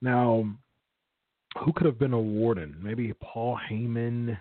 Now, 0.00 0.48
who 1.64 1.72
could 1.72 1.86
have 1.86 1.98
been 1.98 2.12
a 2.12 2.20
warden? 2.20 2.76
Maybe 2.82 3.12
Paul 3.20 3.58
Heyman 3.70 4.36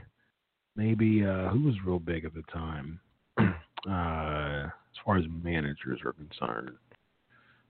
maybe 0.77 1.25
uh, 1.25 1.49
who 1.49 1.63
was 1.63 1.75
real 1.83 1.99
big 1.99 2.23
at 2.23 2.33
the 2.33 2.43
time 2.53 2.99
uh, 3.39 4.67
as 4.67 4.97
far 5.03 5.17
as 5.17 5.25
managers 5.43 5.99
are 6.05 6.13
concerned. 6.13 6.71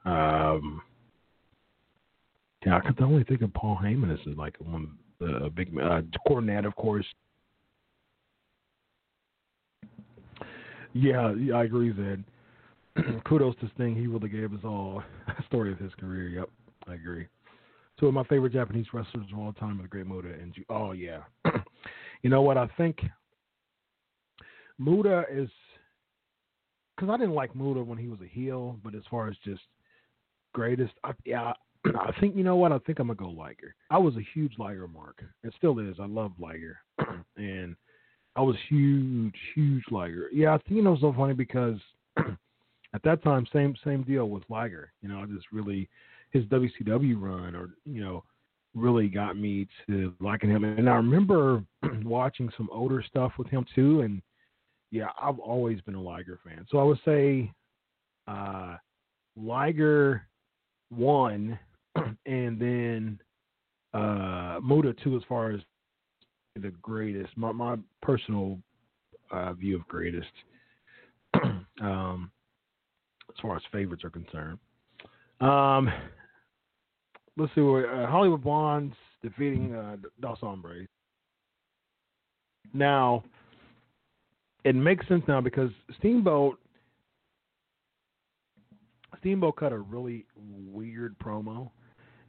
Um, 0.06 0.82
yeah, 2.66 2.78
I 2.78 2.80
can 2.82 3.04
only 3.04 3.24
think 3.24 3.42
of 3.42 3.54
Paul 3.54 3.80
Heyman 3.82 4.14
as 4.14 4.20
like 4.38 4.56
one 4.60 4.98
of 5.22 5.28
the 5.28 5.50
big 5.50 5.70
uh, 5.80 6.02
Cornette, 6.28 6.68
of 6.68 6.76
course. 6.76 7.06
Yeah, 10.94 11.34
I 11.54 11.64
agree, 11.64 11.94
Zed. 11.96 12.24
Kudos 13.26 13.56
to 13.58 13.70
Sting. 13.76 13.96
He 13.96 14.08
really 14.08 14.30
gave 14.30 14.54
us 14.54 14.60
all 14.64 15.04
a 15.28 15.44
story 15.44 15.72
of 15.72 15.80
his 15.80 15.94
career. 15.96 16.30
Yep, 16.30 16.50
I 16.88 16.94
agree. 16.96 17.28
Two 18.00 18.08
of 18.08 18.14
my 18.14 18.24
favorite 18.26 18.54
Japanese 18.54 18.86
wrestlers 18.94 19.26
of 19.32 19.40
all 19.40 19.54
time 19.54 19.80
are 19.80 19.84
the 19.84 19.88
Great 19.88 20.08
Muta 20.08 20.30
and 20.30 20.54
oh 20.70 20.92
yeah, 20.92 21.20
you 22.22 22.30
know 22.30 22.42
what? 22.42 22.58
I 22.58 22.68
think 22.78 23.00
Muta 24.78 25.26
is 25.32 25.50
because 26.96 27.12
I 27.12 27.18
didn't 27.18 27.36
like 27.36 27.56
Muta 27.56 27.84
when 27.84 27.98
he 27.98 28.08
was 28.08 28.20
a 28.22 28.28
heel, 28.28 28.78
but 28.84 28.96
as 28.96 29.04
far 29.10 29.28
as 29.28 29.36
just 29.44 29.62
greatest, 30.54 30.94
I, 31.04 31.14
yeah, 31.26 31.54
I 31.86 32.12
think 32.20 32.36
you 32.36 32.44
know 32.44 32.56
what? 32.56 32.72
I 32.72 32.80
think 32.80 33.00
I'm 33.00 33.08
gonna 33.08 33.18
go 33.18 33.30
Liger. 33.30 33.76
I 33.90 33.98
was 33.98 34.16
a 34.16 34.26
huge 34.34 34.54
Liger 34.58 34.88
mark. 34.88 35.24
It 35.44 35.54
still 35.58 35.80
is. 35.80 35.96
I 36.00 36.06
love 36.06 36.32
Liger, 36.40 36.78
and 37.36 37.76
I 38.36 38.42
was 38.42 38.56
huge, 38.70 39.36
huge 39.56 39.84
Liger. 39.90 40.30
Yeah, 40.32 40.54
I 40.54 40.58
think 40.60 40.78
you 40.78 40.84
know 40.84 40.98
so 41.02 41.14
funny 41.18 41.34
because 41.34 41.80
at 42.98 43.04
that 43.04 43.24
time, 43.24 43.46
same 43.54 43.76
same 43.84 44.02
deal 44.02 44.28
with 44.28 44.42
Liger. 44.50 44.92
You 45.04 45.10
know, 45.10 45.20
I 45.20 45.26
just 45.26 45.46
really 45.52 45.88
his 46.32 46.44
WCW 46.46 47.16
run, 47.22 47.56
or 47.56 47.70
you 47.86 48.04
know, 48.04 48.24
really 48.74 49.08
got 49.08 49.38
me 49.38 49.68
to 49.88 50.16
liking 50.20 50.50
him. 50.50 50.64
And 50.64 50.90
I 50.90 50.96
remember 50.96 51.64
watching 52.04 52.50
some 52.58 52.68
older 52.72 53.04
stuff 53.08 53.34
with 53.38 53.48
him 53.50 53.68
too. 53.76 54.02
And 54.02 54.20
yeah, 54.90 55.10
I've 55.22 55.38
always 55.38 55.80
been 55.82 55.94
a 55.94 56.02
Liger 56.02 56.40
fan. 56.44 56.66
So 56.72 56.80
I 56.80 56.84
would 56.84 57.00
say 57.06 57.52
uh, 58.28 58.78
Liger 59.36 60.24
one, 60.90 61.60
and 62.26 62.60
then 62.60 63.20
uh, 63.94 64.60
Muta 64.64 64.96
two 65.04 65.16
as 65.16 65.22
far 65.30 65.52
as 65.52 65.62
the 66.56 66.72
greatest. 66.82 67.38
My 67.38 67.52
my 67.52 67.76
personal 68.02 68.58
uh, 69.30 69.54
view 69.54 69.76
of 69.76 69.88
greatest, 69.88 70.32
um, 71.80 72.32
as 73.30 73.36
far 73.42 73.56
as 73.56 73.62
favorites 73.72 74.04
are 74.04 74.10
concerned. 74.10 74.60
Um, 75.40 75.90
let's 77.38 77.54
see 77.56 77.62
where 77.62 78.04
uh, 78.04 78.10
Hollywood 78.10 78.44
Blondes 78.44 78.96
defeating 79.22 79.76
uh, 79.76 79.98
Dos 80.20 80.40
Hombres. 80.40 80.88
Now, 82.74 83.24
it 84.64 84.76
makes 84.76 85.08
sense 85.08 85.24
now 85.28 85.42
because 85.42 85.72
Steamboat 85.98 86.60
Steamboat 89.20 89.56
cut 89.56 89.72
a 89.72 89.78
really 89.78 90.26
weird 90.72 91.18
promo 91.20 91.70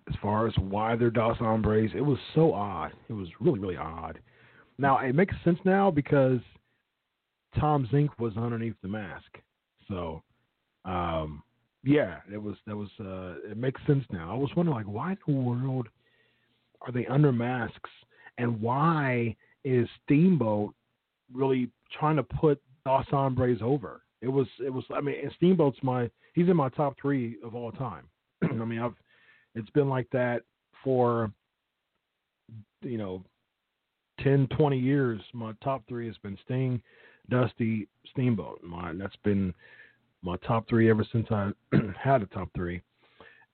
as 0.08 0.14
far 0.22 0.46
as 0.46 0.54
why 0.56 0.96
they're 0.96 1.10
Dos 1.10 1.36
Hombres. 1.38 1.90
It 1.94 2.00
was 2.00 2.18
so 2.34 2.52
odd. 2.54 2.92
It 3.08 3.12
was 3.12 3.28
really, 3.40 3.58
really 3.58 3.76
odd. 3.76 4.18
Now 4.78 4.98
it 4.98 5.14
makes 5.14 5.34
sense 5.44 5.58
now 5.64 5.90
because 5.90 6.40
Tom 7.58 7.88
Zenk 7.92 8.10
was 8.18 8.36
underneath 8.36 8.76
the 8.82 8.88
mask. 8.88 9.38
So 9.88 10.22
um, 10.88 11.42
yeah, 11.84 12.16
it 12.32 12.42
was 12.42 12.56
that 12.66 12.76
was 12.76 12.88
uh, 12.98 13.50
it 13.50 13.56
makes 13.56 13.80
sense 13.86 14.04
now. 14.10 14.32
I 14.32 14.34
was 14.34 14.50
wondering 14.56 14.76
like 14.76 14.86
why 14.86 15.16
in 15.26 15.34
the 15.34 15.40
world 15.40 15.88
are 16.80 16.92
they 16.92 17.06
under 17.06 17.30
masks 17.30 17.90
and 18.38 18.60
why 18.60 19.36
is 19.64 19.88
Steamboat 20.04 20.74
really 21.32 21.70
trying 21.98 22.16
to 22.16 22.22
put 22.22 22.60
Dos 22.84 23.06
Hombres 23.10 23.58
over? 23.62 24.02
It 24.22 24.28
was 24.28 24.46
it 24.64 24.72
was 24.72 24.84
I 24.94 25.00
mean 25.00 25.16
Steamboat's 25.36 25.78
my 25.82 26.10
he's 26.34 26.48
in 26.48 26.56
my 26.56 26.70
top 26.70 26.96
three 27.00 27.36
of 27.44 27.54
all 27.54 27.70
time. 27.72 28.04
I 28.42 28.64
mean 28.64 28.80
I've 28.80 28.96
it's 29.54 29.70
been 29.70 29.88
like 29.88 30.08
that 30.12 30.42
for 30.82 31.30
you 32.82 32.96
know 32.96 33.22
10 34.20 34.48
20 34.56 34.78
years 34.78 35.20
my 35.32 35.52
top 35.62 35.82
three 35.88 36.06
has 36.06 36.16
been 36.18 36.38
sting 36.44 36.80
dusty 37.30 37.86
steamboat 38.10 38.62
my 38.62 38.92
that's 38.94 39.16
been 39.22 39.52
my 40.22 40.36
top 40.38 40.68
three 40.68 40.90
ever 40.90 41.06
since 41.12 41.26
i 41.30 41.50
had 41.98 42.22
a 42.22 42.26
top 42.26 42.48
three 42.54 42.82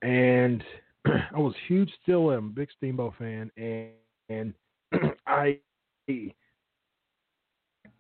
and 0.02 0.62
i 1.06 1.38
was 1.38 1.54
huge 1.68 1.90
still 2.02 2.32
am 2.32 2.46
a 2.46 2.60
big 2.60 2.68
steamboat 2.76 3.14
fan 3.18 3.50
and 3.56 3.90
and 4.28 4.54
i 5.26 5.58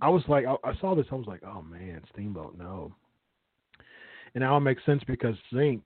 i 0.00 0.08
was 0.08 0.22
like 0.28 0.44
I, 0.46 0.56
I 0.68 0.74
saw 0.80 0.94
this 0.94 1.06
i 1.10 1.14
was 1.14 1.26
like 1.26 1.42
oh 1.44 1.62
man 1.62 2.02
steamboat 2.12 2.56
no 2.58 2.94
and 4.34 4.42
now 4.42 4.56
it 4.56 4.60
makes 4.60 4.84
sense 4.84 5.02
because 5.06 5.36
Zenk 5.52 5.82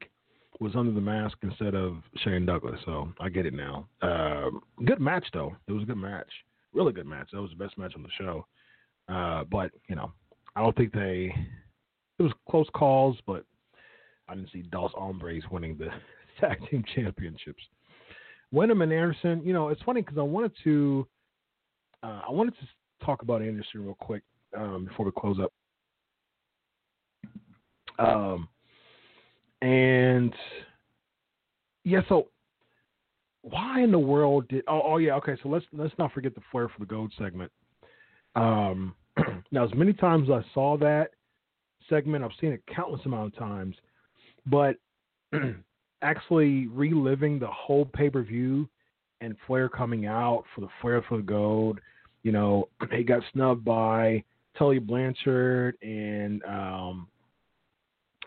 was 0.61 0.75
under 0.75 0.93
the 0.93 1.01
mask 1.01 1.39
instead 1.43 1.75
of 1.75 1.97
Shane 2.25 2.47
Douglas. 2.47 2.81
So 2.85 3.13
I 3.21 3.29
get 3.29 3.47
it 3.47 3.55
now. 3.55 3.87
Uh, 4.03 4.51
good 4.85 5.01
match 5.01 5.27
though. 5.33 5.55
It 5.67 5.73
was 5.73 5.83
a 5.83 5.87
good 5.87 5.99
match. 5.99 6.31
Really 6.73 6.93
good 6.93 7.07
match. 7.07 7.29
That 7.33 7.43
was 7.43 7.51
the 7.51 7.63
best 7.63 7.79
match 7.79 7.93
on 7.95 8.03
the 8.03 8.09
show. 8.19 8.47
Uh, 9.09 9.45
but 9.45 9.71
you 9.89 9.97
know, 9.97 10.13
I 10.57 10.63
don't 10.63 10.77
think 10.77 10.93
they. 10.93 11.35
It 12.19 12.23
was 12.23 12.33
close 12.51 12.67
calls, 12.75 13.17
but 13.27 13.45
I 14.29 14.35
didn't 14.35 14.51
see 14.53 14.63
Dos 14.63 14.93
Hombres 14.95 15.45
winning 15.51 15.77
the 15.79 15.89
tag 16.41 16.59
team 16.71 16.85
championships. 16.95 17.63
Windham 18.51 18.83
and 18.83 18.93
Anderson. 18.93 19.43
You 19.45 19.53
know, 19.53 19.69
it's 19.69 19.83
funny 19.83 20.03
because 20.03 20.19
I 20.19 20.23
wanted 20.23 20.53
to. 20.65 21.07
Uh, 22.03 22.23
I 22.29 22.31
wanted 22.31 22.55
to 22.61 23.05
talk 23.05 23.23
about 23.23 23.43
Anderson 23.43 23.85
real 23.85 23.97
quick 24.01 24.23
um, 24.57 24.87
before 24.87 25.07
we 25.07 25.13
close 25.13 25.39
up. 25.41 25.53
Um, 27.99 28.49
and 29.61 30.33
yeah, 31.85 32.01
so 32.09 32.29
why 33.43 33.83
in 33.83 33.91
the 33.91 33.99
world 33.99 34.47
did? 34.49 34.63
Oh, 34.69 34.83
oh 34.85 34.97
yeah, 34.99 35.15
okay. 35.17 35.37
So 35.43 35.49
let's 35.49 35.65
let's 35.73 35.95
not 35.99 36.13
forget 36.13 36.35
the 36.35 36.41
flair 36.51 36.69
for 36.69 36.81
the 36.81 36.87
gold 36.87 37.13
segment. 37.19 37.51
Um, 38.37 38.95
now, 39.51 39.65
as 39.65 39.75
many 39.75 39.93
times 39.93 40.29
as 40.31 40.45
I 40.45 40.55
saw 40.55 40.77
that 40.79 41.11
segment, 41.89 42.25
I've 42.25 42.31
seen 42.41 42.53
it 42.53 42.63
countless 42.75 43.05
amount 43.05 43.33
of 43.33 43.39
times, 43.39 43.77
but 44.47 44.77
actually 46.03 46.67
reliving 46.69 47.39
the 47.39 47.49
whole 47.49 47.85
pay 47.85 48.11
per 48.11 48.23
view 48.23 48.69
and 49.21 49.37
Flair 49.47 49.69
coming 49.69 50.07
out 50.07 50.45
for 50.55 50.61
the 50.61 50.69
Flair 50.81 51.03
for 51.09 51.17
the 51.17 51.23
Gold, 51.23 51.81
you 52.23 52.33
know, 52.33 52.69
he 52.93 53.03
got 53.03 53.23
snubbed 53.33 53.65
by 53.65 54.23
Tully 54.59 54.79
Blanchard 54.79 55.77
and 55.83 56.43
um, 56.45 57.09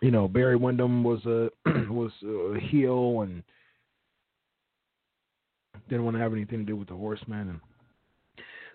you 0.02 0.12
know 0.12 0.28
Barry 0.28 0.56
Windham 0.56 1.04
was 1.04 1.24
a 1.26 1.50
was 1.92 2.12
a 2.24 2.60
heel 2.60 3.22
and 3.22 3.44
didn't 5.90 6.06
want 6.06 6.16
to 6.16 6.24
have 6.24 6.34
anything 6.34 6.60
to 6.60 6.66
do 6.66 6.76
with 6.78 6.88
the 6.88 6.96
Horsemen, 6.96 7.50
and 7.50 7.60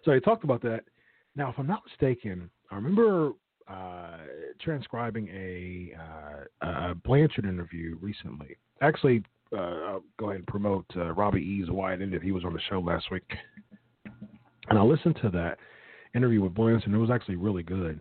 so 0.04 0.12
he 0.12 0.20
talked 0.20 0.44
about 0.44 0.62
that. 0.62 0.84
Now, 1.34 1.50
if 1.50 1.58
I'm 1.58 1.66
not 1.66 1.82
mistaken, 1.86 2.50
I 2.70 2.76
remember 2.76 3.32
uh, 3.68 4.18
transcribing 4.60 5.28
a, 5.28 5.93
uh, 6.01 6.68
a 6.68 6.94
Blanchard 6.94 7.44
interview 7.44 7.97
recently. 8.01 8.56
Actually, 8.80 9.22
uh, 9.52 9.60
I'll 9.60 10.05
go 10.18 10.26
ahead 10.26 10.36
and 10.36 10.47
promote 10.47 10.86
uh, 10.97 11.12
Robbie 11.12 11.43
E's 11.43 11.70
Wyatt 11.70 12.02
ended. 12.02 12.22
He 12.22 12.32
was 12.32 12.44
on 12.44 12.52
the 12.52 12.60
show 12.68 12.80
last 12.80 13.10
week, 13.10 13.28
and 14.68 14.78
I 14.78 14.82
listened 14.82 15.18
to 15.22 15.30
that 15.30 15.59
interview 16.14 16.43
with 16.43 16.55
Blanchard, 16.55 16.86
and 16.86 16.94
it 16.94 16.98
was 16.98 17.10
actually 17.10 17.36
really 17.36 17.62
good. 17.62 18.01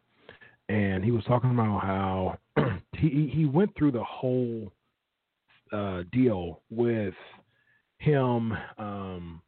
And 0.70 1.04
he 1.04 1.12
was 1.12 1.24
talking 1.26 1.52
about 1.52 1.82
how 1.82 2.38
he 2.94 3.32
he 3.32 3.46
went 3.46 3.76
through 3.78 3.92
the 3.92 4.04
whole 4.04 4.72
uh, 5.72 6.04
deal 6.12 6.62
with 6.72 7.14
him, 8.00 8.54
um, 8.78 9.42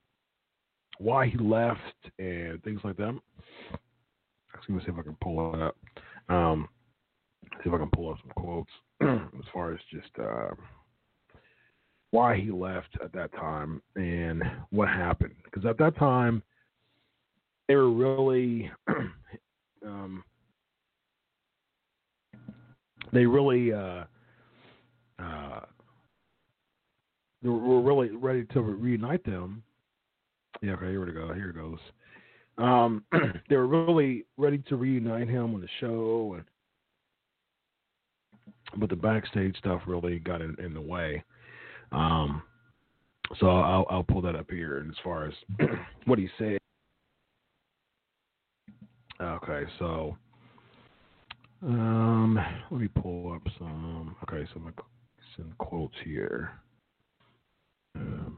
why 1.00 1.28
he 1.28 1.38
left, 1.38 1.82
and 2.20 2.62
things 2.64 2.82
like 2.84 2.98
that. 2.98 3.18
Actually, 4.54 4.76
let 4.76 4.78
me 4.78 4.86
see 4.86 4.92
if 4.92 5.00
I 5.00 5.04
can 5.04 5.18
pull 5.22 5.54
it 5.54 5.62
up. 5.62 5.76
Um, 6.30 6.68
see 7.64 7.70
if 7.70 7.74
I 7.74 7.78
can 7.78 7.90
pull 7.94 8.12
up 8.12 8.18
some 8.22 8.32
quotes 8.36 8.72
as 9.02 9.46
far 9.54 9.74
as 9.74 9.80
just 9.92 10.12
uh, 10.20 10.50
why 12.12 12.38
he 12.38 12.52
left 12.52 12.98
at 13.04 13.14
that 13.14 13.32
time 13.34 13.82
and 13.96 14.44
what 14.70 14.88
happened. 14.88 15.36
Because 15.44 15.66
at 15.66 15.78
that 15.78 15.98
time, 15.98 16.44
they 17.68 17.76
were 17.76 17.92
really 17.92 18.72
um, 19.86 20.24
they 23.12 23.26
really 23.26 23.74
uh, 23.74 24.04
uh, 25.20 25.62
they 27.42 27.50
were 27.50 27.82
really 27.82 28.10
ready 28.10 28.46
to 28.54 28.62
reunite 28.62 29.24
them. 29.26 29.64
Yeah, 30.62 30.74
okay, 30.74 30.88
here 30.88 31.06
we 31.06 31.12
go. 31.12 31.34
Here 31.34 31.50
it 31.50 31.56
goes. 31.56 31.80
Um, 32.58 33.04
they 33.50 33.56
were 33.56 33.68
really 33.68 34.26
ready 34.38 34.58
to 34.70 34.76
reunite 34.76 35.28
him 35.28 35.54
on 35.54 35.62
the 35.62 35.68
show, 35.80 36.36
and 36.38 36.46
but 38.78 38.90
the 38.90 38.96
backstage 38.96 39.56
stuff 39.58 39.82
really 39.88 40.20
got 40.20 40.42
in, 40.42 40.56
in 40.60 40.74
the 40.74 40.82
way. 40.82 41.24
Um, 41.92 42.42
so 43.40 43.50
I'll, 43.50 43.86
I'll 43.90 44.04
pull 44.04 44.22
that 44.24 44.36
up 44.36 44.50
here. 44.50 44.80
And 44.80 44.92
as 44.92 44.98
far 45.04 45.26
as 45.26 45.34
what 46.06 46.20
he 46.20 46.30
said, 46.38 46.58
okay, 49.22 49.64
so 49.80 50.18
um, 51.64 52.38
let 52.72 52.82
me 52.82 52.88
pull 52.88 53.34
up 53.34 53.42
some. 53.58 54.16
Okay, 54.24 54.48
so 54.54 54.60
I'm 54.60 54.64
gonna 54.64 54.74
send 55.36 55.58
quotes 55.58 55.96
here. 56.04 56.52
Um, 57.96 58.38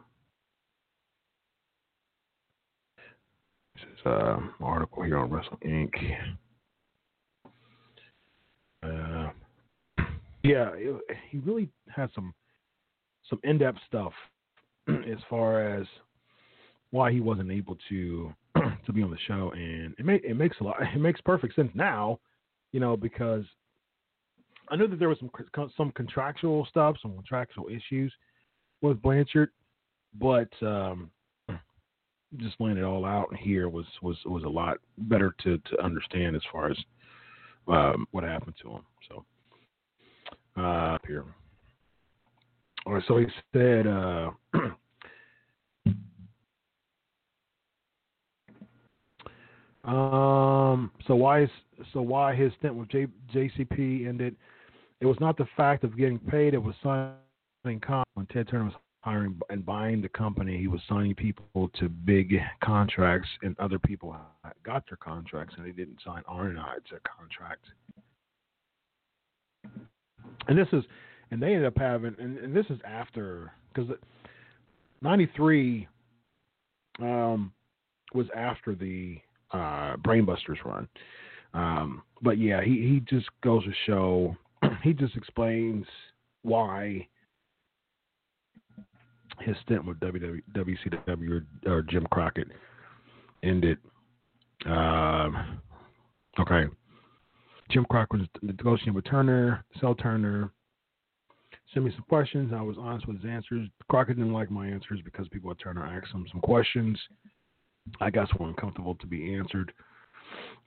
this 3.81 3.99
is 3.99 4.05
an 4.05 4.49
article 4.61 5.03
here 5.03 5.17
on 5.17 5.29
Wrestling 5.29 5.59
Inc. 5.65 6.51
Uh, 8.83 9.31
yeah, 10.43 10.71
he 11.29 11.39
really 11.39 11.69
had 11.89 12.09
some 12.15 12.33
some 13.29 13.39
in-depth 13.43 13.79
stuff 13.87 14.13
as 14.87 15.19
far 15.29 15.77
as 15.77 15.85
why 16.91 17.11
he 17.11 17.19
wasn't 17.19 17.51
able 17.51 17.77
to 17.89 18.33
to 18.85 18.93
be 18.93 19.03
on 19.03 19.11
the 19.11 19.17
show, 19.27 19.51
and 19.55 19.93
it 19.99 20.05
may, 20.05 20.15
it 20.15 20.35
makes 20.37 20.57
a 20.61 20.63
lot. 20.63 20.77
It 20.95 20.99
makes 20.99 21.21
perfect 21.21 21.55
sense 21.55 21.71
now 21.73 22.19
you 22.71 22.79
know, 22.79 22.95
because 22.95 23.43
I 24.69 24.75
knew 24.75 24.87
that 24.87 24.99
there 24.99 25.09
was 25.09 25.19
some 25.19 25.71
some 25.75 25.91
contractual 25.91 26.65
stuff, 26.69 26.97
some 27.01 27.13
contractual 27.15 27.67
issues 27.67 28.13
with 28.81 29.01
Blanchard, 29.01 29.49
but 30.19 30.49
um, 30.61 31.09
just 32.37 32.55
laying 32.59 32.77
it 32.77 32.83
all 32.83 33.05
out 33.05 33.35
here 33.35 33.69
was 33.69 33.85
was 34.01 34.17
was 34.25 34.43
a 34.43 34.49
lot 34.49 34.77
better 34.97 35.35
to 35.43 35.57
to 35.57 35.83
understand 35.83 36.35
as 36.35 36.41
far 36.51 36.69
as 36.69 36.77
um, 37.67 38.07
what 38.11 38.23
happened 38.23 38.55
to 38.61 38.69
him. 38.71 38.81
So 39.07 39.25
uh, 40.61 40.97
here, 41.07 41.25
all 42.85 42.93
right. 42.93 43.03
So 43.07 43.17
he 43.17 43.25
said. 43.53 43.87
Uh, 43.87 44.31
Um, 49.89 50.91
so 51.07 51.15
why 51.15 51.43
is 51.43 51.49
so 51.93 52.01
why 52.01 52.35
his 52.35 52.51
stint 52.59 52.75
with 52.75 52.89
J, 52.89 53.07
JCP 53.33 54.07
ended? 54.07 54.35
It 54.99 55.05
was 55.05 55.17
not 55.19 55.37
the 55.37 55.47
fact 55.55 55.83
of 55.83 55.97
getting 55.97 56.19
paid; 56.19 56.53
it 56.53 56.61
was 56.61 56.75
signing 56.83 57.79
con 57.79 58.03
when 58.13 58.25
Ted 58.27 58.49
Turner 58.49 58.65
was 58.65 58.73
hiring 59.01 59.39
and 59.49 59.65
buying 59.65 60.01
the 60.01 60.09
company. 60.09 60.57
He 60.57 60.67
was 60.67 60.81
signing 60.89 61.15
people 61.15 61.69
to 61.79 61.89
big 61.89 62.35
contracts, 62.63 63.29
and 63.41 63.57
other 63.59 63.79
people 63.79 64.15
got 64.63 64.83
their 64.89 64.97
contracts, 64.97 65.55
and 65.57 65.65
they 65.65 65.71
didn't 65.71 65.99
sign 66.05 66.21
Arn 66.27 66.49
and 66.49 66.59
I 66.59 66.75
to 66.89 66.95
a 66.95 66.99
contract. 67.17 67.65
And 70.47 70.57
this 70.57 70.67
is, 70.73 70.83
and 71.31 71.41
they 71.41 71.53
ended 71.53 71.65
up 71.65 71.77
having, 71.77 72.15
and, 72.19 72.37
and 72.37 72.55
this 72.55 72.65
is 72.69 72.79
after 72.85 73.51
because 73.73 73.89
'93 75.01 75.87
um, 76.99 77.51
was 78.13 78.27
after 78.35 78.75
the 78.75 79.17
uh, 79.51 79.95
Brainbusters 79.97 80.63
run. 80.65 80.87
Um, 81.53 82.03
but 82.21 82.37
yeah, 82.37 82.61
he, 82.61 82.71
he 82.71 83.01
just 83.09 83.27
goes 83.43 83.63
to 83.63 83.71
show, 83.85 84.35
he 84.83 84.93
just 84.93 85.15
explains 85.15 85.85
why 86.43 87.07
his 89.41 89.55
stint 89.63 89.85
with 89.85 89.99
WCW 89.99 91.45
or, 91.65 91.81
Jim 91.83 92.07
Crockett 92.11 92.47
ended. 93.43 93.77
Um, 94.65 95.61
okay. 96.39 96.65
Jim 97.71 97.85
Crockett 97.89 98.19
was 98.19 98.27
negotiating 98.41 98.93
with 98.93 99.05
Turner, 99.05 99.63
sell 99.79 99.95
Turner, 99.95 100.51
sent 101.73 101.85
me 101.85 101.91
some 101.91 102.05
questions. 102.09 102.51
I 102.55 102.61
was 102.61 102.77
honest 102.79 103.07
with 103.07 103.21
his 103.21 103.29
answers. 103.29 103.67
Crockett 103.89 104.17
didn't 104.17 104.33
like 104.33 104.49
my 104.49 104.67
answers 104.67 104.99
because 105.03 105.27
people 105.29 105.51
at 105.51 105.59
Turner 105.59 105.85
asked 105.85 106.13
him 106.13 106.25
some 106.31 106.41
questions. 106.41 106.99
I 108.01 108.09
got 108.09 108.29
so 108.29 108.45
uncomfortable 108.45 108.95
to 108.95 109.07
be 109.07 109.35
answered. 109.35 109.71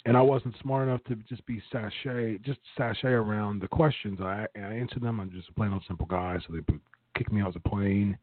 And 0.04 0.16
I 0.16 0.22
wasn't 0.22 0.56
smart 0.60 0.88
enough 0.88 1.02
to 1.04 1.16
just 1.28 1.44
be 1.46 1.62
sachet, 1.70 2.38
just 2.38 2.58
sachet 2.76 3.08
around 3.08 3.60
the 3.60 3.68
questions. 3.68 4.20
I, 4.20 4.46
I 4.56 4.58
answered 4.58 5.02
them. 5.02 5.20
I'm 5.20 5.30
just 5.30 5.48
a 5.48 5.52
plain 5.52 5.72
old 5.72 5.84
simple 5.86 6.06
guy. 6.06 6.38
So 6.46 6.54
they 6.54 6.74
kicked 7.16 7.32
me 7.32 7.42
off 7.42 7.54
the 7.54 7.60
plane, 7.60 8.18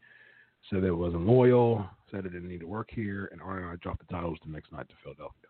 said 0.70 0.84
it 0.84 0.92
wasn't 0.92 1.26
loyal, 1.26 1.86
said 2.12 2.26
it 2.26 2.34
didn't 2.34 2.50
need 2.50 2.60
to 2.60 2.68
work 2.68 2.90
here, 2.92 3.30
and 3.32 3.42
I 3.42 3.76
dropped 3.82 4.08
the 4.08 4.14
titles 4.14 4.38
the 4.46 4.52
next 4.52 4.72
night 4.72 4.88
to 4.90 4.96
Philadelphia. 5.04 5.50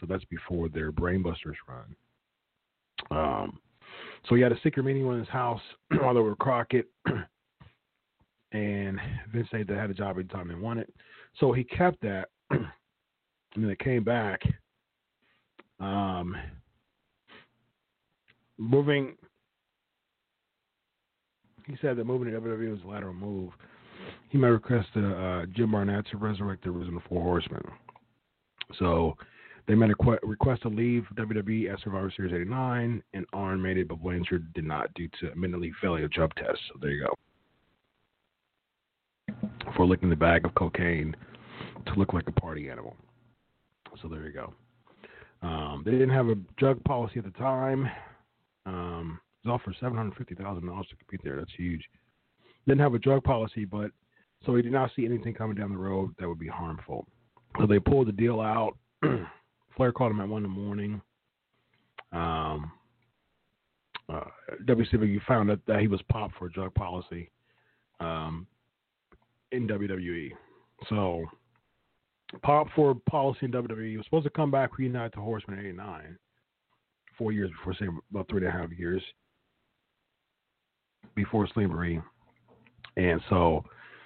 So 0.00 0.06
that's 0.06 0.24
before 0.24 0.68
their 0.68 0.92
Brainbusters 0.92 1.56
run. 1.68 1.96
Um, 3.10 3.58
so 4.28 4.34
he 4.34 4.42
had 4.42 4.52
a 4.52 4.60
secret 4.62 4.84
meeting 4.84 5.06
in 5.06 5.18
his 5.18 5.28
house 5.28 5.60
they 5.90 5.98
were 5.98 6.36
Crockett, 6.36 6.88
and 8.52 9.00
Vince 9.32 9.48
said 9.50 9.66
they 9.66 9.74
had 9.74 9.90
a 9.90 9.94
job 9.94 10.18
anytime 10.18 10.48
they 10.48 10.54
wanted. 10.54 10.88
So 11.38 11.52
he 11.52 11.64
kept 11.64 12.00
that, 12.02 12.28
and 12.50 12.66
then 13.56 13.68
they 13.68 13.76
came 13.76 14.04
back. 14.04 14.40
Um, 15.80 16.36
moving, 18.56 19.16
he 21.66 21.76
said 21.82 21.96
that 21.96 22.04
moving 22.04 22.32
to 22.32 22.40
WWE 22.40 22.70
was 22.70 22.80
a 22.84 22.88
lateral 22.88 23.14
move. 23.14 23.50
He 24.30 24.38
might 24.38 24.48
request 24.48 24.88
uh, 24.96 25.44
Jim 25.54 25.72
Barnett 25.72 26.06
to 26.10 26.16
resurrect 26.16 26.64
the 26.64 26.70
original 26.70 27.02
Four 27.08 27.22
Horsemen. 27.22 27.62
So 28.78 29.16
they 29.66 29.74
made 29.74 29.90
a 29.90 29.94
qu- 29.94 30.18
request 30.22 30.62
to 30.62 30.68
leave 30.68 31.04
WWE 31.14 31.72
at 31.72 31.80
Survivor 31.80 32.12
Series 32.16 32.32
89, 32.32 33.02
and 33.14 33.26
Arn 33.32 33.60
made 33.60 33.76
it, 33.78 33.88
but 33.88 34.02
Blanchard 34.02 34.52
did 34.54 34.64
not 34.64 34.92
due 34.94 35.08
to 35.20 35.30
admittedly 35.30 35.72
failure 35.80 36.08
drug 36.08 36.34
test. 36.34 36.58
So 36.68 36.78
there 36.80 36.90
you 36.90 37.06
go. 37.06 37.14
For 39.76 39.86
licking 39.86 40.10
the 40.10 40.16
bag 40.16 40.44
of 40.44 40.54
cocaine 40.54 41.14
to 41.86 41.94
look 41.94 42.12
like 42.12 42.26
a 42.26 42.32
party 42.32 42.68
animal. 42.70 42.96
So 44.00 44.08
there 44.08 44.26
you 44.26 44.32
go. 44.32 44.52
Um, 45.42 45.82
they 45.84 45.90
didn't 45.90 46.10
have 46.10 46.28
a 46.28 46.36
drug 46.56 46.82
policy 46.84 47.18
at 47.18 47.24
the 47.24 47.30
time. 47.32 47.88
Um, 48.64 49.20
it 49.44 49.48
was 49.48 49.60
offered 49.60 49.74
seven 49.80 49.96
hundred 49.96 50.16
fifty 50.16 50.34
thousand 50.34 50.66
dollars 50.66 50.86
to 50.90 50.96
compete 50.96 51.20
there. 51.24 51.36
That's 51.36 51.52
huge. 51.56 51.82
Didn't 52.66 52.80
have 52.80 52.94
a 52.94 52.98
drug 52.98 53.24
policy, 53.24 53.64
but 53.64 53.90
so 54.44 54.54
he 54.54 54.62
did 54.62 54.72
not 54.72 54.90
see 54.94 55.04
anything 55.04 55.34
coming 55.34 55.56
down 55.56 55.70
the 55.70 55.78
road 55.78 56.14
that 56.18 56.28
would 56.28 56.38
be 56.38 56.48
harmful. 56.48 57.06
So 57.58 57.66
they 57.66 57.78
pulled 57.78 58.08
the 58.08 58.12
deal 58.12 58.40
out. 58.40 58.76
Flair 59.76 59.92
called 59.92 60.12
him 60.12 60.20
at 60.20 60.28
one 60.28 60.44
in 60.44 60.50
the 60.50 60.60
morning. 60.60 61.00
Um, 62.12 62.72
uh, 64.08 64.24
WCW 64.64 65.24
found 65.26 65.50
out 65.50 65.60
that 65.66 65.80
he 65.80 65.88
was 65.88 66.00
popped 66.10 66.36
for 66.38 66.46
a 66.46 66.52
drug 66.52 66.74
policy 66.74 67.30
um, 68.00 68.46
in 69.52 69.66
WWE. 69.66 70.32
So, 70.88 71.24
pop 72.42 72.66
for 72.74 72.94
policy 73.08 73.46
in 73.46 73.52
WWE. 73.52 73.90
He 73.90 73.96
was 73.96 74.06
supposed 74.06 74.24
to 74.24 74.30
come 74.30 74.50
back 74.50 74.78
reunite 74.78 75.12
the 75.14 75.20
Horseman 75.20 75.58
in 75.58 75.66
'89, 75.66 76.18
four 77.16 77.32
years 77.32 77.50
before, 77.50 77.74
say 77.74 77.86
about 78.10 78.28
three 78.28 78.44
and 78.44 78.48
a 78.48 78.58
half 78.58 78.70
years 78.72 79.02
before 81.14 81.46
Slamboree, 81.48 82.02
and 82.96 83.20
so 83.28 83.64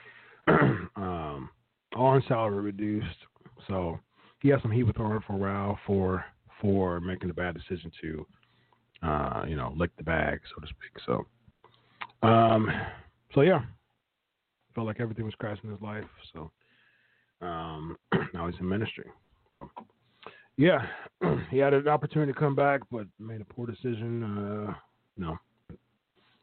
um, 0.48 1.50
Arn 1.94 2.22
salary 2.28 2.62
reduced. 2.62 3.06
So 3.68 3.98
he 4.40 4.48
has 4.50 4.62
some 4.62 4.70
heat 4.70 4.84
with 4.84 4.98
Arn 5.00 5.22
for 5.26 5.34
a 5.34 5.36
while 5.36 5.78
for 5.86 6.24
for 6.60 7.00
making 7.00 7.28
the 7.28 7.34
bad 7.34 7.54
decision 7.54 7.90
to, 8.00 8.26
uh, 9.02 9.44
you 9.46 9.56
know, 9.56 9.74
lick 9.76 9.90
the 9.96 10.02
bag, 10.02 10.40
so 10.54 10.60
to 10.60 10.66
speak. 10.66 10.90
So, 11.04 11.26
um, 12.26 12.70
so 13.34 13.42
yeah, 13.42 13.60
felt 14.74 14.86
like 14.86 15.00
everything 15.00 15.24
was 15.24 15.34
crashing 15.34 15.64
in 15.64 15.72
his 15.72 15.82
life. 15.82 16.04
So, 16.32 16.50
um, 17.42 17.96
now 18.34 18.48
he's 18.48 18.58
in 18.60 18.68
ministry. 18.68 19.10
Yeah, 20.56 20.86
he 21.50 21.58
had 21.58 21.74
an 21.74 21.88
opportunity 21.88 22.32
to 22.32 22.38
come 22.38 22.54
back, 22.54 22.80
but 22.90 23.06
made 23.18 23.40
a 23.40 23.44
poor 23.44 23.66
decision. 23.66 24.22
Uh, 24.22 24.74
no, 25.18 25.36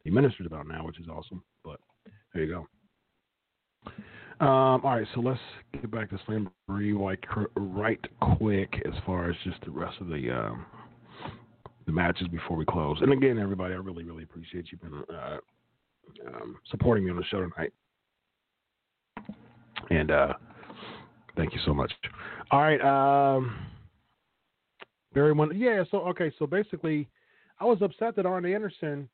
he 0.04 0.12
ministers 0.12 0.46
about 0.46 0.68
now, 0.68 0.86
which 0.86 1.00
is 1.00 1.08
awesome. 1.08 1.44
But 1.64 1.80
there 2.34 2.44
you 2.44 2.50
go. 2.50 2.68
Um, 4.40 4.82
all 4.84 4.98
right, 4.98 5.08
so 5.14 5.22
let's 5.22 5.40
get 5.74 5.90
back 5.92 6.10
to 6.10 6.18
Slamboree 6.28 7.00
right, 7.00 7.20
right 7.56 8.00
quick 8.38 8.82
as 8.86 8.94
far 9.06 9.30
as 9.30 9.36
just 9.44 9.64
the 9.64 9.72
rest 9.72 9.96
of 10.02 10.08
the 10.08 10.32
um, 10.32 10.66
the 11.86 11.92
matches 11.92 12.28
before 12.30 12.58
we 12.58 12.66
close. 12.66 12.98
And 13.02 13.12
again, 13.14 13.38
everybody, 13.38 13.74
I 13.74 13.78
really, 13.78 14.04
really 14.04 14.24
appreciate 14.24 14.72
you 14.72 14.78
been 14.80 15.04
uh, 15.16 15.38
um, 16.28 16.58
supporting 16.70 17.06
me 17.06 17.12
on 17.12 17.18
the 17.18 17.24
show 17.26 17.42
tonight. 17.42 17.72
And 19.90 20.12
uh, 20.12 20.34
thank 21.36 21.54
you 21.54 21.60
so 21.66 21.74
much. 21.74 21.92
All 22.52 22.62
right, 22.62 22.82
um, 22.82 23.56
Barry 25.14 25.34
one. 25.34 25.58
Yeah, 25.58 25.84
so 25.92 26.00
okay, 26.10 26.32
so 26.40 26.48
basically, 26.48 27.08
I 27.60 27.66
was 27.66 27.78
upset 27.82 28.16
that 28.16 28.26
Arn 28.26 28.46
Anderson 28.46 29.08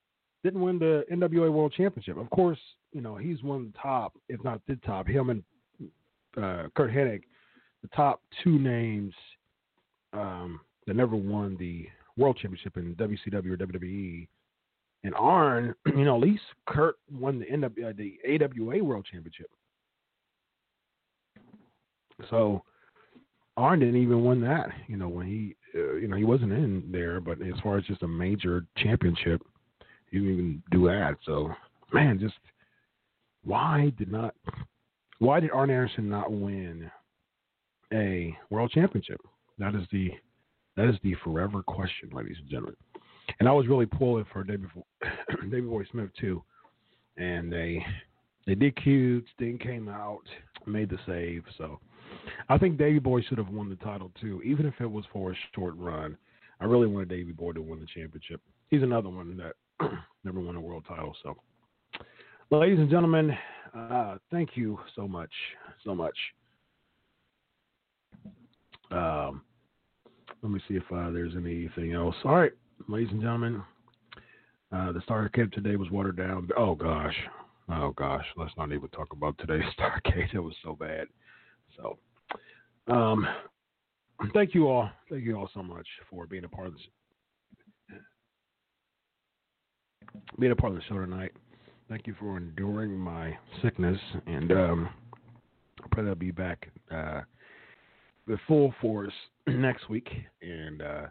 didn't 0.44 0.62
win 0.62 0.80
the 0.80 1.06
NWA 1.12 1.52
World 1.52 1.74
Championship. 1.76 2.18
Of 2.18 2.30
course, 2.30 2.60
you 2.94 3.02
know 3.02 3.16
he's 3.16 3.44
one 3.44 3.58
of 3.62 3.74
the 3.74 3.80
top, 3.80 4.14
if 4.30 4.44
not 4.44 4.62
the 4.68 4.78
top. 4.78 5.08
Him 5.08 5.30
and 5.30 5.44
uh, 6.38 6.70
Curt 6.76 6.92
Hennig, 6.92 7.22
the 7.82 7.90
top 7.96 8.22
two 8.44 8.60
names 8.60 9.14
um, 10.14 10.60
that 10.88 10.96
never 10.96 11.16
won 11.16 11.58
the 11.58 11.88
World 12.18 12.38
Championship 12.42 12.78
in 12.78 12.96
WCW 12.96 13.52
or 13.52 13.58
WWE. 13.58 14.28
And 15.04 15.16
Arn, 15.16 15.74
you 15.86 16.06
know, 16.06 16.16
at 16.16 16.22
least 16.22 16.44
Curt 16.68 16.98
won 17.12 17.40
the 17.40 17.46
NW, 17.46 17.90
uh, 17.90 17.94
the 17.96 18.18
AWA 18.28 18.84
World 18.84 19.08
Championship. 19.10 19.50
So 22.30 22.64
Arn 23.56 23.80
didn't 23.80 24.02
even 24.02 24.26
win 24.26 24.42
that. 24.42 24.70
You 24.88 24.98
know, 24.98 25.08
when 25.08 25.26
he, 25.28 25.56
uh, 25.76 25.96
you 25.96 26.08
know, 26.08 26.18
he 26.18 26.26
wasn't 26.26 26.52
in 26.52 26.84
there. 26.92 27.22
But 27.22 27.42
as 27.42 27.54
far 27.64 27.78
as 27.78 27.86
just 27.86 28.04
a 28.04 28.08
major 28.08 28.66
championship, 28.78 29.42
didn't 30.12 30.34
even 30.34 30.64
do 30.72 30.88
that. 30.88 31.18
So, 31.26 31.52
man, 31.94 32.20
just 32.20 32.36
why 33.44 33.92
did 33.98 34.12
not 34.12 34.36
why 35.20 35.40
did 35.40 35.52
Arn 35.52 35.70
Anderson 35.70 36.10
not 36.10 36.32
win 36.32 36.90
a 37.94 38.38
world 38.50 38.72
championship? 38.72 39.22
That 39.58 39.76
is 39.76 39.86
the 39.92 40.12
that 40.78 40.90
is 40.90 40.96
the 41.04 41.16
forever 41.24 41.62
question, 41.62 42.10
ladies 42.14 42.38
and 42.40 42.50
gentlemen. 42.50 42.76
And 43.40 43.48
I 43.48 43.52
was 43.52 43.68
really 43.68 43.86
pulling 43.86 44.26
for 44.32 44.44
David 44.44 44.70
Davey 45.50 45.62
Boy 45.62 45.84
Smith 45.92 46.10
too, 46.20 46.44
and 47.18 47.52
they 47.52 47.86
they 48.48 48.56
did 48.56 48.82
cute. 48.82 49.26
Sting 49.36 49.58
came 49.58 49.90
out, 49.90 50.24
made 50.66 50.90
the 50.90 50.98
save. 51.06 51.44
So 51.58 51.80
I 52.48 52.58
think 52.58 52.78
Davey 52.78 53.00
Boy 53.00 53.22
should 53.22 53.38
have 53.38 53.50
won 53.50 53.70
the 53.70 53.76
title 53.78 54.12
too, 54.20 54.42
even 54.44 54.66
if 54.66 54.74
it 54.80 54.90
was 54.90 55.06
for 55.12 55.32
a 55.32 55.36
short 55.54 55.76
run. 55.78 56.18
I 56.62 56.66
really 56.66 56.88
wanted 56.88 57.10
Davey 57.10 57.32
Boy 57.32 57.54
to 57.54 57.62
win 57.62 57.80
the 57.80 57.86
championship. 57.86 58.42
He's 58.70 58.84
another 58.84 59.10
one 59.10 59.38
that 59.38 59.56
never 60.24 60.40
won 60.40 60.56
a 60.56 60.62
world 60.62 60.84
title. 60.88 61.16
So, 61.24 61.36
ladies 62.52 62.80
and 62.80 62.90
gentlemen, 62.90 63.32
uh, 63.76 64.18
thank 64.32 64.52
you 64.56 64.80
so 64.96 65.08
much, 65.08 65.32
so 65.84 65.96
much. 65.96 66.16
Um, 68.92 69.44
let 70.42 70.52
me 70.52 70.60
see 70.68 70.76
if 70.76 70.84
uh, 70.92 71.12
there's 71.12 71.36
anything 71.36 71.94
else. 71.94 72.16
All 72.24 72.36
right, 72.36 72.52
ladies 72.88 73.10
and 73.12 73.22
gentlemen, 73.22 73.62
uh, 74.72 74.92
the 74.92 75.00
Starcade 75.00 75.52
today 75.52 75.76
was 75.76 75.90
watered 75.92 76.18
down. 76.18 76.50
Oh 76.58 76.76
gosh, 76.76 77.16
oh 77.70 77.92
gosh, 77.96 78.26
let's 78.38 78.54
not 78.58 78.72
even 78.72 78.90
talk 78.90 79.12
about 79.12 79.38
today's 79.38 79.64
Starcade. 79.80 80.34
It 80.34 80.40
was 80.40 80.56
so 80.64 80.76
bad. 80.76 81.08
So, 81.78 81.98
um, 82.92 83.28
thank 84.34 84.56
you 84.56 84.68
all, 84.68 84.90
thank 85.10 85.24
you 85.24 85.38
all 85.38 85.50
so 85.54 85.62
much 85.62 85.88
for 86.10 86.26
being 86.26 86.46
a 86.46 86.50
part 86.50 86.68
of 86.68 86.74
this 86.74 86.82
being 90.40 90.52
a 90.52 90.56
part 90.56 90.74
of 90.74 90.80
the 90.80 90.86
show 90.86 90.98
tonight. 91.00 91.32
Thank 91.90 92.08
you 92.08 92.16
for 92.20 92.38
enduring 92.38 92.96
my 92.98 93.36
sickness, 93.64 93.98
and 94.28 94.52
um, 94.52 94.90
I 95.84 95.88
pray 95.92 96.08
I'll 96.08 96.16
be 96.16 96.32
back 96.32 96.70
uh, 96.92 97.22
with 98.28 98.40
full 98.48 98.74
force 98.80 99.14
next 99.48 99.90
week. 99.90 100.08
And 100.42 100.82
uh, 100.82 101.08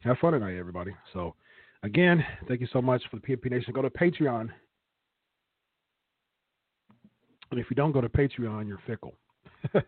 have 0.00 0.18
fun 0.18 0.32
tonight, 0.32 0.56
everybody. 0.56 0.94
So, 1.12 1.34
again, 1.82 2.24
thank 2.48 2.60
you 2.60 2.68
so 2.72 2.80
much 2.80 3.02
for 3.10 3.16
the 3.16 3.22
PMP 3.22 3.50
Nation. 3.50 3.72
Go 3.74 3.82
to 3.82 3.90
Patreon. 3.90 4.48
And 7.50 7.58
if 7.60 7.66
you 7.70 7.76
don't 7.76 7.92
go 7.92 8.00
to 8.00 8.08
Patreon, 8.08 8.68
you're 8.68 8.80
fickle. 8.86 9.14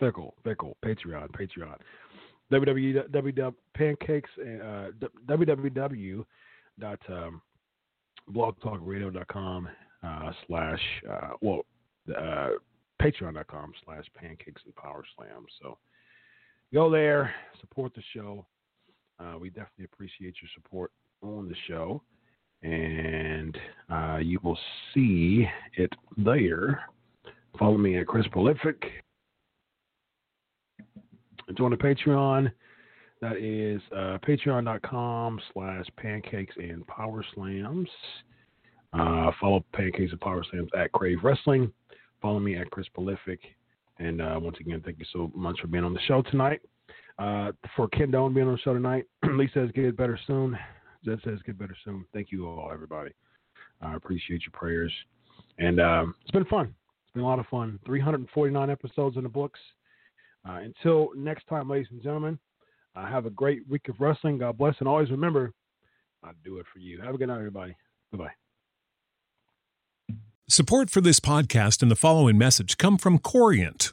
fickle, 0.00 0.34
fickle. 0.44 0.76
Patreon, 0.84 1.28
Patreon. 1.30 1.76
www.pancakes, 2.52 4.30
uh, 4.38 4.90
www. 5.28 6.24
Um, 6.82 7.42
blogtalkradio.com 8.32 9.68
uh, 10.04 10.32
slash, 10.46 10.80
uh, 11.10 11.30
well, 11.40 11.62
uh, 12.16 12.50
patreon.com 13.00 13.72
slash 13.84 14.04
pancakes 14.14 14.62
and 14.64 14.74
power 14.76 15.04
slam. 15.16 15.46
So 15.60 15.78
go 16.72 16.90
there, 16.90 17.34
support 17.60 17.94
the 17.94 18.02
show. 18.14 18.46
Uh, 19.18 19.38
we 19.38 19.48
definitely 19.50 19.84
appreciate 19.84 20.34
your 20.40 20.50
support 20.54 20.92
on 21.22 21.48
the 21.48 21.56
show. 21.66 22.02
And 22.62 23.56
uh, 23.90 24.18
you 24.18 24.38
will 24.42 24.58
see 24.94 25.46
it 25.76 25.92
there. 26.16 26.84
Follow 27.58 27.78
me 27.78 27.98
at 27.98 28.06
Chris 28.06 28.26
Prolific. 28.30 28.82
Join 31.56 31.70
the 31.70 31.76
Patreon. 31.76 32.52
That 33.20 33.36
is 33.36 33.82
uh, 33.94 34.18
patreon.com 34.26 35.40
slash 35.52 35.84
pancakes 35.96 36.54
and 36.56 36.86
power 36.86 37.24
slams. 37.34 37.88
Uh, 38.92 39.30
follow 39.40 39.64
Pancakes 39.72 40.10
and 40.10 40.20
Power 40.20 40.44
Slams 40.50 40.70
at 40.76 40.90
Crave 40.92 41.18
Wrestling. 41.22 41.72
Follow 42.20 42.40
me 42.40 42.56
at 42.56 42.70
Chris 42.70 42.88
Prolific. 42.92 43.38
And 43.98 44.20
uh, 44.20 44.38
once 44.40 44.56
again, 44.58 44.82
thank 44.84 44.98
you 44.98 45.04
so 45.12 45.30
much 45.34 45.60
for 45.60 45.68
being 45.68 45.84
on 45.84 45.94
the 45.94 46.00
show 46.08 46.22
tonight. 46.22 46.60
Uh, 47.18 47.52
for 47.76 47.86
Ken 47.88 48.10
Doane 48.10 48.34
being 48.34 48.46
on 48.46 48.54
the 48.54 48.60
show 48.60 48.72
tonight, 48.72 49.04
Lee 49.34 49.50
says 49.52 49.70
get 49.74 49.96
better 49.96 50.18
soon. 50.26 50.58
Zed 51.04 51.18
says 51.24 51.38
get 51.44 51.58
better 51.58 51.76
soon. 51.84 52.04
Thank 52.12 52.32
you 52.32 52.48
all, 52.48 52.70
everybody. 52.72 53.12
I 53.82 53.94
appreciate 53.94 54.42
your 54.42 54.52
prayers. 54.52 54.92
And 55.58 55.80
um, 55.80 56.14
it's 56.22 56.30
been 56.30 56.46
fun. 56.46 56.74
It's 57.04 57.12
been 57.14 57.22
a 57.22 57.26
lot 57.26 57.38
of 57.38 57.46
fun. 57.46 57.78
349 57.86 58.70
episodes 58.70 59.16
in 59.16 59.22
the 59.22 59.28
books. 59.28 59.60
Uh, 60.48 60.60
until 60.62 61.10
next 61.14 61.46
time, 61.46 61.68
ladies 61.68 61.88
and 61.90 62.02
gentlemen, 62.02 62.38
uh, 62.96 63.06
have 63.06 63.26
a 63.26 63.30
great 63.30 63.68
week 63.68 63.88
of 63.88 64.00
wrestling. 64.00 64.38
God 64.38 64.58
bless. 64.58 64.76
And 64.80 64.88
always 64.88 65.10
remember, 65.10 65.52
I 66.22 66.30
do 66.44 66.58
it 66.58 66.66
for 66.72 66.78
you. 66.78 67.00
Have 67.00 67.14
a 67.14 67.18
good 67.18 67.28
night, 67.28 67.38
everybody. 67.38 67.76
Bye-bye. 68.12 68.32
Support 70.48 70.90
for 70.90 71.00
this 71.00 71.20
podcast 71.20 71.80
and 71.80 71.90
the 71.90 71.96
following 71.96 72.36
message 72.36 72.76
come 72.76 72.98
from 72.98 73.18
Corient. 73.18 73.92